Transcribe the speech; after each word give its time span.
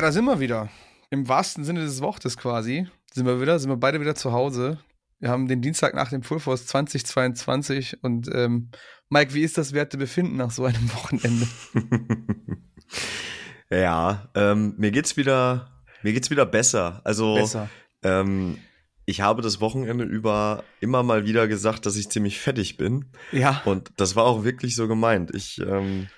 Ja, 0.00 0.06
da 0.06 0.12
sind 0.12 0.24
wir 0.24 0.40
wieder. 0.40 0.70
Im 1.10 1.28
wahrsten 1.28 1.62
Sinne 1.62 1.80
des 1.80 2.00
Wortes 2.00 2.38
quasi. 2.38 2.88
Sind 3.12 3.26
wir 3.26 3.38
wieder, 3.38 3.58
sind 3.58 3.68
wir 3.68 3.76
beide 3.76 4.00
wieder 4.00 4.14
zu 4.14 4.32
Hause. 4.32 4.78
Wir 5.18 5.28
haben 5.28 5.46
den 5.46 5.60
Dienstag 5.60 5.92
nach 5.92 6.08
dem 6.08 6.22
Full 6.22 6.40
Force 6.40 6.64
2022 6.68 8.02
und 8.02 8.26
ähm, 8.32 8.70
Mike, 9.10 9.34
wie 9.34 9.42
ist 9.42 9.58
das 9.58 9.74
Wertebefinden 9.74 10.38
nach 10.38 10.52
so 10.52 10.64
einem 10.64 10.90
Wochenende? 10.94 11.46
ja, 13.70 14.30
ähm, 14.34 14.72
mir 14.78 14.90
geht's 14.90 15.18
wieder, 15.18 15.70
mir 16.02 16.14
geht's 16.14 16.30
wieder 16.30 16.46
besser. 16.46 17.02
Also 17.04 17.34
Besser. 17.34 17.68
Ähm, 18.02 18.56
ich 19.04 19.20
habe 19.20 19.42
das 19.42 19.60
Wochenende 19.60 20.04
über 20.04 20.64
immer 20.80 21.02
mal 21.02 21.26
wieder 21.26 21.46
gesagt, 21.46 21.84
dass 21.84 21.96
ich 21.96 22.08
ziemlich 22.08 22.40
fettig 22.40 22.78
bin. 22.78 23.12
Ja. 23.32 23.60
Und 23.66 23.92
das 23.98 24.16
war 24.16 24.24
auch 24.24 24.44
wirklich 24.44 24.76
so 24.76 24.88
gemeint. 24.88 25.34
Ich, 25.34 25.60
ähm, 25.60 26.08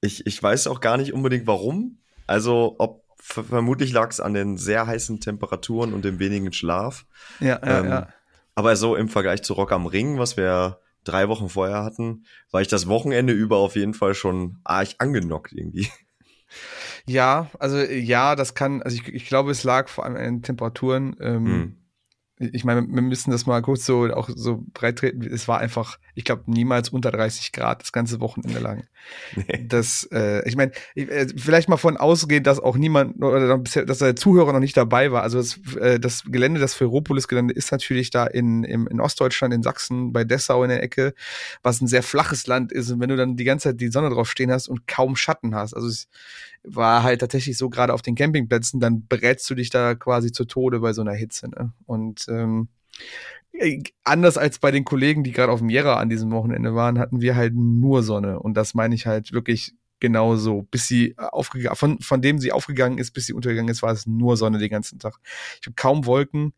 ich, 0.00 0.24
ich 0.24 0.40
weiß 0.40 0.68
auch 0.68 0.80
gar 0.80 0.96
nicht 0.96 1.12
unbedingt 1.12 1.48
warum. 1.48 1.98
Also, 2.28 2.76
ob 2.78 3.07
ver- 3.20 3.44
vermutlich 3.44 3.92
lag 3.92 4.10
es 4.10 4.20
an 4.20 4.34
den 4.34 4.56
sehr 4.56 4.86
heißen 4.86 5.20
Temperaturen 5.20 5.92
und 5.92 6.04
dem 6.04 6.18
wenigen 6.18 6.52
Schlaf. 6.52 7.06
Ja, 7.40 7.60
ja, 7.64 7.80
Ähm, 7.80 7.88
ja. 7.88 8.08
Aber 8.54 8.74
so 8.76 8.96
im 8.96 9.08
Vergleich 9.08 9.42
zu 9.42 9.52
Rock 9.52 9.72
am 9.72 9.86
Ring, 9.86 10.18
was 10.18 10.36
wir 10.36 10.80
drei 11.04 11.28
Wochen 11.28 11.48
vorher 11.48 11.84
hatten, 11.84 12.24
war 12.50 12.60
ich 12.60 12.68
das 12.68 12.88
Wochenende 12.88 13.32
über 13.32 13.56
auf 13.58 13.76
jeden 13.76 13.94
Fall 13.94 14.14
schon 14.14 14.58
arg 14.64 14.88
angenockt 14.98 15.52
irgendwie. 15.52 15.88
Ja, 17.06 17.50
also 17.58 17.78
ja, 17.78 18.34
das 18.36 18.54
kann, 18.54 18.82
also 18.82 18.96
ich, 18.96 19.08
ich 19.08 19.26
glaube, 19.26 19.50
es 19.50 19.64
lag 19.64 19.88
vor 19.88 20.04
allem 20.04 20.16
an 20.16 20.22
den 20.22 20.42
Temperaturen. 20.42 21.16
Ähm, 21.20 21.44
Hm. 21.46 21.77
Ich 22.40 22.64
meine, 22.64 22.82
wir 22.82 23.02
müssen 23.02 23.30
das 23.30 23.46
mal 23.46 23.60
kurz 23.62 23.84
so 23.84 24.04
auch 24.14 24.28
so 24.32 24.64
breit 24.72 24.98
treten. 24.98 25.22
Es 25.22 25.48
war 25.48 25.58
einfach, 25.58 25.98
ich 26.14 26.24
glaube, 26.24 26.44
niemals 26.46 26.88
unter 26.90 27.10
30 27.10 27.52
Grad 27.52 27.82
das 27.82 27.92
ganze 27.92 28.20
Wochenende 28.20 28.60
lang. 28.60 28.84
Nee. 29.36 29.64
Das, 29.68 30.06
äh, 30.12 30.46
ich 30.46 30.56
meine, 30.56 30.72
äh, 30.94 31.28
vielleicht 31.34 31.68
mal 31.68 31.78
von 31.78 31.96
ausgehen, 31.96 32.44
dass 32.44 32.60
auch 32.60 32.76
niemand 32.76 33.22
oder 33.22 33.56
dass 33.56 33.98
der 33.98 34.16
Zuhörer 34.16 34.52
noch 34.52 34.60
nicht 34.60 34.76
dabei 34.76 35.12
war. 35.12 35.22
Also 35.22 35.38
das, 35.38 35.58
äh, 35.76 35.98
das 35.98 36.24
Gelände, 36.26 36.60
das 36.60 36.74
Ferropolis-Gelände 36.74 37.54
ist 37.54 37.72
natürlich 37.72 38.10
da 38.10 38.26
in, 38.26 38.64
im, 38.64 38.86
in 38.86 39.00
Ostdeutschland, 39.00 39.54
in 39.54 39.62
Sachsen, 39.62 40.12
bei 40.12 40.24
Dessau 40.24 40.62
in 40.62 40.68
der 40.68 40.82
Ecke, 40.82 41.14
was 41.62 41.80
ein 41.80 41.86
sehr 41.86 42.02
flaches 42.02 42.46
Land 42.46 42.70
ist. 42.70 42.90
Und 42.90 43.00
wenn 43.00 43.08
du 43.08 43.16
dann 43.16 43.36
die 43.36 43.44
ganze 43.44 43.70
Zeit 43.70 43.80
die 43.80 43.88
Sonne 43.88 44.10
drauf 44.10 44.30
stehen 44.30 44.52
hast 44.52 44.68
und 44.68 44.86
kaum 44.86 45.16
Schatten 45.16 45.54
hast, 45.54 45.72
also 45.72 45.88
es 45.88 46.08
war 46.74 47.02
halt 47.02 47.20
tatsächlich 47.20 47.58
so 47.58 47.68
gerade 47.70 47.94
auf 47.94 48.02
den 48.02 48.14
Campingplätzen, 48.14 48.80
dann 48.80 49.06
berätst 49.06 49.48
du 49.50 49.54
dich 49.54 49.70
da 49.70 49.94
quasi 49.94 50.32
zu 50.32 50.44
Tode 50.44 50.80
bei 50.80 50.92
so 50.92 51.02
einer 51.02 51.12
Hitze. 51.12 51.48
Ne? 51.48 51.72
Und 51.86 52.26
ähm, 52.28 52.68
äh, 53.52 53.82
anders 54.04 54.38
als 54.38 54.58
bei 54.58 54.70
den 54.70 54.84
Kollegen, 54.84 55.24
die 55.24 55.32
gerade 55.32 55.52
auf 55.52 55.60
dem 55.60 55.68
Jera 55.68 55.96
an 55.96 56.08
diesem 56.08 56.30
Wochenende 56.30 56.74
waren, 56.74 56.98
hatten 56.98 57.20
wir 57.20 57.36
halt 57.36 57.54
nur 57.54 58.02
Sonne. 58.02 58.38
Und 58.38 58.54
das 58.54 58.74
meine 58.74 58.94
ich 58.94 59.06
halt 59.06 59.32
wirklich 59.32 59.74
genauso. 60.00 60.62
Bis 60.70 60.86
sie 60.86 61.14
aufgegangen, 61.18 61.76
von, 61.76 61.98
von 62.00 62.22
dem 62.22 62.38
sie 62.38 62.52
aufgegangen 62.52 62.98
ist, 62.98 63.12
bis 63.12 63.26
sie 63.26 63.32
untergegangen 63.32 63.70
ist, 63.70 63.82
war 63.82 63.92
es 63.92 64.06
nur 64.06 64.36
Sonne 64.36 64.58
den 64.58 64.70
ganzen 64.70 64.98
Tag. 64.98 65.18
Ich 65.60 65.66
habe 65.66 65.74
kaum 65.76 66.06
Wolken. 66.06 66.54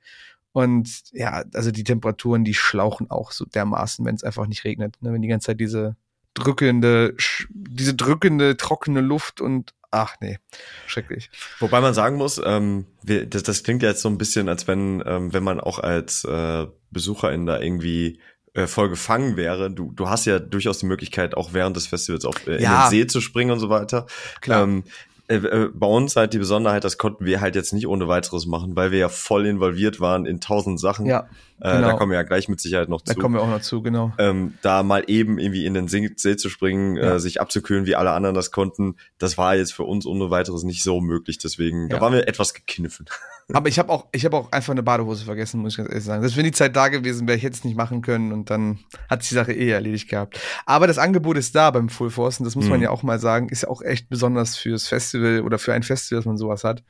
Und 0.53 1.05
ja, 1.12 1.44
also 1.55 1.70
die 1.70 1.84
Temperaturen, 1.84 2.44
die 2.44 2.55
schlauchen 2.55 3.08
auch 3.11 3.31
so 3.31 3.44
dermaßen, 3.44 4.05
wenn 4.05 4.16
es 4.16 4.25
einfach 4.25 4.47
nicht 4.47 4.64
regnet. 4.64 4.97
Ne? 5.00 5.12
Wenn 5.12 5.22
die 5.22 5.28
ganze 5.28 5.47
Zeit 5.47 5.61
diese 5.61 5.97
drückende, 6.34 7.16
diese 7.50 7.94
drückende, 7.94 8.56
trockene 8.56 9.00
Luft 9.00 9.41
und 9.41 9.75
ach 9.91 10.16
nee, 10.20 10.38
schrecklich. 10.86 11.30
Wobei 11.58 11.80
man 11.80 11.94
sagen 11.94 12.16
muss, 12.16 12.41
ähm, 12.44 12.86
wir, 13.02 13.27
das, 13.27 13.42
das 13.42 13.62
klingt 13.62 13.83
ja 13.83 13.88
jetzt 13.91 14.02
so 14.02 14.08
ein 14.08 14.19
bisschen, 14.19 14.48
als 14.48 14.66
wenn, 14.69 15.02
ähm, 15.06 15.32
wenn 15.32 15.42
man 15.42 15.60
auch 15.60 15.78
als 15.78 16.24
äh, 16.24 16.66
Besucherin 16.91 17.47
da 17.47 17.60
irgendwie 17.60 18.20
äh, 18.55 18.66
voll 18.66 18.88
gefangen 18.88 19.36
wäre. 19.36 19.70
Du, 19.70 19.92
du 19.92 20.08
hast 20.08 20.24
ja 20.24 20.38
durchaus 20.41 20.78
die 20.78 20.86
Möglichkeit, 20.86 21.36
auch 21.36 21.52
während 21.52 21.77
des 21.77 21.86
Festivals 21.86 22.24
auf, 22.24 22.47
äh, 22.48 22.60
Ja. 22.62 22.86
in 22.86 22.91
den 22.91 22.91
See 22.91 23.06
zu 23.06 23.20
springen 23.20 23.52
und 23.52 23.60
so 23.60 23.69
weiter. 23.70 24.06
Klar. 24.41 24.65
Ähm, 24.65 24.84
äh, 25.30 25.36
äh, 25.36 25.70
bei 25.72 25.86
uns 25.86 26.16
halt 26.16 26.32
die 26.34 26.38
Besonderheit, 26.38 26.82
das 26.84 26.98
konnten 26.98 27.24
wir 27.24 27.41
halt 27.41 27.54
jetzt 27.54 27.72
nicht 27.72 27.86
ohne 27.86 28.08
weiteres 28.08 28.46
machen, 28.46 28.74
weil 28.76 28.91
wir 28.91 28.98
ja 28.98 29.08
voll 29.08 29.46
involviert 29.46 30.00
waren 30.00 30.26
in 30.26 30.41
tausend 30.41 30.80
Sachen. 30.80 31.06
Ja, 31.06 31.28
äh, 31.60 31.76
genau. 31.76 31.88
Da 31.88 31.92
kommen 31.94 32.10
wir 32.10 32.16
ja 32.18 32.24
gleich 32.24 32.48
mit 32.48 32.60
Sicherheit 32.60 32.88
noch 32.88 33.00
da 33.00 33.14
zu 33.14 33.18
kommen 33.20 33.34
wir 33.36 33.42
auch 33.42 33.48
noch 33.48 33.60
zu, 33.60 33.80
genau. 33.82 34.12
ähm, 34.18 34.54
da 34.62 34.82
mal 34.82 35.04
eben 35.06 35.38
irgendwie 35.38 35.64
in 35.66 35.74
den 35.74 35.88
See, 35.88 36.10
See 36.16 36.36
zu 36.36 36.48
springen, 36.48 36.96
Ja. 36.96 37.14
äh, 37.14 37.20
sich 37.20 37.41
abzukühlen, 37.41 37.86
wie 37.86 37.94
alle 37.96 38.10
anderen 38.10 38.34
das 38.34 38.50
konnten, 38.50 38.96
das 39.18 39.38
war 39.38 39.54
jetzt 39.56 39.72
für 39.72 39.84
uns 39.84 40.04
ohne 40.06 40.30
weiteres 40.30 40.64
nicht 40.64 40.82
so 40.82 41.00
möglich. 41.00 41.38
Deswegen, 41.38 41.88
da 41.88 41.97
Ja. 41.97 42.02
waren 42.02 42.12
wir 42.12 42.26
etwas 42.28 42.52
gekniffen. 42.52 43.06
Aber 43.55 43.69
ich 43.69 43.78
habe 43.78 43.93
auch, 43.93 44.06
ich 44.12 44.25
habe 44.25 44.37
auch 44.37 44.53
einfach 44.53 44.72
eine 44.72 44.83
Badehose 44.83 45.25
vergessen, 45.25 45.61
muss 45.61 45.72
ich 45.72 45.77
ganz 45.78 45.88
ehrlich 45.91 46.05
sagen. 46.05 46.22
Das 46.22 46.37
wäre 46.37 46.44
die 46.44 46.53
Zeit 46.53 46.77
da 46.77 46.88
gewesen, 46.88 47.27
wäre 47.27 47.37
ich 47.37 47.43
jetzt 47.43 47.65
nicht 47.65 47.77
machen 47.77 48.03
können 48.03 48.33
und 48.33 48.50
dann 48.50 48.78
hat 49.09 49.22
sich 49.22 49.31
die 49.31 49.34
Sache 49.37 49.53
eh 49.53 49.71
erledigt 49.71 50.09
gehabt. 50.09 50.38
Aber 50.66 50.87
das 50.87 50.99
Angebot 50.99 51.37
ist 51.37 51.55
da 51.55 51.71
beim 51.71 51.89
Full 51.89 52.10
Force 52.10 52.41
und 52.41 52.44
das 52.44 52.56
muss 52.56 52.69
man 52.69 52.78
Mhm. 52.78 52.84
ja 52.84 52.91
auch 52.91 53.03
mal 53.03 53.19
sagen, 53.19 53.49
ist 53.49 53.62
ja 53.62 53.69
auch 53.69 53.83
echt 53.83 54.09
besonders 54.09 54.56
fürs 54.56 54.89
Festival 54.89 55.43
oder 55.43 55.59
für 55.59 55.72
ein 55.75 55.83
Festival, 55.83 56.19
dass 56.21 56.27
man 56.27 56.37
sowas 56.37 56.65
hat. 56.65 56.83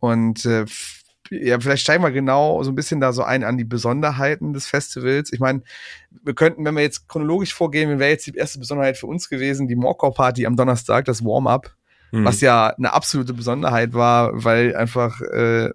Und 0.00 0.44
äh, 0.44 0.64
ja, 1.30 1.58
vielleicht 1.58 1.82
steigen 1.82 2.02
wir 2.02 2.10
genau 2.10 2.62
so 2.62 2.70
ein 2.70 2.74
bisschen 2.74 3.00
da 3.00 3.12
so 3.12 3.22
ein 3.22 3.42
an 3.44 3.56
die 3.56 3.64
Besonderheiten 3.64 4.52
des 4.52 4.66
Festivals. 4.66 5.32
Ich 5.32 5.40
meine, 5.40 5.62
wir 6.22 6.34
könnten, 6.34 6.64
wenn 6.64 6.74
wir 6.74 6.82
jetzt 6.82 7.08
chronologisch 7.08 7.54
vorgehen, 7.54 7.98
wäre 7.98 8.10
jetzt 8.10 8.26
die 8.26 8.34
erste 8.34 8.58
Besonderheit 8.58 8.98
für 8.98 9.06
uns 9.06 9.28
gewesen, 9.28 9.66
die 9.68 9.76
Morkau 9.76 10.10
Party 10.10 10.44
am 10.46 10.56
Donnerstag, 10.56 11.06
das 11.06 11.24
Warm-up 11.24 11.74
Mhm. 12.12 12.24
was 12.26 12.40
ja 12.42 12.68
eine 12.68 12.92
absolute 12.92 13.32
Besonderheit 13.32 13.94
war, 13.94 14.44
weil 14.44 14.76
einfach, 14.76 15.20
äh, 15.22 15.70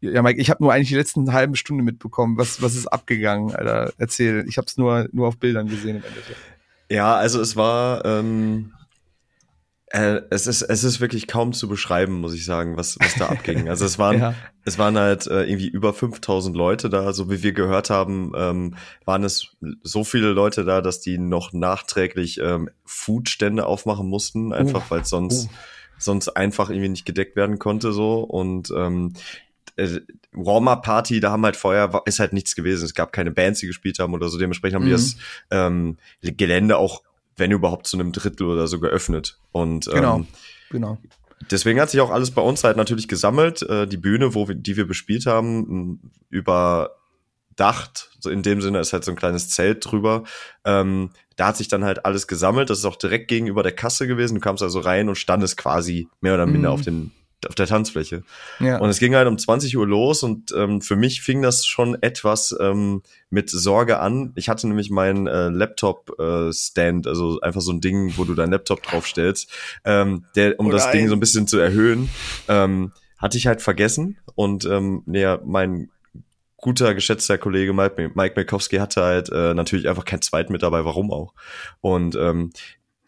ja, 0.00 0.22
Mike, 0.22 0.40
ich 0.40 0.48
habe 0.48 0.62
nur 0.62 0.72
eigentlich 0.72 0.88
die 0.88 0.94
letzten 0.94 1.32
halben 1.32 1.56
Stunde 1.56 1.82
mitbekommen, 1.84 2.38
was, 2.38 2.62
was 2.62 2.74
ist 2.74 2.86
abgegangen, 2.86 3.54
Alter, 3.54 3.92
erzähl. 3.98 4.44
Ich 4.48 4.56
habe 4.56 4.66
es 4.66 4.76
nur, 4.78 5.08
nur 5.12 5.28
auf 5.28 5.36
Bildern 5.36 5.66
gesehen 5.68 5.96
im 5.96 6.04
Endeffekt. 6.04 6.38
Ja, 6.88 7.16
also 7.16 7.40
es 7.40 7.54
war, 7.56 8.04
ähm, 8.04 8.72
äh, 9.92 10.20
es 10.30 10.46
ist, 10.46 10.62
es 10.62 10.84
ist 10.84 11.00
wirklich 11.00 11.26
kaum 11.26 11.52
zu 11.52 11.68
beschreiben, 11.68 12.20
muss 12.20 12.32
ich 12.34 12.44
sagen, 12.44 12.76
was, 12.76 12.96
was 13.00 13.14
da 13.16 13.26
abging. 13.28 13.68
Also 13.68 13.84
es 13.84 13.98
waren, 13.98 14.18
Ja. 14.20 14.34
es 14.64 14.78
waren 14.78 14.96
halt 14.96 15.26
äh, 15.26 15.42
irgendwie 15.44 15.68
über 15.68 15.92
5000 15.92 16.56
Leute 16.56 16.88
da, 16.88 17.12
so 17.12 17.28
wie 17.30 17.42
wir 17.42 17.52
gehört 17.52 17.90
haben, 17.90 18.32
ähm, 18.36 18.76
waren 19.04 19.24
es 19.24 19.56
so 19.82 20.04
viele 20.04 20.30
Leute 20.30 20.64
da, 20.64 20.80
dass 20.80 21.00
die 21.00 21.18
noch 21.18 21.52
nachträglich 21.52 22.38
ähm, 22.40 22.70
Foodstände 22.84 23.66
aufmachen 23.66 24.08
mussten, 24.08 24.52
einfach 24.52 24.90
weil 24.90 25.00
es 25.00 25.08
sonst, 25.10 25.46
Uh. 25.46 25.50
Sonst 26.00 26.28
einfach 26.30 26.70
irgendwie 26.70 26.88
nicht 26.88 27.04
gedeckt 27.06 27.36
werden 27.36 27.58
konnte 27.58 27.92
so 27.92 28.20
und 28.20 28.70
ähm, 28.76 29.12
äh, 29.76 30.00
Warm-Up-Party, 30.32 31.20
da 31.20 31.30
haben 31.30 31.44
halt 31.44 31.56
vorher, 31.56 32.02
ist 32.04 32.18
halt 32.20 32.32
nichts 32.32 32.54
gewesen. 32.54 32.84
Es 32.84 32.94
gab 32.94 33.12
keine 33.12 33.30
Bands, 33.30 33.60
die 33.60 33.66
gespielt 33.66 33.98
haben 33.98 34.14
oder 34.14 34.28
so. 34.28 34.38
Dementsprechend 34.38 34.76
haben 34.76 34.84
die 34.84 34.90
Mhm. 34.90 34.94
das 34.94 35.16
ähm, 35.50 35.96
Gelände 36.22 36.76
auch, 36.78 37.02
wenn 37.36 37.50
überhaupt, 37.50 37.86
zu 37.86 37.96
einem 37.96 38.12
Drittel 38.12 38.46
oder 38.46 38.66
so 38.66 38.78
geöffnet. 38.80 39.38
Und 39.52 39.86
Genau. 39.86 40.16
ähm, 40.18 40.26
Genau. 40.70 40.98
deswegen 41.50 41.80
hat 41.80 41.90
sich 41.90 42.00
auch 42.00 42.10
alles 42.10 42.30
bei 42.30 42.42
uns 42.42 42.62
halt 42.62 42.76
natürlich 42.76 43.08
gesammelt. 43.08 43.62
Äh, 43.62 43.86
die 43.88 43.96
Bühne, 43.96 44.34
wo 44.34 44.46
wir, 44.46 44.54
die 44.54 44.76
wir 44.76 44.86
bespielt 44.86 45.26
haben, 45.26 46.00
überdacht. 46.28 48.10
So 48.20 48.30
in 48.30 48.42
dem 48.42 48.60
Sinne 48.60 48.78
ist 48.80 48.92
halt 48.92 49.04
so 49.04 49.10
ein 49.10 49.16
kleines 49.16 49.48
Zelt 49.50 49.84
drüber. 49.90 50.24
Ähm, 50.64 51.10
da 51.40 51.46
hat 51.46 51.56
sich 51.56 51.68
dann 51.68 51.84
halt 51.84 52.04
alles 52.04 52.26
gesammelt. 52.26 52.68
Das 52.68 52.80
ist 52.80 52.84
auch 52.84 52.96
direkt 52.96 53.28
gegenüber 53.28 53.62
der 53.62 53.72
Kasse 53.72 54.06
gewesen. 54.06 54.34
Du 54.34 54.40
kamst 54.40 54.62
also 54.62 54.78
rein 54.80 55.08
und 55.08 55.16
standest 55.16 55.56
quasi 55.56 56.06
mehr 56.20 56.34
oder 56.34 56.44
minder 56.44 56.68
Mhm. 56.68 56.74
auf 56.74 56.80
den 56.82 57.12
auf 57.48 57.54
der 57.54 57.66
Tanzfläche. 57.66 58.22
Ja. 58.58 58.76
Und 58.80 58.90
es 58.90 58.98
ging 58.98 59.14
halt 59.14 59.26
um 59.26 59.38
20 59.38 59.74
Uhr 59.78 59.86
los 59.86 60.22
und 60.22 60.52
ähm, 60.54 60.82
für 60.82 60.94
mich 60.96 61.22
fing 61.22 61.40
das 61.40 61.64
schon 61.64 61.96
etwas 62.02 62.54
ähm, 62.60 63.02
mit 63.30 63.48
Sorge 63.48 63.98
an. 64.00 64.32
Ich 64.34 64.50
hatte 64.50 64.68
nämlich 64.68 64.90
meinen 64.90 65.26
äh, 65.26 65.48
Laptop-Stand, 65.48 67.06
also 67.06 67.40
einfach 67.40 67.62
so 67.62 67.72
ein 67.72 67.80
Ding, 67.80 68.12
wo 68.18 68.24
du 68.24 68.34
deinen 68.34 68.50
Laptop 68.52 68.82
draufstellst, 68.82 69.50
ähm, 69.84 70.26
der, 70.36 70.60
um 70.60 70.66
Oh 70.66 70.70
das 70.70 70.84
nein. 70.86 70.92
Ding 70.98 71.08
so 71.08 71.14
ein 71.14 71.20
bisschen 71.20 71.46
zu 71.46 71.58
erhöhen, 71.58 72.10
ähm, 72.48 72.92
hatte 73.16 73.38
ich 73.38 73.46
halt 73.46 73.62
vergessen. 73.62 74.18
Und 74.34 74.66
ähm, 74.66 75.02
nee, 75.06 75.26
mein 75.44 75.88
guter, 76.60 76.94
geschätzter 76.94 77.38
Kollege 77.38 77.72
Mike, 77.72 78.10
Mike 78.14 78.34
Milkowski 78.36 78.76
hatte 78.76 79.02
halt 79.02 79.30
äh, 79.32 79.54
natürlich 79.54 79.88
einfach 79.88 80.04
keinen 80.04 80.22
zweiten 80.22 80.52
mit 80.52 80.62
dabei, 80.62 80.84
warum 80.84 81.10
auch. 81.12 81.34
Und 81.80 82.16
ähm, 82.16 82.50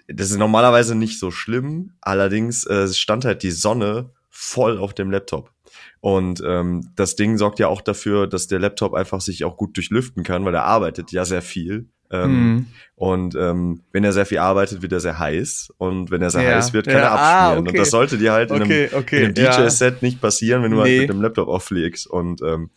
das 0.08 0.30
ist 0.30 0.38
normalerweise 0.38 0.94
nicht 0.94 1.18
so 1.18 1.30
schlimm, 1.30 1.92
allerdings 2.00 2.66
äh, 2.66 2.88
stand 2.88 3.24
halt 3.24 3.42
die 3.42 3.50
Sonne 3.50 4.10
voll 4.30 4.78
auf 4.78 4.94
dem 4.94 5.10
Laptop. 5.10 5.50
Und 6.00 6.42
ähm, 6.44 6.90
das 6.96 7.14
Ding 7.16 7.38
sorgt 7.38 7.58
ja 7.60 7.68
auch 7.68 7.80
dafür, 7.80 8.26
dass 8.26 8.46
der 8.48 8.58
Laptop 8.58 8.94
einfach 8.94 9.20
sich 9.20 9.44
auch 9.44 9.56
gut 9.56 9.76
durchlüften 9.76 10.24
kann, 10.24 10.44
weil 10.44 10.54
er 10.54 10.64
arbeitet 10.64 11.12
ja 11.12 11.24
sehr 11.24 11.42
viel. 11.42 11.86
Ähm, 12.10 12.32
Mhm. 12.56 12.66
Und 12.96 13.34
ähm, 13.36 13.82
wenn 13.92 14.04
er 14.04 14.12
sehr 14.12 14.26
viel 14.26 14.38
arbeitet, 14.38 14.82
wird 14.82 14.92
er 14.92 15.00
sehr 15.00 15.18
heiß. 15.18 15.72
Und 15.78 16.10
wenn 16.10 16.20
er 16.20 16.30
sehr 16.30 16.42
Ja. 16.42 16.56
heiß 16.56 16.72
wird, 16.74 16.86
kann 16.86 16.96
Ja, 16.96 17.00
er 17.04 17.12
ah, 17.12 17.16
abschmieren. 17.46 17.58
okay. 17.60 17.68
Und 17.70 17.78
das 17.78 17.90
sollte 17.90 18.18
dir 18.18 18.32
halt 18.32 18.50
in 18.50 18.56
einem, 18.56 18.64
Okay, 18.66 18.88
okay. 18.92 19.18
in 19.24 19.24
einem 19.26 19.34
ja. 19.36 19.56
DJ-Set 19.62 20.02
nicht 20.02 20.20
passieren, 20.20 20.62
wenn 20.62 20.72
du 20.72 20.82
Nee. 20.82 20.98
halt 20.98 21.00
mit 21.02 21.10
dem 21.10 21.22
Laptop 21.22 21.48
auflegst. 21.48 22.06
Und 22.06 22.42
ähm, 22.42 22.70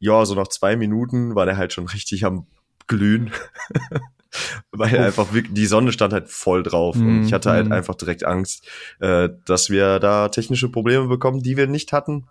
ja, 0.00 0.24
so 0.24 0.34
nach 0.34 0.48
zwei 0.48 0.76
Minuten 0.76 1.34
war 1.34 1.46
der 1.46 1.56
halt 1.56 1.72
schon 1.72 1.86
richtig 1.86 2.24
am 2.24 2.46
Glühen. 2.86 3.30
Weil 4.72 4.94
Uff. 4.94 5.00
einfach 5.00 5.32
wirklich, 5.32 5.54
die 5.54 5.66
Sonne 5.66 5.92
stand 5.92 6.12
halt 6.12 6.28
voll 6.28 6.62
drauf. 6.62 6.96
Mm, 6.96 7.06
und 7.06 7.24
ich 7.24 7.32
hatte 7.32 7.50
halt 7.50 7.68
mm. 7.68 7.72
einfach 7.72 7.96
direkt 7.96 8.24
Angst, 8.24 8.66
äh, 9.00 9.28
dass 9.44 9.70
wir 9.70 9.98
da 9.98 10.28
technische 10.28 10.68
Probleme 10.68 11.08
bekommen, 11.08 11.42
die 11.42 11.56
wir 11.56 11.66
nicht 11.66 11.92
hatten. 11.92 12.26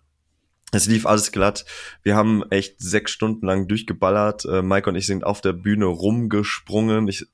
Es 0.71 0.85
lief 0.85 1.05
alles 1.05 1.31
glatt. 1.31 1.65
Wir 2.03 2.15
haben 2.15 2.43
echt 2.51 2.75
sechs 2.79 3.11
Stunden 3.11 3.45
lang 3.45 3.67
durchgeballert. 3.67 4.45
Äh, 4.45 4.61
Mike 4.61 4.89
und 4.89 4.95
ich 4.95 5.07
sind 5.07 5.23
auf 5.23 5.41
der 5.41 5.53
Bühne 5.53 5.85
rumgesprungen. 5.85 7.07
Ich, 7.07 7.25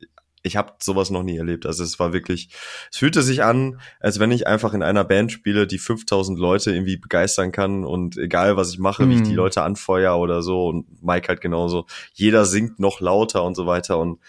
ich 0.46 0.56
habe 0.56 0.74
sowas 0.80 1.10
noch 1.10 1.24
nie 1.24 1.38
erlebt. 1.38 1.66
Also 1.66 1.84
es 1.84 2.00
war 2.00 2.14
wirklich, 2.14 2.50
es 2.92 2.98
fühlte 2.98 3.24
sich 3.24 3.44
an, 3.44 3.82
als 4.00 4.20
wenn 4.20 4.32
ich 4.32 4.46
einfach 4.46 4.74
in 4.74 4.84
einer 4.84 5.04
Band 5.04 5.32
spiele, 5.32 5.66
die 5.66 5.80
5000 5.80 6.38
Leute 6.38 6.72
irgendwie 6.72 6.98
begeistern 6.98 7.52
kann 7.52 7.84
und 7.84 8.16
egal 8.18 8.56
was 8.56 8.72
ich 8.72 8.80
mache, 8.80 9.06
mm. 9.06 9.10
wie 9.10 9.16
ich 9.16 9.24
die 9.24 9.32
mhm. 9.32 9.38
Leute 9.38 9.64
anfeuer 9.64 10.18
oder 10.18 10.44
so 10.44 10.68
und 10.68 11.04
Mike 11.04 11.28
halt 11.28 11.42
genauso, 11.42 11.88
jeder 12.14 12.46
singt 12.46 12.80
noch 12.80 13.00
lauter 13.02 13.44
und 13.44 13.56
so 13.56 13.66
weiter 13.66 13.98
und 13.98 14.20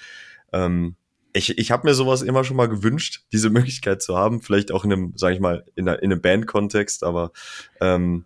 ähm, 0.53 0.97
ich, 1.35 1.59
ich 1.59 1.71
habe 1.71 1.87
mir 1.87 1.95
sowas 1.95 2.23
immer 2.23 2.45
schon 2.45 2.57
mal 2.57 2.69
gewünscht, 2.69 3.25
diese 3.33 3.51
Möglichkeit 3.51 4.01
zu 4.01 4.17
haben, 4.17 4.41
vielleicht 4.41 4.73
auch 4.73 4.85
in 4.85 4.93
einem, 4.93 5.13
sag 5.17 5.35
ich 5.35 5.41
mal, 5.41 5.65
in, 5.75 5.87
einer, 5.87 6.03
in 6.03 6.11
einem 6.11 6.23
Band-Kontext, 6.23 7.05
aber 7.05 7.33
ähm, 7.81 8.25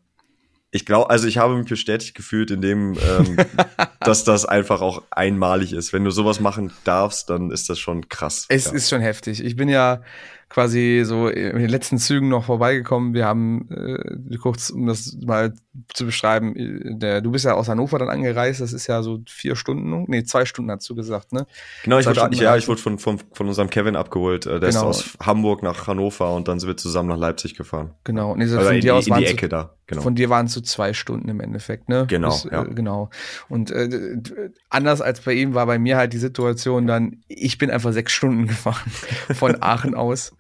ich 0.73 0.87
glaube, 0.87 1.11
also 1.11 1.27
ich 1.27 1.39
habe 1.39 1.57
mich 1.57 1.69
bestätigt 1.69 2.15
gefühlt 2.15 2.51
in 2.51 2.61
dem, 2.61 2.95
ähm, 2.95 3.37
dass 4.01 4.25
das 4.25 4.45
einfach 4.45 4.81
auch 4.81 5.03
einmalig 5.11 5.73
ist. 5.73 5.93
Wenn 5.93 6.05
du 6.05 6.11
sowas 6.11 6.41
machen 6.41 6.73
darfst, 6.85 7.29
dann 7.29 7.51
ist 7.51 7.69
das 7.69 7.79
schon 7.79 8.09
krass. 8.09 8.47
Es 8.49 8.67
ja. 8.67 8.73
ist 8.73 8.89
schon 8.89 9.01
heftig. 9.01 9.45
Ich 9.45 9.57
bin 9.57 9.69
ja 9.69 10.03
quasi 10.51 11.03
so 11.05 11.29
in 11.29 11.59
den 11.59 11.71
letzten 11.71 11.99
Zügen 11.99 12.29
noch 12.29 12.45
vorbeigekommen. 12.45 13.15
Wir 13.15 13.25
haben 13.25 13.69
äh, 13.71 14.37
kurz, 14.37 14.71
um 14.71 14.87
das 14.87 15.17
mal 15.25 15.55
zu 15.95 16.05
beschreiben, 16.05 16.57
äh, 16.57 16.99
der, 16.99 17.21
du 17.21 17.31
bist 17.31 17.45
ja 17.45 17.55
aus 17.55 17.69
Hannover 17.69 18.01
dann 18.01 18.09
angereist, 18.09 18.61
das 18.61 18.73
ist 18.73 18.89
ja 18.89 19.03
so 19.03 19.21
vier 19.29 19.55
Stunden, 19.55 20.05
nee, 20.09 20.25
zwei 20.25 20.45
Stunden 20.45 20.73
hast 20.73 20.91
du 20.91 20.97
gesagt, 20.97 21.33
ne? 21.33 21.47
Genau, 21.85 22.01
ich 22.01 22.07
wurde, 22.07 22.37
ja, 22.37 22.57
ich 22.57 22.67
wurde 22.67 22.81
von, 22.81 22.99
von, 22.99 23.21
von 23.33 23.47
unserem 23.47 23.71
Kevin 23.71 23.95
abgeholt. 23.95 24.47
Äh, 24.47 24.59
der 24.59 24.71
genau. 24.71 24.91
ist 24.91 25.17
aus 25.17 25.19
Hamburg 25.25 25.63
nach 25.63 25.87
Hannover 25.87 26.35
und 26.35 26.49
dann 26.49 26.59
sind 26.59 26.69
wir 26.69 26.77
zusammen 26.77 27.09
nach 27.09 27.19
Leipzig 27.19 27.55
gefahren. 27.55 27.95
Genau, 28.03 28.35
nee, 28.35 28.47
so 28.47 28.57
also 28.57 28.69
von 28.69 28.75
in, 28.75 28.83
dir 28.83 28.97
aus 28.97 29.07
in 29.07 29.15
die 29.15 29.27
Ecke 29.27 29.47
zu, 29.47 29.49
da. 29.49 29.77
Genau. 29.87 30.03
Von 30.03 30.15
dir 30.17 30.31
waren 30.31 30.47
es 30.47 30.53
so 30.53 30.61
zwei 30.61 30.93
Stunden 30.93 31.29
im 31.29 31.41
Endeffekt, 31.41 31.89
ne? 31.89 32.07
Genau, 32.09 32.29
Bis, 32.29 32.45
ja. 32.45 32.65
Äh, 32.65 32.75
genau. 32.75 33.11
Und 33.49 33.71
äh, 33.71 34.21
anders 34.69 35.01
als 35.01 35.21
bei 35.21 35.33
ihm 35.33 35.55
war 35.55 35.67
bei 35.67 35.79
mir 35.79 35.97
halt 35.97 36.13
die 36.13 36.19
Situation 36.19 36.87
dann, 36.87 37.23
ich 37.29 37.59
bin 37.59 37.71
einfach 37.71 37.93
sechs 37.93 38.13
Stunden 38.13 38.47
gefahren 38.49 38.91
von 39.35 39.63
Aachen 39.63 39.95
aus. 39.95 40.33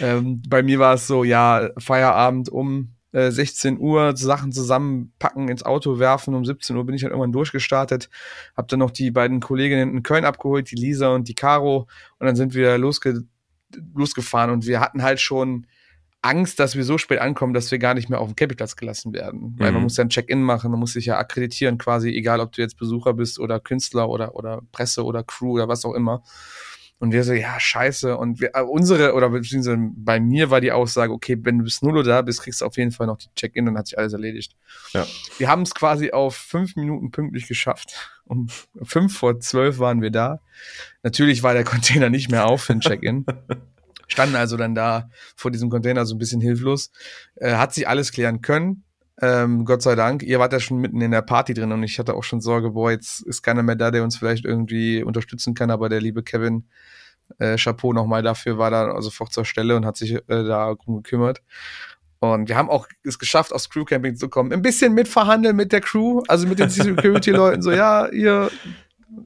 Ähm, 0.00 0.42
bei 0.48 0.62
mir 0.62 0.78
war 0.78 0.94
es 0.94 1.06
so, 1.06 1.24
ja, 1.24 1.68
Feierabend 1.78 2.48
um 2.48 2.94
äh, 3.12 3.30
16 3.30 3.78
Uhr, 3.78 4.16
Sachen 4.16 4.52
zusammenpacken, 4.52 5.48
ins 5.48 5.62
Auto 5.62 5.98
werfen. 5.98 6.34
Um 6.34 6.44
17 6.44 6.76
Uhr 6.76 6.84
bin 6.84 6.94
ich 6.94 7.02
halt 7.02 7.12
irgendwann 7.12 7.32
durchgestartet. 7.32 8.10
Hab 8.56 8.68
dann 8.68 8.80
noch 8.80 8.90
die 8.90 9.10
beiden 9.10 9.40
Kolleginnen 9.40 9.96
in 9.96 10.02
Köln 10.02 10.24
abgeholt, 10.24 10.70
die 10.70 10.76
Lisa 10.76 11.14
und 11.14 11.28
die 11.28 11.34
Caro. 11.34 11.86
Und 12.18 12.26
dann 12.26 12.36
sind 12.36 12.54
wir 12.54 12.76
losge 12.78 13.24
losgefahren 13.94 14.50
und 14.52 14.66
wir 14.66 14.80
hatten 14.80 15.02
halt 15.02 15.20
schon 15.20 15.66
Angst, 16.22 16.58
dass 16.58 16.74
wir 16.74 16.84
so 16.84 16.96
spät 16.96 17.20
ankommen, 17.20 17.52
dass 17.52 17.70
wir 17.70 17.78
gar 17.78 17.92
nicht 17.92 18.08
mehr 18.08 18.20
auf 18.20 18.28
dem 18.28 18.36
Campingplatz 18.36 18.76
gelassen 18.76 19.12
werden. 19.12 19.54
Weil 19.58 19.72
man 19.72 19.80
mhm. 19.80 19.84
muss 19.84 19.96
ja 19.96 20.04
ein 20.04 20.08
Check-in 20.08 20.42
machen, 20.42 20.70
man 20.70 20.80
muss 20.80 20.94
sich 20.94 21.06
ja 21.06 21.18
akkreditieren 21.18 21.76
quasi, 21.76 22.08
egal 22.10 22.40
ob 22.40 22.52
du 22.52 22.62
jetzt 22.62 22.78
Besucher 22.78 23.12
bist 23.12 23.38
oder 23.38 23.60
Künstler 23.60 24.08
oder, 24.08 24.34
oder 24.34 24.62
Presse 24.72 25.04
oder 25.04 25.22
Crew 25.22 25.52
oder 25.52 25.68
was 25.68 25.84
auch 25.84 25.92
immer. 25.92 26.22
Und 27.04 27.12
wir 27.12 27.22
so, 27.22 27.34
ja, 27.34 27.60
scheiße. 27.60 28.16
Und 28.16 28.40
wir, 28.40 28.52
äh, 28.54 28.62
unsere, 28.62 29.12
oder 29.12 29.28
beziehungsweise 29.28 29.76
bei 29.94 30.20
mir 30.20 30.48
war 30.48 30.62
die 30.62 30.72
Aussage, 30.72 31.12
okay, 31.12 31.36
wenn 31.42 31.58
du 31.58 31.64
bis 31.64 31.82
0 31.82 31.98
Uhr 31.98 32.02
da 32.02 32.22
bist, 32.22 32.40
kriegst 32.40 32.62
du 32.62 32.64
auf 32.64 32.78
jeden 32.78 32.92
Fall 32.92 33.06
noch 33.06 33.18
die 33.18 33.28
Check-in, 33.36 33.66
dann 33.66 33.76
hat 33.76 33.88
sich 33.88 33.98
alles 33.98 34.14
erledigt. 34.14 34.56
Ja. 34.94 35.06
Wir 35.36 35.48
haben 35.48 35.60
es 35.60 35.74
quasi 35.74 36.12
auf 36.12 36.34
fünf 36.34 36.76
Minuten 36.76 37.10
pünktlich 37.10 37.46
geschafft. 37.46 38.10
Um 38.24 38.48
fünf 38.82 39.18
vor 39.18 39.38
zwölf 39.38 39.78
waren 39.78 40.00
wir 40.00 40.10
da. 40.10 40.40
Natürlich 41.02 41.42
war 41.42 41.52
der 41.52 41.64
Container 41.64 42.08
nicht 42.08 42.30
mehr 42.30 42.46
auf 42.46 42.62
für 42.62 42.72
den 42.72 42.80
Check-in. 42.80 43.26
Standen 44.08 44.36
also 44.36 44.56
dann 44.56 44.74
da 44.74 45.10
vor 45.36 45.50
diesem 45.50 45.68
Container 45.68 46.06
so 46.06 46.14
ein 46.14 46.18
bisschen 46.18 46.40
hilflos. 46.40 46.90
Äh, 47.34 47.56
hat 47.56 47.74
sich 47.74 47.86
alles 47.86 48.12
klären 48.12 48.40
können. 48.40 48.82
Ähm, 49.20 49.66
Gott 49.66 49.82
sei 49.82 49.94
Dank. 49.94 50.22
Ihr 50.22 50.38
wart 50.38 50.54
ja 50.54 50.60
schon 50.60 50.78
mitten 50.78 51.02
in 51.02 51.10
der 51.10 51.20
Party 51.20 51.52
drin 51.52 51.70
und 51.70 51.82
ich 51.82 51.98
hatte 51.98 52.14
auch 52.14 52.24
schon 52.24 52.40
Sorge, 52.40 52.70
boah, 52.70 52.90
jetzt 52.90 53.20
ist 53.20 53.42
keiner 53.42 53.62
mehr 53.62 53.76
da, 53.76 53.90
der 53.90 54.04
uns 54.04 54.16
vielleicht 54.16 54.46
irgendwie 54.46 55.02
unterstützen 55.02 55.52
kann, 55.52 55.70
aber 55.70 55.90
der 55.90 56.00
liebe 56.00 56.22
Kevin, 56.22 56.64
äh, 57.38 57.56
Chapeau 57.56 57.92
nochmal 57.92 58.22
dafür, 58.22 58.58
war 58.58 58.70
da 58.70 59.00
sofort 59.02 59.32
zur 59.32 59.44
Stelle 59.44 59.76
und 59.76 59.86
hat 59.86 59.96
sich 59.96 60.12
äh, 60.12 60.22
darum 60.26 61.02
gekümmert. 61.02 61.42
Und 62.20 62.48
wir 62.48 62.56
haben 62.56 62.70
auch 62.70 62.86
es 63.02 63.18
geschafft, 63.18 63.52
aufs 63.52 63.68
Crewcamping 63.68 64.16
zu 64.16 64.28
kommen. 64.28 64.52
Ein 64.52 64.62
bisschen 64.62 64.94
mitverhandeln 64.94 65.54
mit 65.56 65.72
der 65.72 65.80
Crew, 65.80 66.22
also 66.28 66.46
mit 66.46 66.58
den 66.58 66.70
Security-Leuten, 66.70 67.60
so, 67.60 67.70
ja, 67.70 68.08
ihr, 68.08 68.50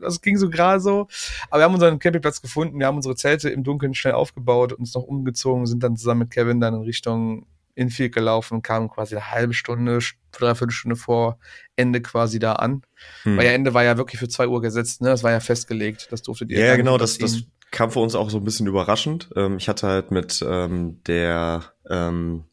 das 0.01 0.21
ging 0.21 0.37
so 0.37 0.51
gerade 0.51 0.81
so. 0.81 1.07
Aber 1.51 1.61
wir 1.61 1.65
haben 1.65 1.75
unseren 1.75 1.99
Campingplatz 1.99 2.43
gefunden, 2.43 2.79
wir 2.79 2.87
haben 2.87 2.97
unsere 2.97 3.15
Zelte 3.15 3.51
im 3.51 3.63
Dunkeln 3.63 3.95
schnell 3.95 4.15
aufgebaut, 4.15 4.73
uns 4.73 4.95
noch 4.95 5.05
umgezogen, 5.05 5.67
sind 5.67 5.83
dann 5.83 5.97
zusammen 5.97 6.21
mit 6.21 6.31
Kevin 6.31 6.61
dann 6.61 6.75
in 6.75 6.83
Richtung 6.83 7.47
Infield 7.79 8.13
gelaufen 8.13 8.55
und 8.55 8.63
kamen 8.63 8.91
quasi 8.91 9.15
eine 9.15 9.31
halbe 9.31 9.55
Stunde, 9.55 10.01
dreiviertel 10.33 10.73
Stunde 10.73 10.97
vor 10.97 11.39
Ende 11.77 12.03
quasi 12.03 12.41
da 12.41 12.55
an. 12.55 12.83
Hm. 13.23 13.37
Weil 13.37 13.47
ja 13.47 13.53
Ende 13.53 13.73
war 13.73 13.85
ja 13.85 13.97
wirklich 13.97 14.19
für 14.19 14.29
zwei 14.29 14.49
Uhr 14.49 14.61
gesetzt, 14.61 15.01
ne? 15.01 15.11
Das 15.11 15.23
war 15.23 15.31
ja 15.31 15.39
festgelegt. 15.39 16.09
Das 16.11 16.23
durftet 16.23 16.51
ihr. 16.51 16.59
Ja, 16.59 16.75
genau, 16.75 16.99
das, 16.99 17.19
das 17.19 17.45
kam 17.71 17.91
für 17.91 18.01
uns 18.01 18.15
auch 18.15 18.31
so 18.31 18.39
ein 18.39 18.45
bisschen 18.45 18.67
überraschend. 18.67 19.31
Ähm, 19.37 19.57
ich 19.59 19.69
hatte 19.69 19.87
halt 19.87 20.11
mit 20.11 20.45
ähm, 20.47 21.01
der 21.07 21.65
ähm, 21.89 22.45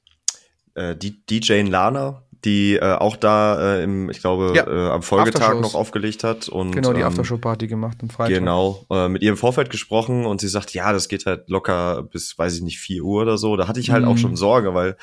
äh, 0.75 0.95
DJ 0.95 1.61
Lana, 1.61 2.23
die 2.45 2.75
äh, 2.75 2.93
auch 2.93 3.15
da 3.15 3.77
äh, 3.77 3.83
im, 3.83 4.09
ich 4.09 4.19
glaube, 4.19 4.53
ja, 4.55 4.67
äh, 4.67 4.91
am 4.91 5.01
Folgetag 5.01 5.59
noch 5.59 5.73
aufgelegt 5.73 6.23
hat 6.23 6.47
und 6.47 6.71
genau 6.71 6.93
die 6.93 7.01
ähm, 7.01 7.07
Aftershow-Party 7.07 7.67
gemacht 7.67 7.97
am 8.03 8.09
Freitag. 8.09 8.37
Genau, 8.37 8.85
äh, 8.91 9.07
mit 9.07 9.23
ihr 9.23 9.31
im 9.31 9.37
Vorfeld 9.37 9.71
gesprochen 9.71 10.25
und 10.25 10.41
sie 10.41 10.47
sagt, 10.47 10.73
ja, 10.73 10.93
das 10.93 11.09
geht 11.09 11.25
halt 11.25 11.49
locker 11.49 12.03
bis, 12.03 12.37
weiß 12.37 12.55
ich 12.55 12.61
nicht, 12.61 12.79
vier 12.79 13.03
Uhr 13.03 13.23
oder 13.23 13.37
so. 13.37 13.55
Da 13.55 13.67
hatte 13.67 13.79
ich 13.79 13.89
halt 13.89 14.03
mhm. 14.03 14.11
auch 14.11 14.17
schon 14.17 14.35
Sorge, 14.35 14.73
weil 14.75 14.95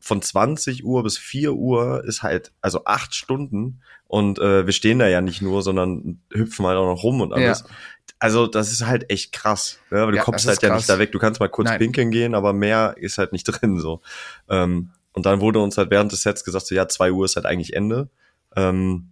von 0.00 0.20
20 0.20 0.84
Uhr 0.84 1.02
bis 1.02 1.16
vier 1.16 1.54
Uhr 1.54 2.04
ist 2.04 2.22
halt 2.22 2.52
also 2.60 2.84
acht 2.84 3.14
Stunden 3.14 3.80
und 4.12 4.38
äh, 4.38 4.66
wir 4.66 4.74
stehen 4.74 4.98
da 4.98 5.08
ja 5.08 5.22
nicht 5.22 5.40
nur, 5.40 5.62
sondern 5.62 6.20
hüpfen 6.30 6.66
halt 6.66 6.76
auch 6.76 6.86
noch 6.86 7.02
rum 7.02 7.22
und 7.22 7.32
alles. 7.32 7.60
Ja. 7.60 7.74
Also 8.18 8.46
das 8.46 8.70
ist 8.70 8.86
halt 8.86 9.10
echt 9.10 9.32
krass, 9.32 9.78
ne? 9.90 10.00
aber 10.00 10.12
du 10.12 10.18
ja, 10.18 10.22
kommst 10.22 10.46
halt 10.46 10.62
ja 10.62 10.74
nicht 10.74 10.88
da 10.88 10.98
weg. 10.98 11.10
Du 11.10 11.18
kannst 11.18 11.40
mal 11.40 11.48
kurz 11.48 11.68
Nein. 11.70 11.78
pinkeln 11.78 12.10
gehen, 12.12 12.34
aber 12.34 12.52
mehr 12.52 12.94
ist 12.96 13.18
halt 13.18 13.32
nicht 13.32 13.44
drin 13.44 13.78
so. 13.78 14.00
Ähm, 14.48 14.90
und 15.12 15.26
dann 15.26 15.40
wurde 15.40 15.58
uns 15.58 15.76
halt 15.76 15.90
während 15.90 16.12
des 16.12 16.22
Sets 16.22 16.44
gesagt, 16.44 16.66
so 16.66 16.74
ja, 16.74 16.88
zwei 16.88 17.12
Uhr 17.12 17.24
ist 17.24 17.36
halt 17.36 17.46
eigentlich 17.46 17.74
Ende. 17.74 18.08
Ähm, 18.56 19.10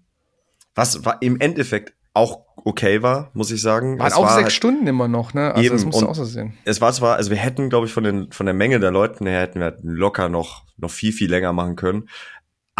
was 0.75 1.04
war 1.04 1.20
im 1.22 1.40
Endeffekt 1.40 1.92
auch 2.14 2.40
okay 2.64 3.02
war, 3.02 3.31
muss 3.34 3.50
ich 3.50 3.60
sagen. 3.60 3.98
Waren 3.98 4.08
es 4.08 4.14
auch 4.14 4.22
war 4.22 4.31
sechs 4.31 4.44
halt 4.44 4.52
Stunden 4.52 4.87
immer 4.87 5.08
noch, 5.08 5.34
ne? 5.34 5.54
Also 5.54 5.62
eben, 5.62 5.75
das 5.75 5.84
muss 5.84 6.02
auch 6.02 6.14
so 6.14 6.25
sehen. 6.25 6.54
Es 6.64 6.81
war 6.81 6.92
zwar, 6.92 7.16
also 7.16 7.31
wir 7.31 7.38
hätten, 7.38 7.70
glaube 7.70 7.87
ich, 7.87 7.92
von 7.92 8.04
den 8.04 8.32
von 8.32 8.46
der 8.46 8.54
Menge 8.54 8.81
der 8.81 8.90
Leuten 8.90 9.26
her 9.26 9.40
hätten 9.40 9.60
wir 9.60 9.66
halt 9.66 9.78
locker 9.82 10.28
noch 10.28 10.64
noch 10.76 10.90
viel 10.90 11.12
viel 11.12 11.31
länger 11.31 11.52
machen 11.52 11.76
können. 11.76 12.08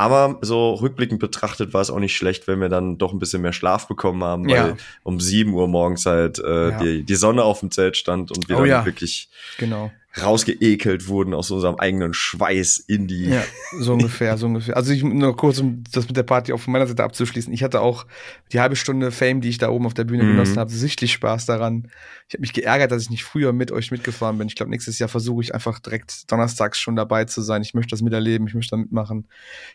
Aber 0.00 0.38
so 0.41 0.73
rückblickend 0.73 1.20
betrachtet 1.20 1.75
war 1.75 1.82
es 1.82 1.91
auch 1.91 1.99
nicht 1.99 2.17
schlecht, 2.17 2.49
wenn 2.49 2.58
wir 2.58 2.70
dann 2.70 2.97
doch 2.97 3.12
ein 3.12 3.19
bisschen 3.19 3.43
mehr 3.43 3.52
Schlaf 3.52 3.87
bekommen 3.87 4.25
haben, 4.25 4.49
ja. 4.49 4.64
weil 4.64 4.76
um 5.02 5.21
sieben 5.21 5.52
Uhr 5.52 5.69
morgens 5.69 6.07
halt 6.07 6.38
äh, 6.38 6.71
ja. 6.71 6.78
die, 6.78 7.02
die 7.04 7.14
Sonne 7.16 7.45
auf 7.45 7.61
dem 7.61 7.71
Zelt 7.71 7.99
stand 7.99 8.33
und 8.33 8.49
wir 8.49 8.57
oh, 8.57 8.61
dann 8.61 8.69
ja. 8.69 8.87
wirklich 8.87 9.28
genau 9.59 9.90
rausgeekelt 10.19 11.07
wurden 11.07 11.35
aus 11.35 11.50
unserem 11.50 11.76
eigenen 11.76 12.14
Schweiß 12.14 12.79
in 12.79 13.07
die. 13.07 13.26
Ja, 13.26 13.45
so 13.79 13.93
ungefähr, 13.95 14.37
so 14.38 14.47
ungefähr. 14.47 14.76
Also 14.76 14.93
ich 14.93 15.05
nur 15.05 15.37
kurz, 15.37 15.61
um 15.61 15.85
das 15.93 16.09
mit 16.09 16.17
der 16.17 16.25
Party 16.25 16.52
auch 16.52 16.61
von 16.61 16.73
meiner 16.73 16.87
Seite 16.87 17.05
abzuschließen. 17.05 17.52
Ich 17.52 17.62
hatte 17.62 17.81
auch 17.81 18.07
die 18.52 18.61
halbe 18.61 18.75
Stunde 18.75 19.12
Fame, 19.12 19.40
die 19.40 19.49
ich 19.49 19.59
da 19.59 19.71
oben 19.71 19.87
auf 19.87 19.95
der 19.95 20.05
Bühne 20.05 20.25
mhm. 20.25 20.33
genossen 20.33 20.59
habe, 20.59 20.71
sichtlich 20.71 21.12
Spaß 21.12 21.47
daran. 21.47 21.90
Ich 22.29 22.35
habe 22.35 22.40
mich 22.40 22.52
geärgert, 22.52 22.90
dass 22.90 23.02
ich 23.02 23.11
nicht 23.11 23.25
früher 23.25 23.52
mit 23.52 23.71
euch 23.71 23.93
mitgefahren 23.93 24.37
bin. 24.38 24.49
Ich 24.49 24.57
glaube, 24.57 24.71
nächstes 24.71 24.99
Jahr 24.99 25.09
versuche 25.09 25.43
ich 25.43 25.55
einfach 25.55 25.79
direkt 25.79 26.31
donnerstags 26.31 26.79
schon 26.79 26.97
dabei 26.97 27.25
zu 27.26 27.40
sein. 27.43 27.62
Ich 27.62 27.75
möchte 27.75 27.90
das 27.90 28.02
miterleben, 28.02 28.49
ich 28.49 28.55
möchte 28.55 28.71
da 28.71 28.76
mitmachen. 28.79 29.29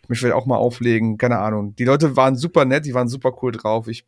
Ich 0.04 0.10
möchte 0.10 0.26
vielleicht 0.26 0.38
auch 0.38 0.46
mal 0.46 0.58
auflegen, 0.58 1.18
keine 1.18 1.40
Ahnung. 1.40 1.76
Die 1.78 1.86
Leute 1.86 2.18
waren 2.18 2.36
super 2.36 2.66
nett, 2.66 2.86
die 2.86 2.94
waren 2.94 3.08
super 3.08 3.34
cool 3.42 3.54
drauf. 3.54 3.88
Ich 3.88 4.06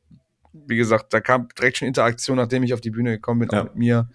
wie 0.66 0.78
gesagt, 0.78 1.14
da 1.14 1.20
kam 1.20 1.48
direkt 1.58 1.78
schon 1.78 1.88
Interaktion, 1.88 2.38
nachdem 2.38 2.64
ich 2.64 2.74
auf 2.74 2.82
die 2.82 2.90
Bühne 2.90 3.12
gekommen 3.12 3.42
bin, 3.42 3.50
ja. 3.52 3.60
auch 3.60 3.64
mit 3.66 3.76
mir. 3.76 4.10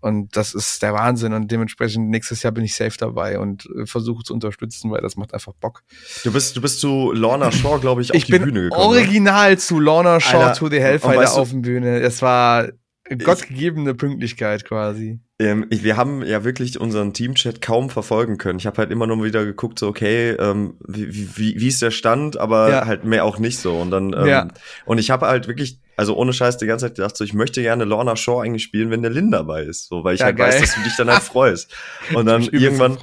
Und 0.00 0.36
das 0.36 0.54
ist 0.54 0.82
der 0.82 0.94
Wahnsinn. 0.94 1.32
Und 1.32 1.50
dementsprechend 1.50 2.08
nächstes 2.08 2.42
Jahr 2.42 2.52
bin 2.52 2.64
ich 2.64 2.74
safe 2.74 2.96
dabei 2.98 3.38
und 3.38 3.68
äh, 3.76 3.86
versuche 3.86 4.22
zu 4.22 4.32
unterstützen, 4.32 4.90
weil 4.90 5.00
das 5.00 5.16
macht 5.16 5.34
einfach 5.34 5.52
Bock. 5.54 5.82
Du 6.24 6.32
bist, 6.32 6.56
du 6.56 6.60
bist 6.60 6.80
zu 6.80 7.12
Lorna 7.12 7.50
Shaw, 7.50 7.78
glaube 7.80 8.02
ich, 8.02 8.10
auf 8.10 8.16
ich 8.16 8.24
die 8.24 8.38
Bühne 8.38 8.62
gekommen. 8.62 8.70
Ne? 8.70 8.76
Original 8.76 9.50
ne? 9.50 9.58
zu 9.58 9.80
Lorna 9.80 10.20
Shaw 10.20 10.38
Alter, 10.38 10.54
to 10.54 10.68
the 10.68 10.80
Hellfighter 10.80 11.34
auf 11.34 11.50
der 11.50 11.58
Bühne. 11.58 12.00
Es 12.00 12.22
war 12.22 12.68
gottgegebene 13.16 13.94
Pünktlichkeit 13.94 14.64
quasi. 14.64 15.20
Ähm, 15.38 15.66
wir 15.70 15.96
haben 15.96 16.24
ja 16.24 16.44
wirklich 16.44 16.80
unseren 16.80 17.12
Teamchat 17.12 17.62
kaum 17.62 17.90
verfolgen 17.90 18.38
können. 18.38 18.58
Ich 18.58 18.66
habe 18.66 18.78
halt 18.78 18.90
immer 18.90 19.06
nur 19.06 19.24
wieder 19.24 19.44
geguckt, 19.44 19.78
so 19.78 19.88
okay, 19.88 20.30
ähm, 20.30 20.74
wie, 20.86 21.36
wie, 21.38 21.60
wie 21.60 21.68
ist 21.68 21.80
der 21.80 21.90
Stand, 21.90 22.38
aber 22.38 22.70
ja. 22.70 22.86
halt 22.86 23.04
mehr 23.04 23.24
auch 23.24 23.38
nicht 23.38 23.58
so. 23.58 23.76
Und 23.76 23.90
dann 23.90 24.12
ähm, 24.14 24.26
ja. 24.26 24.48
und 24.84 24.98
ich 24.98 25.10
habe 25.10 25.26
halt 25.26 25.46
wirklich, 25.46 25.80
also 25.98 26.14
ohne 26.14 26.32
Scheiß 26.32 26.58
die 26.58 26.66
ganze 26.66 26.86
Zeit 26.86 26.94
gedacht, 26.94 27.16
so 27.16 27.24
ich 27.24 27.34
möchte 27.34 27.60
gerne 27.60 27.84
Lorna 27.84 28.14
Shaw 28.14 28.40
eigentlich 28.40 28.62
spielen, 28.62 28.92
wenn 28.92 29.02
der 29.02 29.10
Lin 29.10 29.32
dabei 29.32 29.64
ist, 29.64 29.88
so 29.88 30.04
weil 30.04 30.14
ich 30.14 30.20
ja, 30.20 30.26
halt 30.26 30.36
geil. 30.36 30.52
weiß, 30.52 30.60
dass 30.60 30.74
du 30.76 30.82
dich 30.82 30.94
dann 30.96 31.10
halt 31.10 31.22
freust. 31.24 31.74
Und 32.14 32.26
dann 32.26 32.42
irgendwann 32.42 32.96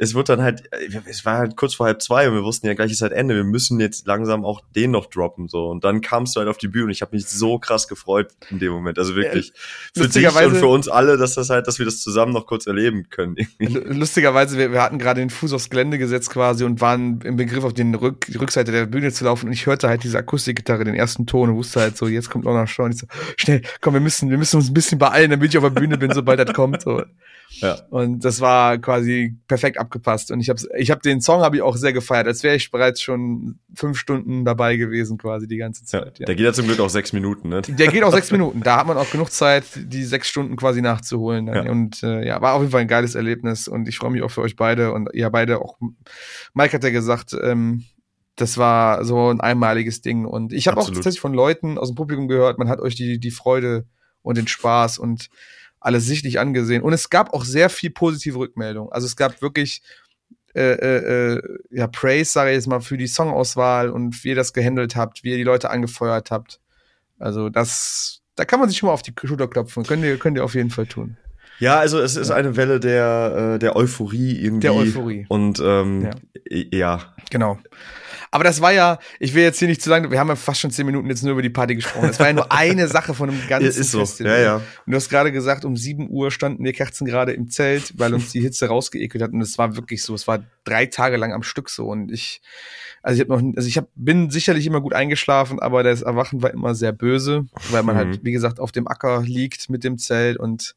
es 0.00 0.14
wird 0.14 0.28
dann 0.28 0.40
halt, 0.40 0.62
es 1.06 1.24
war 1.24 1.38
halt 1.38 1.56
kurz 1.56 1.74
vor 1.74 1.86
halb 1.86 2.00
zwei 2.00 2.28
und 2.28 2.34
wir 2.34 2.44
wussten 2.44 2.68
ja 2.68 2.74
gleich 2.74 2.92
ist 2.92 3.02
halt 3.02 3.12
Ende. 3.12 3.34
Wir 3.34 3.42
müssen 3.42 3.80
jetzt 3.80 4.06
langsam 4.06 4.44
auch 4.44 4.62
den 4.76 4.92
noch 4.92 5.06
droppen 5.06 5.48
so. 5.48 5.66
Und 5.68 5.82
dann 5.82 6.00
kamst 6.00 6.36
du 6.36 6.38
halt 6.40 6.48
auf 6.48 6.56
die 6.56 6.68
Bühne 6.68 6.84
und 6.84 6.90
ich 6.92 7.02
habe 7.02 7.16
mich 7.16 7.26
so 7.26 7.58
krass 7.58 7.88
gefreut 7.88 8.28
in 8.48 8.60
dem 8.60 8.70
Moment. 8.70 8.96
Also 9.00 9.16
wirklich 9.16 9.52
Ja, 9.96 10.04
für 10.04 10.08
dich 10.08 10.36
und 10.36 10.54
für 10.56 10.68
uns 10.68 10.86
alle, 10.88 11.16
dass 11.16 11.34
das 11.34 11.50
halt, 11.50 11.66
dass 11.66 11.80
wir 11.80 11.84
das 11.84 12.00
zusammen 12.00 12.32
noch 12.32 12.46
kurz 12.46 12.68
erleben 12.68 13.08
können. 13.10 13.36
L- 13.58 13.96
Lustigerweise, 13.98 14.56
wir, 14.56 14.70
wir 14.70 14.82
hatten 14.82 15.00
gerade 15.00 15.20
den 15.20 15.30
Fuß 15.30 15.52
aufs 15.52 15.68
Gelände 15.68 15.98
gesetzt 15.98 16.30
quasi 16.30 16.62
und 16.62 16.80
waren 16.80 17.20
im 17.22 17.34
Begriff, 17.34 17.64
auf 17.64 17.74
den 17.74 17.92
Rück, 17.96 18.26
die 18.26 18.36
Rückseite 18.36 18.70
der 18.70 18.86
Bühne 18.86 19.12
zu 19.12 19.24
laufen 19.24 19.46
und 19.46 19.52
ich 19.52 19.66
hörte 19.66 19.88
halt 19.88 20.04
diese 20.04 20.18
Akustikgitarre, 20.18 20.84
den 20.84 20.94
ersten 20.94 21.26
Ton 21.26 21.50
und 21.50 21.56
wusste 21.56 21.80
halt 21.80 21.96
so, 21.96 22.06
jetzt 22.06 22.30
kommt 22.30 22.44
Lorna 22.44 22.68
Shaw 22.68 22.84
und 22.84 22.94
ich 22.94 23.00
so, 23.00 23.06
schnell, 23.36 23.62
komm, 23.80 23.94
wir 23.94 24.00
müssen, 24.00 24.30
wir 24.30 24.38
müssen 24.38 24.58
uns 24.58 24.70
ein 24.70 24.74
bisschen 24.74 25.00
beeilen, 25.00 25.32
damit 25.32 25.50
ich 25.50 25.58
auf 25.58 25.64
der 25.64 25.70
Bühne 25.70 25.98
bin, 25.98 26.12
sobald 26.14 26.38
das 26.38 26.52
kommt. 26.54 26.82
So. 26.82 27.02
Ja. 27.50 27.78
Und 27.90 28.24
das 28.24 28.40
war 28.40 28.78
quasi 28.78 29.36
perfekt 29.48 29.78
abgepasst 29.78 30.30
und 30.30 30.40
ich 30.40 30.48
habe 30.48 30.60
ich 30.76 30.90
hab 30.90 31.02
den 31.02 31.20
Song 31.20 31.40
habe 31.40 31.56
ich 31.56 31.62
auch 31.62 31.76
sehr 31.76 31.92
gefeiert, 31.92 32.26
als 32.26 32.42
wäre 32.42 32.56
ich 32.56 32.70
bereits 32.70 33.00
schon 33.00 33.58
fünf 33.74 33.98
Stunden 33.98 34.44
dabei 34.44 34.76
gewesen 34.76 35.18
quasi 35.18 35.48
die 35.48 35.56
ganze 35.56 35.82
Ja, 35.82 35.86
Zeit. 35.86 36.18
Ja. 36.18 36.26
Der 36.26 36.34
geht 36.34 36.44
ja 36.44 36.52
zum 36.52 36.66
Glück 36.66 36.80
auch 36.80 36.90
sechs 36.90 37.12
Minuten, 37.12 37.48
ne? 37.48 37.62
Der 37.62 37.88
geht 37.88 38.02
auch 38.04 38.12
sechs 38.12 38.30
Minuten. 38.32 38.60
Da 38.60 38.78
hat 38.78 38.86
man 38.86 38.96
auch 38.96 39.10
genug 39.10 39.30
Zeit, 39.30 39.64
die 39.76 40.04
sechs 40.04 40.28
Stunden 40.28 40.56
quasi 40.56 40.82
nachzuholen. 40.82 41.46
Ja. 41.46 41.70
Und 41.70 42.02
äh, 42.02 42.26
ja, 42.26 42.40
war 42.40 42.54
auf 42.54 42.60
jeden 42.60 42.72
Fall 42.72 42.82
ein 42.82 42.88
geiles 42.88 43.14
Erlebnis 43.14 43.66
und 43.66 43.88
ich 43.88 43.98
freue 43.98 44.10
mich 44.10 44.22
auch 44.22 44.30
für 44.30 44.42
euch 44.42 44.56
beide 44.56 44.92
und 44.92 45.08
ihr 45.14 45.28
beide 45.30 45.60
auch. 45.60 45.78
Mike 46.54 46.74
hat 46.74 46.84
ja 46.84 46.90
gesagt, 46.90 47.34
ähm, 47.42 47.84
das 48.36 48.56
war 48.58 49.04
so 49.04 49.30
ein 49.30 49.40
einmaliges 49.40 50.00
Ding 50.00 50.24
und 50.24 50.52
ich 50.52 50.68
habe 50.68 50.78
auch 50.80 50.86
tatsächlich 50.88 51.20
von 51.20 51.34
Leuten 51.34 51.76
aus 51.76 51.88
dem 51.88 51.96
Publikum 51.96 52.28
gehört, 52.28 52.58
man 52.58 52.68
hat 52.68 52.78
euch 52.78 52.94
die 52.94 53.18
die 53.18 53.32
Freude 53.32 53.86
und 54.22 54.36
den 54.36 54.46
Spaß 54.46 54.98
und 54.98 55.28
alles 55.80 56.06
sichtlich 56.06 56.40
angesehen 56.40 56.82
und 56.82 56.92
es 56.92 57.10
gab 57.10 57.32
auch 57.32 57.44
sehr 57.44 57.70
viel 57.70 57.90
positive 57.90 58.38
Rückmeldung. 58.38 58.90
Also 58.90 59.06
es 59.06 59.16
gab 59.16 59.40
wirklich 59.42 59.82
äh, 60.54 60.72
äh, 60.72 61.34
äh, 61.34 61.42
ja, 61.70 61.86
Praise, 61.86 62.32
sage 62.32 62.50
ich 62.50 62.56
jetzt 62.56 62.66
mal, 62.66 62.80
für 62.80 62.96
die 62.96 63.06
Songauswahl 63.06 63.90
und 63.90 64.24
wie 64.24 64.30
ihr 64.30 64.34
das 64.34 64.52
gehandelt 64.52 64.96
habt, 64.96 65.22
wie 65.22 65.30
ihr 65.30 65.36
die 65.36 65.44
Leute 65.44 65.70
angefeuert 65.70 66.30
habt. 66.30 66.60
Also 67.18 67.48
das, 67.48 68.22
da 68.34 68.44
kann 68.44 68.58
man 68.58 68.68
sich 68.68 68.78
schon 68.78 68.88
mal 68.88 68.94
auf 68.94 69.02
die 69.02 69.12
Schulter 69.24 69.46
klopfen. 69.46 69.84
Könnt 69.84 70.02
ihr, 70.04 70.16
könnt 70.18 70.36
ihr 70.36 70.44
auf 70.44 70.54
jeden 70.54 70.70
Fall 70.70 70.86
tun. 70.86 71.16
Ja, 71.60 71.78
also 71.78 71.98
es 71.98 72.16
ist 72.16 72.30
eine 72.30 72.56
Welle 72.56 72.80
der, 72.80 73.54
äh, 73.54 73.58
der 73.58 73.76
Euphorie 73.76 74.40
irgendwie. 74.40 74.60
Der 74.60 74.74
Euphorie. 74.74 75.26
Und 75.28 75.60
ähm, 75.60 76.08
Ja. 76.50 76.64
ja. 76.72 77.14
Genau. 77.30 77.58
Aber 78.30 78.44
das 78.44 78.60
war 78.60 78.72
ja, 78.72 78.98
ich 79.20 79.32
will 79.34 79.42
jetzt 79.42 79.58
hier 79.58 79.68
nicht 79.68 79.80
zu 79.82 79.88
lange, 79.88 80.10
wir 80.10 80.18
haben 80.18 80.28
ja 80.28 80.36
fast 80.36 80.60
schon 80.60 80.70
zehn 80.70 80.84
Minuten 80.84 81.08
jetzt 81.08 81.22
nur 81.22 81.32
über 81.32 81.42
die 81.42 81.48
Party 81.50 81.74
gesprochen. 81.74 82.08
Das 82.08 82.18
war 82.20 82.26
ja 82.26 82.32
nur 82.34 82.52
eine 82.52 82.86
Sache 82.88 83.14
von 83.14 83.30
einem 83.30 83.40
ganzen 83.48 83.68
Ist 83.68 83.90
so. 83.90 84.00
Festival. 84.00 84.32
Ja, 84.32 84.38
ja. 84.38 84.54
Und 84.56 84.64
du 84.92 84.96
hast 84.96 85.08
gerade 85.08 85.32
gesagt, 85.32 85.64
um 85.64 85.76
7 85.76 86.10
Uhr 86.10 86.30
standen 86.30 86.62
wir 86.64 86.72
Kerzen 86.74 87.06
gerade 87.06 87.32
im 87.32 87.48
Zelt, 87.50 87.94
weil 87.98 88.12
uns 88.12 88.30
die 88.32 88.40
Hitze 88.40 88.66
rausgeekelt 88.68 89.22
hat. 89.22 89.32
Und 89.32 89.40
es 89.40 89.56
war 89.56 89.76
wirklich 89.76 90.02
so. 90.02 90.14
Es 90.14 90.26
war 90.28 90.40
drei 90.64 90.86
Tage 90.86 91.16
lang 91.16 91.32
am 91.32 91.42
Stück 91.42 91.70
so. 91.70 91.86
Und 91.86 92.12
ich, 92.12 92.42
also 93.02 93.14
ich 93.22 93.28
habe 93.28 93.42
noch, 93.42 93.56
also 93.56 93.66
ich 93.68 93.78
hab, 93.78 93.88
bin 93.94 94.30
sicherlich 94.30 94.66
immer 94.66 94.80
gut 94.82 94.92
eingeschlafen, 94.92 95.58
aber 95.58 95.82
das 95.82 96.02
Erwachen 96.02 96.42
war 96.42 96.50
immer 96.52 96.74
sehr 96.74 96.92
böse, 96.92 97.46
weil 97.70 97.82
man 97.82 97.94
Mhm. 97.94 97.98
halt, 97.98 98.24
wie 98.24 98.32
gesagt, 98.32 98.60
auf 98.60 98.72
dem 98.72 98.86
Acker 98.88 99.22
liegt 99.22 99.70
mit 99.70 99.84
dem 99.84 99.96
Zelt 99.96 100.36
und 100.36 100.74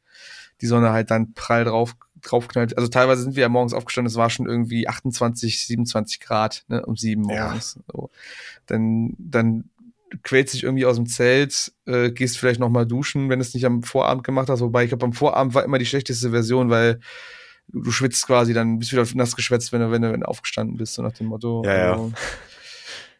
die 0.62 0.66
Sonne 0.66 0.90
halt 0.92 1.10
dann 1.10 1.34
prall 1.34 1.64
drauf 1.64 1.96
draufknallt. 2.22 2.76
Also 2.76 2.88
teilweise 2.88 3.22
sind 3.22 3.36
wir 3.36 3.42
ja 3.42 3.48
morgens 3.48 3.74
aufgestanden, 3.74 4.10
es 4.10 4.16
war 4.16 4.30
schon 4.30 4.46
irgendwie 4.46 4.88
28, 4.88 5.66
27 5.66 6.20
Grad, 6.20 6.64
ne, 6.68 6.84
um 6.86 6.96
sieben 6.96 7.28
Ja. 7.28 7.44
morgens. 7.46 7.78
So. 7.92 8.10
Dann, 8.66 9.14
dann 9.18 9.64
quälst 10.22 10.54
dich 10.54 10.62
irgendwie 10.64 10.84
aus 10.86 10.96
dem 10.96 11.06
Zelt, 11.06 11.72
äh, 11.86 12.10
gehst 12.10 12.38
vielleicht 12.38 12.60
noch 12.60 12.68
mal 12.68 12.86
duschen, 12.86 13.28
wenn 13.30 13.38
du 13.38 13.44
es 13.44 13.54
nicht 13.54 13.64
am 13.66 13.82
Vorabend 13.82 14.24
gemacht 14.24 14.48
hast. 14.48 14.60
Wobei 14.60 14.84
ich 14.84 14.90
glaube, 14.90 15.06
am 15.06 15.12
Vorabend 15.12 15.54
war 15.54 15.64
immer 15.64 15.78
die 15.78 15.86
schlechteste 15.86 16.30
Version, 16.30 16.68
weil 16.70 17.00
du, 17.68 17.80
du 17.80 17.90
schwitzt 17.90 18.26
quasi, 18.26 18.52
dann 18.52 18.78
bist 18.78 18.92
du 18.92 18.96
wieder 18.96 19.08
nass 19.16 19.34
geschwätzt, 19.36 19.72
wenn 19.72 19.80
du, 19.80 19.90
wenn 19.90 20.02
du, 20.02 20.12
wenn 20.12 20.20
du 20.20 20.28
aufgestanden 20.28 20.76
bist, 20.76 20.94
so 20.94 21.02
nach 21.02 21.12
dem 21.12 21.28
Motto. 21.28 21.62
Ja, 21.64 21.74
ja. 21.76 21.92
Also, 21.92 22.12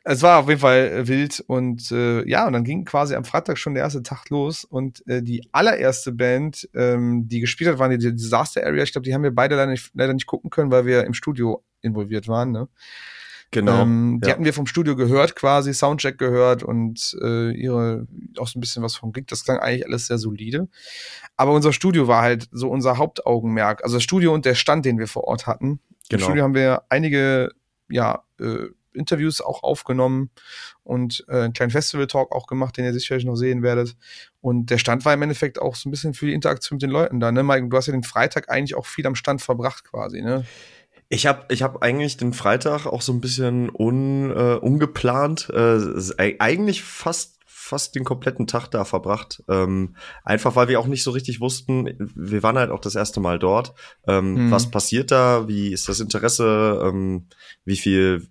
es 0.04 0.23
war 0.23 0.40
auf 0.40 0.49
jeden 0.49 0.61
Fall 0.61 0.88
äh, 0.88 1.09
wild 1.09 1.42
und 1.47 1.90
äh, 1.92 2.28
ja, 2.28 2.47
und 2.47 2.52
dann 2.52 2.64
ging 2.64 2.85
quasi 2.85 3.14
am 3.14 3.25
Freitag 3.25 3.59
schon 3.59 3.75
der 3.75 3.85
erste 3.85 4.02
Tag 4.02 4.28
los 4.30 4.64
und 4.64 5.06
äh, 5.06 5.23
die 5.23 5.49
allererste 5.52 6.12
Band, 6.12 6.68
ähm, 6.75 7.28
die 7.28 7.40
gespielt 7.40 7.71
hat, 7.71 7.78
waren 7.78 7.97
die 7.97 8.14
Disaster 8.14 8.64
Area. 8.64 8.82
Ich 8.82 8.92
glaube, 8.92 9.04
die 9.04 9.14
haben 9.14 9.23
wir 9.23 9.35
beide 9.35 9.56
leider 9.56 9.71
nicht, 9.71 9.90
leider 9.94 10.12
nicht 10.12 10.26
gucken 10.26 10.50
können, 10.50 10.71
weil 10.71 10.87
wir 10.87 11.04
im 11.04 11.14
Studio 11.14 11.64
involviert 11.82 12.26
waren. 12.28 12.50
Ne? 12.50 12.68
Genau. 13.52 13.82
Ähm, 13.82 14.18
die 14.23 14.28
ja. 14.28 14.35
hatten 14.35 14.44
wir 14.44 14.54
vom 14.54 14.66
Studio 14.66 14.97
gehört, 14.97 15.37
quasi 15.37 15.75
Soundcheck 15.75 16.18
gehört 16.18 16.62
und 16.62 17.16
äh, 17.23 17.52
ihre 17.52 18.06
auch 18.38 18.49
so 18.49 18.59
ein 18.59 18.61
bisschen 18.61 18.82
was 18.82 18.97
vom 18.97 19.12
Gig. 19.12 19.26
Das 19.28 19.44
klang 19.44 19.59
eigentlich 19.59 19.87
alles 19.87 20.06
sehr 20.06 20.18
solide. 20.18 20.68
Aber 21.37 21.52
unser 21.52 21.73
Studio 21.73 22.09
war 22.09 22.23
halt 22.23 22.49
so 22.50 22.71
unser 22.71 22.97
Hauptaugenmerk. 22.97 23.85
Also 23.85 23.97
das 23.97 24.02
Studio 24.02 24.32
und 24.32 24.47
der 24.47 24.54
Stand, 24.54 24.87
den 24.87 24.99
wir 24.99 25.06
vor 25.06 25.25
Ort 25.25 25.47
hatten. 25.47 25.66
Im 25.66 25.80
Genau. 26.09 26.25
Studio 26.25 26.44
haben 26.44 26.54
wir 26.54 26.82
einige 26.88 27.50
ja, 27.88 28.23
äh, 28.40 28.68
Interviews 28.94 29.40
auch 29.40 29.62
aufgenommen 29.62 30.30
und 30.82 31.25
äh, 31.28 31.42
einen 31.42 31.52
kleinen 31.52 31.70
Festival-Talk 31.70 32.32
auch 32.32 32.46
gemacht, 32.46 32.76
den 32.76 32.84
ihr 32.84 32.92
sicherlich 32.92 33.25
noch 33.25 33.37
sehen 33.37 33.62
werdet. 33.62 33.96
Und 34.40 34.70
der 34.70 34.78
Stand 34.78 35.04
war 35.04 35.14
im 35.14 35.22
Endeffekt 35.22 35.61
auch 35.61 35.75
so 35.76 35.88
ein 35.88 35.92
bisschen 35.92 36.14
für 36.14 36.26
die 36.26 36.34
Interaktion 36.34 36.76
mit 36.76 36.82
den 36.82 36.90
Leuten 36.90 37.20
da. 37.20 37.32
Ne? 37.32 37.42
Mike, 37.42 37.68
du 37.68 37.76
hast 37.76 37.87
ja 37.87 37.92
den 37.92 38.02
Freitag 38.02 38.50
eigentlich 38.50 38.75
auch 38.75 38.87
viel 38.87 39.06
am 39.06 39.14
Stand 39.14 39.42
verbracht 39.42 39.84
quasi. 39.84 40.22
Ne? 40.22 40.44
Ich 41.08 41.26
habe 41.26 41.44
ich 41.50 41.62
hab 41.62 41.82
eigentlich 41.82 42.16
den 42.16 42.32
Freitag 42.32 42.87
auch 42.87 43.02
so 43.02 43.12
ein 43.12 43.20
bisschen 43.20 43.70
un, 43.72 44.30
äh, 44.30 44.54
ungeplant, 44.54 45.50
äh, 45.50 46.37
eigentlich 46.38 46.82
fast 46.82 47.38
fast 47.72 47.94
den 47.94 48.04
kompletten 48.04 48.46
Tag 48.46 48.68
da 48.68 48.84
verbracht. 48.84 49.42
Ähm, 49.49 49.94
einfach 50.25 50.56
weil 50.56 50.68
wir 50.68 50.80
auch 50.80 50.87
nicht 50.87 51.04
so 51.04 51.11
richtig 51.12 51.40
wussten, 51.40 51.88
wir 51.99 52.42
waren 52.42 52.58
halt 52.58 52.70
auch 52.70 52.80
das 52.80 52.96
erste 52.96 53.20
Mal 53.20 53.38
dort. 53.38 53.72
Ähm, 54.06 54.46
Mhm. 54.46 54.50
Was 54.50 54.70
passiert 54.70 55.11
da? 55.11 55.49
Wie 55.49 55.72
ist 55.72 55.88
das 55.88 56.00
Interesse? 56.00 56.82
Ähm, 56.84 57.28
wie 57.64 57.76
viel, 57.76 58.26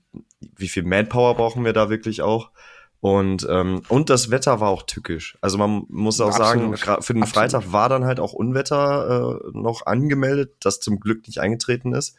wie 0.56 0.68
viel 0.68 0.84
Manpower 0.84 1.36
brauchen 1.36 1.66
wir 1.66 1.74
da 1.74 1.90
wirklich 1.90 2.22
auch? 2.22 2.52
Und, 3.00 3.48
ähm, 3.50 3.82
und 3.88 4.12
das 4.12 4.30
Wetter 4.30 4.60
war 4.60 4.70
auch 4.70 4.84
tückisch. 4.84 5.36
Also 5.42 5.58
man 5.58 5.86
muss 5.90 6.22
auch 6.22 6.28
Absolut. 6.40 6.78
sagen, 6.78 7.02
für 7.02 7.14
den 7.14 7.24
Absolut. 7.24 7.52
Freitag 7.52 7.74
war 7.74 7.90
dann 7.90 8.06
halt 8.06 8.20
auch 8.20 8.34
Unwetter 8.34 9.40
äh, 9.44 9.58
noch 9.58 9.88
angemeldet, 9.88 10.54
das 10.60 10.80
zum 10.80 11.00
Glück 11.00 11.26
nicht 11.26 11.40
eingetreten 11.40 11.94
ist. 11.94 12.16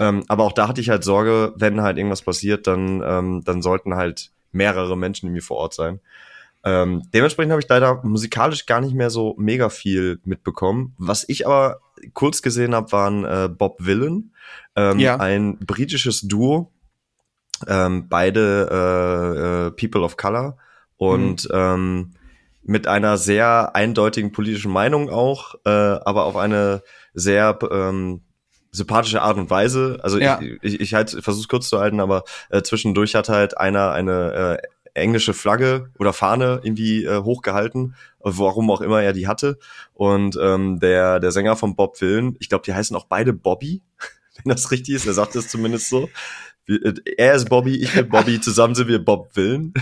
Ähm, 0.00 0.24
aber 0.26 0.42
auch 0.42 0.52
da 0.52 0.66
hatte 0.66 0.80
ich 0.80 0.90
halt 0.90 1.04
Sorge, 1.04 1.54
wenn 1.56 1.80
halt 1.80 1.96
irgendwas 1.96 2.22
passiert, 2.22 2.66
dann, 2.66 3.02
ähm, 3.06 3.42
dann 3.44 3.62
sollten 3.62 3.94
halt 3.94 4.32
mehrere 4.50 4.96
Menschen 4.96 5.26
irgendwie 5.26 5.42
vor 5.42 5.58
Ort 5.58 5.74
sein. 5.74 6.00
Ähm, 6.64 7.04
dementsprechend 7.14 7.52
habe 7.52 7.62
ich 7.62 7.68
leider 7.68 8.02
musikalisch 8.02 8.66
gar 8.66 8.80
nicht 8.80 8.94
mehr 8.94 9.10
so 9.10 9.36
mega 9.38 9.68
viel 9.68 10.18
mitbekommen. 10.24 10.94
Was 10.98 11.24
ich 11.28 11.46
aber 11.46 11.78
kurz 12.12 12.42
gesehen 12.42 12.74
habe, 12.74 12.90
waren 12.90 13.24
äh, 13.24 13.48
Bob 13.48 13.76
Villan, 13.78 14.32
ähm, 14.74 14.98
Ja. 14.98 15.16
ein 15.20 15.58
britisches 15.58 16.22
Duo, 16.22 16.72
ähm, 17.66 18.08
beide 18.08 18.68
äh, 18.70 19.66
äh, 19.66 19.70
People 19.70 20.02
of 20.04 20.16
Color 20.16 20.56
und 20.96 21.48
ähm, 21.52 22.12
mit 22.62 22.88
einer 22.88 23.16
sehr 23.16 23.76
eindeutigen 23.76 24.32
politischen 24.32 24.72
Meinung 24.72 25.08
auch, 25.08 25.54
äh, 25.64 25.70
aber 25.70 26.24
auf 26.24 26.36
eine 26.36 26.82
sehr 27.14 27.58
ähm, 27.70 28.22
sympathische 28.72 29.22
Art 29.22 29.36
und 29.38 29.50
Weise. 29.50 29.98
Also 30.02 30.18
Ja. 30.18 30.40
ich, 30.40 30.58
ich, 30.62 30.80
ich 30.80 30.94
halt 30.94 31.10
versuche 31.20 31.48
kurz 31.48 31.68
zu 31.68 31.78
halten, 31.78 32.00
aber 32.00 32.24
äh, 32.50 32.62
zwischendurch 32.62 33.14
hat 33.14 33.28
halt 33.28 33.56
einer 33.56 33.92
eine 33.92 34.58
äh, 34.62 34.66
englische 34.94 35.34
Flagge 35.34 35.90
oder 35.98 36.12
Fahne 36.12 36.60
irgendwie 36.62 37.04
äh, 37.04 37.22
hochgehalten, 37.22 37.94
warum 38.20 38.70
auch 38.70 38.80
immer 38.80 39.02
er 39.02 39.12
die 39.12 39.28
hatte. 39.28 39.58
Und 39.94 40.38
ähm, 40.40 40.80
der 40.80 41.20
der 41.20 41.32
Sänger 41.32 41.56
von 41.56 41.76
Bob 41.76 41.98
Villen, 41.98 42.36
ich 42.40 42.48
glaube, 42.48 42.64
die 42.64 42.74
heißen 42.74 42.96
auch 42.96 43.04
beide 43.04 43.32
Bobby, 43.32 43.82
wenn 44.42 44.50
das 44.52 44.70
richtig 44.70 44.94
ist. 44.94 45.06
Er 45.06 45.12
sagt 45.14 45.36
es 45.36 45.48
zumindest 45.48 45.88
so. 45.88 46.08
Äh, 46.68 46.92
er 47.16 47.34
ist 47.34 47.48
Bobby, 47.48 47.76
ich 47.76 47.92
bin 47.94 48.08
Bobby, 48.08 48.40
zusammen 48.40 48.74
sind 48.74 48.88
wir 48.88 48.98
Bob 49.04 49.32
Villen. 49.32 49.72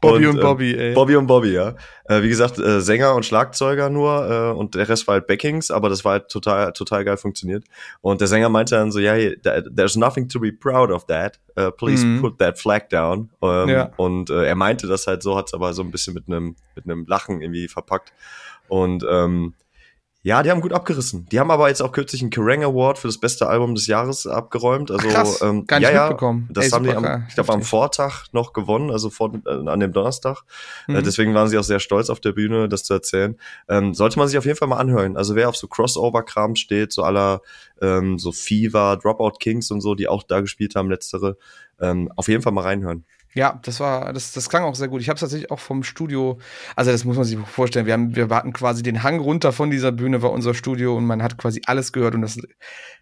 Bobby 0.00 0.26
und, 0.26 0.32
Und, 0.32 0.36
ähm, 0.36 0.42
Bobby, 0.42 0.74
ey. 0.74 0.94
Bobby 0.94 1.16
und 1.16 1.26
Bobby, 1.26 1.52
ja. 1.52 1.74
Äh, 2.04 2.22
wie 2.22 2.28
gesagt, 2.28 2.58
äh, 2.58 2.80
Sänger 2.80 3.14
und 3.14 3.24
Schlagzeuger 3.24 3.90
nur 3.90 4.28
äh, 4.54 4.58
und 4.58 4.74
der 4.74 4.88
Rest 4.88 5.06
war 5.06 5.14
halt 5.14 5.26
Backings, 5.26 5.70
aber 5.70 5.88
das 5.88 6.04
war 6.04 6.12
halt 6.12 6.28
total, 6.28 6.72
total 6.72 7.04
geil 7.04 7.16
funktioniert. 7.16 7.64
Und 8.00 8.20
der 8.20 8.28
Sänger 8.28 8.48
meinte 8.48 8.74
dann 8.76 8.92
so, 8.92 8.98
ja, 8.98 9.12
hey, 9.12 9.36
th- 9.42 9.64
there's 9.74 9.96
nothing 9.96 10.28
to 10.28 10.40
be 10.40 10.52
proud 10.52 10.90
of 10.90 11.06
that. 11.06 11.38
Uh, 11.58 11.70
please 11.70 12.04
Mhm. 12.06 12.20
put 12.20 12.38
that 12.38 12.58
flag 12.58 12.88
down. 12.90 13.30
Ähm, 13.42 13.68
Ja. 13.68 13.90
Und 13.96 14.30
äh, 14.30 14.44
er 14.46 14.54
meinte 14.54 14.86
das 14.86 15.06
halt 15.06 15.22
so, 15.22 15.36
hat 15.36 15.46
es 15.48 15.54
aber 15.54 15.72
so 15.74 15.82
ein 15.82 15.90
bisschen 15.90 16.14
mit 16.14 16.24
einem 16.28 16.54
mit 16.76 16.84
einem 16.84 17.04
Lachen 17.06 17.40
irgendwie 17.42 17.66
verpackt. 17.68 18.12
Und 18.68 19.04
ähm, 19.10 19.54
ja, 20.28 20.42
die 20.42 20.50
haben 20.50 20.60
gut 20.60 20.74
abgerissen. 20.74 21.24
Die 21.32 21.40
haben 21.40 21.50
aber 21.50 21.68
jetzt 21.70 21.80
auch 21.80 21.90
kürzlich 21.90 22.20
einen 22.20 22.28
Kerrang 22.28 22.62
Award 22.62 22.98
für 22.98 23.08
das 23.08 23.16
beste 23.16 23.46
Album 23.48 23.74
des 23.74 23.86
Jahres 23.86 24.26
abgeräumt. 24.26 24.90
Also 24.90 25.08
krass. 25.08 25.40
ähm, 25.40 25.66
Gar 25.66 25.78
nicht 25.80 25.88
ja, 25.88 25.94
ja, 25.94 26.02
mitbekommen. 26.08 26.48
das 26.52 26.66
Ey, 26.66 26.70
haben 26.70 26.84
die, 26.84 26.90
am, 26.94 27.24
ich 27.28 27.34
glaube, 27.34 27.50
am. 27.54 27.62
Vortag 27.62 28.26
noch 28.32 28.52
gewonnen, 28.52 28.90
also 28.90 29.08
vor, 29.08 29.32
äh, 29.46 29.50
an 29.68 29.80
dem 29.80 29.92
Donnerstag. 29.94 30.42
Äh, 30.86 30.92
Mhm. 30.92 31.04
deswegen 31.04 31.32
waren 31.34 31.48
sie 31.48 31.56
auch 31.56 31.62
sehr 31.64 31.80
stolz 31.80 32.10
auf 32.10 32.20
der 32.20 32.32
Bühne, 32.32 32.68
das 32.68 32.84
zu 32.84 32.92
erzählen. 32.92 33.38
Ähm, 33.70 33.94
sollte 33.94 34.18
man 34.18 34.28
sich 34.28 34.36
auf 34.36 34.44
jeden 34.44 34.58
Fall 34.58 34.68
mal 34.68 34.76
anhören. 34.76 35.16
Also 35.16 35.34
wer 35.34 35.48
auf 35.48 35.56
so 35.56 35.66
Crossover-Kram 35.66 36.56
steht, 36.56 36.92
so 36.92 37.04
aller 37.04 37.40
ähm, 37.80 38.18
so 38.18 38.30
Fever, 38.30 38.98
Dropout 39.02 39.38
Kings 39.40 39.70
und 39.70 39.80
so, 39.80 39.94
die 39.94 40.08
auch 40.08 40.22
da 40.24 40.40
gespielt 40.42 40.74
haben, 40.76 40.90
letztere, 40.90 41.38
ähm, 41.80 42.10
auf 42.16 42.28
jeden 42.28 42.42
Fall 42.42 42.52
mal 42.52 42.64
reinhören. 42.64 43.06
Ja, 43.34 43.60
das 43.62 43.78
war, 43.80 44.12
das, 44.12 44.32
das 44.32 44.48
klang 44.48 44.64
auch 44.64 44.74
sehr 44.74 44.88
gut. 44.88 45.02
Ich 45.02 45.08
habe 45.08 45.16
es 45.16 45.20
tatsächlich 45.20 45.50
auch 45.50 45.60
vom 45.60 45.82
Studio, 45.82 46.38
also 46.76 46.90
das 46.90 47.04
muss 47.04 47.16
man 47.16 47.24
sich 47.24 47.38
vorstellen. 47.38 47.86
Wir 47.86 47.92
haben, 47.92 48.16
wir 48.16 48.28
hatten 48.30 48.52
quasi 48.52 48.82
den 48.82 49.02
Hang 49.02 49.20
runter 49.20 49.52
von 49.52 49.70
dieser 49.70 49.92
Bühne 49.92 50.22
war 50.22 50.32
unser 50.32 50.54
Studio 50.54 50.96
und 50.96 51.04
man 51.04 51.22
hat 51.22 51.36
quasi 51.36 51.60
alles 51.66 51.92
gehört 51.92 52.14
und 52.14 52.22
das 52.22 52.38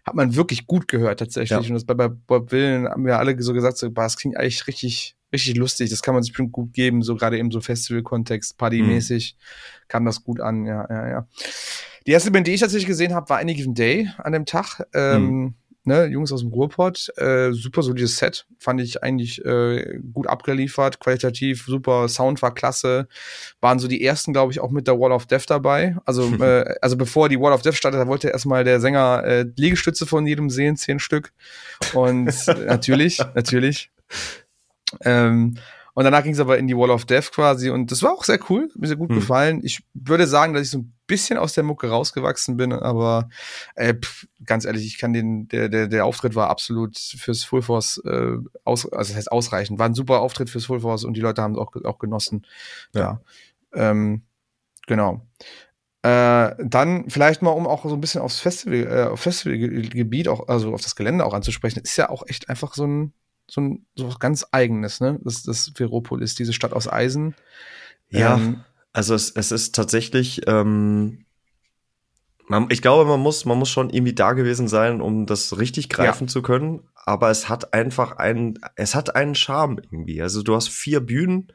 hat 0.05 0.15
man 0.15 0.35
wirklich 0.35 0.67
gut 0.67 0.87
gehört 0.87 1.19
tatsächlich. 1.19 1.51
Ja. 1.51 1.59
Und 1.59 1.73
das 1.73 1.85
bei, 1.85 1.93
bei 1.93 2.09
Bob 2.09 2.51
Willen 2.51 2.87
haben 2.87 3.05
wir 3.05 3.17
alle 3.19 3.41
so 3.41 3.53
gesagt, 3.53 3.77
so, 3.77 3.89
boah, 3.89 4.03
das 4.03 4.17
klingt 4.17 4.37
eigentlich 4.37 4.67
richtig, 4.67 5.15
richtig 5.31 5.55
lustig. 5.55 5.89
Das 5.89 6.01
kann 6.01 6.13
man 6.13 6.23
sich 6.23 6.33
bestimmt 6.33 6.51
gut 6.51 6.73
geben, 6.73 7.01
so 7.01 7.15
gerade 7.15 7.37
eben 7.37 7.51
so 7.51 7.61
Festival-Kontext, 7.61 8.57
Partymäßig 8.57 9.37
mhm. 9.37 9.87
kam 9.87 10.05
das 10.05 10.23
gut 10.23 10.41
an. 10.41 10.65
Ja, 10.65 10.85
ja, 10.89 11.09
ja. 11.09 11.27
Die 12.05 12.11
erste 12.11 12.31
Band, 12.31 12.47
die 12.47 12.53
ich 12.53 12.61
tatsächlich 12.61 12.87
gesehen 12.87 13.13
habe, 13.13 13.29
war 13.29 13.39
Any 13.39 13.53
Given 13.53 13.73
Day 13.73 14.09
an 14.17 14.33
dem 14.33 14.45
Tag. 14.45 14.85
Ähm, 14.93 15.23
mhm 15.23 15.55
ne, 15.87 16.05
Jungs 16.05 16.31
aus 16.31 16.41
dem 16.41 16.51
Ruhrpott, 16.51 17.09
äh, 17.17 17.51
super 17.53 17.81
solides 17.81 18.17
Set, 18.17 18.45
fand 18.59 18.81
ich 18.81 19.01
eigentlich 19.03 19.43
äh, 19.43 19.99
gut 20.13 20.27
abgeliefert, 20.27 20.99
qualitativ 20.99 21.65
super, 21.65 22.07
Sound 22.09 22.41
war 22.41 22.53
klasse, 22.53 23.07
waren 23.61 23.79
so 23.79 23.87
die 23.87 24.03
ersten, 24.03 24.33
glaube 24.33 24.51
ich, 24.51 24.59
auch 24.59 24.69
mit 24.69 24.87
der 24.87 24.99
Wall 24.99 25.11
of 25.11 25.25
Death 25.25 25.45
dabei. 25.47 25.95
Also, 26.05 26.31
äh, 26.43 26.75
also 26.81 26.97
bevor 26.97 27.29
die 27.29 27.39
Wall 27.39 27.53
of 27.53 27.61
Death 27.61 27.75
startet, 27.75 27.99
da 27.99 28.07
wollte 28.07 28.29
erstmal 28.29 28.63
der 28.63 28.79
Sänger 28.79 29.23
äh, 29.23 29.45
Liegestütze 29.55 30.05
von 30.05 30.27
jedem 30.27 30.49
sehen, 30.49 30.75
zehn 30.75 30.99
Stück. 30.99 31.31
Und 31.93 32.25
natürlich, 32.67 33.19
natürlich. 33.33 33.89
Ähm, 35.01 35.55
und 35.93 36.03
danach 36.03 36.21
ging 36.21 36.33
es 36.33 36.39
aber 36.39 36.59
in 36.59 36.67
die 36.67 36.77
Wall 36.77 36.91
of 36.91 37.05
Death 37.05 37.31
quasi 37.31 37.71
und 37.71 37.91
das 37.91 38.03
war 38.03 38.11
auch 38.11 38.23
sehr 38.23 38.39
cool, 38.49 38.69
mir 38.75 38.87
sehr 38.87 38.97
gut 38.97 39.09
mhm. 39.09 39.15
gefallen. 39.15 39.61
Ich 39.63 39.83
würde 39.95 40.27
sagen, 40.27 40.53
dass 40.53 40.61
ich 40.63 40.69
so 40.69 40.79
ein 40.79 40.93
bisschen 41.07 41.37
aus 41.37 41.53
der 41.53 41.63
Mucke 41.63 41.89
rausgewachsen 41.89 42.57
bin, 42.57 42.73
aber 42.73 43.29
äh, 43.75 43.93
pff, 43.93 44.27
ganz 44.45 44.65
ehrlich, 44.65 44.85
ich 44.85 44.97
kann 44.97 45.13
den, 45.13 45.47
der, 45.47 45.69
der, 45.69 45.87
der 45.87 46.05
Auftritt 46.05 46.35
war 46.35 46.49
absolut 46.49 46.97
fürs 46.97 47.43
Full 47.43 47.61
Force 47.61 48.01
äh, 48.05 48.37
aus, 48.63 48.85
also 48.91 49.09
das 49.09 49.15
heißt 49.15 49.31
ausreichend. 49.31 49.79
War 49.79 49.87
ein 49.87 49.93
super 49.93 50.19
Auftritt 50.19 50.49
fürs 50.49 50.65
Full 50.65 50.81
Force 50.81 51.03
und 51.03 51.15
die 51.15 51.21
Leute 51.21 51.41
haben 51.41 51.53
es 51.53 51.59
auch, 51.59 51.73
auch 51.85 51.99
genossen. 51.99 52.45
Ja. 52.93 53.21
ja. 53.73 53.91
Ähm, 53.91 54.23
genau. 54.85 55.25
Äh, 56.03 56.55
dann 56.59 57.09
vielleicht 57.09 57.41
mal, 57.41 57.51
um 57.51 57.65
auch 57.65 57.83
so 57.83 57.93
ein 57.93 58.01
bisschen 58.01 58.21
aufs 58.21 58.39
Festival, 58.39 58.87
äh, 58.87 59.09
auf 59.09 59.21
Festivalgebiet, 59.21 60.27
auch, 60.27 60.47
also 60.47 60.73
auf 60.73 60.81
das 60.81 60.95
Gelände 60.95 61.25
auch 61.25 61.33
anzusprechen, 61.33 61.81
ist 61.81 61.97
ja 61.97 62.09
auch 62.09 62.23
echt 62.27 62.49
einfach 62.49 62.75
so 62.75 62.85
ein 62.85 63.13
so 63.49 63.61
ein 63.61 63.85
so 63.95 64.07
was 64.07 64.19
ganz 64.19 64.45
eigenes, 64.51 64.99
ne? 64.99 65.19
Das, 65.23 65.43
das 65.43 65.71
Veropolis, 65.73 66.35
diese 66.35 66.53
Stadt 66.53 66.73
aus 66.73 66.91
Eisen. 66.91 67.33
Ja, 68.09 68.35
ähm, 68.35 68.63
also 68.97 69.13
es, 69.13 69.29
es 69.29 69.51
ist 69.51 69.75
tatsächlich, 69.75 70.41
ähm, 70.47 71.25
man, 72.47 72.65
ich 72.71 72.81
glaube, 72.81 73.07
man 73.07 73.19
muss, 73.19 73.45
man 73.45 73.59
muss 73.59 73.69
schon 73.69 73.91
irgendwie 73.91 74.15
da 74.15 74.33
gewesen 74.33 74.67
sein, 74.67 75.01
um 75.01 75.27
das 75.27 75.59
richtig 75.59 75.87
greifen 75.87 76.23
ja. 76.23 76.27
zu 76.27 76.41
können. 76.41 76.81
Aber 77.05 77.29
es 77.29 77.47
hat 77.47 77.75
einfach 77.75 78.13
einen, 78.13 78.57
es 78.75 78.95
hat 78.95 79.15
einen 79.15 79.35
Charme 79.35 79.77
irgendwie. 79.77 80.19
Also 80.19 80.41
du 80.41 80.55
hast 80.55 80.69
vier 80.69 80.99
Bühnen, 80.99 81.53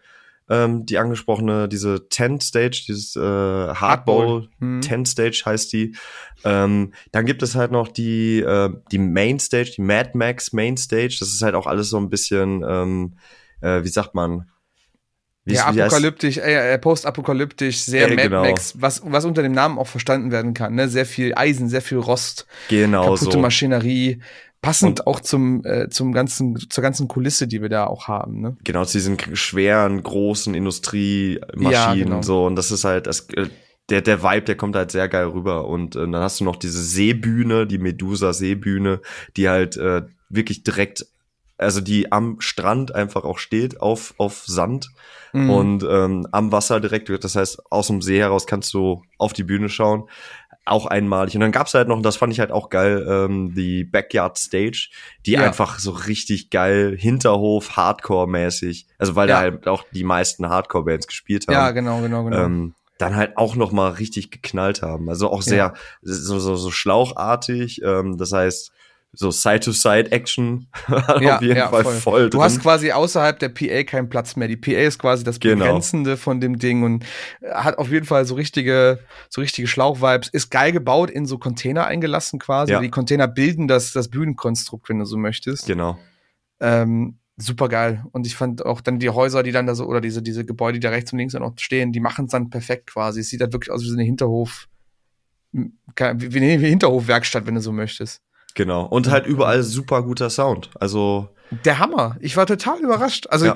ähm, 0.48 0.86
die 0.86 0.98
angesprochene, 0.98 1.68
diese 1.68 2.08
Tent 2.08 2.44
Stage, 2.44 2.84
dieses 2.86 3.16
äh, 3.16 3.20
Hardball 3.20 4.48
hm. 4.60 4.80
Tent 4.80 5.08
Stage 5.08 5.42
heißt 5.44 5.72
die. 5.72 5.96
Ähm, 6.44 6.94
dann 7.10 7.26
gibt 7.26 7.42
es 7.42 7.56
halt 7.56 7.72
noch 7.72 7.88
die, 7.88 8.38
äh, 8.38 8.70
die 8.92 8.98
Main 8.98 9.40
Stage, 9.40 9.72
die 9.76 9.82
Mad 9.82 10.10
Max 10.14 10.52
Main 10.52 10.76
Stage. 10.76 11.16
Das 11.18 11.30
ist 11.30 11.42
halt 11.42 11.56
auch 11.56 11.66
alles 11.66 11.90
so 11.90 11.96
ein 11.96 12.08
bisschen, 12.08 12.64
ähm, 12.64 13.14
äh, 13.62 13.82
wie 13.82 13.88
sagt 13.88 14.14
man, 14.14 14.51
wie 15.44 15.54
ja, 15.54 15.66
apokalyptisch, 15.66 16.38
äh, 16.38 16.74
äh, 16.74 16.78
postapokalyptisch, 16.78 17.80
sehr 17.80 18.08
äh, 18.08 18.14
Mad 18.14 18.28
genau. 18.28 18.42
Max, 18.42 18.74
was, 18.80 19.02
was 19.04 19.24
unter 19.24 19.42
dem 19.42 19.52
Namen 19.52 19.78
auch 19.78 19.88
verstanden 19.88 20.30
werden 20.30 20.54
kann, 20.54 20.74
ne? 20.74 20.88
Sehr 20.88 21.06
viel 21.06 21.34
Eisen, 21.34 21.68
sehr 21.68 21.82
viel 21.82 21.98
Rost, 21.98 22.46
genau 22.68 23.14
kaputte 23.14 23.32
so. 23.32 23.38
Maschinerie, 23.40 24.20
passend 24.60 25.00
und, 25.00 25.06
auch 25.08 25.20
zum 25.20 25.64
äh, 25.64 25.90
zum 25.90 26.12
ganzen 26.12 26.56
zur 26.70 26.82
ganzen 26.82 27.08
Kulisse, 27.08 27.48
die 27.48 27.60
wir 27.60 27.68
da 27.68 27.86
auch 27.86 28.06
haben, 28.06 28.40
ne? 28.40 28.56
Genau, 28.62 28.84
zu 28.84 28.98
diesen 28.98 29.18
schweren 29.34 30.02
großen 30.02 30.54
Industriemaschinen 30.54 31.72
ja, 31.72 31.94
genau. 31.94 32.22
so 32.22 32.46
und 32.46 32.56
das 32.56 32.70
ist 32.70 32.84
halt 32.84 33.08
das 33.08 33.28
äh, 33.30 33.48
der 33.88 34.00
der 34.00 34.22
Vibe, 34.22 34.42
der 34.42 34.56
kommt 34.56 34.76
halt 34.76 34.92
sehr 34.92 35.08
geil 35.08 35.26
rüber 35.26 35.66
und 35.66 35.96
äh, 35.96 36.00
dann 36.00 36.14
hast 36.14 36.38
du 36.38 36.44
noch 36.44 36.56
diese 36.56 36.82
Seebühne, 36.82 37.66
die 37.66 37.78
Medusa 37.78 38.32
Seebühne, 38.32 39.00
die 39.36 39.48
halt 39.48 39.76
äh, 39.76 40.02
wirklich 40.28 40.62
direkt 40.62 41.06
also 41.58 41.80
die 41.80 42.12
am 42.12 42.40
Strand 42.40 42.94
einfach 42.94 43.24
auch 43.24 43.38
steht 43.38 43.80
auf 43.80 44.14
auf 44.18 44.44
Sand 44.46 44.90
mhm. 45.32 45.50
und 45.50 45.86
ähm, 45.88 46.26
am 46.32 46.52
Wasser 46.52 46.80
direkt. 46.80 47.08
Das 47.24 47.36
heißt, 47.36 47.70
aus 47.70 47.86
dem 47.88 48.02
See 48.02 48.18
heraus 48.18 48.46
kannst 48.46 48.72
du 48.74 49.02
auf 49.18 49.32
die 49.32 49.44
Bühne 49.44 49.68
schauen 49.68 50.08
auch 50.64 50.86
einmalig. 50.86 51.34
Und 51.34 51.40
dann 51.40 51.52
gab's 51.52 51.74
halt 51.74 51.88
noch, 51.88 51.96
und 51.96 52.02
das 52.04 52.16
fand 52.16 52.32
ich 52.32 52.40
halt 52.40 52.52
auch 52.52 52.70
geil, 52.70 53.04
ähm, 53.08 53.54
die 53.54 53.84
Backyard 53.84 54.38
Stage, 54.38 54.90
die 55.26 55.32
ja. 55.32 55.42
einfach 55.42 55.78
so 55.78 55.90
richtig 55.90 56.50
geil 56.50 56.96
Hinterhof, 56.96 57.76
Hardcore-mäßig, 57.76 58.86
also 58.98 59.16
weil 59.16 59.28
ja. 59.28 59.36
da 59.36 59.40
halt 59.40 59.68
auch 59.68 59.84
die 59.92 60.04
meisten 60.04 60.48
Hardcore-Bands 60.48 61.06
gespielt 61.06 61.48
haben. 61.48 61.54
Ja, 61.54 61.70
genau, 61.72 62.00
genau, 62.00 62.24
genau. 62.24 62.44
Ähm, 62.44 62.74
dann 62.98 63.16
halt 63.16 63.36
auch 63.36 63.56
noch 63.56 63.72
mal 63.72 63.90
richtig 63.92 64.30
geknallt 64.30 64.82
haben. 64.82 65.08
Also 65.08 65.30
auch 65.30 65.42
sehr 65.42 65.56
ja. 65.56 65.74
so, 66.02 66.38
so, 66.38 66.54
so 66.54 66.70
schlauchartig. 66.70 67.82
Ähm, 67.82 68.16
das 68.16 68.32
heißt, 68.32 68.70
so 69.14 69.30
Side-to-Side-Action 69.30 70.68
ja, 71.20 71.36
auf 71.36 71.42
jeden 71.42 71.56
ja, 71.56 71.68
Fall 71.68 71.84
voll. 71.84 71.94
voll 71.96 72.30
du 72.30 72.42
hast 72.42 72.60
quasi 72.60 72.92
außerhalb 72.92 73.38
der 73.38 73.50
PA 73.50 73.82
keinen 73.84 74.08
Platz 74.08 74.36
mehr. 74.36 74.48
Die 74.48 74.56
PA 74.56 74.80
ist 74.80 74.98
quasi 74.98 75.22
das 75.22 75.38
genau. 75.38 75.64
Begrenzende 75.64 76.16
von 76.16 76.40
dem 76.40 76.58
Ding 76.58 76.82
und 76.82 77.04
hat 77.52 77.76
auf 77.78 77.90
jeden 77.90 78.06
Fall 78.06 78.24
so 78.24 78.34
richtige, 78.34 79.00
so 79.28 79.42
richtige 79.42 79.68
Schlauchvibes. 79.68 80.28
Ist 80.28 80.50
geil 80.50 80.72
gebaut, 80.72 81.10
in 81.10 81.26
so 81.26 81.36
Container 81.36 81.86
eingelassen 81.86 82.38
quasi. 82.38 82.72
Ja. 82.72 82.80
Die 82.80 82.90
Container 82.90 83.28
bilden 83.28 83.68
das, 83.68 83.92
das 83.92 84.08
Bühnenkonstrukt, 84.08 84.88
wenn 84.88 84.98
du 84.98 85.04
so 85.04 85.18
möchtest. 85.18 85.66
Genau. 85.66 85.98
Ähm, 86.60 87.18
super 87.36 87.68
geil. 87.68 88.04
Und 88.12 88.26
ich 88.26 88.34
fand 88.34 88.64
auch 88.64 88.80
dann 88.80 88.98
die 88.98 89.10
Häuser, 89.10 89.42
die 89.42 89.52
dann 89.52 89.66
da 89.66 89.74
so, 89.74 89.84
oder 89.84 90.00
diese, 90.00 90.22
diese 90.22 90.46
Gebäude, 90.46 90.78
die 90.78 90.86
da 90.86 90.90
rechts 90.90 91.12
und 91.12 91.18
links 91.18 91.34
dann 91.34 91.42
auch 91.42 91.52
stehen, 91.56 91.92
die 91.92 92.00
machen 92.00 92.26
es 92.26 92.30
dann 92.30 92.48
perfekt 92.48 92.86
quasi. 92.86 93.20
Es 93.20 93.28
sieht 93.28 93.42
halt 93.42 93.52
wirklich 93.52 93.70
aus 93.70 93.82
wie 93.82 93.88
so 93.88 93.94
eine 93.94 94.04
Hinterhof, 94.04 94.68
wie 95.52 95.60
eine 95.60 96.66
Hinterhofwerkstatt, 96.66 97.46
wenn 97.46 97.56
du 97.56 97.60
so 97.60 97.72
möchtest. 97.72 98.22
Genau. 98.54 98.86
Und 98.86 99.10
halt 99.10 99.26
überall 99.26 99.62
super 99.62 100.02
guter 100.02 100.30
Sound. 100.30 100.70
Also. 100.78 101.28
Der 101.64 101.78
Hammer. 101.78 102.16
Ich 102.20 102.36
war 102.36 102.46
total 102.46 102.80
überrascht. 102.80 103.26
Also 103.28 103.46
ja. 103.46 103.54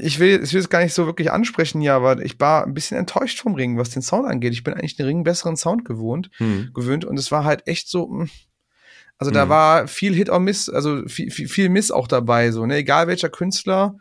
ich 0.00 0.18
will, 0.18 0.40
ich 0.42 0.54
will 0.54 0.60
es 0.60 0.70
gar 0.70 0.82
nicht 0.82 0.94
so 0.94 1.04
wirklich 1.04 1.30
ansprechen, 1.30 1.82
ja, 1.82 1.96
aber 1.96 2.24
ich 2.24 2.40
war 2.40 2.64
ein 2.64 2.72
bisschen 2.72 2.96
enttäuscht 2.96 3.40
vom 3.40 3.54
Ring, 3.54 3.76
was 3.76 3.90
den 3.90 4.00
Sound 4.00 4.26
angeht. 4.26 4.54
Ich 4.54 4.64
bin 4.64 4.72
eigentlich 4.72 4.96
den 4.96 5.06
Ring 5.06 5.22
besseren 5.22 5.56
Sound 5.56 5.84
gewohnt, 5.84 6.30
hm. 6.38 6.70
gewöhnt 6.72 7.04
und 7.04 7.18
es 7.18 7.30
war 7.30 7.44
halt 7.44 7.66
echt 7.66 7.88
so. 7.88 8.08
Hm. 8.08 8.30
Also 9.18 9.30
da 9.32 9.42
hm. 9.42 9.48
war 9.50 9.86
viel 9.86 10.14
Hit 10.14 10.30
or 10.30 10.40
Miss, 10.40 10.70
also 10.70 11.06
viel, 11.06 11.30
viel, 11.30 11.46
viel 11.46 11.68
Miss 11.68 11.90
auch 11.90 12.08
dabei, 12.08 12.52
so, 12.52 12.64
ne? 12.64 12.76
Egal 12.76 13.06
welcher 13.06 13.28
Künstler, 13.28 13.96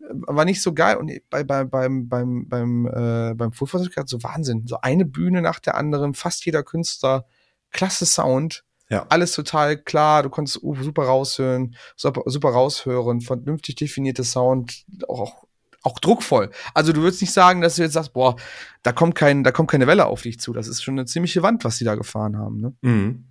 äh, 0.00 0.04
war 0.10 0.46
nicht 0.46 0.62
so 0.62 0.72
geil. 0.72 0.96
Und 0.96 1.12
bei, 1.28 1.44
bei, 1.44 1.64
beim, 1.64 2.08
beim, 2.08 2.48
beim, 2.48 2.86
äh, 2.86 3.34
beim 3.34 3.52
Full 3.52 3.68
so 4.06 4.22
Wahnsinn. 4.22 4.66
So 4.66 4.80
eine 4.80 5.04
Bühne 5.04 5.42
nach 5.42 5.60
der 5.60 5.74
anderen, 5.74 6.14
fast 6.14 6.46
jeder 6.46 6.62
Künstler, 6.62 7.26
klasse 7.70 8.06
Sound 8.06 8.64
ja. 8.92 9.06
Alles 9.08 9.32
total 9.32 9.78
klar, 9.78 10.22
du 10.22 10.28
konntest 10.28 10.60
super 10.60 11.04
raushören, 11.04 11.74
super, 11.96 12.24
super 12.26 12.50
raushören, 12.50 13.22
vernünftig 13.22 13.76
definierte 13.76 14.22
Sound, 14.22 14.84
auch, 15.08 15.44
auch 15.82 15.98
druckvoll. 15.98 16.50
Also 16.74 16.92
du 16.92 17.00
würdest 17.00 17.22
nicht 17.22 17.32
sagen, 17.32 17.62
dass 17.62 17.76
du 17.76 17.82
jetzt 17.82 17.94
sagst, 17.94 18.12
boah, 18.12 18.36
da 18.82 18.92
kommt 18.92 19.14
kein, 19.14 19.44
da 19.44 19.50
kommt 19.50 19.70
keine 19.70 19.86
Welle 19.86 20.04
auf 20.04 20.20
dich 20.20 20.38
zu. 20.38 20.52
Das 20.52 20.68
ist 20.68 20.82
schon 20.82 20.98
eine 20.98 21.06
ziemliche 21.06 21.42
Wand, 21.42 21.64
was 21.64 21.78
die 21.78 21.84
da 21.84 21.94
gefahren 21.94 22.36
haben. 22.36 22.60
Ne? 22.60 22.74
Mhm. 22.82 23.24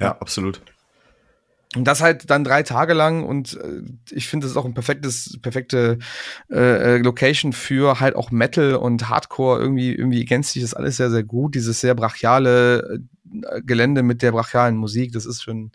Ja, 0.00 0.06
ja, 0.06 0.18
absolut. 0.18 0.62
Und 1.76 1.84
das 1.84 2.00
halt 2.00 2.30
dann 2.30 2.44
drei 2.44 2.62
Tage 2.62 2.94
lang 2.94 3.24
und 3.24 3.54
äh, 3.54 3.82
ich 4.10 4.28
finde, 4.28 4.44
das 4.44 4.52
ist 4.52 4.56
auch 4.56 4.64
ein 4.64 4.74
perfektes, 4.74 5.38
perfekte 5.42 5.98
äh, 6.50 6.56
äh, 6.94 6.98
Location 6.98 7.52
für 7.52 8.00
halt 8.00 8.16
auch 8.16 8.30
Metal 8.30 8.76
und 8.76 9.10
Hardcore. 9.10 9.60
Irgendwie, 9.60 9.94
irgendwie 9.94 10.20
ergänzt 10.20 10.52
sich 10.52 10.62
das 10.62 10.72
alles 10.72 10.96
sehr, 10.96 11.10
sehr 11.10 11.22
gut. 11.22 11.54
Dieses 11.54 11.80
sehr 11.80 11.94
brachiale 11.94 12.78
äh, 12.94 12.98
Gelände 13.64 14.02
mit 14.02 14.22
der 14.22 14.32
brachialen 14.32 14.76
Musik, 14.76 15.12
das 15.12 15.26
ist 15.26 15.42
schon 15.42 15.72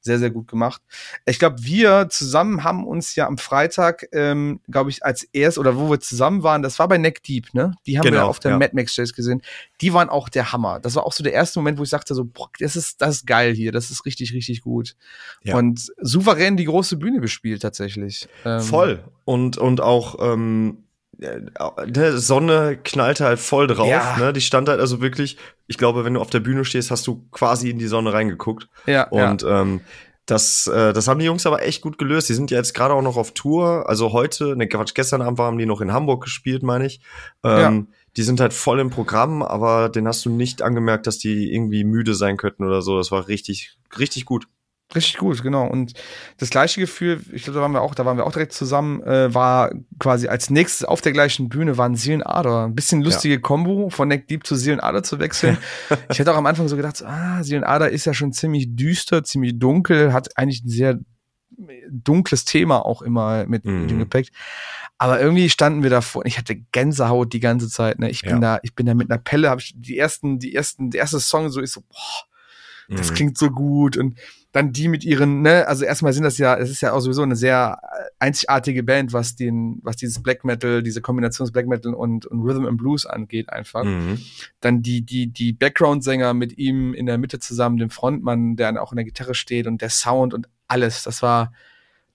sehr, 0.00 0.18
sehr 0.18 0.30
gut 0.30 0.48
gemacht. 0.48 0.82
Ich 1.26 1.38
glaube, 1.38 1.62
wir 1.62 2.08
zusammen 2.08 2.64
haben 2.64 2.86
uns 2.86 3.14
ja 3.16 3.26
am 3.26 3.38
Freitag, 3.38 4.06
ähm, 4.12 4.60
glaube 4.70 4.90
ich, 4.90 5.04
als 5.04 5.24
erst 5.24 5.58
oder 5.58 5.76
wo 5.76 5.90
wir 5.90 6.00
zusammen 6.00 6.42
waren, 6.42 6.62
das 6.62 6.78
war 6.78 6.88
bei 6.88 6.98
Neck 6.98 7.22
Deep, 7.22 7.52
ne? 7.52 7.74
Die 7.86 7.98
haben 7.98 8.04
genau, 8.04 8.18
wir 8.18 8.26
auf 8.26 8.40
der 8.40 8.52
ja. 8.52 8.58
Mad 8.58 8.74
Max 8.74 8.92
Stage 8.92 9.12
gesehen. 9.14 9.42
Die 9.80 9.92
waren 9.92 10.08
auch 10.08 10.28
der 10.28 10.52
Hammer. 10.52 10.80
Das 10.80 10.94
war 10.94 11.04
auch 11.04 11.12
so 11.12 11.22
der 11.22 11.34
erste 11.34 11.58
Moment, 11.58 11.78
wo 11.78 11.82
ich 11.82 11.90
sagte 11.90 12.14
so, 12.14 12.24
boah, 12.24 12.48
das 12.58 12.76
ist, 12.76 13.02
das 13.02 13.16
ist 13.16 13.26
geil 13.26 13.54
hier, 13.54 13.72
das 13.72 13.90
ist 13.90 14.06
richtig, 14.06 14.32
richtig 14.32 14.62
gut. 14.62 14.96
Ja. 15.42 15.56
Und 15.56 15.92
souverän 16.00 16.56
die 16.56 16.64
große 16.64 16.96
Bühne 16.96 17.20
bespielt 17.20 17.62
tatsächlich. 17.62 18.26
Ähm, 18.44 18.60
Voll. 18.60 19.04
Und, 19.24 19.58
und 19.58 19.80
auch, 19.80 20.16
ähm 20.20 20.84
die 21.20 22.18
Sonne 22.18 22.78
knallte 22.82 23.24
halt 23.24 23.38
voll 23.38 23.66
drauf, 23.66 23.88
ja. 23.88 24.16
ne? 24.18 24.32
Die 24.32 24.40
stand 24.40 24.68
halt 24.68 24.80
also 24.80 25.00
wirklich, 25.00 25.36
ich 25.66 25.78
glaube, 25.78 26.04
wenn 26.04 26.14
du 26.14 26.20
auf 26.20 26.30
der 26.30 26.40
Bühne 26.40 26.64
stehst, 26.64 26.90
hast 26.90 27.06
du 27.06 27.26
quasi 27.30 27.70
in 27.70 27.78
die 27.78 27.86
Sonne 27.86 28.12
reingeguckt. 28.12 28.68
Ja. 28.86 29.08
Und 29.08 29.42
ja. 29.42 29.62
Ähm, 29.62 29.80
das, 30.26 30.68
äh, 30.68 30.92
das 30.92 31.08
haben 31.08 31.18
die 31.18 31.26
Jungs 31.26 31.46
aber 31.46 31.62
echt 31.62 31.82
gut 31.82 31.98
gelöst. 31.98 32.28
Die 32.28 32.34
sind 32.34 32.50
ja 32.50 32.58
jetzt 32.58 32.72
gerade 32.72 32.94
auch 32.94 33.02
noch 33.02 33.16
auf 33.16 33.32
Tour. 33.32 33.88
Also 33.88 34.12
heute, 34.12 34.56
ne 34.56 34.68
Quatsch, 34.68 34.94
gestern 34.94 35.22
Abend 35.22 35.40
haben 35.40 35.58
die 35.58 35.66
noch 35.66 35.80
in 35.80 35.92
Hamburg 35.92 36.22
gespielt, 36.22 36.62
meine 36.62 36.86
ich. 36.86 37.00
Ähm, 37.42 37.88
ja. 37.88 37.96
Die 38.16 38.22
sind 38.22 38.40
halt 38.40 38.52
voll 38.52 38.80
im 38.80 38.90
Programm, 38.90 39.42
aber 39.42 39.88
den 39.88 40.06
hast 40.06 40.24
du 40.24 40.30
nicht 40.30 40.62
angemerkt, 40.62 41.06
dass 41.06 41.18
die 41.18 41.52
irgendwie 41.52 41.84
müde 41.84 42.14
sein 42.14 42.36
könnten 42.36 42.64
oder 42.64 42.80
so. 42.80 42.96
Das 42.96 43.10
war 43.10 43.28
richtig, 43.28 43.76
richtig 43.98 44.24
gut. 44.24 44.46
Richtig 44.94 45.18
gut, 45.18 45.42
genau. 45.42 45.66
Und 45.66 45.92
das 46.38 46.50
gleiche 46.50 46.80
Gefühl, 46.80 47.20
ich 47.32 47.44
glaube, 47.44 47.58
da 47.58 47.62
waren 47.62 47.72
wir 47.72 47.80
auch, 47.80 47.94
da 47.94 48.04
waren 48.04 48.16
wir 48.16 48.26
auch 48.26 48.32
direkt 48.32 48.52
zusammen, 48.52 49.02
äh, 49.04 49.32
war 49.32 49.70
quasi 50.00 50.26
als 50.26 50.50
nächstes 50.50 50.84
auf 50.84 51.00
der 51.00 51.12
gleichen 51.12 51.48
Bühne 51.48 51.78
waren 51.78 51.94
Seelenader. 51.94 52.64
Ein 52.64 52.74
bisschen 52.74 53.00
lustige 53.02 53.34
ja. 53.34 53.40
Kombo, 53.40 53.90
von 53.90 54.08
Neck 54.08 54.26
Deep 54.26 54.44
zu 54.44 54.56
Seelenader 54.56 55.02
zu 55.02 55.20
wechseln. 55.20 55.58
ich 56.10 56.18
hätte 56.18 56.32
auch 56.32 56.36
am 56.36 56.46
Anfang 56.46 56.66
so 56.66 56.76
gedacht, 56.76 57.04
ah, 57.04 57.42
Seelenader 57.42 57.90
ist 57.90 58.04
ja 58.04 58.14
schon 58.14 58.32
ziemlich 58.32 58.74
düster, 58.74 59.22
ziemlich 59.22 59.58
dunkel, 59.58 60.12
hat 60.12 60.36
eigentlich 60.36 60.64
ein 60.64 60.68
sehr 60.68 60.98
dunkles 61.90 62.44
Thema 62.44 62.84
auch 62.84 63.02
immer 63.02 63.46
mit 63.46 63.64
mhm. 63.64 63.86
dem 63.86 63.98
Gepäck. 64.00 64.30
Aber 64.98 65.20
irgendwie 65.20 65.48
standen 65.48 65.82
wir 65.82 65.90
davor 65.90 66.26
ich 66.26 66.36
hatte 66.36 66.56
Gänsehaut 66.56 67.32
die 67.32 67.40
ganze 67.40 67.68
Zeit. 67.68 67.98
Ne? 67.98 68.10
Ich 68.10 68.22
bin 68.22 68.32
ja. 68.32 68.38
da, 68.38 68.58
ich 68.62 68.74
bin 68.74 68.86
da 68.86 68.94
mit 68.94 69.10
einer 69.10 69.20
Pelle, 69.20 69.50
habe 69.50 69.60
ich 69.60 69.72
die 69.76 69.96
ersten, 69.96 70.38
die 70.38 70.54
ersten, 70.54 70.90
der 70.90 71.02
erste 71.02 71.20
Song 71.20 71.48
so 71.48 71.60
ist 71.60 71.72
so, 71.74 71.80
boah, 71.82 72.96
das 72.96 73.10
mhm. 73.10 73.14
klingt 73.14 73.38
so 73.38 73.50
gut 73.50 73.96
und 73.96 74.18
dann 74.52 74.72
die 74.72 74.88
mit 74.88 75.04
ihren, 75.04 75.42
ne, 75.42 75.68
also 75.68 75.84
erstmal 75.84 76.12
sind 76.12 76.24
das 76.24 76.38
ja, 76.38 76.56
es 76.56 76.70
ist 76.70 76.80
ja 76.80 76.92
auch 76.92 77.00
sowieso 77.00 77.22
eine 77.22 77.36
sehr 77.36 77.80
einzigartige 78.18 78.82
Band, 78.82 79.12
was 79.12 79.36
den, 79.36 79.78
was 79.82 79.96
dieses 79.96 80.22
Black 80.22 80.44
Metal, 80.44 80.82
diese 80.82 81.00
Kombination 81.00 81.46
des 81.46 81.52
Black 81.52 81.68
Metal 81.68 81.94
und, 81.94 82.26
und 82.26 82.40
Rhythm 82.42 82.66
and 82.66 82.76
Blues 82.76 83.06
angeht 83.06 83.48
einfach. 83.50 83.84
Mhm. 83.84 84.18
Dann 84.60 84.82
die, 84.82 85.02
die, 85.02 85.28
die 85.28 85.52
Background-Sänger 85.52 86.34
mit 86.34 86.58
ihm 86.58 86.94
in 86.94 87.06
der 87.06 87.18
Mitte 87.18 87.38
zusammen, 87.38 87.76
dem 87.76 87.90
Frontmann, 87.90 88.56
der 88.56 88.82
auch 88.82 88.92
in 88.92 88.96
der 88.96 89.04
Gitarre 89.04 89.34
steht 89.34 89.68
und 89.68 89.82
der 89.82 89.90
Sound 89.90 90.34
und 90.34 90.48
alles. 90.66 91.04
Das 91.04 91.22
war, 91.22 91.52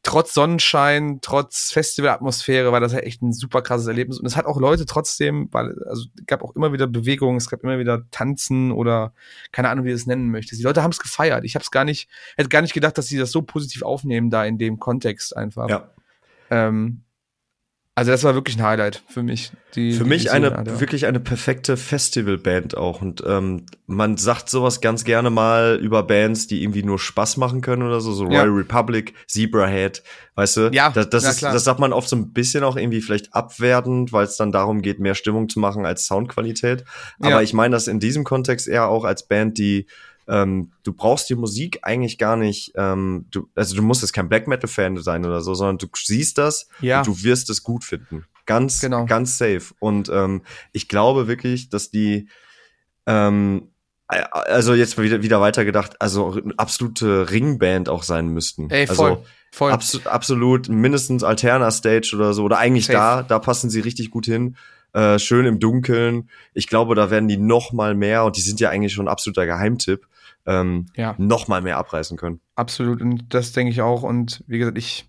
trotz 0.06 0.34
Sonnenschein, 0.36 1.20
trotz 1.22 1.72
Festivalatmosphäre 1.72 2.72
war 2.72 2.80
das 2.80 2.94
ja 2.94 3.00
echt 3.00 3.22
ein 3.24 3.34
super 3.34 3.62
krasses 3.62 3.88
Erlebnis. 3.88 4.20
Und 4.20 4.26
es 4.28 4.38
hat 4.38 4.46
auch 4.46 4.60
Leute 4.60 4.86
trotzdem, 4.86 5.50
weil, 5.52 5.76
also 5.90 6.06
gab 6.28 6.44
auch 6.44 6.56
immer 6.56 6.72
wieder 6.72 6.86
Bewegungen, 6.88 7.38
es 7.38 7.50
gab 7.50 7.64
immer 7.64 7.80
wieder 7.80 8.04
Tanzen 8.12 8.72
oder 8.72 9.14
keine 9.52 9.70
Ahnung, 9.70 9.84
wie 9.84 9.90
du 9.90 9.96
es 9.96 10.06
nennen 10.06 10.30
möchtest. 10.30 10.62
Die 10.62 10.64
Leute 10.64 10.84
haben 10.84 10.92
es 10.92 11.00
gefeiert. 11.00 11.44
Ich 11.44 11.56
habe 11.56 11.64
es 11.64 11.72
gar 11.72 11.84
nicht, 11.84 12.08
hätte 12.38 12.50
gar 12.50 12.62
nicht 12.62 12.74
gedacht, 12.74 12.98
dass 12.98 13.08
sie 13.08 13.18
das 13.18 13.32
so 13.32 13.42
positiv 13.42 13.82
aufnehmen 13.82 14.30
da 14.30 14.46
in 14.46 14.60
dem 14.60 14.80
Kontext 14.80 15.36
einfach. 15.36 15.70
Ja. 15.70 15.90
Ähm, 16.52 17.02
also 17.98 18.12
das 18.12 18.26
war 18.26 18.36
wirklich 18.36 18.58
ein 18.58 18.64
Highlight 18.64 19.04
für 19.08 19.24
mich. 19.24 19.54
Die, 19.74 19.94
für 19.94 20.04
die 20.04 20.10
mich 20.10 20.30
eine 20.30 20.50
ja. 20.50 20.80
wirklich 20.82 21.06
eine 21.06 21.22
perfekte 21.22 21.78
Festivalband 21.78 22.76
auch 22.76 23.02
und 23.02 23.24
ähm, 23.26 23.66
man 23.88 24.18
sagt 24.18 24.50
sowas 24.50 24.82
ganz 24.82 25.06
gerne 25.06 25.30
mal 25.30 25.80
über 25.82 26.04
Bands, 26.04 26.48
die 26.48 26.62
irgendwie 26.62 26.84
nur 26.84 27.00
Spaß 27.00 27.38
machen 27.38 27.62
können 27.62 27.84
oder 27.84 28.02
so, 28.02 28.12
so 28.12 28.26
ja. 28.26 28.42
Royal 28.42 28.50
Republic, 28.50 29.14
Zebrahead, 29.28 30.04
weißt 30.36 30.58
du? 30.58 30.70
Ja, 30.74 30.90
das, 30.90 31.10
das 31.10 31.24
ist, 31.24 31.38
klar. 31.38 31.54
das 31.54 31.64
sagt 31.64 31.80
man 31.80 31.94
oft 31.94 32.10
so 32.10 32.18
ein 32.18 32.34
bisschen 32.34 32.66
auch 32.66 32.76
irgendwie 32.76 33.00
vielleicht 33.00 33.34
abwertend, 33.34 34.12
weil 34.12 34.26
es 34.26 34.36
dann 34.36 34.52
darum 34.52 34.82
geht, 34.82 35.00
mehr 35.00 35.16
Stimmung 35.16 35.48
zu 35.48 35.62
machen 35.62 35.86
als 35.86 36.06
Soundqualität. 36.06 36.84
Aber 37.20 37.30
ja. 37.30 37.42
ich 37.42 37.54
meine 37.54 37.76
das 37.76 37.88
in 37.88 38.02
diesem 38.02 38.26
Kontext 38.26 38.68
eher 38.68 38.90
auch 38.90 39.06
als 39.06 39.26
Band, 39.26 39.58
die 39.58 39.88
ähm, 40.28 40.72
du 40.84 40.94
brauchst 40.94 41.30
die 41.30 41.36
Musik 41.36 41.80
eigentlich 41.84 42.18
gar 42.18 42.36
nicht, 42.36 42.74
ähm, 42.76 43.28
du, 43.32 43.48
also 43.56 43.76
du 43.76 43.82
musst 43.82 44.02
jetzt 44.02 44.14
kein 44.14 44.30
Black 44.30 44.48
Metal 44.48 44.68
Fan 44.68 44.98
sein 44.98 45.26
oder 45.26 45.42
so, 45.42 45.54
sondern 45.54 45.78
du 45.78 45.88
siehst 45.96 46.38
das 46.38 46.68
ja. 46.82 47.00
und 47.00 47.08
du 47.08 47.24
wirst 47.24 47.50
es 47.50 47.64
gut 47.64 47.84
finden. 47.84 48.26
Ganz, 48.46 48.80
genau. 48.80 49.06
ganz 49.06 49.38
safe. 49.38 49.74
Und 49.80 50.10
ähm, 50.10 50.44
ich 50.72 50.88
glaube 50.88 51.28
wirklich, 51.28 51.70
dass 51.70 51.90
die, 51.90 52.28
ähm, 53.06 53.70
also 54.08 54.74
jetzt 54.74 55.02
wieder, 55.02 55.24
wieder 55.24 55.42
weitergedacht, 55.42 56.00
also 56.00 56.40
absolute 56.58 57.32
Ringband 57.32 57.90
auch 57.90 58.04
sein 58.04 58.28
müssten. 58.28 58.70
Ey, 58.70 58.86
voll. 58.88 59.12
Also, 59.12 59.26
voll. 59.52 59.72
Abso 59.72 60.00
absolut 60.06 60.70
mindestens 60.70 61.24
Alterna 61.24 61.72
Stage 61.72 62.12
oder 62.16 62.34
so. 62.34 62.44
Oder 62.44 62.60
eigentlich 62.60 62.86
Safe. 62.86 62.98
da, 62.98 63.24
da 63.24 63.40
passen 63.40 63.70
sie 63.70 63.80
richtig 63.80 64.12
gut 64.12 64.26
hin. 64.26 64.58
Äh, 64.94 65.18
schön 65.20 65.46
im 65.46 65.60
Dunkeln. 65.60 66.30
Ich 66.54 66.68
glaube, 66.68 66.96
da 66.96 67.10
werden 67.10 67.28
die 67.28 67.38
noch 67.38 67.74
mal 67.74 67.96
mehr 67.96 68.26
und 68.26 68.38
die 68.38 68.42
sind 68.42 68.60
ja 68.60 68.70
eigentlich 68.70 68.94
schon 68.94 69.06
ein 69.08 69.12
absoluter 69.12 69.46
Geheimtipp 69.46 70.08
ähm, 70.46 70.88
ja. 70.96 71.16
noch 71.18 71.48
mal 71.48 71.62
mehr 71.62 71.78
abreißen 71.78 72.18
können. 72.18 72.40
Absolut, 72.56 73.02
und 73.02 73.34
das 73.34 73.52
denke 73.52 73.72
ich 73.72 73.82
auch. 73.82 74.04
Und 74.04 74.44
wie 74.48 74.60
gesagt, 74.60 74.78
ich 74.78 75.08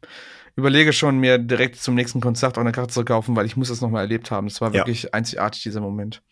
überlege 0.57 0.95
schon, 0.95 1.19
mir 1.19 1.39
direkt 1.39 1.77
zum 1.77 1.95
nächsten 1.95 2.21
Konzert 2.21 2.57
auch 2.57 2.63
eine 2.63 2.73
Karte 2.73 2.93
zu 2.93 3.05
kaufen, 3.05 3.37
weil 3.37 3.45
ich 3.45 3.59
muss 3.59 3.69
das 3.69 3.83
noch 3.83 3.91
mal 3.91 4.01
erlebt 4.01 4.31
haben. 4.31 4.47
Es 4.47 4.63
war 4.63 4.73
wirklich 4.73 5.05
ja. 5.05 5.11
einzigartig, 5.13 5.63
dieser 5.63 5.83
Moment. 5.83 6.23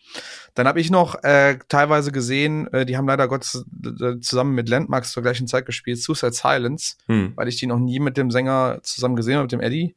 Dann 0.55 0.67
habe 0.67 0.79
ich 0.79 0.89
noch 0.89 1.23
äh, 1.23 1.59
teilweise 1.69 2.11
gesehen, 2.11 2.67
äh, 2.73 2.87
die 2.87 2.97
haben 2.97 3.07
leider 3.07 3.27
Gott 3.27 3.43
zusammen 3.43 4.55
mit 4.55 4.67
Landmarks 4.67 5.11
zur 5.11 5.21
gleichen 5.21 5.45
Zeit 5.45 5.67
gespielt, 5.67 6.01
Suicide 6.01 6.33
Silence, 6.33 6.95
hm. 7.05 7.33
weil 7.35 7.47
ich 7.47 7.57
die 7.57 7.67
noch 7.67 7.77
nie 7.77 7.99
mit 7.99 8.17
dem 8.17 8.31
Sänger 8.31 8.79
zusammen 8.81 9.15
gesehen 9.15 9.35
habe, 9.35 9.43
mit 9.43 9.51
dem 9.51 9.61
Eddie. 9.61 9.95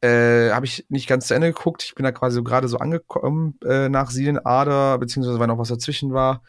Äh, 0.00 0.50
habe 0.50 0.66
ich 0.66 0.86
nicht 0.88 1.08
ganz 1.08 1.26
zu 1.26 1.34
Ende 1.34 1.52
geguckt. 1.52 1.82
Ich 1.82 1.94
bin 1.96 2.04
da 2.04 2.12
quasi 2.12 2.36
so 2.36 2.44
gerade 2.44 2.68
so 2.68 2.78
angekommen 2.78 3.58
äh, 3.64 3.88
nach 3.88 4.10
Siedenader, 4.10 4.98
beziehungsweise 4.98 5.40
weil 5.40 5.48
noch 5.48 5.58
was 5.58 5.68
dazwischen 5.68 6.12
war. 6.12 6.42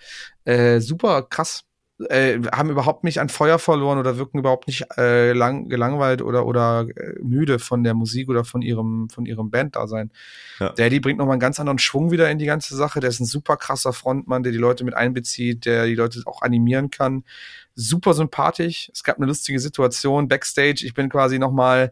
Äh, 0.43 0.81
super 0.81 1.23
krass 1.23 1.63
äh, 2.09 2.39
haben 2.51 2.69
überhaupt 2.69 3.03
nicht 3.03 3.19
an 3.19 3.29
Feuer 3.29 3.57
verloren 3.57 3.97
oder 3.97 4.17
wirken 4.17 4.39
überhaupt 4.39 4.67
nicht 4.67 4.85
äh, 4.97 5.33
lang, 5.33 5.67
gelangweilt 5.67 6.21
oder 6.21 6.45
oder 6.45 6.85
äh, 6.95 7.13
müde 7.21 7.59
von 7.59 7.83
der 7.83 7.93
Musik 7.93 8.29
oder 8.29 8.45
von 8.45 8.61
ihrem 8.61 9.09
von 9.09 9.25
ihrem 9.25 9.49
Banddasein. 9.49 10.11
Ja. 10.59 10.69
Daddy 10.73 10.99
bringt 10.99 11.17
nochmal 11.17 11.33
einen 11.33 11.39
ganz 11.39 11.59
anderen 11.59 11.79
Schwung 11.79 12.11
wieder 12.11 12.29
in 12.29 12.37
die 12.37 12.45
ganze 12.45 12.75
Sache. 12.75 12.99
Der 12.99 13.09
ist 13.09 13.19
ein 13.19 13.25
super 13.25 13.57
krasser 13.57 13.93
Frontmann, 13.93 14.43
der 14.43 14.51
die 14.51 14.57
Leute 14.57 14.83
mit 14.83 14.93
einbezieht, 14.93 15.65
der 15.65 15.85
die 15.87 15.95
Leute 15.95 16.21
auch 16.25 16.41
animieren 16.41 16.91
kann. 16.91 17.23
Super 17.73 18.13
sympathisch. 18.13 18.91
Es 18.93 19.03
gab 19.03 19.17
eine 19.17 19.25
lustige 19.25 19.59
Situation 19.59 20.27
backstage. 20.27 20.83
Ich 20.83 20.93
bin 20.93 21.09
quasi 21.09 21.39
nochmal 21.39 21.91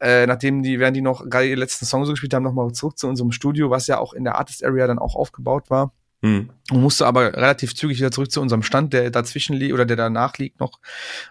äh, 0.00 0.26
nachdem 0.26 0.62
die, 0.62 0.78
während 0.78 0.96
die 0.96 1.00
noch 1.00 1.24
gerade 1.28 1.46
ihre 1.46 1.58
letzten 1.58 1.86
Songs 1.86 2.06
so 2.06 2.12
gespielt 2.12 2.34
haben, 2.34 2.42
nochmal 2.42 2.70
zurück 2.72 2.98
zu 2.98 3.08
unserem 3.08 3.32
Studio, 3.32 3.70
was 3.70 3.86
ja 3.86 3.98
auch 3.98 4.12
in 4.12 4.24
der 4.24 4.36
Artist 4.36 4.62
Area 4.62 4.86
dann 4.86 4.98
auch 4.98 5.14
aufgebaut 5.16 5.70
war. 5.70 5.92
Mhm. 6.22 6.50
Und 6.70 6.80
musste 6.80 7.06
aber 7.06 7.34
relativ 7.34 7.74
zügig 7.74 7.98
wieder 7.98 8.10
zurück 8.10 8.30
zu 8.30 8.40
unserem 8.40 8.62
Stand, 8.62 8.92
der 8.92 9.10
dazwischen 9.10 9.54
liegt 9.54 9.74
oder 9.74 9.84
der 9.84 9.96
danach 9.96 10.38
liegt 10.38 10.60
noch. 10.60 10.80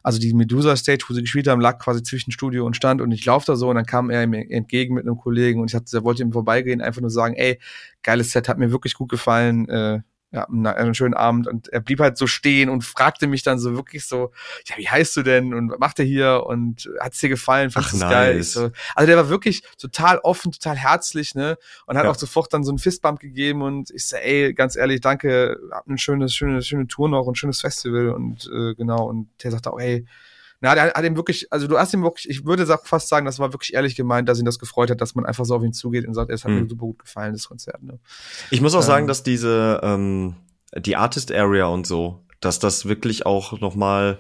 Also 0.03 0.19
die 0.19 0.33
Medusa 0.33 0.75
Stage, 0.75 1.05
wo 1.07 1.13
sie 1.13 1.21
gespielt 1.21 1.47
haben, 1.47 1.59
lag 1.59 1.79
quasi 1.79 2.03
zwischen 2.03 2.31
Studio 2.31 2.65
und 2.65 2.75
Stand 2.75 3.01
und 3.01 3.11
ich 3.11 3.25
laufe 3.25 3.45
da 3.47 3.55
so 3.55 3.69
und 3.69 3.75
dann 3.75 3.85
kam 3.85 4.09
er 4.09 4.27
mir 4.27 4.49
entgegen 4.49 4.95
mit 4.95 5.05
einem 5.05 5.17
Kollegen 5.17 5.59
und 5.59 5.71
ich 5.71 5.75
hatte, 5.75 5.97
er 5.97 6.03
wollte 6.03 6.23
ihm 6.23 6.31
vorbeigehen, 6.31 6.81
einfach 6.81 7.01
nur 7.01 7.09
sagen, 7.09 7.35
ey, 7.35 7.59
geiles 8.03 8.31
Set, 8.31 8.47
hat 8.47 8.59
mir 8.59 8.71
wirklich 8.71 8.93
gut 8.93 9.09
gefallen, 9.09 9.67
äh, 9.69 9.99
ja, 10.35 10.43
einen 10.43 10.93
schönen 10.93 11.13
Abend. 11.13 11.47
Und 11.47 11.69
er 11.69 11.79
blieb 11.79 11.99
halt 12.01 12.17
so 12.17 12.27
stehen 12.27 12.69
und 12.69 12.83
fragte 12.83 13.27
mich 13.27 13.43
dann 13.43 13.57
so 13.57 13.75
wirklich 13.75 14.05
so, 14.05 14.31
ja, 14.65 14.77
wie 14.77 14.89
heißt 14.89 15.15
du 15.15 15.23
denn? 15.23 15.53
Und 15.53 15.71
was 15.71 15.79
macht 15.79 15.99
er 15.99 16.05
hier? 16.05 16.43
Und 16.45 16.89
hat's 16.99 17.19
dir 17.19 17.29
gefallen, 17.29 17.71
fandest 17.71 17.95
du 17.95 17.99
nice. 17.99 18.11
geil? 18.11 18.43
So, 18.43 18.71
also 18.95 19.07
der 19.07 19.15
war 19.15 19.29
wirklich 19.29 19.63
total 19.79 20.19
offen, 20.19 20.51
total 20.51 20.75
herzlich, 20.75 21.35
ne, 21.35 21.57
und 21.85 21.97
hat 21.97 22.03
ja. 22.03 22.11
auch 22.11 22.15
sofort 22.15 22.53
dann 22.53 22.63
so 22.63 22.71
einen 22.71 22.79
Fistbump 22.79 23.19
gegeben. 23.19 23.61
Und 23.61 23.91
ich 23.91 24.07
so, 24.07 24.17
ey, 24.17 24.53
ganz 24.53 24.75
ehrlich, 24.75 24.99
danke, 24.99 25.57
hab 25.71 25.87
eine 25.87 25.97
schöne, 25.97 26.27
schöne, 26.27 26.61
schöne 26.61 26.87
Tour 26.87 27.07
noch, 27.07 27.27
ein 27.27 27.35
schönes 27.35 27.61
Festival. 27.61 28.09
Und 28.09 28.49
äh, 28.53 28.75
genau. 28.75 29.07
Und 29.07 29.29
der 29.41 29.51
sagte 29.51 29.71
auch, 29.71 29.79
ey, 29.79 30.05
na, 30.65 30.73
der 30.73 30.93
hat 30.95 31.05
ihm 31.05 31.15
wirklich, 31.15 31.45
also 31.51 31.67
du 31.67 31.77
hast 31.77 31.93
ihm 31.93 32.01
wirklich, 32.01 32.27
ich 32.27 32.43
würde 32.43 32.65
fast 32.83 33.07
sagen, 33.07 33.27
das 33.27 33.37
war 33.37 33.53
wirklich 33.53 33.75
ehrlich 33.75 33.95
gemeint, 33.95 34.27
dass 34.27 34.39
ihn 34.39 34.45
das 34.45 34.57
gefreut 34.57 34.89
hat, 34.89 34.99
dass 34.99 35.13
man 35.13 35.23
einfach 35.23 35.45
so 35.45 35.55
auf 35.55 35.63
ihn 35.63 35.73
zugeht 35.73 36.07
und 36.07 36.15
sagt, 36.15 36.31
es 36.31 36.43
hat 36.43 36.51
mhm. 36.51 36.61
mir 36.61 36.67
super 36.67 36.87
gut 36.87 36.99
gefallen, 36.99 37.33
das 37.33 37.47
Konzert. 37.47 37.83
Ne? 37.83 37.99
Ich 38.49 38.61
muss 38.61 38.73
auch 38.73 38.79
ähm, 38.79 38.85
sagen, 38.87 39.07
dass 39.07 39.21
diese, 39.21 39.79
ähm, 39.83 40.37
die 40.75 40.95
Artist 40.95 41.31
Area 41.31 41.67
und 41.67 41.85
so, 41.85 42.25
dass 42.41 42.57
das 42.57 42.87
wirklich 42.87 43.27
auch 43.27 43.59
noch 43.61 43.75
mal 43.75 44.17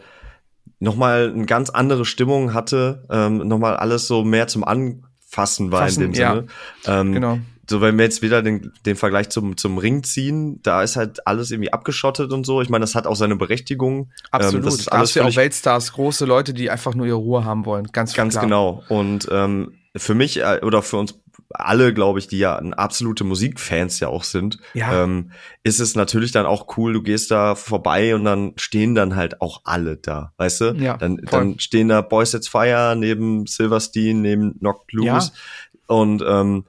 noch 0.77 0.95
mal 0.95 1.31
eine 1.33 1.47
ganz 1.47 1.71
andere 1.71 2.05
Stimmung 2.05 2.53
hatte, 2.53 3.05
ähm, 3.09 3.37
noch 3.47 3.57
mal 3.57 3.75
alles 3.75 4.05
so 4.05 4.23
mehr 4.23 4.47
zum 4.47 4.63
Anfassen 4.63 5.71
war 5.71 5.81
Fassen, 5.81 6.03
in 6.03 6.11
dem 6.11 6.13
Sinne. 6.13 6.47
Ja, 6.85 7.01
ähm, 7.01 7.13
genau 7.13 7.39
so 7.69 7.81
wenn 7.81 7.97
wir 7.97 8.05
jetzt 8.05 8.21
wieder 8.21 8.41
den, 8.41 8.71
den 8.85 8.95
Vergleich 8.95 9.29
zum, 9.29 9.57
zum 9.57 9.77
Ring 9.77 10.03
ziehen, 10.03 10.61
da 10.61 10.83
ist 10.83 10.95
halt 10.95 11.25
alles 11.27 11.51
irgendwie 11.51 11.73
abgeschottet 11.73 12.31
und 12.31 12.45
so. 12.45 12.61
Ich 12.61 12.69
meine, 12.69 12.83
das 12.83 12.95
hat 12.95 13.07
auch 13.07 13.15
seine 13.15 13.35
Berechtigung. 13.35 14.11
Absolut. 14.31 14.55
Ähm, 14.55 14.65
das 14.65 14.75
ist 14.75 14.87
alles 14.89 15.13
ja 15.15 15.25
auch 15.25 15.35
Weltstars, 15.35 15.93
große 15.93 16.25
Leute, 16.25 16.53
die 16.53 16.69
einfach 16.69 16.95
nur 16.95 17.05
ihre 17.05 17.17
Ruhe 17.17 17.45
haben 17.45 17.65
wollen. 17.65 17.87
Ganz, 17.91 18.13
ganz 18.13 18.33
klar. 18.33 18.43
genau. 18.43 18.83
Und 18.89 19.27
ähm, 19.31 19.73
für 19.95 20.13
mich 20.13 20.41
äh, 20.41 20.59
oder 20.61 20.81
für 20.81 20.97
uns 20.97 21.15
alle, 21.49 21.93
glaube 21.93 22.19
ich, 22.19 22.27
die 22.27 22.39
ja 22.39 22.57
absolute 22.57 23.23
Musikfans 23.23 23.99
ja 23.99 24.07
auch 24.07 24.23
sind, 24.23 24.59
ja. 24.73 25.03
Ähm, 25.03 25.31
ist 25.63 25.79
es 25.79 25.95
natürlich 25.95 26.31
dann 26.31 26.45
auch 26.45 26.77
cool, 26.77 26.93
du 26.93 27.01
gehst 27.01 27.31
da 27.31 27.55
vorbei 27.55 28.15
und 28.15 28.25
dann 28.25 28.53
stehen 28.57 28.95
dann 28.95 29.15
halt 29.15 29.41
auch 29.41 29.61
alle 29.63 29.97
da, 29.97 30.33
weißt 30.37 30.61
du? 30.61 30.75
Ja, 30.77 30.97
dann, 30.97 31.17
dann 31.17 31.59
stehen 31.59 31.89
da 31.89 32.01
Boys 32.01 32.31
Sets 32.31 32.47
Fire 32.47 32.95
neben 32.97 33.47
Silverstein, 33.47 34.21
neben 34.21 34.59
Knocked 34.59 34.91
Loose 34.93 35.31
ja. 35.33 35.95
und 35.95 36.23
ähm, 36.27 36.65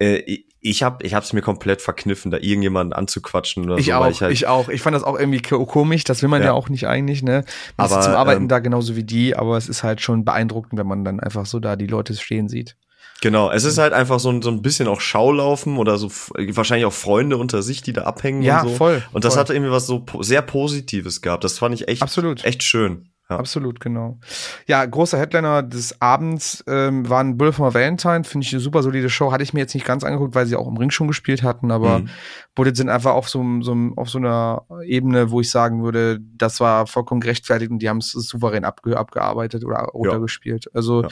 äh, 0.00 0.42
ich 0.62 0.82
habe 0.82 1.04
ich 1.06 1.14
hab's 1.14 1.32
mir 1.32 1.40
komplett 1.40 1.80
verkniffen, 1.80 2.30
da 2.30 2.36
irgendjemanden 2.38 2.92
anzuquatschen 2.92 3.64
oder 3.64 3.78
ich 3.78 3.86
so. 3.86 3.92
Auch, 3.94 4.08
ich, 4.08 4.20
halt, 4.20 4.32
ich 4.32 4.46
auch. 4.46 4.68
Ich 4.68 4.82
fand 4.82 4.94
das 4.94 5.04
auch 5.04 5.18
irgendwie 5.18 5.40
komisch. 5.40 6.04
Das 6.04 6.22
will 6.22 6.28
man 6.28 6.42
ja, 6.42 6.48
ja 6.48 6.52
auch 6.52 6.68
nicht 6.68 6.86
eigentlich, 6.86 7.22
ne? 7.22 7.44
Man 7.76 7.86
aber, 7.86 7.98
ist 7.98 8.04
zum 8.04 8.14
Arbeiten 8.14 8.42
ähm, 8.42 8.48
da 8.48 8.58
genauso 8.58 8.96
wie 8.96 9.04
die, 9.04 9.36
aber 9.36 9.56
es 9.56 9.68
ist 9.68 9.82
halt 9.82 10.00
schon 10.00 10.24
beeindruckend, 10.24 10.78
wenn 10.78 10.86
man 10.86 11.04
dann 11.04 11.20
einfach 11.20 11.46
so 11.46 11.60
da 11.60 11.76
die 11.76 11.86
Leute 11.86 12.14
stehen 12.14 12.48
sieht. 12.48 12.76
Genau, 13.22 13.50
es 13.50 13.64
ist 13.64 13.76
halt 13.76 13.92
einfach 13.92 14.18
so 14.18 14.30
ein, 14.30 14.40
so 14.40 14.50
ein 14.50 14.62
bisschen 14.62 14.88
auch 14.88 15.00
Schaulaufen 15.00 15.76
oder 15.76 15.98
so 15.98 16.10
wahrscheinlich 16.10 16.86
auch 16.86 16.92
Freunde 16.92 17.36
unter 17.36 17.62
sich, 17.62 17.82
die 17.82 17.92
da 17.92 18.02
abhängen 18.02 18.42
ja, 18.42 18.62
und 18.62 18.68
so. 18.68 18.74
voll. 18.76 19.02
Und 19.12 19.24
das 19.24 19.34
voll. 19.34 19.40
hatte 19.40 19.54
irgendwie 19.54 19.72
was 19.72 19.86
so 19.86 20.04
sehr 20.20 20.40
Positives 20.42 21.20
gehabt. 21.20 21.44
Das 21.44 21.58
fand 21.58 21.74
ich 21.74 21.88
echt, 21.88 22.02
Absolut. 22.02 22.44
echt 22.44 22.62
schön. 22.62 23.10
Ja. 23.30 23.38
Absolut, 23.38 23.78
genau. 23.78 24.18
Ja, 24.66 24.84
großer 24.84 25.16
Headliner 25.16 25.62
des 25.62 26.00
Abends 26.00 26.64
ähm, 26.66 27.08
waren 27.08 27.38
Bull 27.38 27.52
from 27.52 27.72
Valentine, 27.72 28.24
finde 28.24 28.44
ich 28.44 28.52
eine 28.52 28.60
super 28.60 28.82
solide 28.82 29.08
Show. 29.08 29.30
Hatte 29.30 29.44
ich 29.44 29.54
mir 29.54 29.60
jetzt 29.60 29.74
nicht 29.74 29.86
ganz 29.86 30.02
angeguckt, 30.02 30.34
weil 30.34 30.46
sie 30.46 30.56
auch 30.56 30.66
im 30.66 30.76
Ring 30.76 30.90
schon 30.90 31.06
gespielt 31.06 31.44
hatten, 31.44 31.70
aber 31.70 32.00
mhm. 32.00 32.08
Bullet 32.56 32.74
sind 32.74 32.88
einfach 32.88 33.12
auf 33.12 33.28
so, 33.28 33.44
so, 33.60 33.76
auf 33.96 34.10
so 34.10 34.18
einer 34.18 34.64
Ebene, 34.84 35.30
wo 35.30 35.40
ich 35.40 35.48
sagen 35.48 35.84
würde, 35.84 36.18
das 36.20 36.58
war 36.58 36.88
vollkommen 36.88 37.20
gerechtfertigt 37.20 37.70
und 37.70 37.78
die 37.78 37.88
haben 37.88 37.98
es 37.98 38.10
souverän 38.10 38.64
abge 38.64 38.96
abgearbeitet 38.96 39.64
oder 39.64 39.78
runtergespielt. 39.78 40.64
Ja. 40.64 40.70
Also 40.74 41.02
ja. 41.02 41.08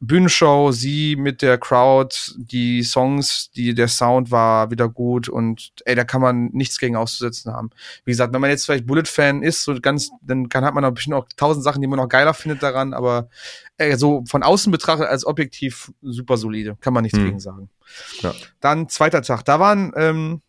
Bühnenshow, 0.00 0.70
sie 0.70 1.16
mit 1.16 1.40
der 1.40 1.56
Crowd, 1.56 2.14
die 2.36 2.82
Songs, 2.82 3.50
die, 3.56 3.74
der 3.74 3.88
Sound 3.88 4.30
war 4.30 4.70
wieder 4.70 4.90
gut 4.90 5.30
und 5.30 5.72
ey, 5.86 5.94
da 5.94 6.04
kann 6.04 6.20
man 6.20 6.50
nichts 6.52 6.78
gegen 6.78 6.96
auszusetzen 6.96 7.52
haben. 7.52 7.70
Wie 8.04 8.10
gesagt, 8.10 8.34
wenn 8.34 8.42
man 8.42 8.50
jetzt 8.50 8.66
vielleicht 8.66 8.86
Bullet-Fan 8.86 9.42
ist, 9.42 9.64
so 9.64 9.74
ganz, 9.80 10.10
dann 10.20 10.50
kann, 10.50 10.64
hat 10.64 10.74
man 10.74 10.84
auch 10.84 10.92
bestimmt 10.92 11.16
auch 11.16 11.26
tausend 11.36 11.53
Sachen, 11.62 11.80
die 11.80 11.86
man 11.86 11.98
noch 11.98 12.08
geiler 12.08 12.34
findet 12.34 12.62
daran, 12.62 12.94
aber 12.94 13.28
äh, 13.76 13.96
so 13.96 14.24
von 14.28 14.42
außen 14.42 14.70
betrachtet 14.70 15.06
als 15.06 15.26
objektiv 15.26 15.92
super 16.02 16.36
solide. 16.36 16.76
Kann 16.80 16.94
man 16.94 17.02
nichts 17.02 17.18
hm. 17.18 17.24
gegen 17.26 17.40
sagen. 17.40 17.70
Ja. 18.20 18.34
Dann 18.60 18.88
zweiter 18.88 19.22
Tag. 19.22 19.44
Da 19.44 19.60
waren 19.60 19.92
ähm, 19.96 20.42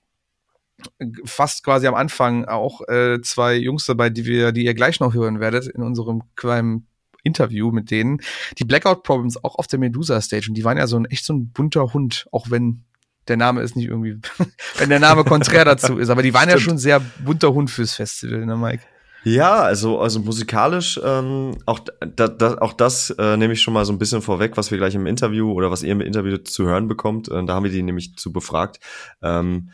fast 1.25 1.63
quasi 1.63 1.87
am 1.87 1.95
Anfang 1.95 2.45
auch 2.45 2.81
äh, 2.87 3.21
zwei 3.21 3.55
Jungs 3.55 3.85
dabei, 3.85 4.09
die 4.09 4.25
wir, 4.25 4.51
die 4.51 4.65
ihr 4.65 4.73
gleich 4.73 4.99
noch 4.99 5.13
hören 5.13 5.39
werdet 5.39 5.67
in 5.67 5.83
unserem 5.83 6.23
kleinen 6.35 6.87
Interview 7.23 7.71
mit 7.71 7.91
denen. 7.91 8.21
Die 8.57 8.65
Blackout 8.65 9.03
Problems 9.03 9.43
auch 9.43 9.55
auf 9.55 9.67
der 9.67 9.79
Medusa 9.79 10.21
Stage 10.21 10.47
und 10.49 10.53
die 10.55 10.63
waren 10.63 10.77
ja 10.77 10.87
so 10.87 10.97
ein 10.97 11.05
echt 11.05 11.25
so 11.25 11.33
ein 11.33 11.49
bunter 11.49 11.93
Hund, 11.93 12.27
auch 12.31 12.49
wenn 12.49 12.83
der 13.27 13.37
Name 13.37 13.61
ist 13.61 13.75
nicht 13.75 13.87
irgendwie, 13.87 14.19
wenn 14.77 14.89
der 14.89 14.99
Name 14.99 15.23
konträr 15.23 15.65
dazu 15.65 15.97
ist, 15.97 16.09
aber 16.09 16.21
die 16.21 16.33
waren 16.33 16.49
Stimmt. 16.49 16.61
ja 16.61 16.63
schon 16.63 16.77
sehr 16.77 16.99
bunter 16.99 17.53
Hund 17.53 17.71
fürs 17.71 17.95
Festival, 17.95 18.45
ne 18.45 18.55
Mike? 18.55 18.83
Ja, 19.25 19.55
also, 19.55 19.99
also 19.99 20.19
musikalisch, 20.19 20.99
ähm, 21.03 21.57
auch, 21.65 21.79
da, 21.99 22.27
da, 22.27 22.59
auch 22.59 22.73
das 22.73 23.09
äh, 23.09 23.37
nehme 23.37 23.53
ich 23.53 23.61
schon 23.61 23.73
mal 23.73 23.83
so 23.83 23.91
ein 23.91 23.97
bisschen 23.97 24.21
vorweg, 24.21 24.55
was 24.55 24.69
wir 24.69 24.77
gleich 24.77 24.93
im 24.93 25.07
Interview 25.07 25.51
oder 25.51 25.71
was 25.71 25.81
ihr 25.81 25.93
im 25.93 26.01
Interview 26.01 26.37
zu 26.37 26.65
hören 26.65 26.87
bekommt. 26.87 27.27
Äh, 27.29 27.43
da 27.43 27.55
haben 27.55 27.63
wir 27.63 27.71
die 27.71 27.81
nämlich 27.81 28.15
zu 28.17 28.31
befragt. 28.31 28.79
Ähm, 29.23 29.71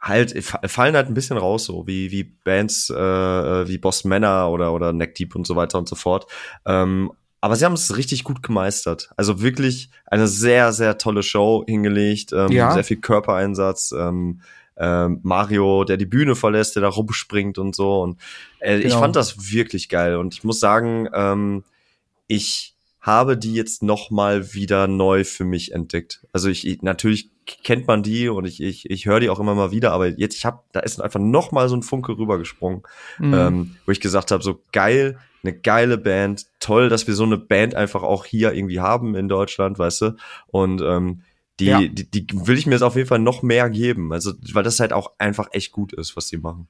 halt, 0.00 0.36
fallen 0.42 0.96
halt 0.96 1.06
ein 1.06 1.14
bisschen 1.14 1.38
raus, 1.38 1.66
so 1.66 1.86
wie, 1.86 2.10
wie 2.10 2.24
Bands 2.24 2.90
äh, 2.90 2.94
äh 2.96 3.68
wie 3.68 3.78
Boss 3.78 4.02
Manor 4.02 4.50
oder, 4.50 4.72
oder 4.72 4.92
Neck 4.92 5.14
Deep 5.14 5.36
und 5.36 5.46
so 5.46 5.54
weiter 5.54 5.78
und 5.78 5.88
so 5.88 5.94
fort. 5.94 6.26
Ähm, 6.66 7.12
aber 7.40 7.54
sie 7.54 7.64
haben 7.64 7.74
es 7.74 7.96
richtig 7.96 8.24
gut 8.24 8.42
gemeistert. 8.42 9.10
Also 9.16 9.40
wirklich 9.40 9.90
eine 10.06 10.26
sehr, 10.26 10.72
sehr 10.72 10.98
tolle 10.98 11.22
Show 11.22 11.62
hingelegt, 11.68 12.32
ähm, 12.32 12.50
ja. 12.50 12.72
sehr 12.72 12.82
viel 12.82 12.96
Körpereinsatz. 12.96 13.94
Ähm, 13.96 14.40
ähm, 14.78 15.20
Mario, 15.22 15.84
der 15.84 15.96
die 15.96 16.06
Bühne 16.06 16.34
verlässt, 16.34 16.76
der 16.76 16.82
da 16.82 16.88
rumspringt 16.88 17.58
und 17.58 17.74
so. 17.74 18.00
Und 18.00 18.20
äh, 18.60 18.78
genau. 18.78 18.88
ich 18.88 18.94
fand 18.94 19.16
das 19.16 19.52
wirklich 19.52 19.88
geil. 19.88 20.16
Und 20.16 20.34
ich 20.34 20.44
muss 20.44 20.60
sagen, 20.60 21.08
ähm, 21.12 21.64
ich 22.26 22.74
habe 23.00 23.36
die 23.36 23.54
jetzt 23.54 23.82
noch 23.82 24.10
mal 24.10 24.52
wieder 24.54 24.86
neu 24.86 25.24
für 25.24 25.44
mich 25.44 25.72
entdeckt. 25.72 26.26
Also 26.32 26.48
ich, 26.48 26.66
ich 26.66 26.82
natürlich 26.82 27.30
kennt 27.46 27.86
man 27.86 28.02
die 28.02 28.28
und 28.28 28.44
ich 28.44 28.62
ich, 28.62 28.90
ich 28.90 29.06
höre 29.06 29.20
die 29.20 29.30
auch 29.30 29.40
immer 29.40 29.54
mal 29.54 29.70
wieder, 29.70 29.92
aber 29.92 30.08
jetzt 30.08 30.36
ich 30.36 30.44
habe 30.44 30.60
da 30.72 30.80
ist 30.80 31.00
einfach 31.00 31.20
noch 31.20 31.50
mal 31.50 31.68
so 31.68 31.76
ein 31.76 31.82
Funke 31.82 32.18
rübergesprungen, 32.18 32.82
mhm. 33.18 33.34
ähm, 33.34 33.76
wo 33.86 33.92
ich 33.92 34.00
gesagt 34.00 34.30
habe, 34.30 34.42
so 34.42 34.60
geil, 34.72 35.18
eine 35.42 35.54
geile 35.54 35.96
Band, 35.96 36.46
toll, 36.60 36.88
dass 36.88 37.06
wir 37.06 37.14
so 37.14 37.24
eine 37.24 37.38
Band 37.38 37.74
einfach 37.74 38.02
auch 38.02 38.26
hier 38.26 38.52
irgendwie 38.52 38.80
haben 38.80 39.14
in 39.14 39.28
Deutschland, 39.28 39.78
weißt 39.78 40.02
du? 40.02 40.16
Und 40.48 40.82
ähm, 40.82 41.22
die, 41.60 41.64
ja. 41.66 41.80
die, 41.80 42.10
die 42.10 42.26
will 42.46 42.58
ich 42.58 42.66
mir 42.66 42.72
jetzt 42.72 42.82
auf 42.82 42.96
jeden 42.96 43.08
Fall 43.08 43.18
noch 43.18 43.42
mehr 43.42 43.68
geben. 43.70 44.12
Also, 44.12 44.32
weil 44.52 44.62
das 44.62 44.80
halt 44.80 44.92
auch 44.92 45.12
einfach 45.18 45.48
echt 45.52 45.72
gut 45.72 45.92
ist, 45.92 46.16
was 46.16 46.28
die 46.28 46.38
machen. 46.38 46.68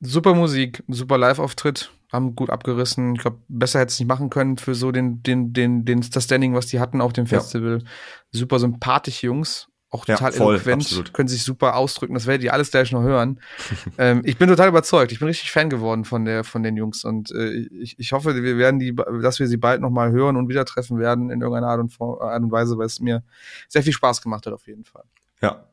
Super 0.00 0.34
Musik, 0.34 0.82
super 0.88 1.16
Live-Auftritt, 1.16 1.92
haben 2.12 2.34
gut 2.34 2.50
abgerissen. 2.50 3.14
Ich 3.14 3.20
glaube, 3.20 3.38
besser 3.48 3.80
hätte 3.80 3.92
es 3.92 3.98
nicht 4.00 4.08
machen 4.08 4.30
können 4.30 4.58
für 4.58 4.74
so 4.74 4.90
den, 4.90 5.22
den, 5.22 5.52
den, 5.52 5.84
den, 5.84 6.04
das 6.10 6.24
Standing, 6.24 6.54
was 6.54 6.66
die 6.66 6.80
hatten 6.80 7.00
auf 7.00 7.12
dem 7.12 7.26
Festival. 7.26 7.78
Ja. 7.82 7.88
Super 8.32 8.58
sympathische 8.58 9.26
Jungs, 9.26 9.68
auch 9.92 10.06
total 10.06 10.32
ja, 10.32 10.36
voll, 10.36 10.54
eloquent, 10.54 10.82
absolut. 10.82 11.12
können 11.12 11.28
sich 11.28 11.44
super 11.44 11.76
ausdrücken. 11.76 12.14
Das 12.14 12.26
werdet 12.26 12.42
ihr 12.42 12.52
alles 12.52 12.70
gleich 12.70 12.90
noch 12.92 13.02
hören. 13.02 13.40
ähm, 13.98 14.22
ich 14.24 14.38
bin 14.38 14.48
total 14.48 14.68
überzeugt. 14.68 15.12
Ich 15.12 15.18
bin 15.18 15.28
richtig 15.28 15.52
Fan 15.52 15.68
geworden 15.68 16.04
von 16.04 16.24
der, 16.24 16.44
von 16.44 16.62
den 16.62 16.76
Jungs 16.76 17.04
und 17.04 17.30
äh, 17.30 17.68
ich, 17.80 17.98
ich 17.98 18.12
hoffe, 18.12 18.42
wir 18.42 18.56
werden 18.56 18.80
die, 18.80 18.96
dass 19.20 19.38
wir 19.38 19.46
sie 19.46 19.58
bald 19.58 19.82
noch 19.82 19.90
mal 19.90 20.10
hören 20.10 20.36
und 20.36 20.48
wieder 20.48 20.64
treffen 20.64 20.98
werden 20.98 21.30
in 21.30 21.42
irgendeiner 21.42 21.68
Art 21.68 21.80
und, 21.80 21.94
Art 22.00 22.42
und 22.42 22.50
Weise, 22.50 22.78
weil 22.78 22.86
es 22.86 23.00
mir 23.00 23.22
sehr 23.68 23.82
viel 23.82 23.92
Spaß 23.92 24.22
gemacht 24.22 24.46
hat 24.46 24.54
auf 24.54 24.66
jeden 24.66 24.84
Fall. 24.84 25.04
Ja, 25.42 25.66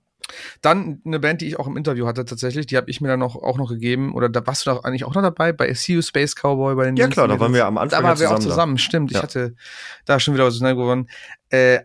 dann 0.62 1.02
eine 1.06 1.20
Band, 1.20 1.42
die 1.42 1.48
ich 1.48 1.60
auch 1.60 1.68
im 1.68 1.78
Interview 1.78 2.06
hatte 2.08 2.26
tatsächlich, 2.26 2.68
die 2.68 2.78
habe 2.78 2.90
ich 2.90 3.02
mir 3.02 3.08
dann 3.08 3.20
noch, 3.20 3.36
auch 3.36 3.58
noch 3.58 3.70
gegeben. 3.70 4.14
Oder 4.14 4.30
da 4.30 4.46
warst 4.46 4.66
du 4.66 4.72
doch 4.72 4.84
eigentlich 4.84 5.06
auch 5.06 5.14
noch 5.14 5.22
dabei 5.22 5.54
bei 5.54 5.74
See 5.74 5.94
You 5.94 6.02
Space 6.02 6.36
Cowboy 6.36 6.76
bei 6.76 6.86
den 6.86 6.96
Ja 6.96 7.08
klar, 7.08 7.28
da 7.28 7.40
waren 7.40 7.54
wir 7.54 7.66
am 7.66 7.78
Anfang. 7.78 8.02
Da 8.02 8.08
waren 8.08 8.20
wir 8.20 8.32
auch 8.32 8.40
zusammen, 8.40 8.76
da. 8.76 8.82
stimmt. 8.82 9.12
Ja. 9.12 9.20
Ich 9.20 9.24
hatte 9.24 9.56
da 10.06 10.20
schon 10.20 10.34
wieder 10.34 10.46
was 10.46 10.58
schnell 10.58 10.76
gewonnen. 10.76 11.10
Äh, 11.50 11.80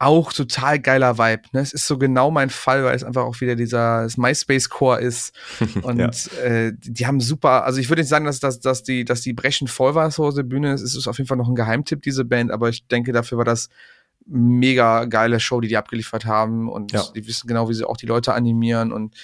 auch 0.00 0.32
total 0.32 0.80
geiler 0.80 1.18
Vibe. 1.18 1.42
Ne? 1.52 1.60
Es 1.60 1.74
ist 1.74 1.86
so 1.86 1.98
genau 1.98 2.30
mein 2.30 2.48
Fall, 2.48 2.84
weil 2.84 2.96
es 2.96 3.04
einfach 3.04 3.24
auch 3.24 3.40
wieder 3.42 3.54
dieser 3.54 4.08
MySpace-Core 4.16 5.00
ist. 5.00 5.34
Und 5.82 5.98
ja. 5.98 6.10
äh, 6.42 6.72
die 6.74 7.06
haben 7.06 7.20
super, 7.20 7.64
also 7.64 7.78
ich 7.80 7.90
würde 7.90 8.00
nicht 8.00 8.08
sagen, 8.08 8.24
dass, 8.24 8.40
dass, 8.40 8.60
dass, 8.60 8.82
die, 8.82 9.04
dass 9.04 9.20
die 9.20 9.34
Brechen 9.34 9.68
voll 9.68 9.94
war 9.94 10.10
so 10.10 10.30
der 10.30 10.42
Bühne. 10.42 10.72
Es 10.72 10.82
ist 10.82 11.06
auf 11.06 11.18
jeden 11.18 11.28
Fall 11.28 11.36
noch 11.36 11.48
ein 11.48 11.54
Geheimtipp, 11.54 12.00
diese 12.00 12.24
Band, 12.24 12.50
aber 12.50 12.70
ich 12.70 12.86
denke, 12.86 13.12
dafür 13.12 13.36
war 13.38 13.44
das 13.44 13.68
mega 14.26 15.04
geile 15.04 15.38
Show, 15.38 15.60
die 15.60 15.68
die 15.68 15.76
abgeliefert 15.76 16.24
haben. 16.24 16.70
Und 16.70 16.92
ja. 16.92 17.04
die 17.14 17.26
wissen 17.26 17.46
genau, 17.46 17.68
wie 17.68 17.74
sie 17.74 17.86
auch 17.86 17.98
die 17.98 18.06
Leute 18.06 18.32
animieren. 18.32 18.92
Und 18.92 19.14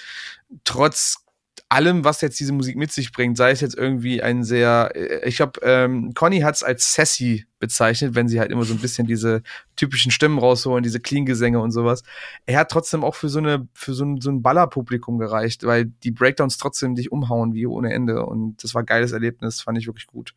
trotz 0.64 1.25
allem, 1.68 2.04
was 2.04 2.20
jetzt 2.20 2.38
diese 2.38 2.52
Musik 2.52 2.76
mit 2.76 2.92
sich 2.92 3.12
bringt, 3.12 3.36
sei 3.36 3.50
es 3.50 3.60
jetzt 3.60 3.76
irgendwie 3.76 4.22
ein 4.22 4.44
sehr, 4.44 4.92
äh, 4.94 5.28
ich 5.28 5.36
glaube, 5.36 5.60
ähm, 5.62 6.14
Conny 6.14 6.40
hat 6.40 6.54
es 6.54 6.62
als 6.62 6.94
sassy 6.94 7.46
bezeichnet, 7.58 8.14
wenn 8.14 8.28
sie 8.28 8.38
halt 8.38 8.52
immer 8.52 8.64
so 8.64 8.74
ein 8.74 8.80
bisschen 8.80 9.06
diese 9.06 9.42
typischen 9.74 10.12
Stimmen 10.12 10.38
rausholen, 10.38 10.82
diese 10.82 11.00
Clean-Gesänge 11.00 11.58
und 11.58 11.72
sowas. 11.72 12.02
Er 12.44 12.60
hat 12.60 12.70
trotzdem 12.70 13.02
auch 13.02 13.14
für 13.14 13.28
so 13.28 13.38
eine, 13.38 13.68
für 13.74 13.94
so 13.94 14.04
ein, 14.04 14.20
so 14.20 14.30
ein 14.30 14.42
Ballerpublikum 14.42 15.18
gereicht, 15.18 15.64
weil 15.64 15.86
die 15.86 16.12
Breakdowns 16.12 16.58
trotzdem 16.58 16.94
dich 16.94 17.10
umhauen 17.10 17.54
wie 17.54 17.66
ohne 17.66 17.92
Ende. 17.92 18.24
Und 18.24 18.62
das 18.62 18.74
war 18.74 18.82
ein 18.82 18.86
geiles 18.86 19.12
Erlebnis, 19.12 19.62
fand 19.62 19.78
ich 19.78 19.86
wirklich 19.86 20.06
gut. 20.06 20.34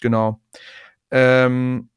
Genau. 0.00 0.40
Ähm, 1.10 1.90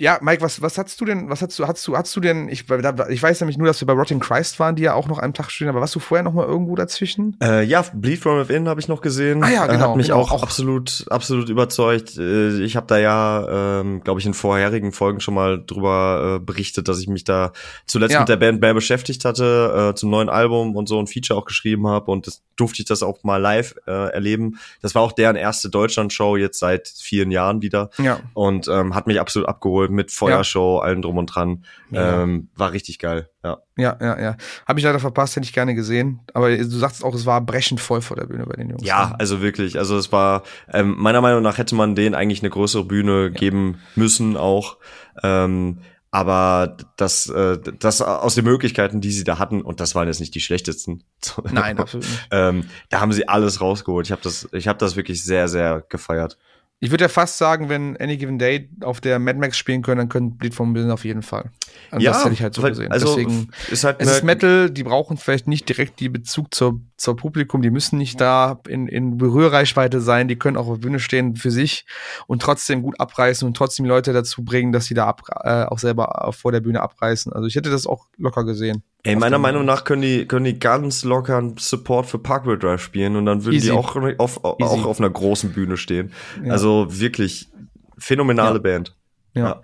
ja, 0.00 0.18
Mike, 0.22 0.40
was, 0.42 0.62
was 0.62 0.78
hast 0.78 1.00
du 1.00 1.04
denn, 1.04 1.28
was 1.28 1.42
hast 1.42 1.58
du, 1.58 1.66
hast 1.66 1.84
du, 1.84 1.96
hast 1.96 2.14
du 2.14 2.20
denn, 2.20 2.48
ich, 2.48 2.66
ich 3.08 3.22
weiß 3.22 3.40
nämlich 3.40 3.58
nur, 3.58 3.66
dass 3.66 3.80
wir 3.80 3.86
bei 3.86 3.94
Rotting 3.94 4.20
Christ 4.20 4.60
waren, 4.60 4.76
die 4.76 4.84
ja 4.84 4.94
auch 4.94 5.08
noch 5.08 5.18
einen 5.18 5.34
Tag 5.34 5.50
stehen, 5.50 5.68
aber 5.68 5.80
warst 5.80 5.92
du 5.96 5.98
vorher 5.98 6.22
noch 6.22 6.32
mal 6.32 6.46
irgendwo 6.46 6.76
dazwischen? 6.76 7.36
Äh, 7.42 7.64
ja, 7.64 7.84
Bleed 7.92 8.20
From 8.20 8.38
Within 8.38 8.68
habe 8.68 8.80
ich 8.80 8.86
noch 8.86 9.00
gesehen. 9.00 9.42
Ah 9.42 9.50
ja, 9.50 9.66
genau. 9.66 9.90
Hat 9.90 9.96
mich 9.96 10.06
genau, 10.06 10.20
auch, 10.20 10.30
auch, 10.30 10.44
absolut, 10.44 11.04
absolut 11.10 11.48
überzeugt. 11.48 12.16
Äh, 12.16 12.62
ich 12.62 12.76
habe 12.76 12.86
da 12.86 12.96
ja, 12.96 13.80
ähm, 13.80 14.00
glaube 14.04 14.20
ich, 14.20 14.26
in 14.26 14.34
vorherigen 14.34 14.92
Folgen 14.92 15.18
schon 15.18 15.34
mal 15.34 15.64
drüber 15.66 16.36
äh, 16.36 16.44
berichtet, 16.44 16.86
dass 16.86 17.00
ich 17.00 17.08
mich 17.08 17.24
da 17.24 17.52
zuletzt 17.86 18.12
ja. 18.12 18.20
mit 18.20 18.28
der 18.28 18.36
Band 18.36 18.60
mehr 18.60 18.74
beschäftigt 18.74 19.24
hatte, 19.24 19.90
äh, 19.90 19.94
zum 19.96 20.10
neuen 20.10 20.28
Album 20.28 20.76
und 20.76 20.88
so 20.88 21.00
ein 21.00 21.08
Feature 21.08 21.36
auch 21.36 21.44
geschrieben 21.44 21.88
habe 21.88 22.12
und 22.12 22.28
das 22.28 22.40
durfte 22.54 22.82
ich 22.82 22.86
das 22.86 23.02
auch 23.02 23.24
mal 23.24 23.38
live 23.38 23.74
äh, 23.88 24.12
erleben. 24.12 24.60
Das 24.80 24.94
war 24.94 25.02
auch 25.02 25.12
deren 25.12 25.34
erste 25.34 25.70
Deutschland-Show 25.70 26.36
jetzt 26.36 26.60
seit 26.60 26.86
vielen 26.88 27.32
Jahren 27.32 27.62
wieder. 27.62 27.90
Ja. 27.98 28.20
Und 28.34 28.68
ähm, 28.68 28.94
hat 28.94 29.08
mich 29.08 29.20
absolut 29.20 29.48
abgeholt 29.48 29.87
mit 29.88 30.10
Feuershow, 30.10 30.78
ja. 30.78 30.84
allem 30.84 31.02
drum 31.02 31.18
und 31.18 31.26
dran. 31.26 31.64
Ja. 31.90 32.22
Ähm, 32.22 32.48
war 32.54 32.72
richtig 32.72 32.98
geil, 32.98 33.28
ja. 33.44 33.58
Ja, 33.76 33.96
ja, 34.00 34.20
ja. 34.20 34.36
Habe 34.66 34.80
ich 34.80 34.84
leider 34.84 34.98
verpasst, 34.98 35.36
hätte 35.36 35.44
ich 35.44 35.52
gerne 35.52 35.74
gesehen. 35.74 36.20
Aber 36.34 36.56
du 36.56 36.64
sagst 36.64 37.04
auch, 37.04 37.14
es 37.14 37.26
war 37.26 37.40
brechend 37.40 37.80
voll 37.80 38.02
vor 38.02 38.16
der 38.16 38.26
Bühne 38.26 38.44
bei 38.46 38.56
den 38.56 38.70
Jungs. 38.70 38.84
Ja, 38.84 39.10
ne? 39.10 39.20
also 39.20 39.40
wirklich. 39.40 39.78
Also 39.78 39.96
es 39.96 40.10
war, 40.12 40.42
ähm, 40.72 40.94
meiner 40.98 41.20
Meinung 41.20 41.42
nach 41.42 41.58
hätte 41.58 41.74
man 41.74 41.94
denen 41.94 42.14
eigentlich 42.14 42.42
eine 42.42 42.50
größere 42.50 42.84
Bühne 42.84 43.24
ja. 43.24 43.28
geben 43.28 43.78
müssen 43.94 44.36
auch. 44.36 44.78
Ähm, 45.22 45.78
aber 46.10 46.76
das, 46.96 47.28
äh, 47.28 47.58
das 47.78 48.00
aus 48.00 48.34
den 48.34 48.44
Möglichkeiten, 48.44 49.00
die 49.00 49.10
sie 49.10 49.24
da 49.24 49.38
hatten, 49.38 49.60
und 49.60 49.80
das 49.80 49.94
waren 49.94 50.08
jetzt 50.08 50.20
nicht 50.20 50.34
die 50.34 50.40
schlechtesten. 50.40 51.04
Nein, 51.50 51.78
absolut 51.78 52.06
nicht. 52.08 52.28
ähm, 52.30 52.64
da 52.88 53.00
haben 53.00 53.12
sie 53.12 53.28
alles 53.28 53.60
rausgeholt. 53.60 54.06
Ich 54.06 54.12
habe 54.12 54.22
das, 54.22 54.48
ich 54.52 54.68
habe 54.68 54.78
das 54.78 54.96
wirklich 54.96 55.22
sehr, 55.22 55.48
sehr 55.48 55.84
gefeiert. 55.88 56.38
Ich 56.80 56.92
würde 56.92 57.04
ja 57.04 57.08
fast 57.08 57.38
sagen, 57.38 57.68
wenn 57.68 57.96
Any 57.96 58.16
Given 58.18 58.38
Day 58.38 58.70
auf 58.82 59.00
der 59.00 59.18
Mad 59.18 59.38
Max 59.38 59.58
spielen 59.58 59.82
können, 59.82 59.98
dann 59.98 60.08
können 60.08 60.36
Bleed 60.36 60.54
from 60.54 60.74
Within 60.74 60.92
auf 60.92 61.04
jeden 61.04 61.22
Fall. 61.22 61.50
Also 61.90 62.04
ja, 62.04 62.12
das 62.12 62.24
hätte 62.24 62.34
ich 62.34 62.42
halt 62.42 62.54
so 62.54 62.62
gesehen. 62.62 62.92
Also 62.92 63.06
Deswegen 63.16 63.48
ist 63.68 63.82
halt 63.82 63.96
es 64.00 64.08
ist 64.08 64.22
Metal, 64.22 64.70
die 64.70 64.84
brauchen 64.84 65.16
vielleicht 65.16 65.48
nicht 65.48 65.68
direkt 65.68 65.98
die 65.98 66.08
Bezug 66.08 66.54
zur, 66.54 66.80
zur 66.96 67.16
Publikum, 67.16 67.62
die 67.62 67.70
müssen 67.70 67.98
nicht 67.98 68.20
da 68.20 68.60
in, 68.68 68.86
in 68.86 69.18
Berührreichweite 69.18 70.00
sein, 70.00 70.28
die 70.28 70.36
können 70.36 70.56
auch 70.56 70.68
auf 70.68 70.78
der 70.78 70.86
Bühne 70.86 71.00
stehen 71.00 71.34
für 71.34 71.50
sich 71.50 71.84
und 72.28 72.42
trotzdem 72.42 72.82
gut 72.82 73.00
abreißen 73.00 73.46
und 73.46 73.56
trotzdem 73.56 73.84
Leute 73.84 74.12
dazu 74.12 74.44
bringen, 74.44 74.70
dass 74.70 74.84
sie 74.84 74.94
da 74.94 75.06
ab, 75.06 75.22
äh, 75.42 75.64
auch 75.64 75.80
selber 75.80 76.32
vor 76.32 76.52
der 76.52 76.60
Bühne 76.60 76.80
abreißen. 76.80 77.32
Also 77.32 77.48
ich 77.48 77.56
hätte 77.56 77.70
das 77.70 77.88
auch 77.88 78.06
locker 78.16 78.44
gesehen. 78.44 78.84
Ey, 79.04 79.16
meiner 79.16 79.38
Meinung 79.38 79.64
nach 79.64 79.84
können 79.84 80.02
die, 80.02 80.26
können 80.26 80.44
die 80.44 80.58
ganz 80.58 81.04
locker 81.04 81.38
einen 81.38 81.56
Support 81.56 82.06
für 82.06 82.18
Parkway 82.18 82.58
Drive 82.58 82.82
spielen 82.82 83.16
und 83.16 83.26
dann 83.26 83.44
würden 83.44 83.54
Easy. 83.54 83.70
die 83.70 83.72
auch 83.72 83.96
auf, 84.18 84.44
auch 84.44 84.84
auf 84.84 84.98
einer 84.98 85.10
großen 85.10 85.52
Bühne 85.52 85.76
stehen. 85.76 86.12
Ja. 86.44 86.52
Also 86.52 86.86
wirklich 86.88 87.48
phänomenale 87.96 88.56
ja. 88.56 88.62
Band. 88.62 88.96
Ja. 89.34 89.40
ja. 89.40 89.62